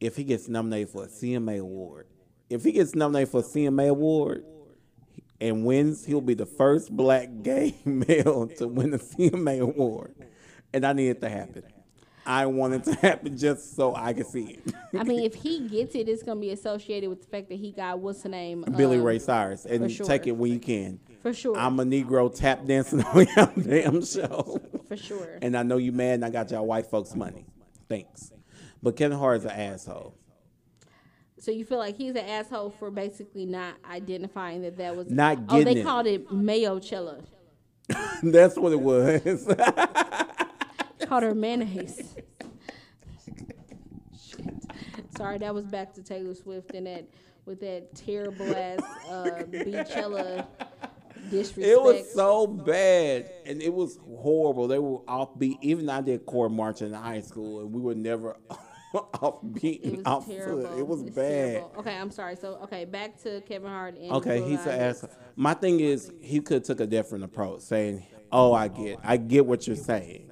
if 0.00 0.16
he 0.16 0.24
gets 0.24 0.48
nominated 0.48 0.90
for 0.90 1.04
a 1.04 1.08
CMA 1.08 1.58
award? 1.60 2.06
If 2.50 2.64
he 2.64 2.72
gets 2.72 2.94
nominated 2.94 3.28
for 3.30 3.40
a 3.40 3.44
CMA 3.44 3.88
award 3.88 4.44
and 5.40 5.64
wins, 5.64 6.04
he'll 6.06 6.20
be 6.20 6.34
the 6.34 6.46
first 6.46 6.90
black 6.94 7.28
gay 7.42 7.76
male 7.84 8.48
to 8.58 8.66
win 8.68 8.92
a 8.94 8.98
CMA 8.98 9.60
award. 9.60 10.14
And 10.72 10.84
I 10.84 10.92
need 10.92 11.08
it 11.08 11.20
to 11.22 11.28
happen. 11.28 11.62
I 12.26 12.46
want 12.46 12.74
it 12.74 12.84
to 12.84 12.94
happen 13.00 13.36
just 13.36 13.76
so 13.76 13.94
I 13.94 14.12
can 14.12 14.24
see 14.24 14.58
it. 14.64 14.74
I 14.98 15.04
mean, 15.04 15.20
if 15.24 15.34
he 15.34 15.60
gets 15.68 15.94
it, 15.94 16.08
it's 16.08 16.22
gonna 16.22 16.40
be 16.40 16.50
associated 16.50 17.08
with 17.08 17.22
the 17.22 17.28
fact 17.28 17.48
that 17.48 17.56
he 17.56 17.72
got 17.72 17.98
what's 18.00 18.22
the 18.22 18.28
name? 18.28 18.64
Billy 18.76 18.98
Um, 18.98 19.04
Ray 19.04 19.18
Cyrus. 19.18 19.64
And 19.64 19.90
sure. 19.90 20.06
take 20.06 20.26
it 20.26 20.32
when 20.32 20.52
you 20.52 20.58
can. 20.58 20.98
For 21.22 21.32
sure. 21.32 21.56
I'm 21.56 21.78
a 21.80 21.84
Negro 21.84 22.34
tap 22.34 22.64
dancing 22.66 23.02
on 23.04 23.26
your 23.36 23.52
damn 23.82 24.04
show. 24.04 24.60
for 24.88 24.96
sure. 24.96 25.38
And 25.42 25.56
I 25.56 25.62
know 25.62 25.76
you 25.76 25.92
mad 25.92 26.14
and 26.14 26.24
I 26.24 26.30
got 26.30 26.50
y'all 26.50 26.66
white 26.66 26.86
folks 26.86 27.14
money. 27.14 27.46
Thanks. 27.88 28.32
But 28.82 28.96
Kevin 28.96 29.18
Hart 29.18 29.38
is 29.38 29.44
an 29.44 29.50
asshole. 29.52 30.14
So 31.38 31.50
you 31.50 31.64
feel 31.64 31.78
like 31.78 31.96
he's 31.96 32.12
an 32.12 32.24
asshole 32.24 32.70
for 32.70 32.90
basically 32.90 33.44
not 33.46 33.74
identifying 33.88 34.62
that 34.62 34.76
that 34.78 34.96
was 34.96 35.10
Not 35.10 35.38
Oh, 35.48 35.62
they 35.62 35.76
it. 35.80 35.84
called 35.84 36.06
it 36.06 36.30
Mayo-chella. 36.32 37.20
That's 38.22 38.56
what 38.56 38.72
it 38.72 38.80
was. 38.80 39.46
Called 41.08 41.22
her 41.22 41.34
mayonnaise. 41.34 42.14
Shit. 44.18 44.54
Sorry, 45.16 45.38
that 45.38 45.54
was 45.54 45.66
back 45.66 45.94
to 45.94 46.02
Taylor 46.02 46.34
Swift 46.34 46.72
and 46.74 46.86
that 46.86 47.06
with 47.44 47.60
that 47.60 47.94
terrible 47.94 48.54
ass 48.54 48.80
uh, 49.08 49.42
Beachella 49.48 50.46
disrespect. 51.30 51.66
it 51.68 51.80
was 51.80 52.12
so 52.12 52.46
bad. 52.46 53.30
And 53.46 53.62
it 53.62 53.72
was 53.72 53.98
horrible. 54.04 54.66
They 54.68 54.78
were 54.78 54.98
offbeat. 55.00 55.58
Even 55.62 55.88
I 55.88 56.00
did 56.00 56.26
core 56.26 56.48
march 56.48 56.82
in 56.82 56.92
high 56.92 57.20
school 57.20 57.60
and 57.60 57.72
we 57.72 57.80
were 57.80 57.94
never 57.94 58.36
offbeat 58.94 59.80
It 59.80 59.84
and 59.84 59.96
was 59.98 60.06
off 60.06 60.26
terrible. 60.26 60.62
foot. 60.68 60.78
It 60.78 60.86
was 60.86 61.02
It's 61.02 61.14
bad. 61.14 61.52
terrible. 61.52 61.72
Okay, 61.78 61.96
I'm 61.96 62.10
sorry. 62.10 62.36
So 62.36 62.58
okay, 62.64 62.84
back 62.84 63.20
to 63.22 63.40
Kevin 63.42 63.68
Hart 63.70 63.96
and 63.98 64.12
Okay, 64.12 64.42
he's 64.42 64.60
an 64.66 64.80
asshole. 64.80 65.10
My 65.36 65.54
thing 65.54 65.80
is 65.80 66.10
he 66.20 66.40
could 66.40 66.64
took 66.64 66.80
a 66.80 66.86
different 66.86 67.22
approach, 67.24 67.60
saying, 67.60 68.04
"Oh, 68.32 68.52
I 68.54 68.68
get, 68.68 68.98
I 69.04 69.18
get 69.18 69.44
what 69.46 69.66
you're 69.66 69.76
saying." 69.76 70.25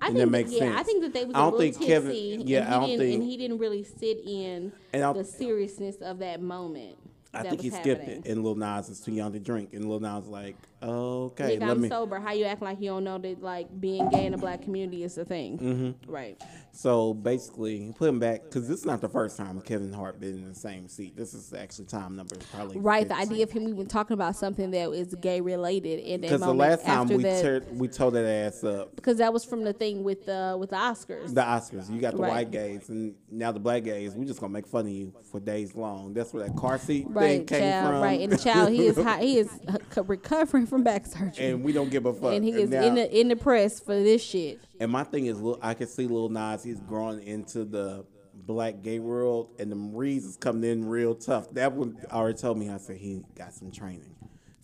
I 0.00 0.06
and 0.06 0.16
think 0.16 0.18
that 0.18 0.26
makes 0.30 0.52
yeah, 0.52 0.74
I 0.78 0.82
think 0.82 1.02
that 1.02 1.12
they 1.12 1.24
was 1.24 1.34
I 1.34 1.40
a 1.40 1.42
don't 1.50 1.58
little 1.58 1.72
think 1.72 1.86
Kevin- 1.86 2.12
yeah, 2.14 2.38
and 2.38 2.48
he 2.48 2.56
I 2.56 2.70
don't 2.80 2.86
didn't, 2.88 3.00
think- 3.00 3.14
and 3.14 3.22
he 3.30 3.36
didn't 3.36 3.58
really 3.58 3.82
sit 3.84 4.18
in 4.26 4.72
And 4.92 5.16
the 5.16 5.24
seriousness 5.24 5.96
of 5.96 6.18
that 6.20 6.40
moment. 6.42 6.96
I 7.34 7.42
that 7.42 7.50
think 7.50 7.62
he 7.62 7.70
was 7.70 7.78
skipped 7.80 8.00
happening. 8.02 8.22
it, 8.24 8.30
and 8.30 8.42
Lil 8.44 8.54
Nas 8.54 8.88
is 8.88 9.00
too 9.00 9.12
young 9.12 9.32
to 9.32 9.38
drink, 9.38 9.74
and 9.74 9.88
Lil 9.90 10.00
Nas 10.00 10.26
like, 10.26 10.56
"Okay, 10.82 11.56
Nigga, 11.56 11.60
let 11.60 11.70
I'm 11.70 11.80
me." 11.82 11.88
sober. 11.88 12.18
How 12.18 12.32
you 12.32 12.44
act 12.44 12.62
like 12.62 12.80
you 12.80 12.90
don't 12.90 13.04
know 13.04 13.18
that 13.18 13.42
like 13.42 13.68
being 13.80 14.08
gay 14.10 14.26
in 14.26 14.32
the 14.32 14.38
black 14.38 14.62
community 14.62 15.02
is 15.04 15.18
a 15.18 15.24
thing? 15.24 15.58
Mm-hmm. 15.58 16.10
Right. 16.10 16.40
So 16.72 17.12
basically, 17.14 17.92
put 17.96 18.08
him 18.08 18.18
back 18.18 18.44
because 18.44 18.68
this 18.68 18.80
is 18.80 18.86
not 18.86 19.00
the 19.00 19.08
first 19.08 19.36
time 19.36 19.60
Kevin 19.60 19.92
Hart 19.92 20.20
been 20.20 20.34
in 20.34 20.48
the 20.48 20.54
same 20.54 20.88
seat. 20.88 21.16
This 21.16 21.34
is 21.34 21.52
actually 21.52 21.86
time 21.86 22.16
number 22.16 22.36
probably 22.52 22.78
Right. 22.78 23.06
The 23.08 23.16
idea 23.16 23.42
of 23.44 23.50
him 23.50 23.68
even 23.68 23.86
talking 23.86 24.14
about 24.14 24.36
something 24.36 24.70
that 24.70 24.90
is 24.92 25.14
gay 25.14 25.40
related 25.40 26.00
in 26.00 26.20
that 26.20 26.28
Because 26.28 26.40
the 26.42 26.54
last 26.54 26.84
time 26.84 27.08
we 27.08 27.22
that, 27.22 27.44
teared, 27.44 27.72
we 27.74 27.88
tore 27.88 28.10
that 28.12 28.24
ass 28.24 28.62
up. 28.64 28.94
because 28.96 29.18
that 29.18 29.32
was 29.32 29.44
from 29.44 29.62
the 29.64 29.72
thing 29.72 30.04
with 30.04 30.28
uh 30.28 30.56
with 30.58 30.70
the 30.70 30.76
Oscars. 30.76 31.34
The 31.34 31.40
Oscars, 31.42 31.90
you 31.90 32.00
got 32.00 32.12
the 32.14 32.22
Right. 32.22 32.30
white 32.30 32.50
gays, 32.50 32.88
and 32.88 33.14
now 33.30 33.52
the 33.52 33.60
black 33.60 33.84
gays. 33.84 34.14
We 34.14 34.24
just 34.26 34.40
gonna 34.40 34.52
make 34.52 34.66
fun 34.66 34.86
of 34.86 34.92
you 34.92 35.12
for 35.30 35.40
days 35.40 35.74
long. 35.74 36.12
That's 36.14 36.32
where 36.32 36.46
that 36.46 36.56
car 36.56 36.78
seat 36.78 37.06
thing 37.26 37.38
right, 37.40 37.46
came 37.46 37.60
child. 37.60 37.86
from. 37.92 38.02
Right, 38.02 38.20
and 38.20 38.32
the 38.32 38.38
child 38.38 38.70
he 38.72 38.86
is 38.86 38.96
high, 39.02 39.20
he 39.22 39.38
is 39.38 39.48
uh, 39.68 40.02
recovering 40.04 40.66
from 40.66 40.82
back 40.82 41.06
surgery, 41.06 41.46
and 41.50 41.62
we 41.64 41.72
don't 41.72 41.90
give 41.90 42.06
a 42.06 42.12
fuck. 42.12 42.32
and 42.32 42.44
he 42.44 42.50
is 42.52 42.70
now- 42.70 42.82
in 42.82 42.94
the 42.94 43.20
in 43.20 43.28
the 43.28 43.36
press 43.36 43.80
for 43.80 43.94
this 43.94 44.22
shit. 44.22 44.60
And 44.80 44.90
my 44.90 45.04
thing 45.04 45.26
is, 45.26 45.38
I 45.62 45.74
can 45.74 45.86
see 45.86 46.06
Lil 46.06 46.28
Nas. 46.28 46.62
He's 46.62 46.80
growing 46.80 47.22
into 47.22 47.64
the 47.64 48.04
black 48.34 48.82
gay 48.82 48.98
world, 48.98 49.50
and 49.58 49.70
the 49.72 49.76
Reeds 49.76 50.24
is 50.24 50.36
coming 50.36 50.64
in 50.70 50.86
real 50.88 51.14
tough. 51.14 51.50
That 51.52 51.72
one 51.72 51.96
already 52.12 52.38
told 52.38 52.58
me. 52.58 52.68
I 52.70 52.76
said 52.78 52.96
he 52.98 53.22
got 53.34 53.52
some 53.54 53.70
training. 53.70 54.14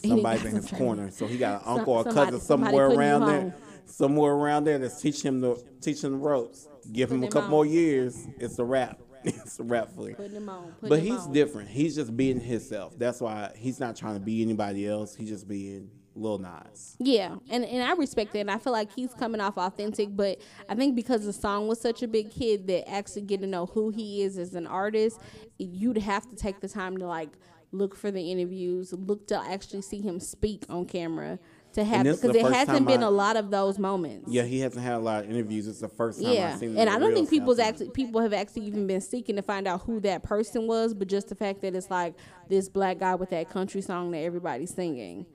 Somebody's 0.04 0.44
in 0.44 0.56
his 0.56 0.68
training. 0.68 0.86
corner, 0.86 1.10
so 1.12 1.26
he 1.26 1.38
got 1.38 1.60
an 1.60 1.64
Some- 1.64 1.78
uncle 1.78 1.92
or 1.94 2.02
somebody- 2.04 2.30
cousin 2.32 2.40
somewhere 2.40 2.86
around 2.88 3.26
there, 3.26 3.54
somewhere 3.86 4.32
around 4.32 4.64
there 4.64 4.78
that's 4.78 5.00
teaching 5.00 5.28
him 5.28 5.40
the 5.40 5.62
teaching 5.80 6.10
the 6.10 6.16
ropes. 6.18 6.66
Give 6.92 7.10
him 7.12 7.22
a 7.22 7.28
couple 7.28 7.44
on. 7.44 7.50
more 7.50 7.66
years. 7.66 8.26
It's 8.38 8.58
a 8.58 8.64
wrap. 8.64 9.00
It's 9.24 9.58
a 9.58 9.86
for 9.94 10.08
you. 10.08 10.14
Putting 10.14 10.36
him 10.36 10.48
on. 10.48 10.72
Putting 10.80 10.88
But 10.88 10.98
him 11.00 11.06
he's 11.06 11.26
on. 11.26 11.32
different. 11.32 11.68
He's 11.68 11.96
just 11.96 12.16
being 12.16 12.40
himself. 12.40 12.98
That's 12.98 13.20
why 13.20 13.52
he's 13.56 13.80
not 13.80 13.96
trying 13.96 14.14
to 14.14 14.20
be 14.20 14.42
anybody 14.42 14.86
else. 14.86 15.14
He's 15.14 15.28
just 15.28 15.48
being 15.48 15.90
Lil 16.14 16.38
Nas. 16.38 16.96
Yeah, 16.98 17.36
and, 17.50 17.64
and 17.64 17.82
I 17.82 17.92
respect 17.94 18.32
that. 18.32 18.40
And 18.40 18.50
I 18.50 18.58
feel 18.58 18.72
like 18.72 18.92
he's 18.92 19.14
coming 19.14 19.40
off 19.40 19.56
authentic, 19.56 20.14
but 20.14 20.38
I 20.68 20.74
think 20.74 20.94
because 20.94 21.24
the 21.24 21.32
song 21.32 21.68
was 21.68 21.80
such 21.80 22.02
a 22.02 22.08
big 22.08 22.32
hit 22.32 22.66
that 22.66 22.88
actually 22.90 23.22
getting 23.22 23.42
to 23.42 23.48
know 23.48 23.66
who 23.66 23.90
he 23.90 24.22
is 24.22 24.38
as 24.38 24.54
an 24.54 24.66
artist, 24.66 25.20
you'd 25.58 25.98
have 25.98 26.28
to 26.30 26.36
take 26.36 26.60
the 26.60 26.68
time 26.68 26.96
to 26.98 27.06
like 27.06 27.30
look 27.72 27.96
for 27.96 28.10
the 28.10 28.30
interviews, 28.30 28.92
look 28.92 29.26
to 29.28 29.36
actually 29.38 29.82
see 29.82 30.00
him 30.00 30.20
speak 30.20 30.64
on 30.68 30.84
camera 30.84 31.38
to 31.74 31.80
is 31.82 32.20
because 32.20 32.36
it 32.36 32.44
hasn't 32.52 32.86
been 32.86 33.02
I- 33.02 33.06
a 33.06 33.10
lot 33.10 33.36
of 33.36 33.50
those 33.50 33.78
moments. 33.78 34.30
Yeah, 34.30 34.42
he 34.44 34.60
hasn't 34.60 34.82
had 34.84 34.94
a 34.94 34.98
lot 34.98 35.24
of 35.24 35.30
interviews. 35.30 35.66
It's 35.66 35.80
the 35.80 35.88
first 35.88 36.22
time 36.22 36.32
Yeah, 36.32 36.50
I've 36.52 36.58
seen 36.58 36.70
him. 36.70 36.78
and 36.78 36.90
I 36.90 36.98
don't 36.98 37.14
think 37.14 37.30
people's 37.30 37.58
actually 37.58 37.90
people 37.90 38.20
have 38.20 38.32
actually 38.32 38.66
even 38.66 38.86
been 38.86 39.00
seeking 39.00 39.36
to 39.36 39.42
find 39.42 39.66
out 39.66 39.82
who 39.82 40.00
that 40.00 40.22
person 40.22 40.66
was, 40.66 40.94
but 40.94 41.08
just 41.08 41.28
the 41.28 41.34
fact 41.34 41.60
that 41.62 41.74
it's 41.74 41.90
like 41.90 42.14
this 42.48 42.68
black 42.68 42.98
guy 42.98 43.14
with 43.14 43.30
that 43.30 43.50
country 43.50 43.80
song 43.82 44.10
that 44.12 44.18
everybody's 44.18 44.74
singing. 44.74 45.26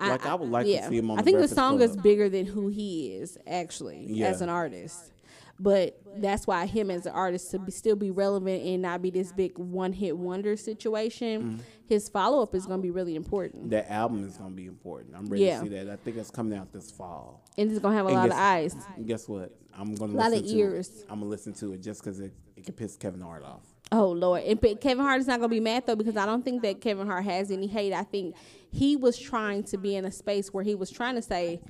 Like, 0.00 0.26
I 0.26 0.34
would 0.34 0.48
like 0.50 0.66
to 0.66 0.88
see 0.88 0.98
him 0.98 1.10
on 1.12 1.18
I 1.18 1.22
the 1.22 1.24
think 1.24 1.34
the 1.36 1.40
Breakfast 1.42 1.54
song 1.54 1.76
Club. 1.78 1.90
is 1.90 1.96
bigger 1.96 2.28
than 2.28 2.46
who 2.46 2.66
he 2.68 3.12
is 3.14 3.38
actually 3.46 4.06
Yeah. 4.08 4.26
as 4.26 4.40
an 4.40 4.48
artist. 4.48 5.12
But 5.58 6.00
that's 6.16 6.46
why 6.46 6.66
him 6.66 6.90
as 6.90 7.06
an 7.06 7.12
artist 7.12 7.50
to 7.52 7.58
be, 7.60 7.70
still 7.70 7.94
be 7.96 8.10
relevant 8.10 8.62
and 8.64 8.82
not 8.82 9.02
be 9.02 9.10
this 9.10 9.30
big 9.32 9.56
one 9.58 9.92
hit 9.92 10.16
wonder 10.16 10.56
situation. 10.56 11.42
Mm-hmm. 11.42 11.58
His 11.86 12.08
follow 12.08 12.42
up 12.42 12.54
is 12.54 12.66
going 12.66 12.80
to 12.80 12.82
be 12.82 12.90
really 12.90 13.14
important, 13.14 13.70
That 13.70 13.90
album 13.90 14.26
is 14.26 14.36
going 14.36 14.50
to 14.50 14.56
be 14.56 14.66
important. 14.66 15.14
I'm 15.16 15.26
ready 15.26 15.44
Yeah. 15.44 15.58
to 15.60 15.64
see 15.64 15.74
that. 15.74 15.88
I 15.90 15.96
think 15.96 16.16
it's 16.16 16.30
coming 16.30 16.58
out 16.58 16.72
this 16.72 16.90
fall. 16.90 17.44
and 17.56 17.70
it's 17.70 17.78
going 17.80 17.92
to 17.92 17.96
have 17.96 18.06
a 18.06 18.08
And 18.08 18.16
lot 18.16 18.26
of 18.30 18.36
eyes. 18.36 18.74
Guess 19.06 19.28
what? 19.28 19.56
I'm 19.76 19.94
going 19.94 20.10
to 20.12 20.16
a 20.16 20.18
Lot 20.18 20.26
of 20.32 20.40
listen 20.42 20.48
to 20.48 20.54
ears. 20.62 20.88
it. 20.88 21.02
I'm 21.08 21.20
going 21.20 21.22
to 21.22 21.26
listen 21.28 21.52
to 21.54 21.72
it 21.72 21.82
just 21.82 22.02
because 22.02 22.18
it, 22.20 22.32
it 22.56 22.64
can 22.64 22.74
piss 22.74 22.96
Kevin 22.96 23.20
Hart 23.20 23.44
off. 23.44 23.62
Oh 23.92 24.08
Lord, 24.10 24.42
and 24.44 24.60
Kevin 24.80 25.04
Hart 25.04 25.20
is 25.20 25.26
not 25.28 25.38
gonna 25.38 25.50
be 25.50 25.60
mad 25.60 25.84
though 25.86 25.94
because 25.94 26.16
I 26.16 26.24
don't 26.24 26.42
think 26.42 26.62
that 26.62 26.80
Kevin 26.80 27.06
Hart 27.06 27.22
has 27.26 27.50
any 27.50 27.66
hate. 27.66 27.92
I 27.92 28.02
think 28.02 28.34
he 28.72 28.96
was 28.96 29.16
trying 29.16 29.62
to 29.64 29.76
be 29.76 29.94
in 29.94 30.04
a 30.06 30.10
space 30.10 30.52
where 30.54 30.64
he 30.64 30.74
was 30.74 30.90
trying 30.90 31.16
to 31.16 31.22
say, 31.22 31.60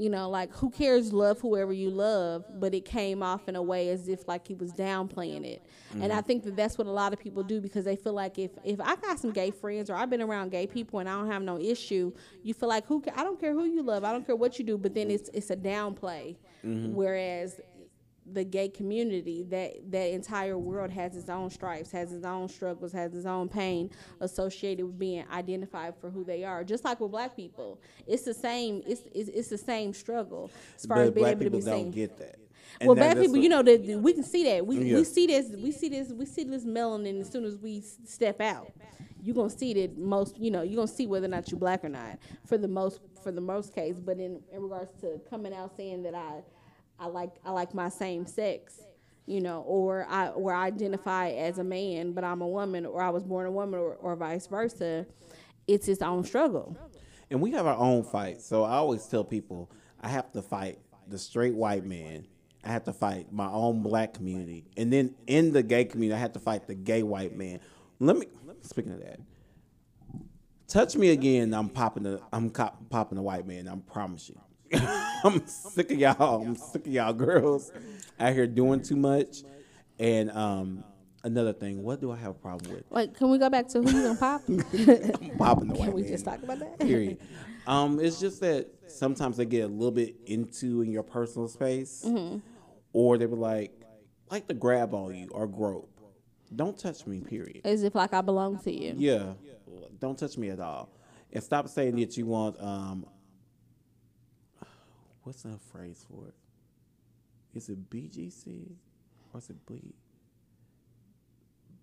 you 0.00 0.08
know, 0.08 0.30
like 0.30 0.50
who 0.56 0.70
cares, 0.70 1.12
love 1.12 1.42
whoever 1.42 1.74
you 1.74 1.90
love, 1.90 2.46
but 2.58 2.72
it 2.72 2.86
came 2.86 3.22
off 3.22 3.48
in 3.48 3.54
a 3.54 3.60
way 3.62 3.90
as 3.90 4.08
if 4.08 4.26
like 4.26 4.48
he 4.48 4.54
was 4.54 4.72
downplaying 4.72 5.44
it. 5.44 5.62
And 5.92 6.04
I 6.04 6.06
mm-hmm. 6.06 6.26
think 6.26 6.44
that 6.44 6.56
that's 6.56 6.78
what 6.78 6.86
a 6.86 6.90
lot 6.90 7.12
of 7.12 7.18
people 7.18 7.42
do 7.42 7.60
because 7.60 7.84
they 7.84 7.96
feel 7.96 8.14
like 8.14 8.38
if 8.38 8.52
if 8.64 8.80
I 8.80 8.96
got 8.96 9.18
some 9.18 9.30
gay 9.30 9.50
friends 9.50 9.90
or 9.90 9.96
I've 9.96 10.08
been 10.08 10.22
around 10.22 10.52
gay 10.52 10.66
people 10.66 11.00
and 11.00 11.08
I 11.08 11.12
don't 11.18 11.30
have 11.30 11.42
no 11.42 11.58
issue, 11.60 12.14
you 12.42 12.54
feel 12.54 12.70
like 12.70 12.86
who 12.86 13.04
I 13.14 13.22
don't 13.22 13.38
care 13.38 13.52
who 13.52 13.64
you 13.66 13.82
love, 13.82 14.02
I 14.02 14.12
don't 14.12 14.24
care 14.24 14.36
what 14.36 14.58
you 14.58 14.64
do, 14.64 14.78
but 14.78 14.94
then 14.94 15.10
it's 15.10 15.28
it's 15.34 15.50
a 15.50 15.56
downplay. 15.56 16.36
Mm-hmm. 16.64 16.94
Whereas 16.94 17.60
the 18.32 18.44
gay 18.44 18.68
community 18.68 19.42
that 19.44 19.72
that 19.90 20.10
entire 20.10 20.56
world 20.58 20.90
has 20.90 21.16
its 21.16 21.28
own 21.28 21.50
stripes 21.50 21.90
has 21.90 22.12
its 22.12 22.24
own 22.24 22.48
struggles 22.48 22.92
has 22.92 23.14
its 23.14 23.26
own 23.26 23.48
pain 23.48 23.90
associated 24.20 24.84
with 24.86 24.98
being 24.98 25.24
identified 25.32 25.94
for 26.00 26.10
who 26.10 26.24
they 26.24 26.44
are. 26.44 26.64
Just 26.64 26.84
like 26.84 27.00
with 27.00 27.10
black 27.10 27.36
people 27.36 27.80
it's 28.06 28.22
the 28.22 28.34
same 28.34 28.82
it's 28.86 29.02
it's, 29.14 29.28
it's 29.30 29.48
the 29.48 29.58
same 29.58 29.92
struggle 29.92 30.50
as 30.76 30.86
far 30.86 30.98
as 31.02 31.10
being 31.10 31.24
black 31.24 31.32
able 31.32 31.44
to 31.44 31.44
people 31.50 31.58
be 31.60 31.64
don't 31.66 31.82
seen. 31.84 31.90
get 31.90 32.18
that. 32.18 32.36
And 32.80 32.88
well 32.88 32.94
that- 32.94 33.14
black 33.14 33.24
people 33.24 33.36
you 33.38 33.48
know 33.48 33.62
that 33.62 33.80
we 34.02 34.12
can 34.12 34.22
see 34.24 34.44
that. 34.44 34.66
We, 34.66 34.78
Yeah. 34.78 34.96
we 34.96 35.04
see 35.04 35.26
this 35.26 35.50
we 35.50 35.72
see 35.72 35.88
this 35.88 36.10
we 36.12 36.24
see 36.26 36.44
this 36.44 36.64
melanin 36.64 37.20
as 37.20 37.28
soon 37.30 37.44
as 37.44 37.56
we 37.58 37.80
step 37.80 38.40
out. 38.40 38.70
You're 39.22 39.34
gonna 39.34 39.50
see 39.50 39.74
that 39.74 39.98
most 39.98 40.38
you 40.38 40.50
know 40.50 40.62
you're 40.62 40.76
gonna 40.76 40.86
see 40.88 41.06
whether 41.06 41.26
or 41.26 41.30
not 41.30 41.50
you're 41.50 41.60
black 41.60 41.84
or 41.84 41.88
not 41.90 42.18
for 42.46 42.56
the 42.56 42.68
most 42.68 43.00
for 43.22 43.30
the 43.32 43.40
most 43.40 43.74
case. 43.74 43.98
But 44.00 44.18
in, 44.18 44.40
in 44.52 44.62
regards 44.62 44.92
to 45.02 45.20
coming 45.28 45.52
out 45.52 45.76
saying 45.76 46.02
that 46.04 46.14
i 46.14 46.40
i 47.00 47.06
like 47.06 47.32
i 47.44 47.50
like 47.50 47.74
my 47.74 47.88
same 47.88 48.26
sex 48.26 48.80
you 49.26 49.40
know 49.40 49.62
or 49.62 50.06
i 50.10 50.28
or 50.28 50.52
i 50.54 50.66
identify 50.66 51.30
as 51.30 51.58
a 51.58 51.64
man 51.64 52.12
but 52.12 52.24
i'm 52.24 52.42
a 52.42 52.48
woman 52.48 52.86
or 52.86 53.02
i 53.02 53.10
was 53.10 53.24
born 53.24 53.46
a 53.46 53.50
woman 53.50 53.80
or, 53.80 53.94
or 53.94 54.16
vice 54.16 54.46
versa 54.46 55.06
it's 55.68 55.88
its 55.88 56.02
own 56.02 56.24
struggle 56.24 56.76
And 57.30 57.40
we 57.40 57.52
have 57.52 57.66
our 57.66 57.76
own 57.76 58.02
fight. 58.02 58.42
So 58.42 58.64
I 58.64 58.72
always 58.74 59.06
tell 59.06 59.24
people 59.24 59.70
I 60.00 60.08
have 60.08 60.32
to 60.32 60.42
fight 60.42 60.78
the 61.08 61.18
straight 61.18 61.54
white 61.54 61.84
man. 61.84 62.26
I 62.64 62.72
have 62.72 62.84
to 62.84 62.92
fight 62.92 63.32
my 63.32 63.48
own 63.48 63.82
black 63.82 64.14
community. 64.14 64.64
And 64.76 64.92
then 64.92 65.14
in 65.26 65.52
the 65.52 65.62
gay 65.62 65.84
community, 65.84 66.16
I 66.16 66.20
have 66.20 66.32
to 66.34 66.40
fight 66.40 66.66
the 66.66 66.74
gay 66.74 67.02
white 67.04 67.36
man. 67.36 67.60
Let 68.00 68.16
me, 68.16 68.26
speaking 68.62 68.92
of 68.92 69.00
that, 69.00 69.20
Touch 70.68 70.96
me 70.96 71.10
again, 71.10 71.52
I'm 71.52 71.68
popping 71.68 72.04
the 72.04 72.20
I'm 72.32 72.50
cop, 72.50 72.90
popping 72.90 73.16
the 73.16 73.22
white 73.22 73.46
man. 73.46 73.66
I 73.66 73.74
promise 73.76 74.28
you. 74.28 74.40
I'm 75.24 75.46
sick 75.46 75.90
of 75.92 75.98
y'all. 75.98 76.42
I'm 76.42 76.56
sick 76.56 76.86
of 76.86 76.92
y'all 76.92 77.12
girls 77.12 77.72
out 78.18 78.32
here 78.32 78.46
doing 78.46 78.82
too 78.82 78.96
much. 78.96 79.42
And 79.98 80.30
um, 80.30 80.84
another 81.24 81.52
thing, 81.52 81.82
what 81.82 82.00
do 82.00 82.10
I 82.12 82.16
have 82.16 82.30
a 82.30 82.34
problem 82.34 82.72
with? 82.72 82.84
Wait, 82.90 83.14
can 83.14 83.30
we 83.30 83.38
go 83.38 83.50
back 83.50 83.68
to 83.68 83.82
who 83.82 83.90
you 83.90 84.02
gonna 84.02 84.18
pop? 84.18 84.42
I'm 84.48 85.36
popping 85.38 85.68
the 85.68 85.74
white 85.74 85.84
can 85.86 85.92
we 85.92 86.02
man. 86.02 86.10
just 86.10 86.24
talk 86.24 86.42
about 86.42 86.58
that? 86.60 86.78
Period. 86.78 87.18
Um, 87.66 88.00
it's 88.00 88.18
just 88.18 88.40
that 88.40 88.68
sometimes 88.88 89.36
they 89.36 89.44
get 89.44 89.64
a 89.64 89.68
little 89.68 89.90
bit 89.90 90.16
into 90.26 90.82
in 90.82 90.90
your 90.90 91.02
personal 91.02 91.48
space, 91.48 92.02
Mm-hmm. 92.06 92.38
or 92.92 93.18
they 93.18 93.26
were 93.26 93.36
like, 93.36 93.72
like 94.30 94.48
to 94.48 94.54
grab 94.54 94.94
on 94.94 95.14
you 95.14 95.28
or 95.32 95.46
grope. 95.46 95.88
Don't 96.54 96.78
touch 96.78 97.06
me. 97.06 97.20
Period. 97.20 97.60
As 97.64 97.82
if 97.84 97.94
like 97.94 98.12
I 98.14 98.22
belong 98.22 98.58
to 98.60 98.72
you. 98.72 98.94
Yeah, 98.96 99.34
don't 100.00 100.18
touch 100.18 100.36
me 100.38 100.48
at 100.50 100.58
all, 100.60 100.88
and 101.32 101.42
stop 101.44 101.68
saying 101.68 101.96
that 101.96 102.16
you 102.16 102.26
want. 102.26 102.60
Um, 102.60 103.06
what's 105.22 105.42
the 105.42 105.58
phrase 105.72 106.04
for 106.08 106.26
it? 106.28 106.34
Is 107.54 107.68
it 107.68 107.90
BGC 107.90 108.66
or 109.32 109.38
is 109.38 109.50
it 109.50 109.56
B? 109.66 109.94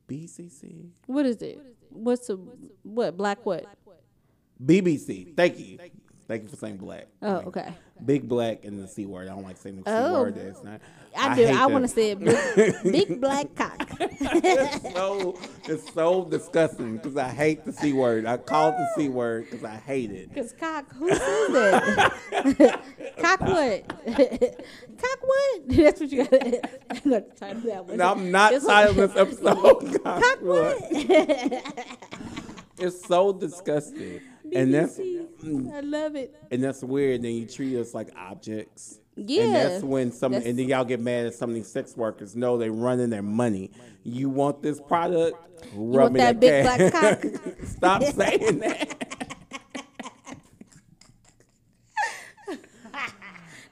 BCC? 0.07 0.89
What 1.05 1.25
is 1.25 1.41
it? 1.41 1.59
What's 1.89 2.29
a 2.29 2.37
what? 2.83 3.17
Black 3.17 3.45
what? 3.45 3.65
BBC. 4.63 5.35
Thank 5.35 5.59
you. 5.59 5.77
Thank 6.27 6.43
you 6.43 6.49
for 6.49 6.57
saying 6.57 6.77
black. 6.77 7.07
Oh, 7.21 7.35
okay. 7.47 7.73
Big 8.05 8.27
black 8.27 8.65
and 8.65 8.77
the 8.83 8.87
c 8.87 9.05
word. 9.05 9.27
I 9.29 9.31
don't 9.31 9.43
like 9.43 9.55
saying 9.57 9.77
the 9.77 9.89
c 9.89 9.95
Oh. 9.95 10.21
word. 10.23 10.35
That's 10.35 10.61
not. 10.63 10.81
I, 11.17 11.35
do. 11.35 11.45
I 11.45 11.65
want 11.67 11.83
to 11.83 11.87
say 11.87 12.11
it. 12.11 12.19
Big, 12.19 12.83
big 12.83 13.21
black 13.21 13.55
cock. 13.55 13.75
it's 13.99 14.93
so 14.93 15.39
it's 15.63 15.93
so 15.93 16.25
disgusting 16.25 16.97
because 16.97 17.15
I 17.15 17.29
hate 17.29 17.63
the 17.63 17.71
c 17.71 17.93
word. 17.93 18.25
I 18.25 18.35
call 18.37 18.69
it 18.69 18.77
the 18.77 18.87
c 18.95 19.09
word 19.09 19.45
because 19.49 19.63
I 19.63 19.77
hate 19.77 20.11
it. 20.11 20.35
Cause 20.35 20.53
cock. 20.59 20.93
Who 20.95 21.09
says 21.09 21.19
that? 21.21 22.81
cock 23.19 23.39
what? 23.41 23.87
cock 24.97 25.19
what? 25.21 25.61
That's 25.69 26.01
what 26.01 26.11
you 26.11 26.25
got. 26.25 26.33
I'm 26.89 26.99
gonna 27.03 27.21
title 27.21 27.61
that 27.61 27.85
one. 27.85 27.97
No, 27.97 28.11
I'm 28.11 28.31
not 28.31 28.51
titling 28.51 28.95
this 28.95 29.15
episode. 29.15 30.03
Cock 30.03 30.41
what? 30.41 30.81
what? 30.91 31.87
It's 32.79 33.03
so 33.07 33.33
disgusting, 33.33 34.21
and 34.53 34.73
that's 34.73 34.97
mm. 34.97 35.73
I 35.73 35.79
love 35.81 36.15
it. 36.15 36.35
and 36.51 36.63
that's 36.63 36.83
weird. 36.83 37.21
Then 37.21 37.33
you 37.33 37.45
treat 37.45 37.77
us 37.77 37.93
like 37.93 38.09
objects. 38.15 38.99
Yeah. 39.15 39.43
And 39.43 39.55
that's 39.55 39.83
when 39.83 40.11
some 40.11 40.31
That's- 40.33 40.47
and 40.49 40.59
then 40.59 40.67
y'all 40.69 40.85
get 40.85 40.99
mad 40.99 41.25
at 41.25 41.33
some 41.33 41.49
of 41.49 41.55
these 41.55 41.67
sex 41.71 41.97
workers. 41.97 42.35
No, 42.35 42.57
they 42.57 42.69
running 42.69 43.09
their 43.09 43.23
money. 43.23 43.71
You 44.03 44.29
want 44.29 44.61
this 44.61 44.79
product? 44.79 45.37
Rub 45.73 45.95
want 46.01 46.13
me 46.13 46.19
that 46.19 46.39
big 46.39 46.65
cash. 46.65 46.91
black 46.91 47.21
cock? 47.23 47.41
Stop 47.65 48.03
saying 48.03 48.59
that. 48.59 48.93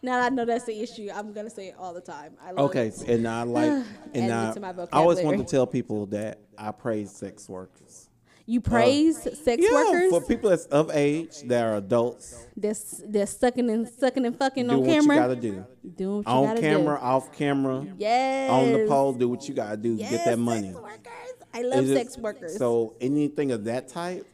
Now 0.02 0.22
I 0.22 0.30
know 0.30 0.46
that's 0.46 0.66
the 0.66 0.80
issue. 0.80 1.10
I'm 1.12 1.34
gonna 1.34 1.50
say 1.50 1.70
it 1.70 1.76
all 1.80 1.92
the 1.92 2.00
time. 2.00 2.34
I 2.40 2.52
love 2.52 2.70
Okay, 2.70 2.88
it. 2.90 3.02
and 3.10 3.28
I 3.28 3.42
like 3.42 3.72
and 4.14 4.32
I, 4.32 4.54
I 4.92 5.00
always 5.00 5.20
want 5.22 5.40
to 5.40 5.44
tell 5.44 5.66
people 5.66 6.06
that 6.08 6.42
I 6.60 6.70
praise 6.72 7.10
sex 7.10 7.50
workers. 7.50 8.05
You 8.48 8.60
uh, 8.60 8.70
praise 8.70 9.22
sex 9.24 9.64
Yeah, 9.64 9.74
workers 9.74 10.10
for 10.12 10.22
people 10.22 10.52
that's 10.52 10.66
of 10.66 10.92
age, 10.94 11.42
that 11.48 11.64
are 11.64 11.78
adults, 11.78 12.46
that's 12.56 13.02
that's 13.08 13.32
sucking 13.38 13.70
and 13.72 13.88
sucking 13.90 14.24
and 14.26 14.38
fucking 14.38 14.68
do 14.68 14.74
on 14.74 14.80
what 14.82 14.88
you 14.88 14.94
camera. 15.02 15.16
gotta 15.16 15.36
do. 15.36 15.66
Doing 15.98 16.18
what 16.18 16.28
you 16.28 16.32
On 16.34 16.46
gotta 16.46 16.62
camera, 16.62 16.98
do. 17.00 17.06
off 17.06 17.32
camera, 17.36 17.88
Yes. 17.98 18.52
on 18.52 18.72
the 18.74 18.86
pole, 18.88 19.14
do 19.14 19.30
what 19.30 19.48
you 19.50 19.56
gotta 19.56 19.78
do 19.78 19.96
to 19.96 20.02
Yes, 20.02 20.12
get 20.12 20.26
that 20.26 20.38
money. 20.40 20.68
Sex 20.74 20.76
workers. 20.84 21.34
I 21.56 21.62
love 21.64 21.88
sex 21.88 22.18
workers. 22.20 22.58
So 22.58 22.96
anything 23.02 23.52
of 23.52 23.64
that 23.64 23.88
type, 23.88 24.28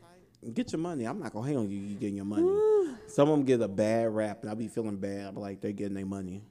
get 0.53 0.71
your 0.73 0.79
money. 0.79 1.05
I'm 1.05 1.19
not 1.19 1.31
gonna 1.31 1.47
hang 1.47 1.57
on 1.57 1.69
you. 1.69 1.79
You 1.79 1.95
getting 1.95 2.15
your 2.17 2.25
money. 2.25 2.49
Some 3.07 3.29
of 3.29 3.37
them 3.37 3.45
get 3.45 3.61
a 3.61 3.67
bad 3.67 4.13
rap, 4.13 4.41
and 4.41 4.51
I 4.51 4.55
be 4.55 4.67
feeling 4.67 4.97
bad. 4.97 5.35
Like 5.37 5.61
they're 5.61 5.71
getting 5.71 5.93
their 5.95 6.05
money. 6.05 6.43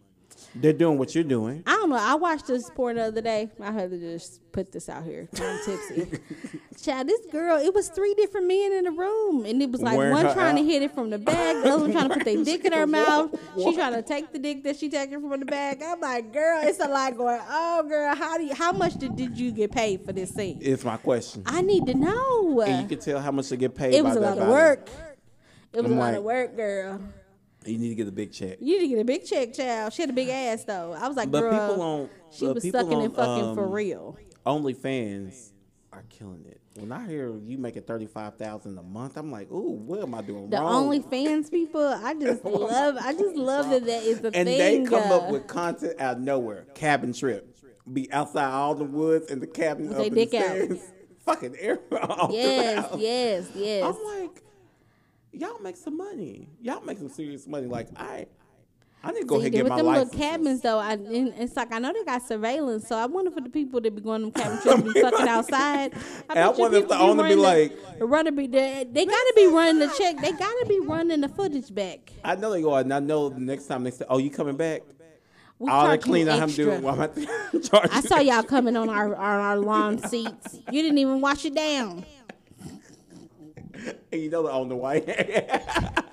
They're 0.54 0.72
doing 0.72 0.98
what 0.98 1.14
you're 1.14 1.22
doing. 1.22 1.62
I 1.64 1.72
don't 1.76 1.90
know. 1.90 1.96
I 1.96 2.16
watched 2.16 2.48
this 2.48 2.68
porn 2.70 2.96
the 2.96 3.04
other 3.04 3.20
day. 3.20 3.50
I 3.60 3.70
had 3.70 3.90
to 3.90 3.98
just 3.98 4.40
put 4.50 4.72
this 4.72 4.88
out 4.88 5.04
here. 5.04 5.28
I'm 5.40 5.60
tipsy. 5.64 6.18
Chad, 6.82 7.06
this 7.06 7.24
girl, 7.30 7.56
it 7.58 7.72
was 7.72 7.88
three 7.88 8.14
different 8.14 8.48
men 8.48 8.72
in 8.72 8.84
the 8.84 8.90
room. 8.90 9.44
And 9.46 9.62
it 9.62 9.70
was 9.70 9.80
like 9.80 9.96
Wearing 9.96 10.12
one 10.14 10.24
her 10.26 10.32
trying 10.34 10.56
to 10.56 10.64
hit 10.64 10.82
it 10.82 10.92
from 10.92 11.10
the 11.10 11.18
back, 11.18 11.62
the 11.62 11.70
other 11.70 11.82
one 11.82 11.92
trying 11.92 12.08
to 12.08 12.14
put 12.14 12.24
their 12.24 12.42
dick 12.44 12.64
in 12.64 12.72
her 12.72 12.86
mouth. 12.86 13.30
She 13.56 13.74
trying 13.76 13.92
to 13.92 14.02
take 14.02 14.32
the 14.32 14.40
dick 14.40 14.64
that 14.64 14.76
she 14.76 14.88
taking 14.88 15.20
from 15.20 15.38
the 15.38 15.46
back. 15.46 15.80
I'm 15.84 16.00
like, 16.00 16.32
girl, 16.32 16.60
it's 16.64 16.80
a 16.80 16.88
lot 16.88 17.16
going, 17.16 17.40
oh, 17.48 17.84
girl, 17.88 18.14
how 18.16 18.36
do 18.36 18.44
you, 18.44 18.54
how 18.54 18.72
much 18.72 18.94
did, 18.94 19.14
did 19.14 19.38
you 19.38 19.52
get 19.52 19.70
paid 19.70 20.04
for 20.04 20.12
this 20.12 20.30
scene? 20.30 20.58
It's 20.60 20.84
my 20.84 20.96
question. 20.96 21.44
I 21.46 21.60
need 21.62 21.86
to 21.86 21.94
know. 21.94 22.60
and 22.62 22.82
you 22.90 22.96
can 22.96 23.04
tell 23.04 23.20
how 23.20 23.30
much 23.30 23.50
they 23.50 23.56
get 23.56 23.74
paid. 23.76 23.94
It 23.94 24.02
by 24.02 24.08
was 24.08 24.16
a 24.16 24.20
that 24.20 24.26
lot 24.30 24.38
of 24.38 24.48
body. 24.48 24.50
work. 24.52 24.88
It 25.72 25.82
was 25.82 25.92
I'm 25.92 25.96
a 25.96 26.00
lot 26.00 26.06
like- 26.08 26.16
of 26.16 26.22
work, 26.24 26.56
girl. 26.56 27.00
You 27.66 27.78
need 27.78 27.90
to 27.90 27.94
get 27.94 28.08
a 28.08 28.12
big 28.12 28.32
check. 28.32 28.58
You 28.60 28.78
need 28.78 28.88
to 28.88 28.88
get 28.88 28.98
a 29.00 29.04
big 29.04 29.24
check, 29.26 29.52
child. 29.52 29.92
She 29.92 30.02
had 30.02 30.10
a 30.10 30.14
big 30.14 30.28
ass 30.28 30.64
though. 30.64 30.92
I 30.98 31.06
was 31.08 31.16
like, 31.16 31.30
But 31.30 31.40
girl, 31.40 31.50
people 31.52 31.82
on 31.82 32.10
she 32.30 32.46
was 32.46 32.62
sucking 32.70 32.94
on, 32.94 33.04
and 33.04 33.14
fucking 33.14 33.54
for 33.54 33.64
um, 33.64 33.72
real. 33.72 34.16
OnlyFans 34.46 35.52
are 35.92 36.04
killing 36.08 36.44
it. 36.46 36.60
When 36.78 36.92
I 36.92 37.06
hear 37.06 37.36
you 37.36 37.58
making 37.58 37.82
thirty 37.82 38.06
five 38.06 38.36
thousand 38.36 38.78
a 38.78 38.82
month, 38.82 39.16
I'm 39.16 39.30
like, 39.30 39.50
ooh, 39.50 39.72
what 39.72 40.00
am 40.00 40.14
I 40.14 40.22
doing 40.22 40.48
The 40.48 40.58
wrong? 40.58 40.88
OnlyFans 40.88 41.50
people, 41.50 41.84
I 41.86 42.14
just 42.14 42.44
love. 42.46 42.96
I 43.00 43.12
just 43.12 43.36
love 43.36 43.68
that 43.70 43.84
that 43.84 44.02
is 44.04 44.20
the 44.20 44.28
and 44.28 44.46
thing. 44.48 44.60
And 44.76 44.86
they 44.86 44.90
come 44.90 45.10
up 45.12 45.28
uh, 45.28 45.32
with 45.32 45.46
content 45.46 46.00
out 46.00 46.16
of 46.16 46.22
nowhere. 46.22 46.66
Cabin 46.74 47.12
trip, 47.12 47.56
be 47.92 48.10
outside 48.12 48.52
all 48.52 48.74
the 48.74 48.84
woods 48.84 49.30
and 49.30 49.42
the 49.42 49.46
cabin 49.46 49.88
With 49.88 49.98
up 49.98 50.02
they 50.04 50.10
dick 50.10 50.30
the 50.30 50.72
out. 50.72 50.78
fucking 51.24 51.56
air 51.58 51.78
yes, 52.30 52.88
yes, 52.96 53.48
yes. 53.54 53.84
I'm 53.84 54.20
like, 54.20 54.42
y'all 55.32 55.58
make 55.60 55.76
some 55.76 55.96
money. 55.96 56.48
Y'all 56.60 56.80
make 56.82 56.98
some 56.98 57.08
serious 57.08 57.46
money. 57.46 57.66
Like 57.66 57.88
I, 57.96 58.26
I 59.02 59.12
need 59.12 59.20
to 59.20 59.26
go 59.26 59.36
See, 59.36 59.46
ahead 59.46 59.46
and 59.46 59.54
get 59.54 59.64
with 59.64 59.70
my 59.70 59.76
them 59.78 59.86
license. 59.86 60.12
little 60.14 60.28
cabins 60.28 60.60
though, 60.60 60.78
I, 60.78 60.92
and 60.92 61.32
it's 61.38 61.56
like 61.56 61.72
I 61.72 61.78
know 61.78 61.92
they 61.92 62.04
got 62.04 62.22
surveillance, 62.22 62.86
so 62.86 62.96
I 62.96 63.06
wonder 63.06 63.30
for 63.30 63.40
the 63.40 63.48
people 63.48 63.80
that 63.80 63.94
be 63.94 64.00
going 64.02 64.30
to 64.30 64.30
them 64.30 64.42
cabin 64.42 64.62
trips 64.82 64.94
be 64.94 65.00
fucking 65.00 65.28
outside. 65.28 65.92
And 66.28 66.38
I 66.38 66.52
you 66.52 66.58
wonder 66.58 66.76
if 66.78 66.88
the 66.88 66.98
owner 66.98 67.24
be 67.26 67.34
like- 67.36 67.98
the 67.98 68.04
runner 68.06 68.30
be 68.30 68.46
they, 68.46 68.86
they 68.90 69.06
gotta 69.06 69.32
be 69.36 69.46
running 69.46 69.78
the 69.78 69.94
check. 69.96 70.16
They 70.20 70.32
gotta 70.32 70.66
be 70.68 70.80
running 70.80 71.20
the 71.22 71.28
footage 71.28 71.74
back. 71.74 72.12
I 72.24 72.34
know 72.36 72.50
they 72.50 72.62
go, 72.62 72.74
and 72.74 72.92
I 72.92 72.98
know 73.00 73.28
the 73.30 73.40
next 73.40 73.66
time 73.66 73.84
they 73.84 73.90
say, 73.90 74.04
"Oh, 74.08 74.18
you 74.18 74.30
coming 74.30 74.56
back?" 74.56 74.82
We 75.58 75.70
All 75.70 75.92
you 75.92 75.98
cleaning 76.00 76.32
I'm 76.40 76.48
doing, 76.50 76.80
well, 76.80 76.98
I'm 76.98 77.10
I 77.92 78.00
saw 78.00 78.18
y'all 78.18 78.42
coming 78.42 78.76
on 78.76 78.88
our 78.88 79.14
on 79.14 79.40
our 79.40 79.58
lawn 79.58 79.98
seats. 79.98 80.54
You 80.70 80.80
didn't 80.82 80.96
even 80.96 81.20
wash 81.20 81.44
it 81.44 81.54
down. 81.54 82.06
And 84.12 84.20
you 84.20 84.30
know 84.30 84.42
the 84.42 84.50
owner 84.50 84.74
white. 84.74 85.08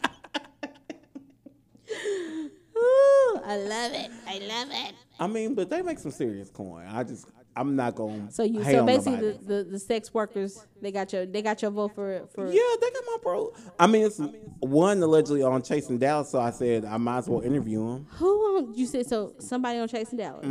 Ooh, 2.78 3.40
I 3.44 3.58
love 3.58 3.92
it. 3.94 4.12
I 4.28 4.38
love 4.40 4.68
it. 4.72 4.94
I 5.20 5.28
mean, 5.28 5.56
but 5.56 5.70
they 5.70 5.82
make 5.82 5.98
some 6.00 6.12
serious 6.12 6.50
coin. 6.50 6.86
I 6.88 7.04
just, 7.04 7.28
I'm 7.56 7.76
not 7.76 7.96
going. 7.96 8.28
To. 8.28 8.34
So 8.34 8.44
you 8.44 8.64
so 8.64 8.86
basically 8.86 9.32
the, 9.32 9.40
the, 9.44 9.64
the 9.72 9.80
sex 9.80 10.14
workers 10.14 10.64
they 10.80 10.92
got 10.92 11.12
your 11.12 11.26
they 11.26 11.42
got 11.42 11.62
your 11.62 11.72
vote 11.72 11.96
for 11.96 12.28
for 12.36 12.46
Yeah, 12.52 12.62
they 12.80 12.92
got 12.92 13.04
my 13.08 13.18
bro. 13.24 13.52
I 13.80 13.88
mean, 13.88 14.06
it's 14.06 14.22
one 14.60 15.02
allegedly 15.02 15.42
on 15.42 15.64
Chasing 15.64 15.98
Dallas, 15.98 16.30
so 16.30 16.40
I 16.40 16.52
said 16.52 16.86
I 16.86 16.98
might 16.98 17.20
as 17.20 17.30
well 17.30 17.42
interview 17.42 17.82
him. 17.82 18.06
who 18.12 18.58
on 18.58 18.74
you 18.76 18.86
said 18.86 19.08
so 19.08 19.34
somebody 19.40 19.80
on 19.80 19.88
Chasing 19.88 20.20
Dallas 20.20 20.46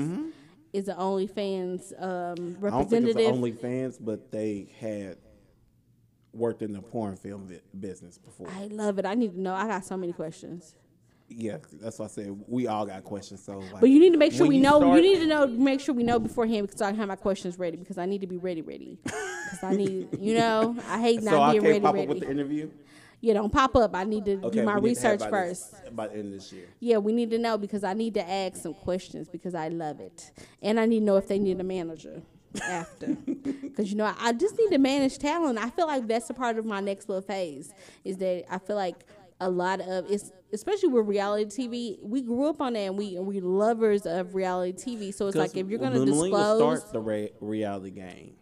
is 0.72 0.86
the 0.86 0.94
OnlyFans 0.94 1.93
um, 2.02 2.36
Mm-hmm. 2.36 2.66
I 2.66 2.70
don't 2.70 2.90
think 2.90 3.06
it's 3.06 3.16
representative. 3.16 3.34
OnlyFans, 3.34 3.97
but 4.01 4.32
they 4.32 4.68
had 4.80 5.16
worked 6.36 6.62
in 6.62 6.72
the 6.72 6.82
porn 6.82 7.16
film 7.16 7.48
business 7.78 8.18
before. 8.18 8.48
I 8.56 8.66
love 8.66 8.98
it. 8.98 9.06
I 9.06 9.14
need 9.14 9.32
to 9.32 9.40
know. 9.40 9.54
I 9.54 9.66
got 9.66 9.84
so 9.84 9.96
many 9.96 10.12
questions. 10.12 10.74
yeah, 11.28 11.56
that's 11.80 11.98
why 11.98 12.04
I 12.04 12.08
said 12.08 12.36
we 12.46 12.66
all 12.68 12.86
got 12.86 13.02
questions. 13.04 13.42
So, 13.42 13.58
like, 13.58 13.80
But 13.80 13.90
you 13.90 13.98
need 13.98 14.12
to 14.12 14.18
make 14.18 14.32
sure 14.32 14.46
we 14.46 14.56
you 14.56 14.62
know. 14.62 14.78
start- 14.78 14.96
you 14.96 15.02
need 15.02 15.18
to 15.20 15.26
know. 15.26 15.46
Make 15.46 15.80
sure 15.80 15.94
we 15.94 16.04
know 16.04 16.18
beforehand 16.18 16.66
because 16.68 16.80
I 16.82 16.92
have 16.92 17.08
my 17.08 17.16
questions 17.16 17.58
ready 17.58 17.76
because 17.76 17.98
I 17.98 18.06
need 18.06 18.20
to 18.20 18.26
be 18.26 18.36
ready, 18.36 18.62
ready. 18.62 18.98
Because 19.02 19.62
I 19.62 19.74
need, 19.74 20.08
you 20.20 20.34
know, 20.34 20.76
I 20.88 21.00
hate 21.00 21.22
not 21.24 21.30
So 21.32 21.40
I 21.42 21.50
being 21.52 21.62
can't 21.62 21.72
ready, 21.72 21.80
pop 21.82 21.94
ready. 21.94 22.06
up 22.06 22.08
with 22.10 22.20
the 22.20 22.30
interview. 22.30 22.70
you 23.20 23.32
don't 23.34 23.52
pop 23.52 23.74
up. 23.76 23.94
I 23.96 24.04
need 24.04 24.24
to 24.26 24.34
Okay, 24.44 24.60
do 24.60 24.64
my 24.64 24.78
we 24.78 24.90
need 24.90 24.96
to 24.96 25.00
have 25.02 25.12
research 25.14 25.30
first. 25.30 25.72
this- 25.72 25.90
by 25.92 26.06
the 26.08 26.14
end 26.16 26.26
of 26.26 26.32
this 26.32 26.52
year. 26.52 26.66
Yeah, 26.80 26.98
we 26.98 27.12
need 27.12 27.30
to 27.30 27.38
know 27.38 27.56
because 27.58 27.82
I 27.82 27.92
need 27.94 28.14
to 28.14 28.28
ask 28.30 28.56
some 28.62 28.74
questions 28.74 29.28
because 29.28 29.54
I 29.54 29.68
love 29.68 29.98
it, 30.00 30.30
and 30.62 30.78
I 30.78 30.86
need 30.86 31.00
to 31.00 31.04
know 31.06 31.16
if 31.16 31.26
they 31.26 31.38
need 31.38 31.58
a 31.58 31.64
manager 31.64 32.22
after. 32.62 33.14
Because 33.14 33.90
you 33.90 33.97
know, 33.97 34.05
I, 34.05 34.14
I 34.18 34.32
just 34.32 34.56
need 34.59 34.70
to 34.70 34.78
manage 34.78 35.18
talent. 35.18 35.59
I 35.59 35.70
feel 35.70 35.86
like 35.86 36.06
that's 36.06 36.31
a 36.31 36.35
part 36.35 36.59
of 36.59 36.64
my 36.64 36.81
next 36.81 37.09
little 37.09 37.23
phase. 37.23 37.73
Is 38.05 38.16
that 38.18 38.44
I 38.51 38.59
feel 38.59 38.77
like 38.77 39.05
a 39.40 39.51
lot 39.51 39.81
of 39.81 40.10
it's 40.10 40.32
especially 40.52 40.89
with 40.89 41.06
reality 41.06 41.44
TV. 41.44 41.98
We 42.02 42.23
grew 42.23 42.48
up 42.48 42.60
on 42.60 42.74
that, 42.74 42.81
and 42.81 42.98
we 42.98 43.18
we 43.18 43.40
lovers 43.40 44.06
of 44.06 44.35
reality 44.35 44.73
TV. 44.73 45.14
So 45.14 45.27
it's 45.27 45.36
like 45.36 45.56
if 45.56 45.68
you're 45.68 45.78
gonna 45.78 46.05
disclose, 46.05 46.59
start 46.81 46.93
the 46.93 47.01
re- 47.01 47.32
reality 47.40 47.90
game, 47.90 48.35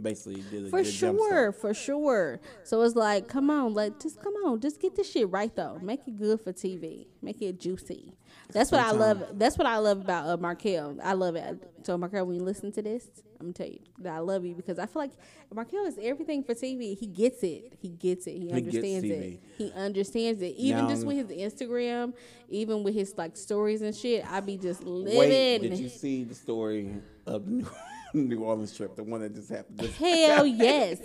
Basically, 0.00 0.42
did 0.50 0.66
a 0.66 0.70
For 0.70 0.82
good 0.82 0.86
sure, 0.86 1.52
for 1.52 1.74
sure. 1.74 2.40
So 2.62 2.80
it's 2.82 2.94
like, 2.94 3.26
come 3.26 3.50
on, 3.50 3.74
like 3.74 3.98
just 4.00 4.22
come 4.22 4.34
on, 4.44 4.60
just 4.60 4.80
get 4.80 4.94
this 4.94 5.10
shit 5.10 5.28
right 5.30 5.54
though. 5.54 5.78
Make 5.82 6.06
it 6.06 6.16
good 6.16 6.40
for 6.40 6.52
TV. 6.52 7.06
Make 7.22 7.42
it 7.42 7.58
juicy. 7.58 8.14
That's 8.52 8.70
what 8.70 8.80
I 8.80 8.92
love. 8.92 9.38
That's 9.38 9.58
what 9.58 9.66
I 9.66 9.78
love 9.78 10.00
about 10.00 10.28
uh, 10.28 10.36
Markel. 10.36 10.96
I 11.02 11.14
love 11.14 11.34
it. 11.34 11.70
So 11.82 11.98
Markel, 11.98 12.24
when 12.26 12.36
you 12.36 12.42
listen 12.42 12.70
to 12.72 12.82
this, 12.82 13.08
I'm 13.40 13.46
gonna 13.46 13.52
tell 13.52 13.66
you 13.66 13.80
that 13.98 14.12
I 14.14 14.18
love 14.18 14.44
you 14.44 14.54
because 14.54 14.78
I 14.78 14.86
feel 14.86 15.02
like 15.02 15.12
Markel 15.52 15.86
is 15.86 15.98
everything 16.00 16.44
for 16.44 16.54
TV. 16.54 16.96
He 16.96 17.06
gets 17.06 17.42
it. 17.42 17.72
He 17.80 17.88
gets 17.88 18.28
it. 18.28 18.34
He, 18.34 18.46
gets 18.46 18.54
understands 18.54 19.04
it. 19.04 19.40
He 19.58 19.72
understands 19.72 20.42
it. 20.42 20.54
Even 20.56 20.84
Now- 20.84 20.90
just 20.90 21.04
with 21.04 21.28
his 21.28 21.52
Instagram, 21.52 22.14
even 22.48 22.84
with 22.84 22.94
his 22.94 23.14
like 23.16 23.36
stories 23.36 23.82
and 23.82 23.94
shit, 23.96 24.24
I 24.30 24.38
be 24.38 24.56
just 24.56 24.84
living. 24.84 25.18
Wait, 25.18 25.58
did 25.58 25.78
you 25.78 25.88
see 25.88 26.22
the 26.22 26.34
story 26.34 26.94
of 27.26 27.44
the 27.46 27.50
New, 27.50 27.66
New 28.14 28.40
Orleans 28.44 28.76
trip? 28.76 28.96
The 28.96 29.02
one 29.04 29.20
that 29.20 29.34
just 29.34 29.48
happened. 29.50 29.78
This, 29.78 29.96
Hell 29.98 30.46
yes. 30.46 30.98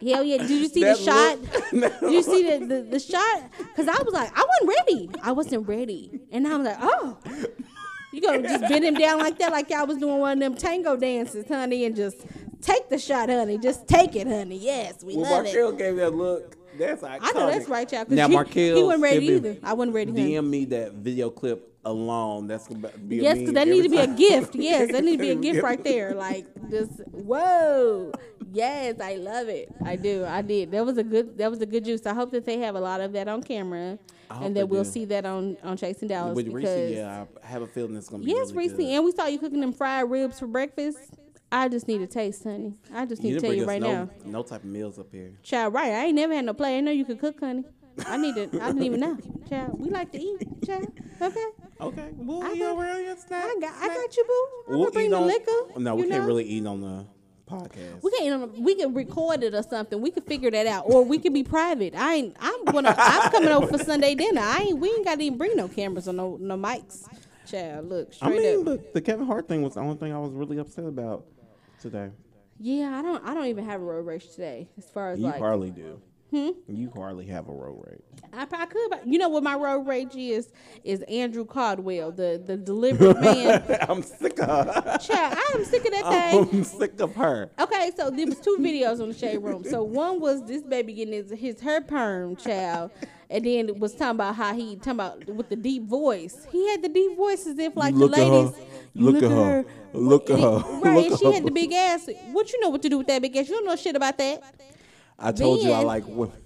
Hell 0.00 0.22
yeah. 0.24 0.38
Did 0.38 0.50
you 0.50 0.68
see 0.68 0.82
That 0.82 0.96
the 0.98 1.02
shot? 1.02 1.38
look- 1.72 2.00
Did 2.00 2.12
you 2.12 2.22
see 2.22 2.58
the, 2.58 2.66
the, 2.66 2.82
the 2.82 2.98
shot? 3.00 3.50
Because 3.58 3.88
I 3.88 4.02
was 4.02 4.12
like, 4.12 4.30
I 4.36 4.44
wasn't 4.48 4.78
ready. 4.86 5.10
I 5.22 5.32
wasn't 5.32 5.68
ready. 5.68 6.20
And 6.30 6.46
I 6.46 6.56
was 6.56 6.66
like, 6.66 6.78
oh. 6.80 7.18
You 8.14 8.20
gonna 8.20 8.42
just 8.42 8.60
bend 8.68 8.84
him 8.84 8.92
down 8.92 9.20
like 9.20 9.38
that, 9.38 9.52
like 9.52 9.70
y'all 9.70 9.86
was 9.86 9.96
doing 9.96 10.18
one 10.18 10.32
of 10.34 10.40
them 10.40 10.54
tango 10.54 10.96
dances, 10.98 11.48
honey, 11.48 11.86
and 11.86 11.96
just 11.96 12.18
take 12.60 12.90
the 12.90 12.98
shot, 12.98 13.30
honey. 13.30 13.56
Just 13.56 13.88
take 13.88 14.14
it, 14.16 14.26
honey. 14.26 14.58
Yes, 14.58 15.02
we 15.02 15.16
when 15.16 15.22
love 15.30 15.46
it. 15.46 15.54
Markel 15.54 15.72
gave 15.72 15.96
that 15.96 16.10
look, 16.14 16.54
that's 16.78 17.00
iconic. 17.02 17.20
I 17.22 17.30
know 17.32 17.46
that's 17.50 17.68
right, 17.70 17.90
y'all. 17.90 18.04
'cause 18.04 18.12
Now 18.14 18.28
he, 18.28 18.34
Markel, 18.34 18.76
he 18.76 18.82
wasn't 18.82 19.02
ready 19.02 19.26
either. 19.28 19.56
I 19.62 19.72
wasn't 19.72 19.94
ready. 19.94 20.10
honey. 20.10 20.32
DM 20.34 20.46
me 20.46 20.64
that 20.66 20.92
video 20.92 21.30
clip 21.30 21.71
alone. 21.84 22.46
That's 22.46 22.68
gonna 22.68 22.88
be 22.98 23.20
a 23.20 23.22
Yes, 23.22 23.38
because 23.38 23.54
that 23.54 23.68
need 23.68 23.82
to 23.82 23.88
be 23.88 23.98
a 23.98 24.06
gift. 24.06 24.54
Yes, 24.54 24.92
that 24.92 25.04
need 25.04 25.18
to 25.18 25.22
be 25.22 25.30
a 25.30 25.34
gift 25.52 25.62
right 25.62 25.82
there. 25.82 26.14
Like 26.14 26.46
just 26.70 27.00
whoa. 27.10 28.12
Yes, 28.52 29.00
I 29.00 29.16
love 29.16 29.48
it. 29.48 29.72
I 29.84 29.96
do. 29.96 30.24
I 30.26 30.42
did. 30.42 30.72
That 30.72 30.84
was 30.84 30.98
a 30.98 31.02
good. 31.02 31.38
That 31.38 31.50
was 31.50 31.60
a 31.60 31.66
good 31.66 31.84
juice. 31.84 32.04
I 32.06 32.14
hope 32.14 32.30
that 32.32 32.44
they 32.44 32.58
have 32.58 32.74
a 32.74 32.80
lot 32.80 33.00
of 33.00 33.12
that 33.12 33.26
on 33.26 33.42
camera, 33.42 33.98
and 34.30 34.54
that 34.56 34.68
we'll 34.68 34.84
do. 34.84 34.90
see 34.90 35.04
that 35.06 35.24
on 35.24 35.56
on 35.62 35.76
Chasing 35.76 36.08
Dallas 36.08 36.36
With 36.36 36.46
because 36.46 36.64
Reese, 36.90 36.96
yeah, 36.96 37.24
I 37.42 37.46
have 37.46 37.62
a 37.62 37.66
feeling 37.66 37.96
it's 37.96 38.08
gonna 38.08 38.22
be. 38.22 38.30
yes, 38.30 38.52
really 38.52 38.68
Reese, 38.68 38.76
good. 38.76 38.86
and 38.86 39.04
we 39.04 39.12
saw 39.12 39.26
you 39.26 39.38
cooking 39.38 39.60
them 39.60 39.72
fried 39.72 40.10
ribs 40.10 40.38
for 40.38 40.46
breakfast. 40.46 40.98
I 41.50 41.68
just 41.68 41.86
need 41.86 42.00
a 42.00 42.06
taste, 42.06 42.44
honey. 42.44 42.74
I 42.94 43.04
just 43.04 43.22
need 43.22 43.34
to 43.34 43.40
tell 43.40 43.52
you 43.52 43.66
right 43.66 43.80
no, 43.80 44.04
now. 44.04 44.10
no 44.24 44.42
type 44.42 44.64
of 44.64 44.70
meals 44.70 44.98
up 44.98 45.12
here. 45.12 45.32
Child, 45.42 45.74
right? 45.74 45.92
I 45.92 46.06
ain't 46.06 46.14
never 46.14 46.34
had 46.34 46.46
no 46.46 46.54
play. 46.54 46.78
I 46.78 46.80
know 46.80 46.90
you 46.90 47.04
could 47.04 47.20
cook, 47.20 47.40
honey. 47.40 47.64
I 48.06 48.16
need 48.16 48.34
to. 48.36 48.42
I 48.62 48.66
didn't 48.68 48.82
even 48.84 49.00
know. 49.00 49.16
Child, 49.48 49.78
we 49.80 49.90
like 49.90 50.10
to 50.12 50.18
eat. 50.20 50.42
Child, 50.66 50.86
okay. 51.20 51.44
Okay, 51.80 52.08
we'll 52.16 52.42
I 52.42 52.52
eat 52.52 52.58
got- 52.60 52.78
around 52.78 53.04
your 53.04 53.16
snack. 53.16 53.44
I 53.44 53.56
got. 53.60 53.74
I 53.82 53.88
got 53.88 54.16
you, 54.16 54.24
boo. 54.24 54.46
I'm 54.68 54.78
We'll 54.78 54.78
gonna 54.84 54.90
bring 54.92 55.06
eat 55.06 55.10
the 55.10 55.16
on- 55.16 55.26
liquor. 55.26 55.80
No, 55.80 55.94
we 55.96 56.02
can't 56.08 56.22
know? 56.22 56.26
really 56.26 56.44
eat 56.44 56.66
on 56.66 56.80
the 56.80 57.06
podcast. 57.50 58.02
We 58.02 58.10
can't. 58.12 58.24
eat 58.24 58.30
on 58.30 58.42
a- 58.42 58.60
we 58.60 58.74
can 58.76 58.94
record 58.94 59.42
it 59.42 59.52
or 59.54 59.62
something. 59.62 60.00
We 60.00 60.10
can 60.10 60.22
figure 60.22 60.50
that 60.50 60.66
out, 60.66 60.84
or 60.86 61.04
we 61.04 61.18
can 61.18 61.32
be 61.32 61.42
private. 61.42 61.94
I 61.96 62.14
ain't. 62.14 62.36
I'm 62.40 62.64
gonna. 62.66 62.94
I'm 62.96 63.30
coming 63.32 63.50
over 63.50 63.66
for 63.66 63.78
Sunday 63.84 64.14
dinner. 64.14 64.40
I 64.42 64.66
ain't. 64.68 64.78
We 64.78 64.88
ain't 64.90 65.04
got 65.04 65.16
to 65.18 65.24
even 65.24 65.38
bring 65.38 65.56
no 65.56 65.68
cameras 65.68 66.08
or 66.08 66.12
no 66.12 66.36
no 66.40 66.56
mics. 66.56 67.04
Child, 67.46 67.88
look 67.88 68.12
I 68.22 68.30
mean, 68.30 68.60
up. 68.60 68.64
but 68.64 68.94
the 68.94 69.00
Kevin 69.00 69.26
Hart 69.26 69.48
thing 69.48 69.62
was 69.62 69.74
the 69.74 69.80
only 69.80 69.96
thing 69.96 70.12
I 70.14 70.18
was 70.18 70.32
really 70.32 70.56
upset 70.58 70.84
about 70.86 71.26
today. 71.80 72.10
Yeah, 72.60 72.96
I 72.96 73.02
don't. 73.02 73.22
I 73.26 73.34
don't 73.34 73.46
even 73.46 73.64
have 73.66 73.80
a 73.80 73.84
road 73.84 74.06
rage 74.06 74.30
today. 74.30 74.68
As 74.78 74.88
far 74.88 75.10
as 75.10 75.18
You 75.18 75.26
like, 75.26 75.38
hardly 75.38 75.70
do. 75.72 76.00
Hmm? 76.32 76.48
You 76.66 76.90
hardly 76.96 77.26
have 77.26 77.46
a 77.48 77.52
road 77.52 77.84
rage. 77.86 78.00
I 78.32 78.46
probably 78.46 78.66
could. 78.68 78.90
But 78.90 79.06
you 79.06 79.18
know 79.18 79.28
what 79.28 79.42
my 79.42 79.54
road 79.54 79.86
rage 79.86 80.16
is? 80.16 80.50
Is 80.82 81.02
Andrew 81.02 81.44
Caldwell, 81.44 82.10
the 82.10 82.42
the 82.42 82.56
delivery 82.56 83.12
man. 83.12 83.62
I'm 83.88 84.02
sick 84.02 84.40
of 84.40 84.48
her. 84.48 84.98
Child, 84.98 85.36
I 85.38 85.52
am 85.54 85.64
sick 85.66 85.84
of 85.84 85.92
that 85.92 86.30
thing. 86.32 86.48
I'm 86.50 86.64
sick 86.64 86.98
of 87.00 87.14
her. 87.16 87.50
Okay, 87.60 87.90
so 87.94 88.08
there 88.08 88.26
was 88.26 88.40
two 88.40 88.56
videos 88.60 89.02
on 89.02 89.08
the 89.08 89.14
shade 89.14 89.38
room. 89.42 89.62
So 89.62 89.82
one 89.82 90.20
was 90.20 90.42
this 90.46 90.62
baby 90.62 90.94
getting 90.94 91.12
his, 91.12 91.30
his 91.38 91.60
hair 91.60 91.82
perm, 91.82 92.36
child, 92.36 92.92
and 93.28 93.44
then 93.44 93.68
it 93.68 93.78
was 93.78 93.92
talking 93.94 94.12
about 94.16 94.34
how 94.34 94.54
he 94.54 94.76
talking 94.76 94.92
about 94.92 95.26
with 95.26 95.50
the 95.50 95.56
deep 95.56 95.84
voice. 95.84 96.46
He 96.50 96.66
had 96.70 96.80
the 96.82 96.88
deep 96.88 97.14
voice 97.14 97.46
as 97.46 97.58
if 97.58 97.76
like 97.76 97.94
Look 97.94 98.14
the 98.14 98.22
at 98.22 98.26
her. 98.26 98.32
ladies. 98.32 98.56
Look 98.94 99.22
at 99.22 99.30
her. 99.30 99.64
Look 99.92 100.30
at 100.30 100.38
her. 100.40 100.64
Right, 100.82 100.96
Look 100.96 101.06
and 101.10 101.18
she 101.18 101.26
her. 101.26 101.32
had 101.32 101.44
the 101.44 101.50
big 101.50 101.72
ass. 101.74 102.08
What 102.32 102.50
you 102.52 102.60
know 102.60 102.70
what 102.70 102.80
to 102.82 102.88
do 102.88 102.96
with 102.98 103.06
that 103.08 103.20
big 103.20 103.36
ass? 103.36 103.48
You 103.50 103.56
don't 103.56 103.66
know 103.66 103.76
shit 103.76 103.96
about 103.96 104.16
that. 104.18 104.42
I 105.22 105.32
told 105.32 105.62
you 105.62 105.72
I 105.72 105.82
like 105.82 106.04
women. 106.06 106.36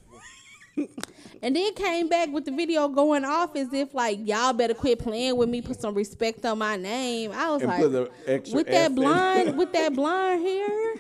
And 1.43 1.55
then 1.55 1.75
came 1.75 2.09
back 2.09 2.31
with 2.31 2.45
the 2.45 2.51
video 2.51 2.89
going 2.89 3.25
off 3.25 3.55
as 3.57 3.73
if 3.73 3.95
like 3.95 4.19
y'all 4.27 4.53
better 4.53 4.75
quit 4.75 4.99
playing 4.99 5.37
with 5.37 5.49
me, 5.49 5.61
put 5.61 5.81
some 5.81 5.95
respect 5.95 6.45
on 6.45 6.59
my 6.59 6.77
name. 6.77 7.31
I 7.33 7.51
was 7.51 7.63
And 7.63 7.71
like, 7.71 7.81
put 7.83 7.93
the 7.93 8.11
extra 8.27 8.57
with 8.57 8.67
that 8.69 8.95
blonde, 8.95 9.57
with 9.59 9.73
that 9.73 9.93
blonde 9.95 10.43
hair, 10.43 10.95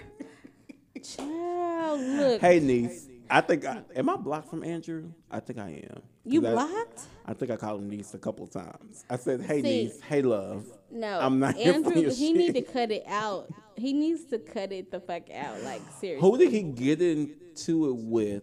child, 1.02 2.00
look. 2.00 2.40
Hey, 2.40 2.60
niece. 2.60 3.05
I 3.30 3.40
think 3.40 3.64
I, 3.64 3.82
am 3.94 4.08
I 4.08 4.16
blocked 4.16 4.48
from 4.48 4.62
Andrew? 4.62 5.12
I 5.30 5.40
think 5.40 5.58
I 5.58 5.84
am. 5.90 6.02
You 6.24 6.40
blocked? 6.40 7.02
I 7.24 7.34
think 7.34 7.50
I 7.50 7.56
called 7.56 7.82
him 7.82 7.90
niece 7.90 8.14
a 8.14 8.18
couple 8.18 8.46
times. 8.46 9.04
I 9.10 9.16
said, 9.16 9.40
"Hey, 9.40 9.62
See, 9.62 9.84
niece. 9.84 10.00
Hey, 10.00 10.22
love. 10.22 10.66
No, 10.90 11.18
I'm 11.20 11.38
not 11.38 11.54
here 11.54 11.74
Andrew. 11.74 11.94
he 11.94 12.10
shit." 12.10 12.36
need 12.36 12.54
to 12.54 12.62
cut 12.62 12.90
it 12.90 13.04
out. 13.06 13.48
He 13.76 13.92
needs 13.92 14.24
to 14.26 14.38
cut 14.38 14.72
it 14.72 14.90
the 14.90 15.00
fuck 15.00 15.30
out. 15.30 15.62
Like 15.62 15.82
seriously. 16.00 16.28
Who 16.28 16.38
did 16.38 16.50
he 16.50 16.62
get 16.62 17.02
into 17.02 17.88
it 17.88 17.96
with 17.96 18.42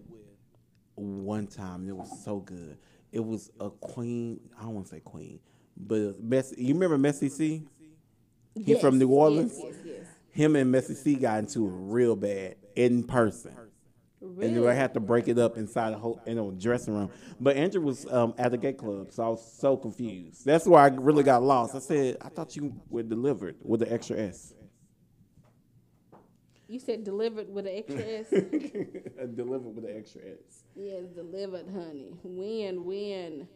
one 0.95 1.47
time? 1.47 1.87
It 1.87 1.95
was 1.95 2.23
so 2.23 2.37
good. 2.39 2.77
It 3.11 3.23
was 3.23 3.51
a 3.59 3.69
queen. 3.69 4.39
I 4.59 4.63
don't 4.63 4.75
want 4.75 4.87
to 4.87 4.95
say 4.95 4.99
queen, 4.99 5.39
but 5.77 6.23
Messi. 6.23 6.55
You 6.57 6.73
remember 6.73 6.97
Messi 6.97 7.29
C? 7.31 7.63
He 8.55 8.75
from 8.79 8.99
New 8.99 9.09
Orleans. 9.09 9.59
Yes. 9.83 10.05
Him 10.29 10.55
and 10.55 10.73
Messi 10.73 10.95
C 10.95 11.15
got 11.15 11.39
into 11.39 11.67
it 11.67 11.71
real 11.73 12.15
bad 12.15 12.55
in 12.75 13.03
person. 13.03 13.55
And 14.23 14.37
Really? 14.37 14.53
then 14.53 14.67
I 14.67 14.73
had 14.73 14.93
to 14.93 15.01
break 15.01 15.27
it 15.27 15.37
up 15.37 15.57
inside 15.57 15.91
a 15.91 15.97
whole 15.97 16.21
in 16.25 16.37
a 16.39 16.51
dressing 16.51 16.93
room. 16.95 17.09
But 17.41 17.57
Andrew 17.57 17.81
was 17.81 18.05
um, 18.11 18.33
at 18.37 18.51
the 18.51 18.57
gay 18.57 18.71
club, 18.73 19.11
so 19.11 19.23
I 19.23 19.27
was 19.27 19.53
so 19.59 19.75
confused. 19.75 20.45
That's 20.45 20.65
where 20.65 20.79
I 20.81 20.87
really 20.87 21.23
got 21.23 21.43
lost. 21.43 21.75
I 21.75 21.79
said, 21.79 22.17
I 22.21 22.29
thought 22.29 22.55
you 22.55 22.73
were 22.89 23.03
delivered 23.03 23.57
with 23.61 23.81
the 23.81 23.91
extra 23.91 24.17
S. 24.17 24.53
You 26.69 26.79
said 26.79 27.03
delivered 27.03 27.53
with 27.53 27.67
an 27.67 27.73
extra 27.75 28.01
S. 28.01 28.29
delivered 29.35 29.75
with 29.75 29.83
the 29.83 29.95
extra 29.95 30.21
S. 30.21 30.63
yes, 30.75 31.03
delivered, 31.13 31.65
honey. 31.69 32.13
Win, 32.23 32.85
win. 32.85 33.47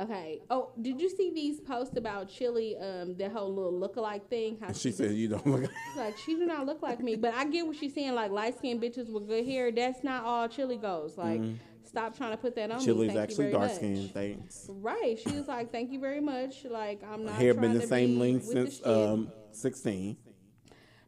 Okay. 0.00 0.40
Oh, 0.48 0.70
did 0.80 0.98
you 0.98 1.10
see 1.10 1.30
these 1.30 1.60
posts 1.60 1.96
about 1.96 2.28
Chilli? 2.28 2.80
Um, 2.80 3.16
that 3.16 3.32
whole 3.32 3.54
little 3.54 3.72
lookalike 3.72 4.26
thing. 4.28 4.56
How 4.58 4.72
She 4.72 4.92
said, 4.92 5.12
"You 5.12 5.28
don't 5.28 5.46
look." 5.46 5.70
like 5.96 6.16
she 6.16 6.36
do 6.36 6.46
not 6.46 6.64
look 6.64 6.80
like 6.80 7.00
me, 7.00 7.16
but 7.16 7.34
I 7.34 7.44
get 7.44 7.66
what 7.66 7.76
she's 7.76 7.92
saying. 7.92 8.14
Like 8.14 8.30
light 8.30 8.56
skinned 8.56 8.80
bitches 8.80 9.12
with 9.12 9.28
good 9.28 9.44
hair. 9.44 9.70
That's 9.70 10.02
not 10.02 10.24
all 10.24 10.48
Chilli 10.48 10.80
goes. 10.80 11.18
Like, 11.18 11.42
stop 11.84 12.16
trying 12.16 12.30
to 12.30 12.38
put 12.38 12.54
that 12.56 12.70
on 12.70 12.78
me. 12.78 12.86
Chilli's 12.86 13.08
Thank 13.08 13.14
you 13.14 13.20
actually 13.20 13.50
dark 13.50 13.68
much. 13.68 13.76
skinned. 13.76 14.10
Thanks. 14.12 14.66
Right. 14.70 15.18
She 15.18 15.32
was 15.32 15.46
like, 15.46 15.70
"Thank 15.70 15.92
you 15.92 16.00
very 16.00 16.20
much." 16.20 16.64
Like, 16.64 17.02
I'm 17.04 17.26
not. 17.26 17.34
Hair 17.34 17.54
been 17.54 17.74
the 17.74 17.86
same 17.86 18.18
length 18.18 18.46
since 18.46 18.84
um, 18.86 19.30
sixteen. 19.52 20.16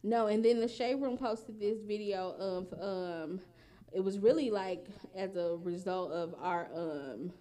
No, 0.03 0.27
and 0.27 0.45
then 0.45 0.59
the 0.59 0.67
shade 0.67 0.95
room 0.95 1.17
posted 1.17 1.59
this 1.59 1.79
video 1.81 2.35
of 2.37 2.73
um, 2.79 3.39
it 3.91 4.01
was 4.01 4.19
really 4.19 4.51
like 4.51 4.85
as 5.15 5.35
a 5.35 5.57
result 5.63 6.11
of 6.11 6.35
our 6.39 6.67
um. 6.75 7.31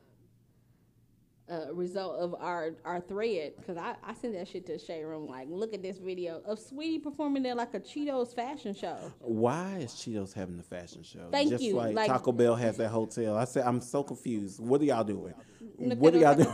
Uh, 1.51 1.75
result 1.75 2.19
of 2.21 2.37
our 2.39 2.77
our 2.85 3.01
thread 3.01 3.53
because 3.57 3.77
I, 3.77 3.97
I 4.05 4.15
sent 4.15 4.35
that 4.35 4.47
shit 4.47 4.65
to 4.67 4.79
the 4.79 5.03
room 5.05 5.27
like 5.27 5.49
look 5.51 5.75
at 5.75 5.83
this 5.83 5.99
video 5.99 6.41
of 6.47 6.59
Saweetie 6.59 7.03
performing 7.03 7.45
at 7.47 7.57
like 7.57 7.75
a 7.75 7.81
Cheetos 7.81 8.33
fashion 8.35 8.75
show. 8.75 9.13
Why 9.19 9.79
is 9.79 9.91
Cheetos 9.91 10.33
having 10.33 10.57
the 10.57 10.63
fashion 10.63 11.03
show? 11.03 11.29
Thank 11.33 11.51
Just 11.51 11.65
you. 11.65 11.75
like, 11.75 11.97
Like- 11.97 12.07
Taco 12.07 12.31
Bell 12.31 12.55
has 12.55 12.77
that 12.77 12.91
hotel. 12.91 13.37
I 13.37 13.45
said, 13.45 13.67
I'm 13.67 13.81
so 13.81 14.05
confused. 14.05 14.61
What 14.61 14.81
are 14.81 14.85
y'all 14.85 15.03
doing? 15.03 15.35
What 15.77 16.15
are 16.15 16.19
y'all 16.19 16.37
doing? 16.37 16.53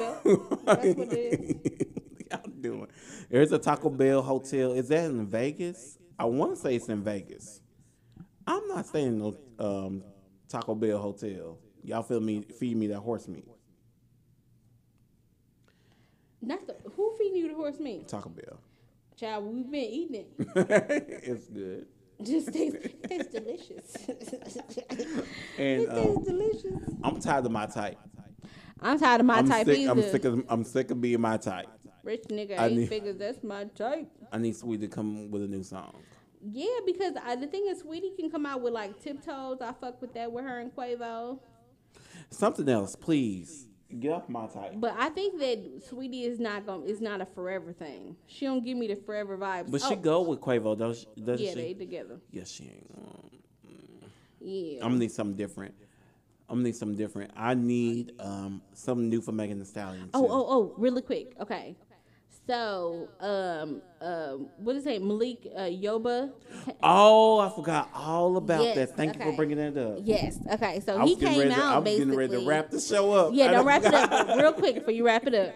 That's 0.64 0.86
what 0.96 1.12
it 1.12 1.12
is. 1.12 1.86
y'all 2.30 2.50
doing? 2.60 2.88
There's 3.30 3.52
a 3.52 3.58
Taco 3.58 3.90
Bell 3.90 4.22
hotel. 4.22 4.72
Is 4.72 4.88
that 4.88 5.04
in 5.04 5.26
Vegas? 5.26 5.98
I 6.18 6.24
want 6.24 6.54
to 6.54 6.60
say 6.60 6.76
it's 6.76 6.88
in 6.88 7.02
Vegas. 7.04 7.60
I'm 8.46 8.66
not 8.68 8.86
staying 8.86 9.08
in 9.08 9.18
no 9.18 9.36
um, 9.58 10.02
Taco 10.48 10.74
Bell 10.74 10.98
hotel. 10.98 11.58
Y'all 11.84 12.02
feel 12.02 12.20
me? 12.20 12.42
Feed 12.58 12.76
me 12.76 12.86
that 12.88 13.00
horse 13.00 13.28
meat. 13.28 13.46
Not 16.40 16.66
the 16.66 16.76
who 16.96 17.14
feeding 17.18 17.36
you 17.38 17.48
the 17.48 17.54
horse 17.54 17.78
meat, 17.80 18.08
Taco 18.08 18.28
Bell. 18.28 18.58
child. 19.16 19.44
We've 19.44 19.70
been 19.70 19.80
eating 19.80 20.14
it. 20.16 20.28
it's 21.24 21.46
good. 21.48 21.86
Just 22.22 22.52
tastes, 22.52 22.88
tastes 23.08 23.32
delicious. 23.32 23.96
And 25.58 25.82
it 25.82 25.90
tastes 25.90 26.16
um, 26.16 26.24
delicious. 26.24 26.94
I'm 27.02 27.20
tired 27.20 27.46
of 27.46 27.52
my 27.52 27.66
type. 27.66 27.98
I'm 28.80 28.98
tired 28.98 29.20
of 29.20 29.26
my 29.26 29.38
I'm 29.38 29.48
type 29.48 29.66
sick. 29.66 29.78
either. 29.78 29.90
I'm 29.90 30.02
sick 30.02 30.24
of. 30.24 30.44
I'm 30.48 30.64
sick 30.64 30.90
of 30.90 31.00
being 31.00 31.20
my 31.20 31.36
type. 31.36 31.66
Rich 32.04 32.24
nigga, 32.30 32.58
I 32.58 32.68
need- 32.68 32.88
figures. 32.88 33.16
That's 33.16 33.42
my 33.44 33.64
type. 33.64 34.08
I 34.32 34.38
need 34.38 34.56
Sweet 34.56 34.80
to 34.80 34.88
come 34.88 35.30
with 35.30 35.42
a 35.42 35.46
new 35.48 35.62
song. 35.62 35.94
Yeah, 36.40 36.78
because 36.86 37.14
I, 37.24 37.34
the 37.36 37.48
thing 37.48 37.66
is, 37.68 37.82
Saweetie 37.82 38.16
can 38.16 38.30
come 38.30 38.46
out 38.46 38.62
with 38.62 38.72
like 38.72 39.00
tiptoes. 39.02 39.58
I 39.60 39.72
fuck 39.72 40.00
with 40.00 40.14
that 40.14 40.30
with 40.30 40.44
her 40.44 40.60
and 40.60 40.74
Quavo. 40.74 41.40
Something 42.30 42.68
else, 42.68 42.94
please. 42.94 43.67
Get 44.00 44.12
off 44.12 44.28
my 44.28 44.46
type. 44.46 44.72
But 44.76 44.94
I 44.98 45.08
think 45.08 45.38
that 45.40 45.82
Saweetie 45.88 46.24
is 46.24 46.38
not 46.38 46.66
going. 46.66 46.82
to 46.84 46.90
It's 46.90 47.00
not 47.00 47.22
a 47.22 47.26
forever 47.26 47.72
thing. 47.72 48.16
She 48.26 48.44
don't 48.44 48.62
give 48.62 48.76
me 48.76 48.86
the 48.86 48.96
forever 48.96 49.38
vibes. 49.38 49.70
But 49.70 49.80
she 49.80 49.94
Oh, 49.94 49.96
go 49.96 50.20
with 50.22 50.40
Quavo, 50.40 50.76
does 50.76 51.06
doesn't 51.16 51.44
Yeah, 51.44 51.52
she? 51.52 51.56
they 51.56 51.74
together. 51.74 52.20
Yes, 52.30 52.50
she 52.50 52.64
ain't. 52.64 52.90
Um, 52.96 53.30
Yeah. 54.40 54.82
I'm 54.82 54.90
gonna 54.90 54.98
need 54.98 55.12
something 55.12 55.36
different. 55.36 55.74
I'm 56.50 56.56
gonna 56.56 56.64
need 56.64 56.76
something 56.76 56.98
different. 56.98 57.30
I 57.34 57.54
need 57.54 58.12
um 58.20 58.60
something 58.74 59.08
new 59.08 59.22
for 59.22 59.32
Megan 59.32 59.58
Thee 59.58 59.64
Stallion. 59.64 60.10
Oh, 60.12 60.26
oh, 60.30 60.46
oh, 60.48 60.74
really 60.76 61.02
quick. 61.02 61.34
Okay. 61.40 61.74
So, 62.48 63.10
um, 63.20 63.82
um, 64.00 64.48
what 64.56 64.74
is 64.74 64.86
it? 64.86 65.02
Malik 65.02 65.46
uh, 65.54 65.64
Yoba. 65.64 66.32
Oh, 66.82 67.40
I 67.40 67.54
forgot 67.54 67.90
all 67.94 68.38
about 68.38 68.62
Yes, 68.62 68.74
that. 68.76 68.96
Thank 68.96 69.16
you 69.16 69.22
for 69.22 69.32
bringing 69.32 69.58
that 69.58 69.76
up. 69.76 69.98
Yes. 70.02 70.38
Okay. 70.54 70.80
So 70.80 71.04
he 71.04 71.14
came 71.14 71.40
ready 71.40 71.50
to, 71.50 71.56
I 71.56 71.60
out 71.60 71.74
was 71.76 71.84
basically. 71.84 72.04
getting 72.06 72.18
ready 72.18 72.44
to 72.44 72.48
wrap 72.48 72.70
the 72.70 72.80
show 72.80 73.12
up. 73.12 73.34
Yeah, 73.34 73.50
don't 73.50 73.66
wrap 73.66 73.84
it 73.84 73.92
up 73.92 74.38
real 74.38 74.52
quick 74.54 74.76
before 74.76 74.94
you 74.94 75.04
wrap 75.04 75.26
it 75.26 75.34
up. 75.34 75.54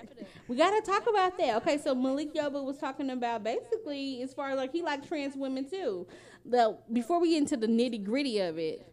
We 0.48 0.56
gotta 0.59 0.82
talk 0.82 1.09
about 1.09 1.39
that. 1.39 1.56
Okay, 1.62 1.78
so 1.78 1.94
Malik 1.94 2.35
Yoba 2.35 2.62
was 2.62 2.77
talking 2.77 3.09
about 3.09 3.43
basically 3.43 4.20
as 4.20 4.35
far 4.35 4.51
as 4.51 4.56
like 4.59 4.73
he 4.73 4.82
likes 4.82 5.06
trans 5.09 5.35
women 5.35 5.64
too. 5.70 6.06
The 6.44 6.77
before 6.93 7.20
we 7.20 7.31
get 7.31 7.39
into 7.39 7.56
the 7.56 7.69
nitty 7.69 8.05
gritty 8.05 8.40
of 8.40 8.59
it, 8.59 8.86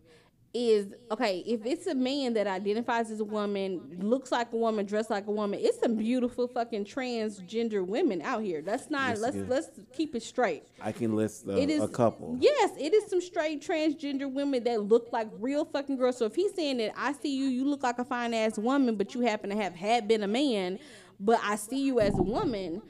is 0.53 0.87
okay, 1.11 1.43
if 1.45 1.63
it's 1.65 1.85
a 1.85 1.93
man 1.93 2.33
that 2.33 2.47
identifies 2.47 3.11
as 3.11 3.19
a 3.19 3.25
woman, 3.25 3.97
looks 3.99 4.31
like 4.31 4.51
a 4.51 4.57
woman, 4.57 4.85
dressed 4.85 5.09
like 5.09 5.27
a 5.27 5.31
woman, 5.31 5.59
it's 5.61 5.79
some 5.79 5.95
beautiful 5.95 6.47
fucking 6.47 6.85
transgender 6.85 7.85
women 7.85 8.21
out 8.23 8.41
here. 8.41 8.63
Let's 8.65 8.89
not 8.89 9.09
Yes, 9.09 9.19
let's 9.19 9.35
is. 9.35 9.47
let's 9.47 9.69
keep 9.93 10.15
it 10.15 10.23
straight. 10.23 10.63
I 10.81 10.91
can 10.91 11.15
list 11.15 11.47
uh, 11.47 11.51
It 11.51 11.69
is 11.69 11.83
a 11.83 11.87
couple. 11.87 12.37
Yes, 12.39 12.71
it 12.79 12.93
is 12.93 13.09
some 13.09 13.21
straight 13.21 13.61
transgender 13.61 14.31
women 14.31 14.63
that 14.63 14.81
look 14.81 15.09
like 15.11 15.27
real 15.39 15.65
fucking 15.65 15.97
girls. 15.97 16.17
So 16.17 16.25
if 16.25 16.35
he's 16.35 16.53
saying 16.55 16.77
that 16.77 16.93
I 16.97 17.13
see 17.13 17.35
you, 17.35 17.45
you 17.45 17.65
look 17.65 17.83
like 17.83 17.99
a 17.99 18.05
fine 18.05 18.33
ass 18.33 18.57
woman, 18.57 18.95
but 18.95 19.13
you 19.13 19.21
happen 19.21 19.51
to 19.51 19.55
have 19.55 19.75
had 19.75 20.07
been 20.07 20.23
a 20.23 20.27
man, 20.27 20.79
but 21.19 21.39
I 21.43 21.57
see 21.57 21.83
you 21.83 21.99
as 21.99 22.17
a 22.17 22.23
woman. 22.23 22.81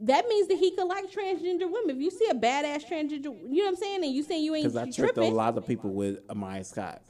That 0.00 0.28
means 0.28 0.48
that 0.48 0.58
he 0.58 0.72
could 0.72 0.86
like 0.86 1.10
transgender 1.10 1.70
women. 1.70 1.96
If 1.96 2.02
you 2.02 2.10
see 2.10 2.28
a 2.30 2.34
badass 2.34 2.86
transgender, 2.86 3.24
you 3.24 3.58
know 3.58 3.64
what 3.64 3.68
I'm 3.68 3.76
saying, 3.76 4.04
and 4.04 4.12
you 4.12 4.22
saying 4.22 4.44
you 4.44 4.54
ain't 4.54 4.72
Because 4.72 4.76
I 4.76 4.90
tricked 4.90 5.16
a 5.16 5.24
lot 5.24 5.56
of 5.56 5.66
people 5.66 5.92
with 5.92 6.26
Amiyah 6.28 6.66
Scott. 6.66 7.02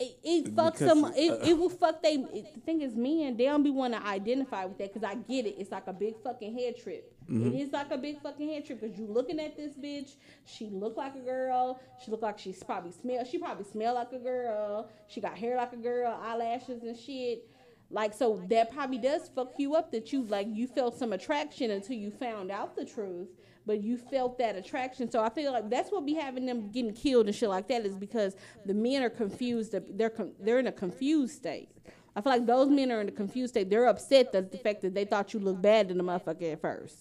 it, 0.00 0.18
it 0.24 0.56
fucks 0.56 0.78
them. 0.78 1.04
It, 1.16 1.30
uh, 1.30 1.46
it 1.46 1.58
will 1.58 1.68
fuck 1.68 2.02
they. 2.02 2.14
It, 2.14 2.54
the 2.54 2.60
thing 2.60 2.80
is, 2.80 2.96
men 2.96 3.36
they 3.36 3.44
don't 3.44 3.62
be 3.62 3.70
want 3.70 3.92
to 3.92 4.06
identify 4.06 4.64
with 4.64 4.78
that 4.78 4.92
because 4.92 5.08
I 5.08 5.16
get 5.16 5.46
it. 5.46 5.56
It's 5.58 5.70
like 5.70 5.86
a 5.86 5.92
big 5.92 6.14
fucking 6.22 6.56
head 6.58 6.76
trip. 6.82 7.12
Mm-hmm. 7.30 7.48
It 7.48 7.60
is 7.60 7.72
like 7.72 7.90
a 7.90 7.98
big 7.98 8.20
fucking 8.22 8.48
head 8.48 8.66
trip 8.66 8.80
because 8.80 8.98
you 8.98 9.06
looking 9.06 9.38
at 9.38 9.56
this 9.56 9.72
bitch. 9.74 10.12
She 10.46 10.70
look 10.70 10.96
like 10.96 11.14
a 11.14 11.20
girl. 11.20 11.80
She 12.02 12.10
look 12.10 12.22
like 12.22 12.38
she's 12.38 12.62
probably 12.62 12.92
smell. 12.92 13.24
She 13.24 13.38
probably 13.38 13.64
smell 13.64 13.94
like 13.94 14.12
a 14.12 14.18
girl. 14.18 14.90
She 15.08 15.20
got 15.20 15.36
hair 15.36 15.56
like 15.56 15.72
a 15.74 15.76
girl, 15.76 16.18
eyelashes 16.22 16.82
and 16.82 16.98
shit. 16.98 17.48
Like 17.94 18.12
so, 18.12 18.42
that 18.50 18.72
probably 18.72 18.98
does 18.98 19.30
fuck 19.34 19.52
you 19.56 19.76
up. 19.76 19.92
That 19.92 20.12
you 20.12 20.24
like 20.24 20.48
you 20.50 20.66
felt 20.66 20.98
some 20.98 21.12
attraction 21.12 21.70
until 21.70 21.96
you 21.96 22.10
found 22.10 22.50
out 22.50 22.74
the 22.76 22.84
truth 22.84 23.28
but 23.66 23.82
you 23.82 23.96
felt 23.96 24.36
that 24.38 24.56
attraction. 24.56 25.10
So 25.10 25.22
I 25.22 25.30
feel 25.30 25.50
like 25.50 25.70
that's 25.70 25.90
what 25.90 26.04
be 26.04 26.12
having 26.12 26.44
them 26.44 26.70
getting 26.70 26.92
killed 26.92 27.26
and 27.26 27.34
shit 27.34 27.48
like 27.48 27.66
that 27.68 27.86
is 27.86 27.96
because 27.96 28.36
the 28.66 28.74
men 28.74 29.02
are 29.02 29.08
confused. 29.08 29.74
They're 29.96 30.12
they're 30.38 30.58
in 30.58 30.66
a 30.66 30.72
confused 30.72 31.36
state. 31.36 31.70
I 32.16 32.20
feel 32.20 32.32
like 32.32 32.46
those 32.46 32.68
men 32.68 32.92
are 32.92 33.00
in 33.00 33.08
a 33.08 33.12
confused 33.12 33.54
state. 33.54 33.70
They're 33.70 33.86
upset 33.86 34.32
that 34.32 34.52
the 34.52 34.58
fact 34.58 34.82
that 34.82 34.94
they 34.94 35.04
thought 35.04 35.32
you 35.32 35.40
looked 35.40 35.62
bad 35.62 35.90
in 35.90 35.98
the 35.98 36.04
motherfucker 36.04 36.52
at 36.52 36.60
first. 36.60 36.96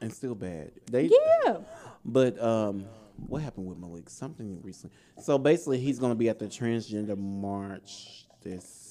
And 0.00 0.12
still 0.12 0.34
bad. 0.34 0.72
They 0.90 1.10
Yeah. 1.44 1.58
But 2.04 2.42
um, 2.42 2.86
what 3.28 3.42
happened 3.42 3.66
with 3.66 3.78
Malik? 3.78 4.08
Something 4.08 4.60
recently. 4.62 4.96
So 5.22 5.38
basically, 5.38 5.78
he's 5.78 5.98
going 5.98 6.12
to 6.12 6.16
be 6.16 6.28
at 6.28 6.38
the 6.38 6.46
transgender 6.46 7.16
march 7.16 8.26
this 8.42 8.85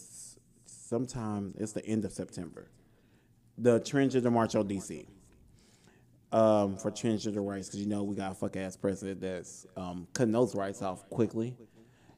sometime. 0.96 1.54
It's 1.58 1.74
the 1.74 1.86
end 1.86 2.06
of 2.06 2.14
September. 2.14 2.70
The 3.58 3.82
transgender 3.82 4.32
march 4.32 4.56
on 4.56 4.68
DC. 4.68 5.06
Um, 6.32 6.78
for 6.78 6.92
transgender 6.92 7.46
rights, 7.46 7.68
because 7.68 7.82
you 7.82 7.88
know 7.88 8.04
we 8.04 8.16
got 8.16 8.32
a 8.32 8.36
fuck 8.36 8.58
ass 8.58 8.76
president 8.76 9.22
that's 9.22 9.66
um, 9.78 10.08
cutting 10.14 10.34
those 10.34 10.54
rights 10.56 10.82
off 10.82 11.08
quickly, 11.10 11.56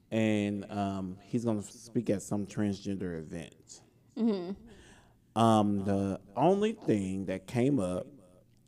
and 0.10 0.66
um, 0.72 1.18
he's 1.22 1.44
going 1.44 1.62
to 1.62 1.72
speak 1.72 2.10
at 2.10 2.24
some 2.24 2.48
transgender 2.48 3.20
event. 3.20 3.82
Um, 5.36 5.84
the 5.84 6.20
only 6.36 6.72
thing 6.72 7.26
that 7.26 7.46
came 7.46 7.80
up 7.80 8.08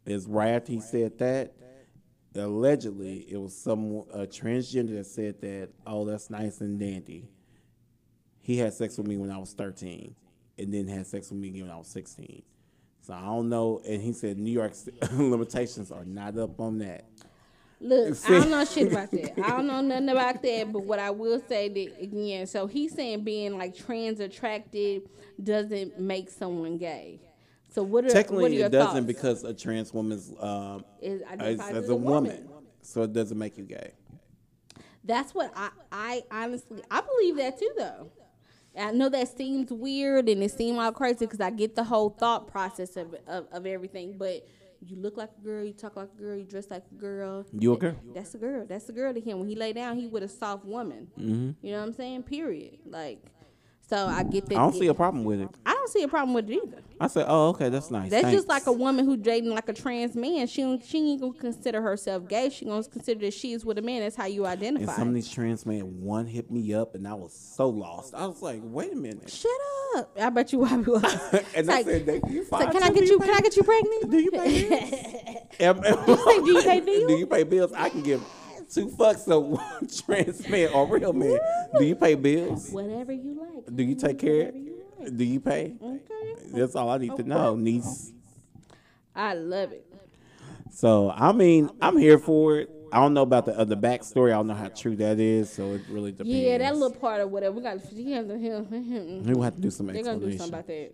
is 0.06 0.28
right 0.28 0.50
after 0.50 0.72
he 0.74 0.82
said 0.82 1.18
that, 1.20 1.54
allegedly 2.36 3.26
it 3.32 3.38
was 3.38 3.56
some 3.56 4.04
a 4.14 4.28
transgender 4.28 4.98
that 4.98 5.08
said 5.08 5.42
that, 5.42 5.70
oh, 5.88 6.06
that's 6.06 6.30
nice 6.30 6.62
and 6.62 6.80
dandy. 6.80 7.30
He 8.42 8.58
had 8.58 8.74
sex 8.74 8.98
with 8.98 9.08
me 9.08 9.18
when 9.18 9.32
I 9.32 9.38
was 9.38 9.54
13 9.54 10.16
and 10.58 10.74
then 10.74 10.88
had 10.88 11.06
sex 11.08 11.30
with 11.30 11.40
me 11.40 11.50
again 11.50 11.64
when 11.64 11.72
I 11.72 11.78
was 11.78 11.88
16. 11.88 12.42
So 13.02 13.14
I 13.14 13.22
don't 13.22 13.50
know. 13.50 13.82
And 13.88 14.02
he 14.02 14.12
said 14.14 14.38
New 14.38 14.52
York's 14.52 14.88
limitations 15.14 15.92
are 15.92 16.06
not 16.06 16.38
up 16.38 16.60
on 16.60 16.80
that. 16.80 17.06
Look, 17.82 18.16
See- 18.16 18.36
I 18.36 18.40
don't 18.40 18.50
know 18.50 18.66
shit 18.66 18.92
about 18.92 19.12
that. 19.12 19.40
I 19.44 19.50
don't 19.52 19.68
know 19.68 19.82
nothing 19.82 20.10
about 20.10 20.42
that. 20.42 20.72
But 20.72 20.84
what 20.84 21.00
I 21.00 21.12
will 21.12 21.42
say 21.48 21.70
that 21.70 22.02
again, 22.02 22.46
so 22.48 22.68
he's 22.68 22.94
saying 22.94 23.24
being 23.24 23.58
like 23.58 23.76
trans 23.76 24.20
attracted 24.20 25.04
doesn't 25.42 26.00
make 26.00 26.30
someone 26.30 26.78
gay. 26.78 27.22
So 27.72 27.84
what 27.84 28.04
are 28.04 28.08
what 28.08 28.12
are 28.12 28.14
Technically, 28.24 28.62
it 28.62 28.72
doesn't 28.72 28.94
thoughts? 28.96 29.06
because 29.06 29.44
a 29.44 29.54
trans 29.54 29.94
woman's 29.94 30.34
um, 30.40 30.84
Is 31.02 31.22
identified 31.24 31.76
as 31.76 31.84
as 31.84 31.90
a 31.90 31.94
a 31.94 31.96
woman. 31.96 32.24
woman. 32.48 32.50
So 32.82 33.04
it 33.04 33.14
doesn't 33.14 33.38
make 33.38 33.58
you 33.58 33.64
gay. 33.64 33.92
That's 35.04 35.34
what 35.34 35.52
I, 35.56 35.70
I 35.92 36.24
honestly, 36.32 36.82
I 36.92 37.02
believe 37.02 37.38
that 37.38 37.58
too, 37.60 37.72
though. 37.78 38.12
I 38.78 38.92
know 38.92 39.10
that 39.10 39.38
seems 39.38 39.72
weird 39.72 40.30
and 40.30 40.44
it 40.44 40.52
seems 40.52 40.78
all 40.78 40.92
crazy 40.92 41.26
because 41.26 41.42
I 41.42 41.50
get 41.50 41.76
the 41.76 41.84
whole 41.84 42.10
thought 42.10 42.48
process 42.48 42.96
of, 42.96 43.16
of, 43.28 43.48
of 43.52 43.66
everything, 43.66 44.18
but 44.18 44.46
you 44.86 44.96
look 44.96 45.18
like 45.18 45.30
a 45.38 45.44
girl, 45.44 45.64
you 45.64 45.74
talk 45.74 45.96
like 45.96 46.10
a 46.18 46.22
girl, 46.22 46.38
you 46.38 46.46
dress 46.46 46.70
like 46.70 46.84
a 46.92 46.96
girl. 46.96 47.46
You 47.52 47.76
girl? 47.78 47.96
That's 48.14 48.34
a 48.36 48.38
girl. 48.38 48.66
That's 48.66 48.88
a 48.90 48.94
girl 48.94 49.14
to 49.14 49.20
him. 49.20 49.40
When 49.40 49.50
he 49.50 49.56
lay 49.56 49.74
down, 49.74 49.98
he 49.98 50.08
with 50.08 50.24
a 50.24 50.28
soft 50.28 50.66
woman. 50.66 51.08
Mm-hmm. 51.20 51.66
You 51.66 51.72
know 51.74 51.80
what 51.80 51.88
I'm 51.88 51.94
saying? 51.94 52.24
Period. 52.24 52.80
Like, 52.86 53.22
so 53.90 54.06
I 54.06 54.22
get 54.24 54.46
that. 54.48 54.56
I 54.56 54.60
don't 54.60 54.74
see 54.76 54.88
a 54.88 54.94
problem 54.94 55.24
with 55.24 55.42
it. 55.42 55.50
I 55.66 55.74
don't 55.74 55.90
see 55.90 56.04
a 56.04 56.08
problem 56.08 56.36
with 56.36 56.50
it 56.50 56.62
either. 56.64 56.82
I 57.02 57.08
said, 57.08 57.26
oh, 57.28 57.50
okay, 57.50 57.70
that's 57.70 57.90
nice. 57.90 58.12
That's 58.12 58.24
Thanks. 58.24 58.38
just 58.38 58.48
like 58.48 58.68
a 58.68 58.72
woman 58.72 59.06
who 59.06 59.18
dating 59.18 59.50
like 59.52 59.68
a 59.68 59.74
trans 59.74 60.16
man. 60.16 60.46
She 60.48 60.80
she 60.86 60.98
ain't 61.14 61.22
gonna 61.22 61.34
consider 61.34 61.82
herself 61.82 62.28
gay. 62.28 62.50
She 62.50 62.66
gonna 62.66 62.84
consider 62.84 63.22
that 63.22 63.34
she 63.34 63.54
is 63.54 63.66
with 63.66 63.78
a 63.80 63.82
man. 63.82 64.02
That's 64.02 64.16
how 64.16 64.26
you 64.26 64.46
identify. 64.46 64.84
And 64.84 64.92
some 64.92 65.08
of 65.08 65.14
these 65.16 65.30
trans 65.30 65.66
men, 65.66 66.02
one 66.02 66.28
hit 66.28 66.52
me 66.52 66.74
up, 66.74 66.94
and 66.94 67.08
I 67.08 67.14
was 67.16 67.34
so 67.34 67.70
lost. 67.70 68.14
I 68.14 68.28
was 68.28 68.42
like, 68.42 68.60
wait 68.64 68.94
a 68.94 68.96
minute. 68.96 69.30
Shut 69.30 69.52
up! 69.98 70.16
I 70.22 70.30
bet 70.30 70.54
you 70.54 70.60
was. 70.60 70.72
and 71.34 71.46
It's 71.56 71.70
I 71.70 71.82
said, 71.84 72.06
"They- 72.06 72.22
you 72.30 72.44
fine 72.46 72.66
like, 72.66 72.72
can 72.74 72.84
I 72.84 72.90
get 72.92 73.06
you? 73.08 73.18
Can 73.18 73.34
I 73.34 73.40
get 73.40 73.56
you 73.56 73.64
pregnant? 73.64 74.12
Do 74.12 74.20
you 74.20 74.32
pay 74.32 74.70
bills? 74.70 75.26
Do 76.46 76.52
you 76.52 76.62
pay 76.62 76.80
bills? 76.80 77.08
Do 77.08 77.14
you 77.18 77.28
pay 77.28 77.44
bills? 77.44 77.74
I 77.74 77.90
can 77.90 78.02
give 78.04 78.22
two 78.74 78.88
fucks 78.88 79.28
of 79.28 79.60
trans 80.06 80.48
man 80.48 80.70
or 80.70 80.88
real 80.88 81.14
man. 81.14 81.40
Do 81.78 81.86
you 81.86 81.96
pay 81.96 82.16
bills? 82.16 82.72
Whatever 82.72 83.12
you 83.12 83.40
like. 83.40 83.76
Do 83.76 83.84
you 83.84 83.96
take 83.96 84.20
care? 84.20 84.54
You 84.56 84.84
like. 85.00 85.18
Do 85.18 85.24
you 85.24 85.40
pay? 85.40 85.76
Okay. 85.82 86.36
That's 86.54 86.76
all 86.76 86.90
I 86.90 86.98
need 86.98 87.16
to 87.16 87.24
know, 87.24 87.56
niece. 87.56 88.12
I 89.16 89.34
love 89.34 89.72
it. 89.72 89.86
So 90.72 91.12
I 91.12 91.32
mean, 91.32 91.70
I'm 91.82 91.98
here 91.98 92.18
for 92.18 92.60
it. 92.60 92.70
I 92.92 92.98
don't 92.98 93.14
know 93.14 93.22
about 93.22 93.46
the 93.46 93.58
other 93.58 93.76
backstory. 93.76 94.30
I 94.32 94.36
don't 94.36 94.48
know 94.48 94.56
how 94.56 94.70
true 94.70 94.96
that 94.96 95.20
is. 95.20 95.52
So 95.52 95.74
it 95.74 95.82
really 95.90 96.12
depends. 96.12 96.32
Yeah, 96.32 96.58
that 96.58 96.74
little 96.76 96.98
part 96.98 97.22
of 97.22 97.30
whatever 97.30 97.56
we 97.56 97.62
got. 97.62 97.80
Have 97.80 97.90
to. 97.90 98.38
Him. 98.38 99.24
We 99.24 99.34
will 99.34 99.44
have 99.44 99.56
to 99.56 99.62
do 99.62 99.70
some 99.70 99.88
They're 99.88 100.04
gonna 100.04 100.20
do 100.20 100.32
something 100.38 100.54
about 100.54 100.68
that 100.68 100.92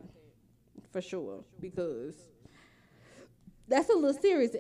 for 0.91 1.01
sure 1.01 1.43
because 1.59 2.15
that's 3.67 3.89
a 3.89 3.93
little 3.93 4.13
serious 4.13 4.55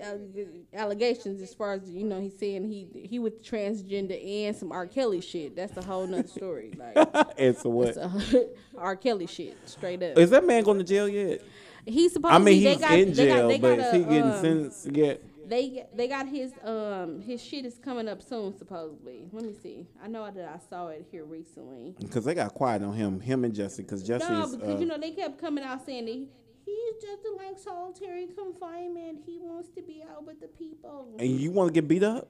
allegations 0.73 1.41
as 1.41 1.53
far 1.53 1.73
as 1.73 1.89
you 1.89 2.03
know. 2.03 2.19
He's 2.19 2.37
saying 2.37 2.67
he 2.69 3.07
he 3.07 3.19
with 3.19 3.43
transgender 3.43 4.45
and 4.45 4.55
some 4.55 4.71
R. 4.71 4.87
Kelly 4.87 5.21
shit. 5.21 5.55
That's 5.55 5.77
a 5.77 5.83
whole 5.83 6.07
nother 6.07 6.27
story. 6.27 6.73
Like 6.75 7.07
and 7.37 7.55
so 7.55 7.69
what? 7.69 7.89
it's 7.89 7.97
a, 7.97 8.47
R. 8.77 8.95
Kelly 8.95 9.27
shit, 9.27 9.57
straight 9.65 10.01
up. 10.01 10.17
Is 10.17 10.31
that 10.31 10.45
man 10.45 10.63
going 10.63 10.79
to 10.79 10.83
jail 10.83 11.07
yet? 11.07 11.41
He's 11.85 12.13
supposed. 12.13 12.33
I 12.33 12.39
mean, 12.39 12.63
they 12.63 12.71
he's 12.71 12.79
got, 12.79 12.91
in 12.97 13.13
they 13.13 13.27
got, 13.27 13.35
jail, 13.35 13.47
they 13.47 13.57
but 13.59 13.77
got 13.77 13.87
is 13.87 13.93
a, 13.93 13.97
he 13.97 14.03
getting 14.03 14.23
um, 14.23 14.41
sentenced 14.41 14.95
yet? 14.95 15.21
They 15.47 15.85
they 15.93 16.07
got 16.07 16.27
his 16.27 16.53
um 16.63 17.21
his 17.21 17.39
shit 17.43 17.65
is 17.65 17.77
coming 17.77 18.07
up 18.07 18.23
soon 18.23 18.57
supposedly. 18.57 19.27
Let 19.31 19.45
me 19.45 19.53
see. 19.53 19.85
I 20.03 20.07
know 20.07 20.29
that 20.31 20.49
I 20.49 20.57
saw 20.67 20.87
it 20.87 21.05
here 21.11 21.25
recently. 21.25 21.93
Because 21.99 22.25
they 22.25 22.33
got 22.33 22.55
quiet 22.55 22.81
on 22.81 22.93
him, 22.93 23.19
him 23.19 23.43
and 23.43 23.53
Jesse. 23.53 23.83
Because 23.83 24.01
Jesse 24.01 24.27
No, 24.27 24.47
because 24.47 24.77
uh, 24.77 24.79
you 24.79 24.87
know 24.87 24.97
they 24.97 25.11
kept 25.11 25.39
coming 25.39 25.63
out 25.63 25.85
saying 25.85 26.05
that 26.05 26.11
he, 26.11 26.29
he's 26.65 26.95
just 27.01 27.21
in 27.25 27.35
like 27.37 27.57
solitary 27.59 28.27
confinement. 28.27 29.19
He 29.25 29.39
wants 29.39 29.69
to 29.75 29.81
be 29.81 30.03
out 30.11 30.25
with 30.25 30.39
the 30.41 30.47
people. 30.47 31.15
and 31.19 31.29
you 31.29 31.51
want 31.51 31.69
to 31.69 31.73
get 31.73 31.87
beat 31.87 32.03
up? 32.03 32.29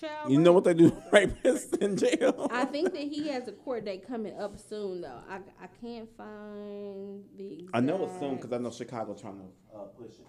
Child 0.00 0.32
You 0.32 0.38
know 0.38 0.52
what 0.52 0.64
they 0.64 0.74
do 0.74 0.90
to 0.90 0.96
rapists 1.12 1.76
in 1.78 1.96
jail? 1.96 2.48
I 2.50 2.64
think 2.64 2.92
that 2.92 3.02
he 3.02 3.28
has 3.28 3.46
a 3.46 3.52
court 3.52 3.84
date 3.84 4.06
coming 4.06 4.36
up 4.38 4.58
soon 4.58 5.02
though. 5.02 5.20
I, 5.28 5.36
I 5.62 5.66
can't 5.80 6.08
find 6.16 7.24
the. 7.36 7.68
I 7.74 7.80
know 7.80 8.04
it's 8.04 8.18
soon 8.18 8.36
because 8.36 8.52
I 8.52 8.58
know 8.58 8.70
Chicago 8.70 9.14
trying 9.14 9.38
to 9.38 9.76
uh, 9.78 9.82
push 9.98 10.12
it. 10.12 10.26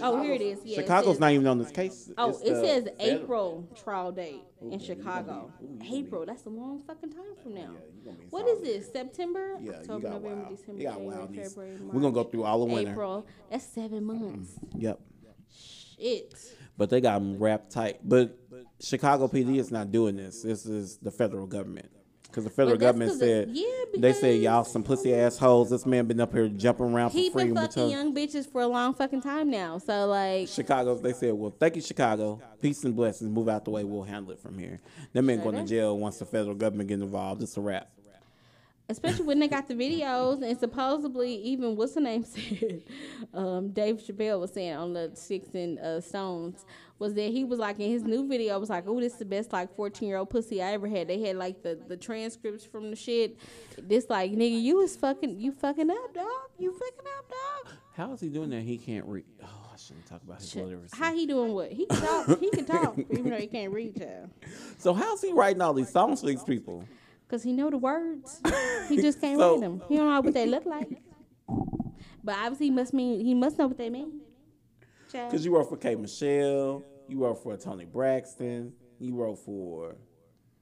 Oh, 0.00 0.22
here 0.22 0.34
it 0.34 0.40
is. 0.40 0.60
Yeah, 0.64 0.78
it 0.78 0.82
Chicago's 0.82 1.14
says- 1.14 1.20
not 1.20 1.32
even 1.32 1.46
on 1.46 1.58
this 1.58 1.70
case. 1.70 2.10
Oh, 2.18 2.30
It's 2.30 2.40
it 2.42 2.44
the 2.54 2.60
says 2.60 2.84
federal- 2.98 3.22
April 3.22 3.68
trial 3.76 4.12
date 4.12 4.42
in 4.60 4.78
Chicago. 4.78 5.52
gonna 5.60 5.72
ooh, 5.90 5.94
April. 5.96 6.26
That's 6.26 6.44
a 6.46 6.50
long 6.50 6.80
fucking 6.86 7.10
time 7.10 7.34
from 7.42 7.54
now. 7.54 7.60
Yeah, 7.60 7.66
you 7.96 8.04
gonna 8.04 8.16
be 8.18 8.24
What 8.30 8.46
is 8.48 8.58
solid. 8.58 8.64
this? 8.64 8.92
September, 8.92 9.56
Yeah, 9.60 9.64
you 9.64 9.72
October, 9.72 10.00
got 10.02 10.12
November, 10.22 10.42
wild. 10.42 10.56
December, 10.56 10.80
You 10.82 10.88
got 10.88 10.94
January, 10.96 11.18
wild 11.18 11.32
these- 11.32 11.48
February, 11.48 11.76
March, 11.78 11.94
We're 11.94 12.00
gonna 12.02 12.14
go 12.14 12.24
through 12.24 12.42
all 12.44 12.58
the 12.66 12.72
winter. 12.74 12.90
April. 12.92 13.26
That's 13.50 13.64
seven 13.64 14.04
months. 14.04 14.58
Yep. 14.76 15.00
Shit. 15.50 16.34
But 16.78 16.90
they 16.90 17.00
got 17.00 17.18
them 17.18 17.38
wrapped 17.38 17.70
tight. 17.70 18.00
But 18.08 18.38
Chicago 18.80 19.28
PD 19.28 19.58
is 19.58 19.70
not 19.70 19.92
doing 19.92 20.16
this. 20.16 20.42
This 20.42 20.64
is 20.66 20.96
the 20.98 21.10
federal 21.10 21.46
government. 21.46 21.90
Because 22.32 22.44
the 22.44 22.50
federal 22.50 22.78
government 22.78 23.12
said, 23.12 23.48
it- 23.50 23.54
yeah, 23.56 24.00
they 24.00 24.14
said, 24.14 24.40
y'all 24.40 24.64
some 24.64 24.82
pussy 24.82 25.14
assholes. 25.14 25.68
This 25.68 25.84
man 25.84 26.06
been 26.06 26.18
up 26.18 26.32
here 26.32 26.48
jumping 26.48 26.86
around 26.86 27.10
for 27.10 27.18
He 27.18 27.28
free. 27.28 27.44
been 27.44 27.54
fucking 27.56 27.90
young 27.90 28.14
bitches 28.14 28.50
for 28.50 28.62
a 28.62 28.66
long 28.66 28.94
fucking 28.94 29.20
time 29.20 29.50
now. 29.50 29.76
So 29.76 30.06
like, 30.06 30.48
Chicago, 30.48 30.94
they 30.94 31.12
said, 31.12 31.34
well, 31.34 31.54
thank 31.60 31.76
you, 31.76 31.82
Chicago. 31.82 32.40
Peace 32.62 32.84
and 32.84 32.96
blessings. 32.96 33.28
Move 33.28 33.50
out 33.50 33.66
the 33.66 33.70
way. 33.70 33.84
We'll 33.84 34.04
handle 34.04 34.32
it 34.32 34.40
from 34.40 34.58
here. 34.58 34.80
That 35.12 35.20
man 35.22 35.42
going 35.42 35.56
to 35.56 35.64
jail 35.64 35.98
once 35.98 36.18
the 36.20 36.24
federal 36.24 36.54
government 36.54 36.88
get 36.88 37.00
involved. 37.00 37.42
It's 37.42 37.56
a 37.58 37.60
wrap. 37.60 37.90
Especially 38.88 39.24
when 39.24 39.38
they 39.38 39.48
got 39.48 39.68
the 39.68 39.74
videos 39.74 40.42
and 40.42 40.58
supposedly 40.58 41.34
even 41.36 41.76
what's 41.76 41.94
the 41.94 42.00
name 42.00 42.24
said, 42.24 42.82
um, 43.34 43.70
Dave 43.70 43.96
Chappelle 43.96 44.40
was 44.40 44.52
saying 44.52 44.74
on 44.74 44.92
the 44.92 45.10
Sticks 45.14 45.54
and 45.54 45.78
uh, 45.78 46.00
Stones 46.00 46.64
was 46.98 47.14
that 47.14 47.30
he 47.32 47.44
was 47.44 47.58
like 47.58 47.80
in 47.80 47.90
his 47.90 48.04
new 48.04 48.28
video 48.28 48.58
was 48.58 48.70
like, 48.70 48.84
oh, 48.86 49.00
this 49.00 49.14
is 49.14 49.18
the 49.18 49.24
best 49.24 49.52
like 49.52 49.74
fourteen 49.74 50.08
year 50.08 50.18
old 50.18 50.30
pussy 50.30 50.62
I 50.62 50.72
ever 50.72 50.86
had. 50.86 51.08
They 51.08 51.20
had 51.20 51.36
like 51.36 51.62
the 51.62 51.78
the 51.88 51.96
transcripts 51.96 52.64
from 52.64 52.90
the 52.90 52.96
shit. 52.96 53.38
This 53.76 54.08
like 54.08 54.32
nigga, 54.32 54.60
you 54.60 54.76
was 54.76 54.96
fucking 54.96 55.40
you 55.40 55.52
fucking 55.52 55.90
up, 55.90 56.14
dog. 56.14 56.26
You 56.58 56.72
fucking 56.72 57.10
up, 57.18 57.28
dog. 57.28 57.74
How 57.94 58.12
is 58.12 58.20
he 58.20 58.28
doing 58.28 58.50
that? 58.50 58.62
He 58.62 58.78
can't 58.78 59.04
read. 59.04 59.24
Oh, 59.42 59.46
I 59.72 59.76
shouldn't 59.76 60.06
talk 60.06 60.22
about 60.22 60.40
his 60.40 60.54
literacy. 60.54 60.96
How 60.96 61.12
he 61.12 61.26
doing 61.26 61.52
what? 61.52 61.72
He 61.72 61.86
can 61.86 62.00
talk. 62.00 62.38
He 62.40 62.50
can 62.50 62.64
talk, 62.64 62.98
even 63.10 63.30
though 63.30 63.36
he 63.36 63.48
can't 63.48 63.72
read, 63.72 63.98
child. 63.98 64.30
So 64.78 64.94
how's 64.94 65.20
he 65.20 65.32
writing 65.32 65.60
all 65.60 65.74
these 65.74 65.90
songs 65.90 66.20
for 66.20 66.26
these 66.26 66.42
people? 66.42 66.84
Cause 67.32 67.42
he 67.42 67.52
know 67.54 67.70
the 67.70 67.78
words. 67.78 68.42
He 68.90 69.00
just 69.00 69.18
can't 69.22 69.38
So- 69.38 69.54
read 69.54 69.62
them. 69.62 69.82
He 69.88 69.96
don't 69.96 70.06
know 70.10 70.20
what 70.20 70.34
they 70.34 70.44
look 70.46 70.66
like. 70.66 71.00
But 72.22 72.34
obviously, 72.36 72.66
he 72.66 72.70
must 72.72 72.92
mean 72.92 73.24
he 73.24 73.32
must 73.32 73.58
know 73.58 73.68
what 73.68 73.78
they 73.78 73.88
mean. 73.88 74.20
Because 75.10 75.42
you 75.42 75.54
wrote 75.56 75.70
for 75.70 75.78
K. 75.78 75.94
Michelle, 75.94 76.82
you 77.08 77.24
wrote 77.24 77.42
for 77.42 77.56
Toni 77.56 77.86
Braxton, 77.86 78.74
you 78.98 79.14
wrote 79.14 79.36
for 79.38 79.96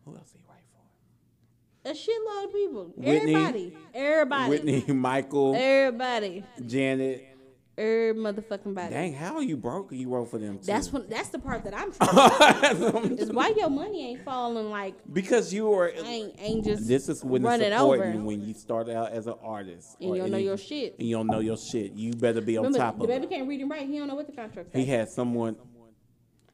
who 0.04 0.14
else 0.16 0.30
did 0.30 0.42
he 0.42 0.44
write 0.48 0.64
for? 0.72 1.90
A 1.90 1.92
shitload 1.92 2.44
of 2.44 2.52
people. 2.52 2.92
Whitney. 2.96 3.34
Everybody. 3.34 3.76
Everybody. 3.92 4.48
Whitney, 4.50 4.84
Michael, 4.94 5.56
Everybody. 5.56 6.44
Janet. 6.64 7.29
Every 7.78 8.12
motherfucking 8.14 8.74
body. 8.74 8.90
Dang, 8.92 9.14
how 9.14 9.36
are 9.36 9.42
you 9.42 9.56
broke? 9.56 9.90
You 9.92 10.08
wrote 10.10 10.30
for 10.30 10.38
them 10.38 10.58
too. 10.58 10.66
That's 10.66 10.92
what. 10.92 11.08
That's 11.08 11.28
the 11.30 11.38
part 11.38 11.64
that 11.64 11.72
I'm 11.74 11.92
trying. 12.92 13.16
is 13.18 13.30
why 13.32 13.54
your 13.56 13.70
money 13.70 14.06
ain't 14.10 14.22
falling 14.24 14.68
like 14.70 14.94
because 15.10 15.54
you 15.54 15.66
were. 15.66 15.88
ain't 15.88 16.34
ain't 16.38 16.64
just 16.64 16.86
This 16.86 17.08
is 17.08 17.24
when 17.24 17.44
it's 17.46 17.62
important 17.64 18.16
over. 18.16 18.24
when 18.24 18.42
you 18.42 18.52
start 18.54 18.90
out 18.90 19.12
as 19.12 19.26
an 19.26 19.34
artist. 19.42 19.96
And 20.00 20.10
or 20.10 20.16
you 20.16 20.22
don't 20.22 20.30
know 20.32 20.36
your 20.38 20.58
shit. 20.58 20.96
And 20.98 21.08
you 21.08 21.16
don't 21.16 21.28
know 21.28 21.40
your 21.40 21.56
shit. 21.56 21.92
You 21.92 22.12
better 22.12 22.40
be 22.42 22.58
on 22.58 22.64
Remember, 22.64 22.78
top 22.78 22.98
the 22.98 23.04
of 23.04 23.08
baby 23.08 23.24
it. 23.24 23.30
can't 23.30 23.48
read 23.48 23.60
and 23.62 23.70
write. 23.70 23.88
He 23.88 23.98
don't 23.98 24.08
know 24.08 24.14
what 24.14 24.26
the 24.26 24.32
contract 24.32 24.76
He 24.76 24.84
had 24.84 25.08
someone. 25.08 25.56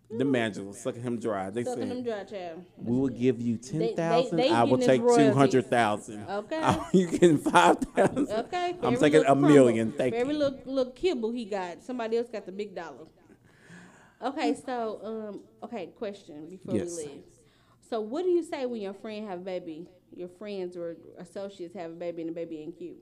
The 0.09 0.25
manager 0.25 0.63
was 0.63 0.79
sucking 0.79 1.03
him 1.03 1.19
dry. 1.19 1.51
They 1.51 1.65
Sucking 1.65 1.89
them 1.89 2.05
said, 2.05 2.29
dry, 2.29 2.39
child. 2.39 2.65
"We 2.77 2.97
will 2.97 3.09
give 3.09 3.41
you 3.43 3.57
they- 3.57 3.89
ten 3.93 3.97
thousand. 3.97 4.41
I 4.41 4.63
will 4.63 4.79
take 4.79 5.01
two 5.01 5.07
royalties. 5.09 5.35
hundred 5.35 5.67
thousand. 5.67 6.29
Okay. 6.29 6.77
you 6.93 7.07
getting 7.09 7.39
five 7.39 7.79
thousand. 7.79 8.29
Okay. 8.31 8.77
I'm 8.83 8.95
every 8.95 8.99
taking 8.99 9.21
little 9.21 9.33
a 9.33 9.37
million. 9.37 9.89
crumble, 9.89 9.99
Thank 9.99 10.15
for 10.15 10.21
every 10.21 10.35
you. 10.35 10.39
little 10.41 10.59
little 10.65 10.93
kibble 10.93 11.33
he 11.33 11.45
got, 11.45 11.83
somebody 11.83 12.17
else 12.19 12.29
got 12.31 12.47
the 12.47 12.53
big 12.53 12.75
dollar. 12.75 13.07
Okay, 14.23 14.57
so 14.65 15.01
um, 15.03 15.41
okay, 15.65 15.87
question 15.99 16.49
before 16.49 16.75
Yes. 16.77 16.97
we 16.97 17.03
leave. 17.11 17.23
So, 17.91 18.01
what 18.01 18.23
do 18.23 18.31
you 18.31 18.43
say 18.43 18.65
when 18.67 18.81
your 18.81 18.95
friend 18.95 19.29
have 19.29 19.41
a 19.41 19.45
baby? 19.45 19.87
Your 20.15 20.29
friends 20.29 20.77
or 20.77 20.97
associates 21.19 21.75
have 21.75 21.91
a 21.91 21.95
baby 21.95 22.23
and 22.23 22.31
the 22.31 22.35
baby 22.35 22.59
ain't 22.61 22.79
cute. 22.79 22.97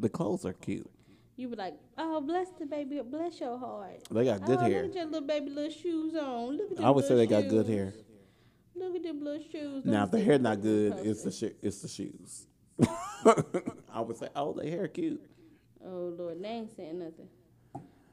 The 0.00 0.08
clothes 0.08 0.44
are 0.44 0.52
cute. 0.54 0.90
You 1.40 1.48
be 1.48 1.56
like, 1.56 1.74
"Oh, 1.96 2.20
bless 2.20 2.50
the 2.58 2.66
baby, 2.66 3.00
bless 3.00 3.40
your 3.40 3.58
heart." 3.58 4.06
They 4.10 4.24
got 4.26 4.44
good 4.44 4.58
oh, 4.58 4.60
hair. 4.60 4.82
Look 4.82 4.90
at 4.90 4.96
your 4.96 5.04
little 5.06 5.26
baby, 5.26 5.48
little 5.48 5.70
shoes 5.70 6.14
on. 6.14 6.58
Look 6.58 6.72
at 6.72 6.76
them 6.76 6.84
I 6.84 6.90
would 6.90 7.06
say 7.06 7.14
they 7.14 7.26
little 7.26 7.40
got 7.40 7.48
good 7.48 7.66
hair. 7.66 7.94
Look 8.74 8.96
at 8.96 9.02
them 9.02 9.24
little 9.24 9.42
shoes. 9.50 9.86
Now, 9.86 10.04
if 10.04 10.10
the 10.10 10.20
hair 10.20 10.38
not 10.38 10.60
good, 10.60 10.92
perfect. 10.92 11.08
it's 11.08 11.22
the 11.22 11.32
sh- 11.32 11.54
it's 11.62 11.80
the 11.80 11.88
shoes. 11.88 12.46
I 13.90 14.00
would 14.02 14.18
say, 14.18 14.28
oh, 14.36 14.52
the 14.52 14.68
hair 14.68 14.86
cute. 14.86 15.22
Oh 15.82 16.14
Lord, 16.18 16.42
they 16.42 16.48
ain't 16.48 16.76
saying 16.76 16.98
nothing. 16.98 17.28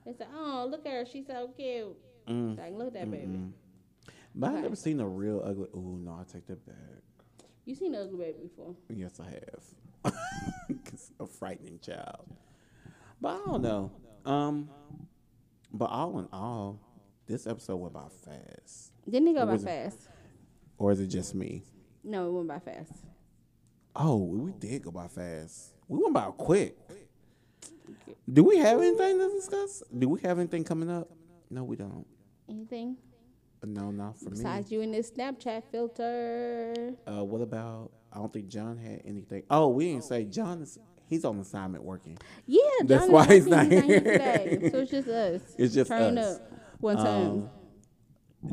They 0.06 0.14
say, 0.14 0.26
"Oh, 0.34 0.66
look 0.72 0.86
at 0.86 0.94
her, 0.94 1.06
she's 1.06 1.28
so 1.28 1.50
cute." 1.50 1.98
Mm. 2.30 2.58
Like, 2.58 2.72
look 2.78 2.88
at 2.88 2.94
that 2.94 3.12
baby. 3.12 3.40
But 4.36 4.52
I've 4.52 4.62
never 4.64 4.78
seen 4.78 5.02
a 5.02 5.08
real 5.08 5.42
ugly. 5.44 5.68
Oh 5.76 5.98
no, 6.00 6.12
I 6.12 6.24
take 6.32 6.48
that 6.48 6.66
back. 6.66 7.04
You 7.66 7.76
seen 7.76 7.94
an 7.94 8.04
ugly 8.04 8.20
baby 8.20 8.38
before? 8.44 8.74
Yes, 8.88 9.20
I 9.20 10.12
have. 10.12 10.14
a 11.20 11.28
frightening 11.28 11.80
child. 11.82 12.26
But 13.22 13.42
I 13.42 13.46
don't 13.46 13.62
know. 13.62 13.92
Um, 14.26 14.70
but 15.74 15.86
all 15.90 16.20
in 16.20 16.28
all, 16.32 16.80
this 17.26 17.48
episode 17.48 17.78
went 17.78 17.94
by 17.94 18.08
fast. 18.24 18.92
Didn't 19.10 19.30
it 19.30 19.34
go 19.36 19.42
Or 19.44 19.46
by 19.48 19.54
was 19.54 19.64
it- 19.64 19.66
fast? 19.66 20.10
Or 20.78 20.92
is 20.92 21.00
it 21.00 21.08
just 21.08 21.34
me? 21.34 21.64
No, 22.04 22.28
it 22.28 22.32
went 22.32 22.48
by 22.48 22.60
fast. 22.60 22.94
Oh, 23.96 24.18
we 24.18 24.52
did 24.54 24.84
go 24.84 24.92
by 24.92 25.08
fast. 25.08 25.74
We 25.88 26.00
went 26.00 26.14
by 26.14 26.30
quick. 26.38 26.78
Do 28.32 28.44
we 28.44 28.58
have 28.58 28.80
anything 28.80 29.18
to 29.18 29.30
discuss? 29.30 29.82
Do 29.98 30.10
we 30.10 30.20
have 30.22 30.38
anything 30.38 30.64
coming 30.64 30.90
up? 30.90 31.10
No, 31.50 31.64
we 31.64 31.76
don't. 31.78 32.06
Anything 32.50 32.98
No, 33.66 33.90
not 33.92 34.18
for 34.20 34.26
me. 34.26 34.32
besides 34.32 34.72
you 34.72 34.82
and 34.82 34.94
this 34.94 35.10
Snapchat 35.12 35.64
filter? 35.72 36.94
Uh, 37.08 37.24
what 37.24 37.42
about? 37.42 37.92
I 38.14 38.18
don't 38.20 38.32
think 38.32 38.48
John 38.50 38.78
had 38.78 39.02
anything. 39.06 39.44
Oh, 39.50 39.70
we 39.70 39.92
didn't 39.92 40.04
say 40.04 40.26
John 40.26 40.62
is. 40.62 40.78
He's 41.10 41.24
on 41.26 41.40
assignment 41.40 41.84
working. 41.84 42.18
Yeah, 42.46 42.60
That's 42.84 43.08
why 43.08 43.26
he's 43.28 43.48
not 43.48 43.68
here. 43.68 43.82
today. 43.82 44.70
So 44.72 44.80
it's 44.80 44.92
just 44.92 45.08
us. 45.08 45.42
It's 45.58 45.74
just 45.74 45.90
Turn 45.90 46.18
us. 46.18 46.36
up 46.38 46.52
one 46.80 46.98
time. 46.98 47.26
Um, 47.28 47.50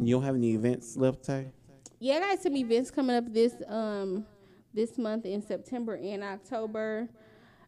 you 0.01 0.15
don't 0.15 0.23
have 0.25 0.35
any 0.37 0.55
events 0.55 0.97
left, 0.97 1.25
Tay? 1.25 1.53
Yeah, 1.99 2.15
I 2.17 2.21
got 2.21 2.41
some 2.41 2.57
events 2.57 2.91
coming 2.91 3.17
up 3.17 3.33
this 3.33 3.55
um 3.69 4.25
this 4.73 4.99
month 4.99 5.25
in 5.27 5.41
September 5.43 5.95
and 5.95 6.23
October. 6.23 7.09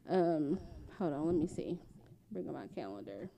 Um, 0.09 0.59
hold 0.99 1.13
on, 1.13 1.27
let 1.27 1.35
me 1.37 1.47
see. 1.47 1.79
Bring 2.33 2.49
up 2.49 2.55
my 2.55 2.67
calendar. 2.75 3.29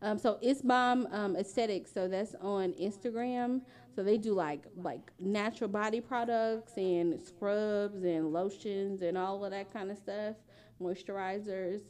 Um, 0.00 0.18
so 0.18 0.38
it's 0.40 0.62
bomb 0.62 1.06
um, 1.10 1.34
aesthetics. 1.36 1.92
So 1.92 2.06
that's 2.08 2.34
on 2.40 2.72
Instagram. 2.74 3.62
So 3.96 4.02
they 4.04 4.16
do 4.16 4.32
like 4.32 4.64
like 4.76 5.10
natural 5.18 5.68
body 5.68 6.00
products 6.00 6.74
and 6.76 7.20
scrubs 7.20 8.04
and 8.04 8.32
lotions 8.32 9.02
and 9.02 9.18
all 9.18 9.44
of 9.44 9.50
that 9.50 9.72
kind 9.72 9.90
of 9.90 9.96
stuff, 9.98 10.36
moisturizers. 10.80 11.82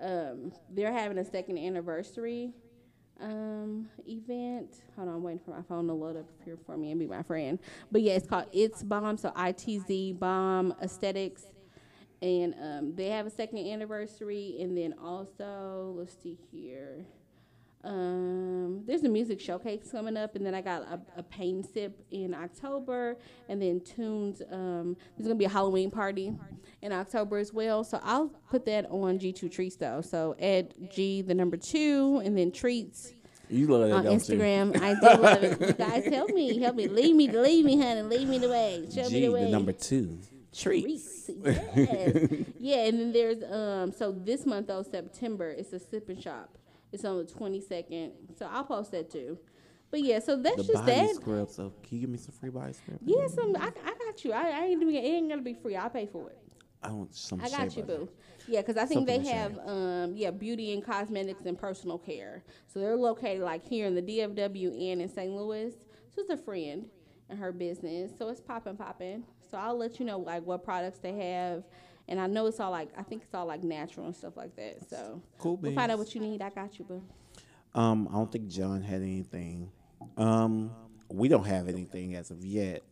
Um, 0.00 0.52
they're 0.70 0.92
having 0.92 1.18
a 1.18 1.24
second 1.24 1.58
anniversary 1.58 2.52
um 3.20 3.88
event. 4.08 4.74
Hold 4.96 5.08
on, 5.08 5.14
I'm 5.14 5.22
waiting 5.22 5.40
for 5.44 5.52
my 5.52 5.62
phone 5.62 5.86
to 5.86 5.92
load 5.92 6.16
up 6.16 6.26
here 6.44 6.58
for 6.66 6.76
me 6.76 6.90
and 6.90 6.98
be 6.98 7.06
my 7.06 7.22
friend. 7.22 7.60
But 7.92 8.02
yeah, 8.02 8.14
it's 8.14 8.26
called 8.26 8.46
It's 8.52 8.82
Bomb, 8.82 9.18
so 9.18 9.32
I 9.36 9.52
T 9.52 9.78
Z 9.78 10.14
Bomb 10.14 10.74
Aesthetics. 10.82 11.44
And 12.22 12.54
um, 12.60 12.96
they 12.96 13.10
have 13.10 13.26
a 13.26 13.30
second 13.30 13.58
anniversary, 13.58 14.56
and 14.60 14.76
then 14.76 14.94
also 15.00 15.94
let's 15.96 16.16
see 16.22 16.38
here. 16.50 17.04
Um, 17.84 18.82
there's 18.86 19.02
a 19.02 19.08
music 19.08 19.40
showcase 19.40 19.88
coming 19.92 20.16
up, 20.16 20.36
and 20.36 20.44
then 20.44 20.54
I 20.54 20.62
got 20.62 20.82
a, 20.82 21.00
a 21.18 21.22
pain 21.22 21.62
sip 21.62 22.00
in 22.10 22.34
October, 22.34 23.16
and 23.48 23.60
then 23.60 23.80
Tunes. 23.80 24.40
Um, 24.50 24.96
there's 25.16 25.26
gonna 25.28 25.38
be 25.38 25.44
a 25.44 25.50
Halloween 25.50 25.90
party 25.90 26.32
in 26.82 26.92
October 26.92 27.36
as 27.36 27.52
well. 27.52 27.84
So 27.84 28.00
I'll 28.02 28.28
put 28.50 28.64
that 28.66 28.86
on 28.90 29.18
G2 29.18 29.50
Treats 29.52 29.76
though. 29.76 30.00
So 30.00 30.34
add 30.40 30.74
G 30.90 31.22
the 31.22 31.34
number 31.34 31.56
two, 31.56 32.22
and 32.24 32.36
then 32.36 32.50
Treats 32.52 33.12
You 33.50 33.66
love 33.66 33.88
that, 33.88 33.94
on? 33.96 34.04
Instagram. 34.18 34.80
I 34.80 34.94
do 34.94 35.22
love 35.22 35.44
it. 35.44 35.60
You 35.60 35.72
guys 35.74 36.06
help 36.06 36.30
me, 36.30 36.58
help 36.58 36.76
me, 36.76 36.88
lead 36.88 37.14
me, 37.14 37.28
lead 37.28 37.64
me, 37.64 37.76
honey, 37.78 38.02
lead 38.02 38.28
me 38.28 38.38
the 38.38 38.48
way, 38.48 38.86
show 38.94 39.02
me 39.04 39.10
G, 39.10 39.20
the 39.26 39.28
way. 39.30 39.44
the 39.44 39.50
number 39.50 39.72
two. 39.72 40.18
Treats. 40.56 41.26
Treats, 41.26 41.30
yes. 41.74 42.30
yeah, 42.60 42.84
and 42.86 42.98
then 43.00 43.12
there's 43.12 43.42
um. 43.50 43.92
So 43.92 44.12
this 44.12 44.46
month 44.46 44.68
though, 44.68 44.82
September, 44.84 45.50
it's 45.50 45.72
a 45.72 45.78
sip 45.80 46.08
and 46.08 46.22
shop. 46.22 46.56
It's 46.94 47.04
on 47.04 47.18
the 47.18 47.24
22nd, 47.24 48.12
so 48.38 48.46
I'll 48.50 48.62
post 48.64 48.92
that 48.92 49.10
too. 49.10 49.36
But 49.90 50.02
yeah, 50.02 50.20
so 50.20 50.36
that's 50.36 50.56
The 50.56 50.62
just 50.62 50.74
body 50.74 50.92
that. 50.92 51.14
scrub. 51.16 51.50
So 51.50 51.72
can 51.82 51.96
you 51.98 52.00
give 52.02 52.10
me 52.10 52.18
some 52.18 52.32
free 52.34 52.50
body 52.50 52.72
scrub? 52.72 52.98
Yeah, 53.04 53.26
some 53.26 53.56
I, 53.56 53.72
I 53.84 53.94
got 54.04 54.24
you. 54.24 54.32
I, 54.32 54.48
I 54.50 54.64
ain't 54.66 54.80
doing 54.80 54.94
it. 54.94 55.04
It 55.04 55.08
ain't 55.08 55.28
gonna 55.28 55.42
be 55.42 55.54
free. 55.54 55.74
I'll 55.76 55.90
pay 55.90 56.06
for 56.06 56.30
it. 56.30 56.38
I 56.84 56.90
want 56.90 57.14
some. 57.14 57.40
I 57.42 57.48
got 57.48 57.76
you, 57.76 57.82
boo. 57.82 58.08
Yeah, 58.46 58.60
because 58.60 58.76
I 58.76 58.86
think 58.86 59.08
Something 59.08 59.22
they 59.22 59.28
have 59.30 59.58
um 59.66 60.12
yeah 60.14 60.30
beauty 60.30 60.72
and 60.72 60.84
cosmetics 60.84 61.46
and 61.46 61.58
personal 61.58 61.98
care. 61.98 62.44
So 62.72 62.78
they're 62.78 62.96
located 62.96 63.42
like 63.42 63.64
here 63.64 63.86
in 63.86 63.94
the 63.96 64.02
DFW 64.02 64.92
and 64.92 65.02
in 65.02 65.08
St. 65.08 65.32
Louis. 65.32 65.72
So 66.14 66.20
it's 66.22 66.30
a 66.30 66.36
friend 66.36 66.86
and 67.28 67.38
her 67.38 67.50
business. 67.52 68.12
So 68.16 68.28
it's 68.28 68.40
popping, 68.40 68.76
popping. 68.76 69.24
So 69.50 69.58
I'll 69.58 69.76
let 69.76 69.98
you 69.98 70.06
know 70.06 70.18
like 70.18 70.44
what 70.44 70.62
products 70.62 70.98
they 70.98 71.12
have. 71.12 71.64
And 72.08 72.20
I 72.20 72.26
know 72.26 72.46
it's 72.46 72.60
all 72.60 72.70
like 72.70 72.88
I 72.98 73.02
think 73.02 73.22
it's 73.22 73.34
all 73.34 73.46
like 73.46 73.62
natural 73.62 74.06
and 74.06 74.14
stuff 74.14 74.36
like 74.36 74.54
that. 74.56 74.88
So 74.88 75.22
Cool 75.38 75.56
we'll 75.56 75.72
find 75.74 75.90
out 75.90 75.98
what 75.98 76.14
you 76.14 76.20
need. 76.20 76.42
I 76.42 76.50
got 76.50 76.78
you, 76.78 76.84
boo. 76.84 77.02
Um, 77.74 78.08
I 78.10 78.14
don't 78.14 78.30
think 78.30 78.48
John 78.48 78.82
had 78.82 79.00
anything. 79.02 79.70
Um, 80.16 80.70
we 81.08 81.28
don't 81.28 81.44
have 81.44 81.68
anything 81.68 82.14
as 82.14 82.30
of 82.30 82.44
yet. 82.44 82.82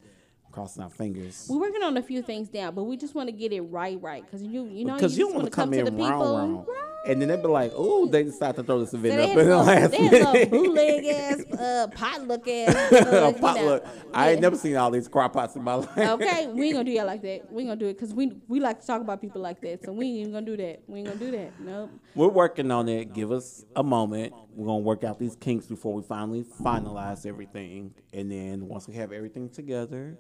Crossing 0.51 0.83
our 0.83 0.91
fingers. 0.91 1.47
We're 1.49 1.61
working 1.61 1.83
on 1.83 1.97
a 1.97 2.03
few 2.03 2.21
things 2.21 2.53
now, 2.53 2.71
but 2.71 2.85
we 2.85 2.99
just 2.99 3.15
want 3.15 3.29
to 3.29 3.33
get 3.33 3.53
it 3.55 3.63
right, 3.63 3.99
right. 4.03 4.23
Because 4.23 4.43
you, 4.43 4.67
you 4.67 4.85
know, 4.85 4.95
Because 4.97 5.17
you, 5.17 5.25
you, 5.27 5.33
don't 5.33 5.35
want 5.37 5.45
want 5.45 5.53
to 5.53 5.57
come 5.57 5.71
to 5.71 5.79
in 5.79 5.85
the 5.87 5.91
people. 5.93 6.11
wrong, 6.11 6.57
wrong. 6.57 6.67
Right. 6.69 6.92
And 7.05 7.21
then 7.21 7.29
they'd 7.29 7.43
be 7.43 7.49
like, 7.49 7.73
"Oh, 7.75 8.07
they 8.07 8.23
decided 8.23 8.57
to 8.57 8.63
throw 8.63 8.79
this 8.79 8.95
event 8.95 9.17
they 9.17 9.33
up 9.33 9.39
in 9.39 9.49
the 9.49 9.57
last 9.57 9.91
they 9.91 9.97
had 10.05 10.23
some 10.23 10.33
minute." 10.35 10.51
bootleg 10.51 11.05
ass, 11.07 11.41
uh, 11.53 11.89
potluck 11.95 12.47
ass. 12.47 12.93
A 12.93 13.27
uh, 13.27 13.33
potluck. 13.33 13.85
know. 13.85 13.91
I 14.15 14.31
ain't 14.31 14.37
Yeah. 14.39 14.41
never 14.41 14.57
seen 14.57 14.77
all 14.77 14.91
these 14.91 15.09
crock 15.09 15.33
pots 15.33 15.57
in 15.57 15.65
my 15.65 15.75
life. 15.75 15.99
Okay, 15.99 16.47
we 16.49 16.67
ain't 16.67 16.75
gonna 16.75 16.85
do 16.85 16.93
y'all 16.93 17.07
like 17.07 17.23
that. 17.23 17.51
We 17.53 17.63
ain't 17.63 17.71
gonna 17.71 17.77
do 17.81 17.87
it 17.87 17.95
because 17.95 18.15
we 18.15 18.33
we 18.47 18.61
like 18.61 18.81
to 18.81 18.87
talk 18.87 19.01
about 19.01 19.21
people 19.21 19.41
like 19.41 19.61
that. 19.63 19.85
So 19.85 19.93
we 19.93 20.07
ain't 20.07 20.17
even 20.19 20.33
gonna 20.33 20.47
do 20.47 20.57
that. 20.59 20.83
We 20.87 21.01
ain't 21.01 21.09
gonna 21.09 21.19
do 21.19 21.31
that. 21.33 21.61
Nope. 21.61 21.91
We're 22.15 22.29
working 22.29 22.71
on 22.71 22.89
it. 22.89 23.13
Give 23.13 23.33
us 23.33 23.65
a 23.75 23.83
moment. 23.83 24.33
We're 24.55 24.67
gonna 24.67 24.79
work 24.81 25.03
out 25.03 25.19
these 25.19 25.35
kinks 25.35 25.67
before 25.67 25.95
we 25.95 26.03
finally 26.03 26.45
finalize 26.63 27.27
everything. 27.27 27.95
And 28.13 28.31
then 28.31 28.69
once 28.69 28.87
we 28.87 28.95
have 28.95 29.11
everything 29.13 29.49
together, 29.49 30.19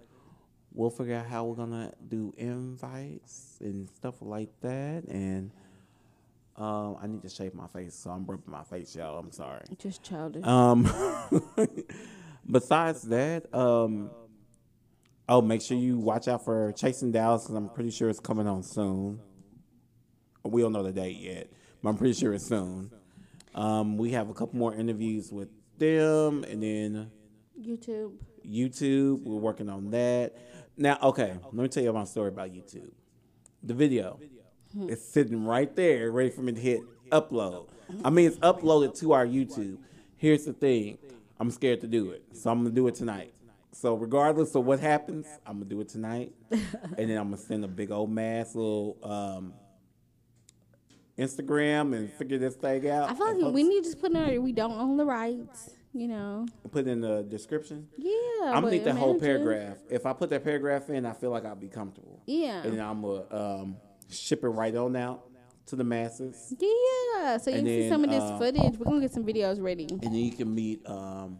we'll 0.73 0.91
figure 0.91 1.15
out 1.15 1.27
how 1.27 1.45
we're 1.45 1.55
gonna 1.55 1.93
do 2.09 2.35
invites 2.37 3.59
and 3.61 3.89
stuff 3.91 4.17
like 4.21 4.49
that. 4.63 5.05
And 5.09 5.51
um, 6.57 6.97
I 7.03 7.07
need 7.07 7.23
to 7.23 7.29
shave 7.29 7.55
my 7.55 7.66
face, 7.66 7.95
so 7.95 8.11
I'm 8.11 8.27
rubbing 8.27 8.51
my 8.51 8.62
face, 8.65 8.95
y'all. 8.95 9.19
I'm 9.19 9.33
sorry. 9.33 9.62
Just 9.79 10.03
childish. 10.03 10.45
Um, 10.45 10.91
besides 12.51 13.03
that, 13.03 13.53
um, 13.55 14.11
oh, 15.29 15.41
make 15.41 15.62
sure 15.62 15.79
you 15.79 15.99
watch 15.99 16.29
out 16.29 16.45
for 16.45 16.73
Chasing 16.73 17.11
Dallas 17.11 17.45
because 17.45 17.57
I'm 17.57 17.70
pretty 17.70 17.91
sure 17.91 18.11
it's 18.11 18.20
coming 18.20 18.47
on 18.47 18.62
soon. 18.62 19.20
We 20.45 20.61
don't 20.61 20.73
know 20.73 20.83
the 20.83 20.93
date 20.93 21.16
yet, 21.19 21.51
but 21.83 21.91
I'm 21.91 21.97
pretty 21.97 22.15
sure 22.15 22.35
it's 22.35 22.47
soon. 22.47 22.91
Um, 23.55 23.97
we 23.97 24.11
have 24.12 24.29
a 24.29 24.35
couple 24.35 24.59
more 24.59 24.74
interviews 24.74 25.33
with 25.33 25.49
them, 25.79 26.45
and 26.45 26.62
then 26.62 27.11
YouTube. 27.59 28.12
YouTube. 28.47 29.23
We're 29.23 29.37
working 29.37 29.70
on 29.70 29.91
that. 29.91 30.37
Now, 30.77 30.99
okay, 31.03 31.35
let 31.45 31.55
me 31.55 31.69
tell 31.69 31.83
you 31.83 31.93
my 31.93 32.05
story 32.05 32.29
about 32.29 32.51
YouTube. 32.51 32.91
The 33.62 33.74
video 33.74 34.19
is 34.89 35.05
sitting 35.05 35.44
right 35.44 35.74
there, 35.77 36.11
ready 36.11 36.31
for 36.31 36.43
me 36.43 36.53
to 36.53 36.61
hit 36.61 36.81
upload. 37.11 37.69
I 38.05 38.11
mean, 38.11 38.27
it's 38.27 38.39
uploaded 38.39 38.99
to 39.01 39.12
our 39.12 39.27
YouTube. 39.27 39.78
Here's 40.16 40.44
the 40.44 40.53
thing 40.53 40.99
I'm 41.39 41.51
scared 41.51 41.81
to 41.82 41.86
do 41.86 42.11
it, 42.11 42.24
so 42.32 42.51
I'm 42.51 42.62
gonna 42.62 42.74
do 42.74 42.86
it 42.89 42.94
tonight. 42.94 43.35
So, 43.73 43.94
regardless 43.94 44.55
of 44.55 44.65
what 44.65 44.81
happens, 44.81 45.27
I'm 45.47 45.55
gonna 45.55 45.65
do 45.65 45.81
it 45.81 45.89
tonight, 45.89 46.32
and 46.51 47.11
then 47.11 47.16
I'm 47.16 47.31
gonna 47.31 47.39
send 47.39 47.65
a 47.65 47.69
big 47.69 47.90
old 47.90 48.11
mass 48.11 48.55
little 48.55 48.99
um, 49.03 49.55
Instagram 51.19 51.97
and 51.97 52.12
figure 52.12 52.39
this 52.39 52.55
thing 52.55 52.89
out. 52.89 53.11
I 53.11 53.15
feel 53.15 53.40
like 53.40 53.55
we 53.55 53.62
need 53.62 53.82
to 53.82 53.90
just 53.90 54.01
put 54.01 54.12
in 54.12 54.24
there. 54.24 54.40
We 54.40 54.53
don't 54.53 54.78
own 54.78 54.97
the 54.97 55.05
rights. 55.05 55.70
You 55.94 56.09
know. 56.09 56.47
put 56.70 56.86
in 56.86 57.03
the 57.03 57.23
description. 57.23 57.86
Yeah. 57.99 58.12
I'm 58.47 58.62
gonna 58.62 58.70
need 58.70 58.85
that 58.85 58.97
whole 58.97 59.20
paragraph. 59.20 59.77
If 59.90 60.07
I 60.07 60.15
put 60.15 60.31
that 60.31 60.43
paragraph 60.43 60.89
in, 60.89 61.05
I 61.05 61.12
feel 61.12 61.31
like 61.31 61.44
I'll 61.44 61.55
be 61.55 61.69
comfortable. 61.69 62.23
Yeah. 62.27 62.62
And 62.62 62.73
then 62.73 62.81
I'm 62.81 63.03
gonna 63.03 63.24
um, 63.31 63.77
ship 64.13 64.45
it 64.45 64.49
right 64.49 64.75
on 64.77 64.95
out 64.97 65.25
to 65.67 65.77
the 65.77 65.85
masses, 65.85 66.55
Yeah. 66.59 67.37
So 67.39 67.51
you 67.51 67.57
And 67.59 67.67
can 67.67 67.75
see 67.75 67.81
then, 67.83 67.91
some 67.91 68.05
of 68.05 68.11
this 68.11 68.23
uh, 68.23 68.39
footage. 68.39 68.79
We're 68.79 68.85
gonna 68.87 69.01
get 69.01 69.13
some 69.13 69.25
videos 69.25 69.61
ready. 69.63 69.87
and 69.91 70.01
then 70.03 70.15
you 70.15 70.33
can 70.33 70.55
meet. 70.55 70.85
Um, 70.89 71.39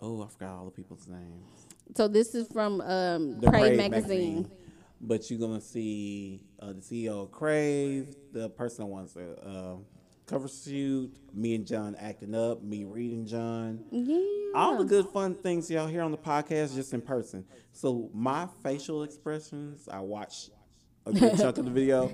oh, 0.00 0.22
I 0.22 0.28
forgot 0.28 0.56
all 0.58 0.64
the 0.64 0.70
people's 0.72 1.06
names. 1.06 1.48
So 1.96 2.08
this 2.08 2.34
is 2.34 2.48
from 2.48 2.80
um, 2.80 3.38
The 3.40 3.48
Crave 3.50 3.62
Crave 3.62 3.76
magazine. 3.76 4.50
But 5.00 5.30
you're 5.30 5.38
gonna 5.40 5.60
see 5.60 6.42
uh, 6.60 6.72
the 6.74 6.80
CEO 6.80 7.22
of 7.24 7.30
Crave, 7.32 8.14
the 8.32 8.48
person 8.50 8.84
that 8.84 8.90
wants 8.90 9.16
a 9.16 9.32
uh, 9.46 9.76
cover 10.26 10.48
shoot, 10.48 11.12
me 11.34 11.54
and 11.54 11.66
John 11.66 11.94
acting 11.98 12.34
up, 12.34 12.62
me 12.62 12.84
reading 12.84 13.26
John. 13.26 13.84
Yeah. 13.90 14.18
all 14.54 14.78
the 14.78 14.84
good 14.84 15.06
fun 15.08 15.34
things 15.34 15.70
y'all 15.70 15.86
hear 15.88 16.02
on 16.02 16.10
the 16.12 16.18
podcast 16.18 16.74
just 16.74 16.94
in 16.94 17.00
person. 17.00 17.44
So 17.72 18.10
my 18.14 18.46
facial 18.62 19.02
expressions, 19.02 19.88
I 19.88 20.00
watch 20.00 20.50
a 21.06 21.12
good 21.12 21.38
chunk 21.38 21.58
of 21.58 21.64
the 21.64 21.70
video. 21.70 22.12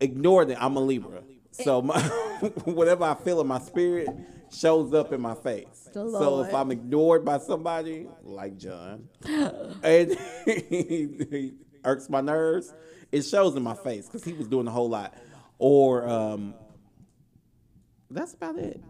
Ignore 0.00 0.44
that 0.46 0.62
I'm 0.62 0.76
a 0.76 0.80
Libra, 0.80 1.22
so 1.50 1.82
my 1.82 2.00
whatever 2.64 3.04
I 3.04 3.14
feel 3.14 3.40
in 3.40 3.46
my 3.46 3.58
spirit 3.58 4.08
shows 4.52 4.94
up 4.94 5.12
in 5.12 5.20
my 5.20 5.34
face. 5.34 5.88
So 5.92 6.42
if 6.42 6.54
I'm 6.54 6.70
ignored 6.70 7.24
by 7.24 7.38
somebody 7.38 8.08
like 8.22 8.56
John, 8.58 9.08
and 9.82 10.16
he 10.46 11.54
irks 11.84 12.08
my 12.08 12.20
nerves, 12.20 12.72
it 13.10 13.22
shows 13.22 13.56
in 13.56 13.62
my 13.62 13.74
face 13.74 14.06
because 14.06 14.24
he 14.24 14.32
was 14.32 14.46
doing 14.48 14.66
a 14.66 14.70
whole 14.70 14.88
lot. 14.88 15.14
Or 15.58 16.08
um, 16.08 16.54
that's 18.10 18.34
about 18.34 18.56
it. 18.56 18.80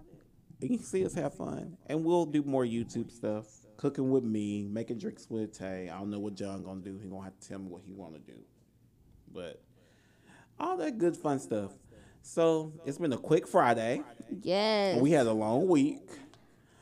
You 0.60 0.68
can 0.68 0.80
see 0.80 1.04
us 1.04 1.14
have 1.14 1.34
fun, 1.34 1.76
and 1.86 2.04
we'll 2.04 2.26
do 2.26 2.42
more 2.42 2.64
YouTube 2.64 3.10
stuff. 3.10 3.46
Cooking 3.76 4.10
with 4.10 4.24
me, 4.24 4.64
making 4.64 4.98
drinks 4.98 5.28
with 5.30 5.56
Tay. 5.56 5.88
I 5.88 5.98
don't 5.98 6.10
know 6.10 6.18
what 6.18 6.34
John 6.34 6.64
gonna 6.64 6.80
do. 6.80 6.98
He 6.98 7.08
gonna 7.08 7.22
have 7.22 7.38
to 7.38 7.48
tell 7.48 7.60
me 7.60 7.68
what 7.68 7.82
he 7.86 7.92
want 7.92 8.14
to 8.14 8.20
do, 8.20 8.38
but 9.32 9.60
all 10.58 10.76
that 10.78 10.98
good 10.98 11.16
fun 11.16 11.38
stuff. 11.38 11.72
So 12.22 12.72
it's 12.84 12.98
been 12.98 13.12
a 13.12 13.18
quick 13.18 13.46
Friday. 13.46 14.02
Yes. 14.42 15.00
We 15.00 15.10
had 15.12 15.26
a 15.26 15.32
long 15.32 15.68
week. 15.68 16.00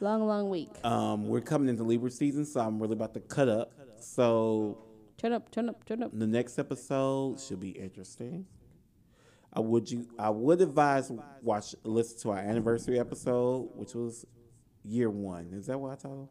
long, 0.01 0.27
long 0.27 0.51
week. 0.51 0.71
Um, 0.85 1.29
we're 1.29 1.41
coming 1.41 1.69
into 1.69 1.83
Libra 1.85 2.11
season, 2.11 2.45
so 2.45 2.61
I'm 2.61 2.81
really 2.81 2.95
about 2.95 3.15
to 3.15 3.21
cut 3.21 3.49
up. 3.49 3.73
So 4.01 4.79
Turn 5.19 5.33
up, 5.33 5.51
turn 5.51 5.69
up, 5.69 5.85
turn 5.87 6.03
up. 6.03 6.11
the 6.13 6.27
next 6.27 6.59
episode 6.59 7.41
should 7.41 7.61
be 7.61 7.71
interesting. 7.71 8.47
I 9.53 9.61
would 9.61 9.91
you 9.91 10.07
I 10.19 10.29
would 10.29 10.61
advise 10.61 11.11
watch 11.43 11.75
listen 11.83 12.19
to 12.21 12.31
our 12.33 12.39
anniversary 12.39 12.99
episode, 13.01 13.71
which 13.75 13.95
was 13.95 14.27
year 14.85 15.09
one. 15.09 15.51
Is 15.55 15.67
that 15.69 15.79
what 15.81 15.93
I 15.93 15.95
titled 15.95 16.29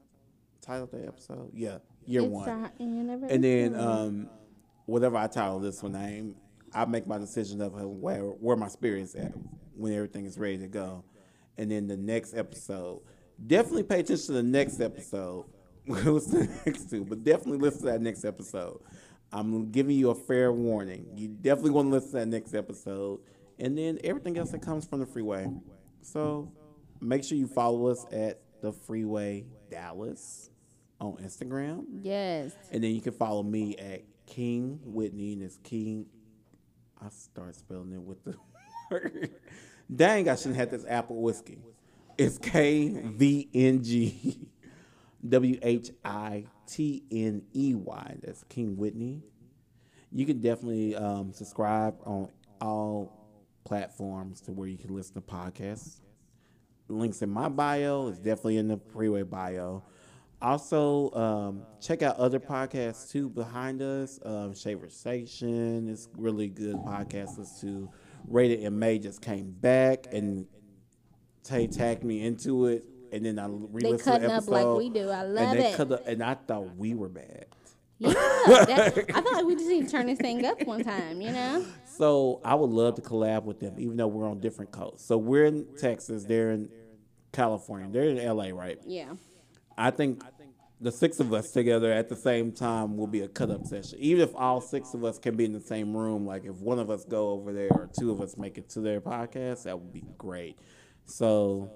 titled 0.61 0.91
the 0.91 1.07
episode? 1.07 1.49
Yeah, 1.53 1.79
year 2.05 2.21
It's 2.21 2.29
one. 2.31 2.47
our 2.49 2.71
anniversary. 2.79 3.33
And 3.35 3.43
then 3.43 3.75
um, 3.75 4.29
whatever 4.85 5.17
I 5.17 5.27
title 5.27 5.59
this 5.59 5.81
one, 5.83 5.95
I 5.95 6.23
I 6.73 6.85
make 6.85 7.07
my 7.07 7.17
decision 7.17 7.61
of 7.61 7.73
where 7.73 8.21
where 8.23 8.55
my 8.55 8.67
spirit's 8.67 9.15
at 9.15 9.33
when 9.75 9.93
everything 9.93 10.25
is 10.25 10.37
ready 10.37 10.57
to 10.59 10.67
go. 10.67 11.03
And 11.57 11.71
then 11.71 11.87
the 11.87 11.97
next 11.97 12.33
episode, 12.35 13.01
definitely 13.45 13.83
pay 13.83 14.01
attention 14.01 14.27
to 14.27 14.33
the 14.33 14.43
next 14.43 14.81
episode. 14.81 15.45
What's 15.85 16.27
the 16.27 16.49
next 16.65 16.89
two? 16.89 17.05
But 17.05 17.23
definitely 17.23 17.59
listen 17.59 17.81
to 17.81 17.85
that 17.87 18.01
next 18.01 18.25
episode. 18.25 18.81
I'm 19.31 19.71
giving 19.71 19.97
you 19.97 20.09
a 20.09 20.15
fair 20.15 20.51
warning. 20.51 21.07
You 21.15 21.27
definitely 21.29 21.71
want 21.71 21.87
to 21.87 21.91
listen 21.91 22.11
to 22.11 22.17
that 22.17 22.27
next 22.27 22.53
episode. 22.53 23.19
And 23.59 23.77
then 23.77 23.99
everything 24.03 24.37
else 24.37 24.51
that 24.51 24.61
comes 24.61 24.85
from 24.85 24.99
the 24.99 25.05
freeway. 25.05 25.47
So 26.01 26.51
make 27.01 27.23
sure 27.23 27.37
you 27.37 27.47
follow 27.47 27.87
us 27.87 28.05
at 28.11 28.41
the 28.61 28.71
Freeway 28.71 29.45
Dallas 29.69 30.49
on 30.99 31.17
Instagram. 31.17 31.85
yes. 32.01 32.53
And 32.71 32.83
then 32.83 32.91
you 32.91 33.01
can 33.01 33.13
follow 33.13 33.43
me 33.43 33.75
at 33.77 34.03
King 34.25 34.79
Whitney, 34.83 35.33
and 35.33 35.43
it's 35.43 35.57
King. 35.57 36.07
I 37.01 37.09
start 37.09 37.55
spelling 37.55 37.93
it 37.93 38.01
with 38.01 38.23
the 38.23 38.35
word. 38.91 39.31
Dang, 39.93 40.29
I 40.29 40.35
shouldn't 40.35 40.57
have 40.57 40.71
this 40.71 40.85
apple 40.87 41.21
whiskey. 41.21 41.59
It's 42.17 42.37
K 42.37 42.89
V 42.89 43.49
N 43.53 43.83
G 43.83 44.47
W 45.27 45.59
H 45.61 45.91
I 46.03 46.45
T 46.67 47.03
N 47.11 47.43
E 47.53 47.75
Y. 47.75 48.15
That's 48.23 48.43
King 48.45 48.77
Whitney. 48.77 49.21
You 50.11 50.25
can 50.25 50.39
definitely 50.39 50.95
um, 50.95 51.33
subscribe 51.33 51.95
on 52.05 52.29
all 52.61 53.11
platforms 53.65 54.41
to 54.41 54.51
where 54.51 54.67
you 54.67 54.77
can 54.77 54.95
listen 54.95 55.15
to 55.15 55.21
podcasts 55.21 55.99
links 56.87 57.21
in 57.21 57.29
my 57.29 57.49
bio. 57.49 58.07
It's 58.07 58.19
definitely 58.19 58.57
in 58.57 58.67
the 58.67 58.79
freeway 58.91 59.23
bio. 59.23 59.83
Also, 60.41 61.11
um, 61.11 61.63
check 61.81 62.01
out 62.03 62.17
other 62.17 62.39
podcasts 62.39 63.09
too 63.09 63.29
behind 63.29 63.81
us. 63.81 64.19
Um, 64.23 64.53
Shaver 64.53 64.89
Station 64.89 65.87
is 65.87 66.09
really 66.17 66.49
good 66.49 66.75
podcast. 66.77 67.37
Listen 67.37 67.87
to 67.87 67.89
Rated 68.27 68.59
and 68.61 68.79
May 68.79 68.99
just 68.99 69.21
came 69.21 69.51
back 69.51 70.07
and 70.11 70.45
Tay 71.43 71.67
tagged 71.67 72.03
me 72.03 72.25
into 72.25 72.65
it, 72.67 72.85
and 73.11 73.25
then 73.25 73.37
I 73.39 73.47
They 73.47 73.53
re-listened 73.53 73.99
to 73.99 74.03
cutting 74.03 74.27
the 74.27 74.33
up 74.33 74.43
episode. 74.43 74.51
like 74.51 74.77
we 74.77 74.89
do. 74.89 75.09
I 75.09 75.23
love 75.23 75.47
and 75.51 75.59
they 75.59 75.71
it. 75.71 75.77
cut 75.77 75.91
up, 75.91 76.07
and 76.07 76.23
I 76.23 76.33
thought 76.33 76.75
we 76.75 76.93
were 76.95 77.09
bad. 77.09 77.45
Yeah. 77.97 78.11
I 78.15 78.89
feel 78.89 79.33
like 79.33 79.45
we 79.45 79.55
just 79.55 79.67
need 79.67 79.85
to 79.85 79.91
turn 79.91 80.07
this 80.07 80.19
thing 80.19 80.45
up 80.45 80.61
one 80.65 80.83
time, 80.83 81.21
you 81.21 81.31
know? 81.31 81.65
So 81.85 82.41
I 82.43 82.53
would 82.55 82.69
love 82.71 82.95
to 82.95 83.01
collab 83.01 83.43
with 83.43 83.59
them, 83.61 83.75
even 83.77 83.95
though 83.95 84.07
we're 84.07 84.27
on 84.27 84.39
different 84.41 84.71
coasts. 84.71 85.07
So 85.07 85.17
we're 85.17 85.45
in 85.45 85.65
Texas, 85.77 86.25
they're 86.25 86.51
in 86.51 86.69
California, 87.31 87.87
they're 87.89 88.09
in 88.09 88.17
LA, 88.37 88.49
right? 88.49 88.79
Yeah. 88.85 89.13
I 89.77 89.91
think 89.91 90.23
the 90.81 90.91
six 90.91 91.19
of 91.19 91.33
us 91.33 91.51
together 91.51 91.91
at 91.91 92.09
the 92.09 92.15
same 92.15 92.51
time 92.51 92.97
will 92.97 93.07
be 93.07 93.21
a 93.21 93.27
cut 93.27 93.49
up 93.49 93.65
session. 93.65 93.97
Even 93.99 94.23
if 94.23 94.35
all 94.35 94.59
six 94.61 94.93
of 94.93 95.03
us 95.03 95.17
can 95.17 95.35
be 95.35 95.45
in 95.45 95.53
the 95.53 95.61
same 95.61 95.95
room, 95.95 96.25
like 96.25 96.45
if 96.45 96.55
one 96.57 96.79
of 96.79 96.89
us 96.89 97.05
go 97.05 97.29
over 97.29 97.53
there 97.53 97.69
or 97.71 97.89
two 97.97 98.11
of 98.11 98.21
us 98.21 98.37
make 98.37 98.57
it 98.57 98.69
to 98.69 98.81
their 98.81 98.99
podcast, 99.01 99.63
that 99.63 99.79
would 99.79 99.93
be 99.93 100.03
great. 100.17 100.57
So 101.05 101.69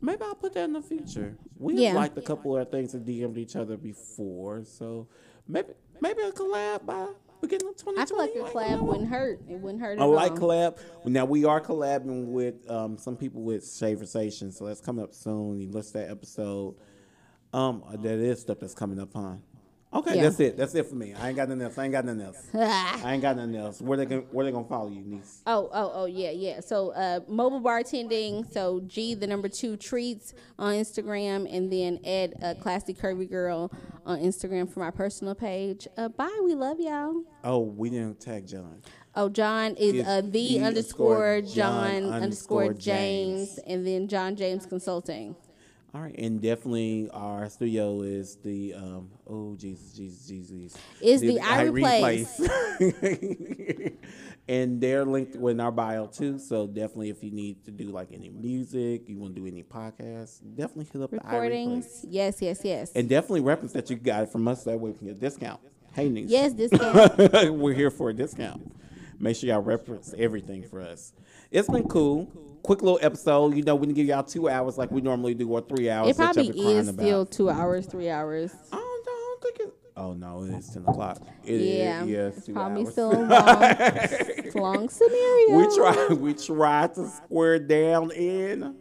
maybe 0.00 0.22
I'll 0.22 0.34
put 0.34 0.54
that 0.54 0.64
in 0.64 0.72
the 0.72 0.82
future. 0.82 1.36
We've 1.58 1.78
Yeah. 1.78 1.94
liked 1.94 2.16
a 2.18 2.22
couple 2.22 2.56
of 2.56 2.70
things 2.70 2.94
and 2.94 3.04
DM'd 3.06 3.38
each 3.38 3.56
other 3.56 3.76
before, 3.76 4.64
so 4.64 5.08
maybe 5.46 5.72
maybe 6.00 6.22
a 6.22 6.30
collab 6.30 6.86
by 6.86 7.08
We're 7.40 7.48
getting 7.48 7.68
2020. 7.74 8.00
I 8.00 8.06
feel 8.06 8.18
like 8.18 8.34
a 8.34 8.52
collab 8.52 8.82
wouldn't 8.82 9.08
hurt. 9.08 9.40
It 9.48 9.60
wouldn't 9.60 9.80
hurt 9.80 9.98
at 9.98 10.02
I 10.02 10.04
like 10.06 10.32
all. 10.32 10.38
collab. 10.50 10.78
Now 11.04 11.24
we 11.24 11.44
are 11.44 11.60
collabing 11.60 12.26
with 12.26 12.68
um, 12.70 12.98
some 12.98 13.16
people 13.16 13.42
with 13.42 13.62
Shaversation, 13.64 14.52
so 14.52 14.66
that's 14.66 14.80
coming 14.80 15.04
up 15.04 15.14
soon. 15.14 15.60
You 15.60 15.70
list 15.70 15.92
that 15.94 16.10
episode. 16.10 16.74
Um, 17.52 17.82
that 18.02 18.18
is 18.18 18.40
stuff 18.40 18.58
that's 18.60 18.74
coming 18.74 18.98
up 19.00 19.16
on. 19.16 19.42
Okay, 19.90 20.16
Yeah. 20.16 20.24
that's 20.24 20.38
it. 20.38 20.56
That's 20.58 20.74
it 20.74 20.86
for 20.86 20.96
me. 20.96 21.14
I 21.14 21.28
ain't 21.28 21.36
got 21.36 21.48
nothing 21.48 21.62
else. 21.62 21.78
I 21.78 21.84
ain't 21.84 21.92
got 21.92 22.04
nothing 22.04 22.20
else. 22.20 22.46
I 22.54 23.14
ain't 23.14 23.22
got 23.22 23.36
nothing 23.36 23.56
else. 23.56 23.80
Where 23.80 23.96
they 23.96 24.04
gonna 24.04 24.20
Where 24.32 24.44
they 24.44 24.52
gonna 24.52 24.68
follow 24.68 24.90
you, 24.90 25.00
niece? 25.00 25.40
Oh, 25.46 25.70
oh, 25.72 25.90
oh, 25.94 26.04
yeah, 26.04 26.30
yeah. 26.30 26.60
So, 26.60 26.90
uh, 26.90 27.20
mobile 27.26 27.62
bartending. 27.62 28.52
So, 28.52 28.80
G, 28.80 29.14
the 29.14 29.26
number 29.26 29.48
two 29.48 29.78
treats 29.78 30.34
on 30.58 30.74
Instagram, 30.74 31.50
and 31.50 31.72
then 31.72 32.00
Ed, 32.04 32.34
uh, 32.42 32.54
classy 32.60 32.92
curvy 32.92 33.30
girl 33.30 33.72
on 34.04 34.18
Instagram 34.18 34.70
for 34.70 34.80
my 34.80 34.90
personal 34.90 35.34
page. 35.34 35.88
Uh, 35.96 36.08
bye. 36.10 36.38
We 36.44 36.54
love 36.54 36.78
y'all. 36.80 37.22
Oh, 37.42 37.60
we 37.60 37.88
didn't 37.88 38.20
tag 38.20 38.46
John. 38.46 38.82
Oh, 39.14 39.30
John 39.30 39.74
is 39.76 40.06
uh, 40.06 40.20
the 40.22 40.60
underscore 40.60 41.40
John 41.40 41.54
John 41.54 42.12
underscore 42.12 42.64
underscore 42.64 42.72
James, 42.74 43.54
James. 43.56 43.58
and 43.66 43.86
then 43.86 44.06
John 44.06 44.36
James 44.36 44.66
Consulting. 44.66 45.34
All 45.94 46.02
right, 46.02 46.14
and 46.18 46.42
definitely 46.42 47.08
our 47.14 47.48
studio 47.48 48.02
is 48.02 48.36
the 48.36 48.74
um. 48.74 49.08
Oh 49.26 49.56
Jesus, 49.56 49.94
Jesus, 49.94 50.26
Jesus. 50.26 50.78
Is 51.00 51.22
the 51.22 51.38
Irie 51.38 51.98
Place. 51.98 52.38
and 54.48 54.82
they're 54.82 55.06
linked 55.06 55.36
with 55.36 55.58
our 55.58 55.72
bio 55.72 56.06
too. 56.06 56.38
So 56.38 56.66
definitely, 56.66 57.08
if 57.08 57.24
you 57.24 57.30
need 57.30 57.64
to 57.64 57.70
do 57.70 57.84
like 57.84 58.08
any 58.12 58.28
music, 58.28 59.08
you 59.08 59.18
want 59.18 59.34
to 59.34 59.40
do 59.40 59.46
any 59.46 59.62
podcasts, 59.62 60.40
definitely 60.54 60.88
hit 60.92 61.00
up 61.00 61.10
the 61.10 61.20
Irie 61.20 61.24
Recordings. 61.24 61.86
Place. 61.86 62.06
Yes, 62.06 62.42
yes, 62.42 62.60
yes. 62.62 62.92
And 62.94 63.08
definitely 63.08 63.40
reference 63.40 63.72
that 63.72 63.88
you 63.88 63.96
got 63.96 64.24
it 64.24 64.28
from 64.28 64.46
us. 64.46 64.64
That 64.64 64.78
way, 64.78 64.90
we 64.90 64.98
can 64.98 65.06
get 65.06 65.16
a 65.16 65.20
discount. 65.20 65.60
Hey, 65.94 66.10
niece. 66.10 66.28
yes, 66.28 66.52
discount. 66.54 67.54
We're 67.54 67.72
here 67.72 67.90
for 67.90 68.10
a 68.10 68.14
discount. 68.14 68.74
Make 69.18 69.36
sure 69.36 69.48
y'all 69.48 69.62
reference 69.62 70.14
everything 70.18 70.64
for 70.64 70.82
us. 70.82 71.14
It's 71.50 71.68
been 71.68 71.88
cool. 71.88 72.30
Quick 72.68 72.82
little 72.82 72.98
episode. 73.00 73.54
You 73.56 73.62
know, 73.62 73.74
we 73.76 73.86
didn't 73.86 73.96
give 73.96 74.06
y'all 74.08 74.22
two 74.22 74.46
hours 74.50 74.76
like 74.76 74.90
we 74.90 75.00
normally 75.00 75.32
do, 75.32 75.48
or 75.50 75.62
three 75.62 75.88
hours. 75.88 76.10
it 76.10 76.16
probably 76.16 76.48
is 76.48 76.88
about. 76.88 77.02
still 77.02 77.24
two 77.24 77.48
hours, 77.48 77.86
three 77.86 78.10
hours. 78.10 78.52
I 78.70 78.76
don't, 78.76 79.08
I 79.08 79.36
don't 79.40 79.42
think 79.42 79.60
it. 79.68 79.74
Oh 79.96 80.12
no, 80.12 80.44
it 80.44 80.50
is 80.50 80.68
ten 80.68 80.82
o'clock. 80.86 81.16
It 81.44 81.54
is- 81.62 81.76
Yeah, 81.78 82.04
yeah, 82.04 82.18
it's 82.26 82.36
it's 82.36 82.46
two 82.46 82.52
probably 82.52 82.82
hours. 82.84 82.92
still 82.92 83.10
a 83.12 83.16
long, 83.24 83.30
it's 83.62 84.54
long 84.54 84.88
scenario. 84.90 85.56
we 85.56 85.74
try. 85.74 86.08
We 86.14 86.34
try 86.34 86.86
to 86.88 87.08
square 87.08 87.58
down 87.58 88.10
in. 88.10 88.76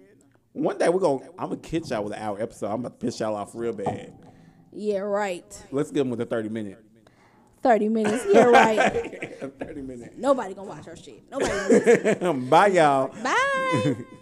One 0.51 0.77
day 0.77 0.89
we're 0.89 0.99
gonna. 0.99 1.23
I'm 1.39 1.49
gonna 1.51 1.61
catch 1.61 1.89
y'all 1.89 2.03
with 2.03 2.11
an 2.11 2.19
hour 2.21 2.41
episode. 2.41 2.67
I'm 2.67 2.81
about 2.81 2.99
to 2.99 3.05
piss 3.05 3.21
y'all 3.21 3.35
off 3.35 3.51
real 3.55 3.71
bad. 3.71 4.13
Yeah, 4.73 4.99
right. 4.99 5.45
Let's 5.71 5.91
get 5.91 5.99
them 5.99 6.09
with 6.09 6.19
a 6.19 6.25
thirty 6.25 6.49
minute. 6.49 6.83
Thirty 7.61 7.89
minutes. 7.89 8.25
Yeah, 8.31 8.45
right. 8.45 8.79
Thirty 9.59 9.81
minutes. 9.81 10.15
Nobody 10.17 10.53
gonna 10.53 10.69
watch 10.69 10.87
our 10.87 10.95
shit. 10.95 11.23
Nobody. 11.29 11.49
Gonna 11.51 11.69
listen. 11.69 12.49
Bye, 12.49 12.67
y'all. 12.67 13.07
Bye. 13.23 13.95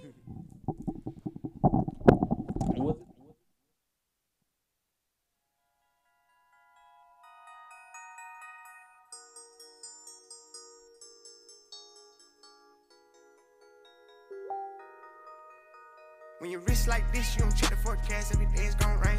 When 16.40 16.52
you 16.52 16.60
wrist 16.60 16.88
like 16.88 17.12
this, 17.12 17.34
you 17.36 17.42
don't 17.42 17.56
check 17.56 17.72
the 17.72 17.76
forecast, 17.78 18.34
every 18.34 18.46
day 18.48 18.66
it's 18.66 18.76
gon' 18.76 19.00
rain. 19.00 19.18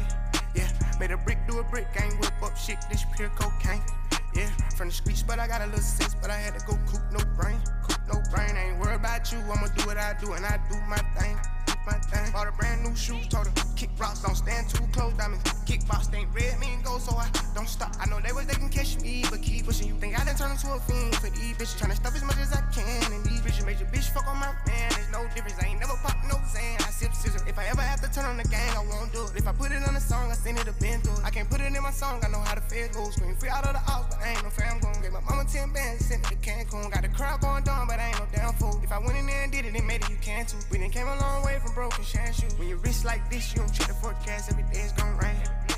Yeah, 0.55 0.69
made 0.97 1.11
a 1.11 1.17
brick 1.17 1.39
do 1.45 1.59
a 1.59 1.63
brick, 1.63 1.87
gang 1.93 2.11
whip 2.19 2.31
up 2.41 2.55
shit, 2.55 2.77
this 2.89 3.03
pure 3.17 3.27
cocaine. 3.29 3.81
Yeah, 4.37 4.51
from 4.77 4.89
the 4.89 4.93
streets, 4.93 5.23
but 5.23 5.39
I 5.39 5.47
got 5.47 5.61
a 5.61 5.65
little 5.65 5.81
sense, 5.81 6.13
but 6.21 6.29
I 6.29 6.35
had 6.35 6.53
to 6.59 6.63
go 6.67 6.77
coop 6.85 7.01
no 7.11 7.17
brain. 7.35 7.59
Coop 7.81 7.99
no 8.05 8.21
brain, 8.29 8.55
I 8.55 8.69
ain't 8.69 8.79
worried 8.79 8.97
about 8.97 9.31
you, 9.31 9.39
I'ma 9.39 9.65
do 9.75 9.83
what 9.87 9.97
I 9.97 10.13
do, 10.21 10.33
and 10.33 10.45
I 10.45 10.59
do 10.69 10.77
my 10.87 10.97
thing. 11.17 11.35
My 11.87 11.93
thing. 12.11 12.31
Bought 12.33 12.49
a 12.49 12.51
brand 12.51 12.83
new 12.83 12.93
shoes, 12.97 13.29
told 13.29 13.47
her 13.47 13.53
kick 13.77 13.89
rocks, 13.97 14.19
don't 14.19 14.35
stand 14.35 14.67
too 14.67 14.83
close. 14.91 15.13
Diamonds, 15.13 15.41
kickbox 15.63 16.11
ain't 16.13 16.27
red, 16.35 16.59
mean 16.59 16.81
go, 16.83 16.97
so 16.99 17.15
I 17.15 17.31
don't 17.55 17.69
stop. 17.69 17.95
I 17.95 18.05
know 18.11 18.19
they 18.19 18.33
was 18.35 18.45
they 18.45 18.59
can 18.59 18.67
catch 18.67 18.99
me, 18.99 19.23
but 19.31 19.41
keep 19.41 19.65
pushing. 19.65 19.87
You 19.87 19.95
think 19.95 20.19
I 20.19 20.25
done 20.25 20.35
turned 20.35 20.51
into 20.51 20.67
a 20.67 20.79
fiend 20.83 21.15
for 21.15 21.31
these 21.31 21.55
bitches, 21.55 21.79
tryna 21.79 21.95
stuff 21.95 22.11
as 22.13 22.23
much 22.27 22.43
as 22.43 22.51
I 22.51 22.59
can. 22.75 23.13
And 23.13 23.23
these 23.23 23.39
bitches 23.39 23.65
made 23.65 23.79
your 23.79 23.87
bitch 23.87 24.11
fuck 24.11 24.27
on 24.27 24.35
my 24.35 24.51
man. 24.67 24.91
There's 24.99 25.11
no 25.15 25.23
difference, 25.31 25.55
I 25.63 25.71
ain't 25.71 25.79
never 25.79 25.95
pop 26.03 26.19
no 26.27 26.35
Zan. 26.51 26.75
I 26.83 26.91
sip 26.91 27.13
scissor. 27.13 27.39
If 27.47 27.57
I 27.57 27.63
ever 27.71 27.79
have 27.79 28.01
to 28.03 28.11
turn 28.11 28.25
on 28.25 28.35
the 28.35 28.47
gang, 28.51 28.67
I 28.75 28.83
won't 28.83 29.13
do 29.15 29.23
it. 29.23 29.39
If 29.39 29.47
I 29.47 29.53
put 29.53 29.71
it 29.71 29.79
on 29.87 29.95
a 29.95 30.03
song, 30.03 30.27
I 30.27 30.35
send 30.35 30.59
it 30.59 30.67
a 30.67 30.75
been 30.83 30.99
through. 30.99 31.23
I 31.23 31.29
can't 31.29 31.49
put 31.49 31.61
it 31.61 31.71
in 31.71 31.81
my 31.81 31.95
song, 31.95 32.19
I 32.19 32.27
know 32.27 32.43
how 32.43 32.55
the 32.55 32.67
fed 32.67 32.91
goes. 32.91 33.15
Scream 33.15 33.35
free 33.39 33.47
out 33.49 33.63
of 33.63 33.71
the 33.71 33.83
house, 33.87 34.11
but 34.11 34.19
I 34.19 34.35
ain't 34.35 34.43
no 34.43 34.49
fam 34.49 34.79
gon' 34.83 34.99
Gave 35.01 35.13
my 35.13 35.21
mama 35.21 35.45
10 35.47 35.71
bands, 35.71 36.03
sent 36.03 36.19
it 36.25 36.35
to 36.35 36.37
Cancun. 36.43 36.91
Got 36.91 37.03
the 37.03 37.09
crowd 37.15 37.39
going 37.39 37.63
down, 37.63 37.87
but 37.87 37.95
I 37.95 38.11
ain't 38.11 38.19
no 38.19 38.27
damn 38.33 38.53
fool. 38.59 38.81
If 38.83 38.91
I 38.91 38.99
went 38.99 39.15
in 39.15 39.27
there 39.27 39.43
and 39.43 39.51
did 39.51 39.63
it, 39.65 39.73
then 39.73 39.85
made 39.87 40.01
it, 40.01 40.09
you 40.09 40.17
can 40.19 40.45
too. 40.45 40.57
We 40.71 40.79
done 40.79 40.89
came 40.89 41.07
a 41.07 41.15
long 41.21 41.45
way 41.45 41.59
from 41.63 41.76
broken 41.77 42.03
shan 42.03 42.33
shoes. 42.33 42.57
When 42.57 42.67
you 42.67 42.77
wrist 42.77 43.05
like 43.05 43.29
this, 43.29 43.53
you 43.53 43.59
don't 43.59 43.71
check 43.71 43.87
the 43.87 43.93
forecast, 43.93 44.49
every 44.51 44.63
day 44.63 44.81
it's 44.81 44.93
gon' 44.93 45.15
rain. 45.17 45.76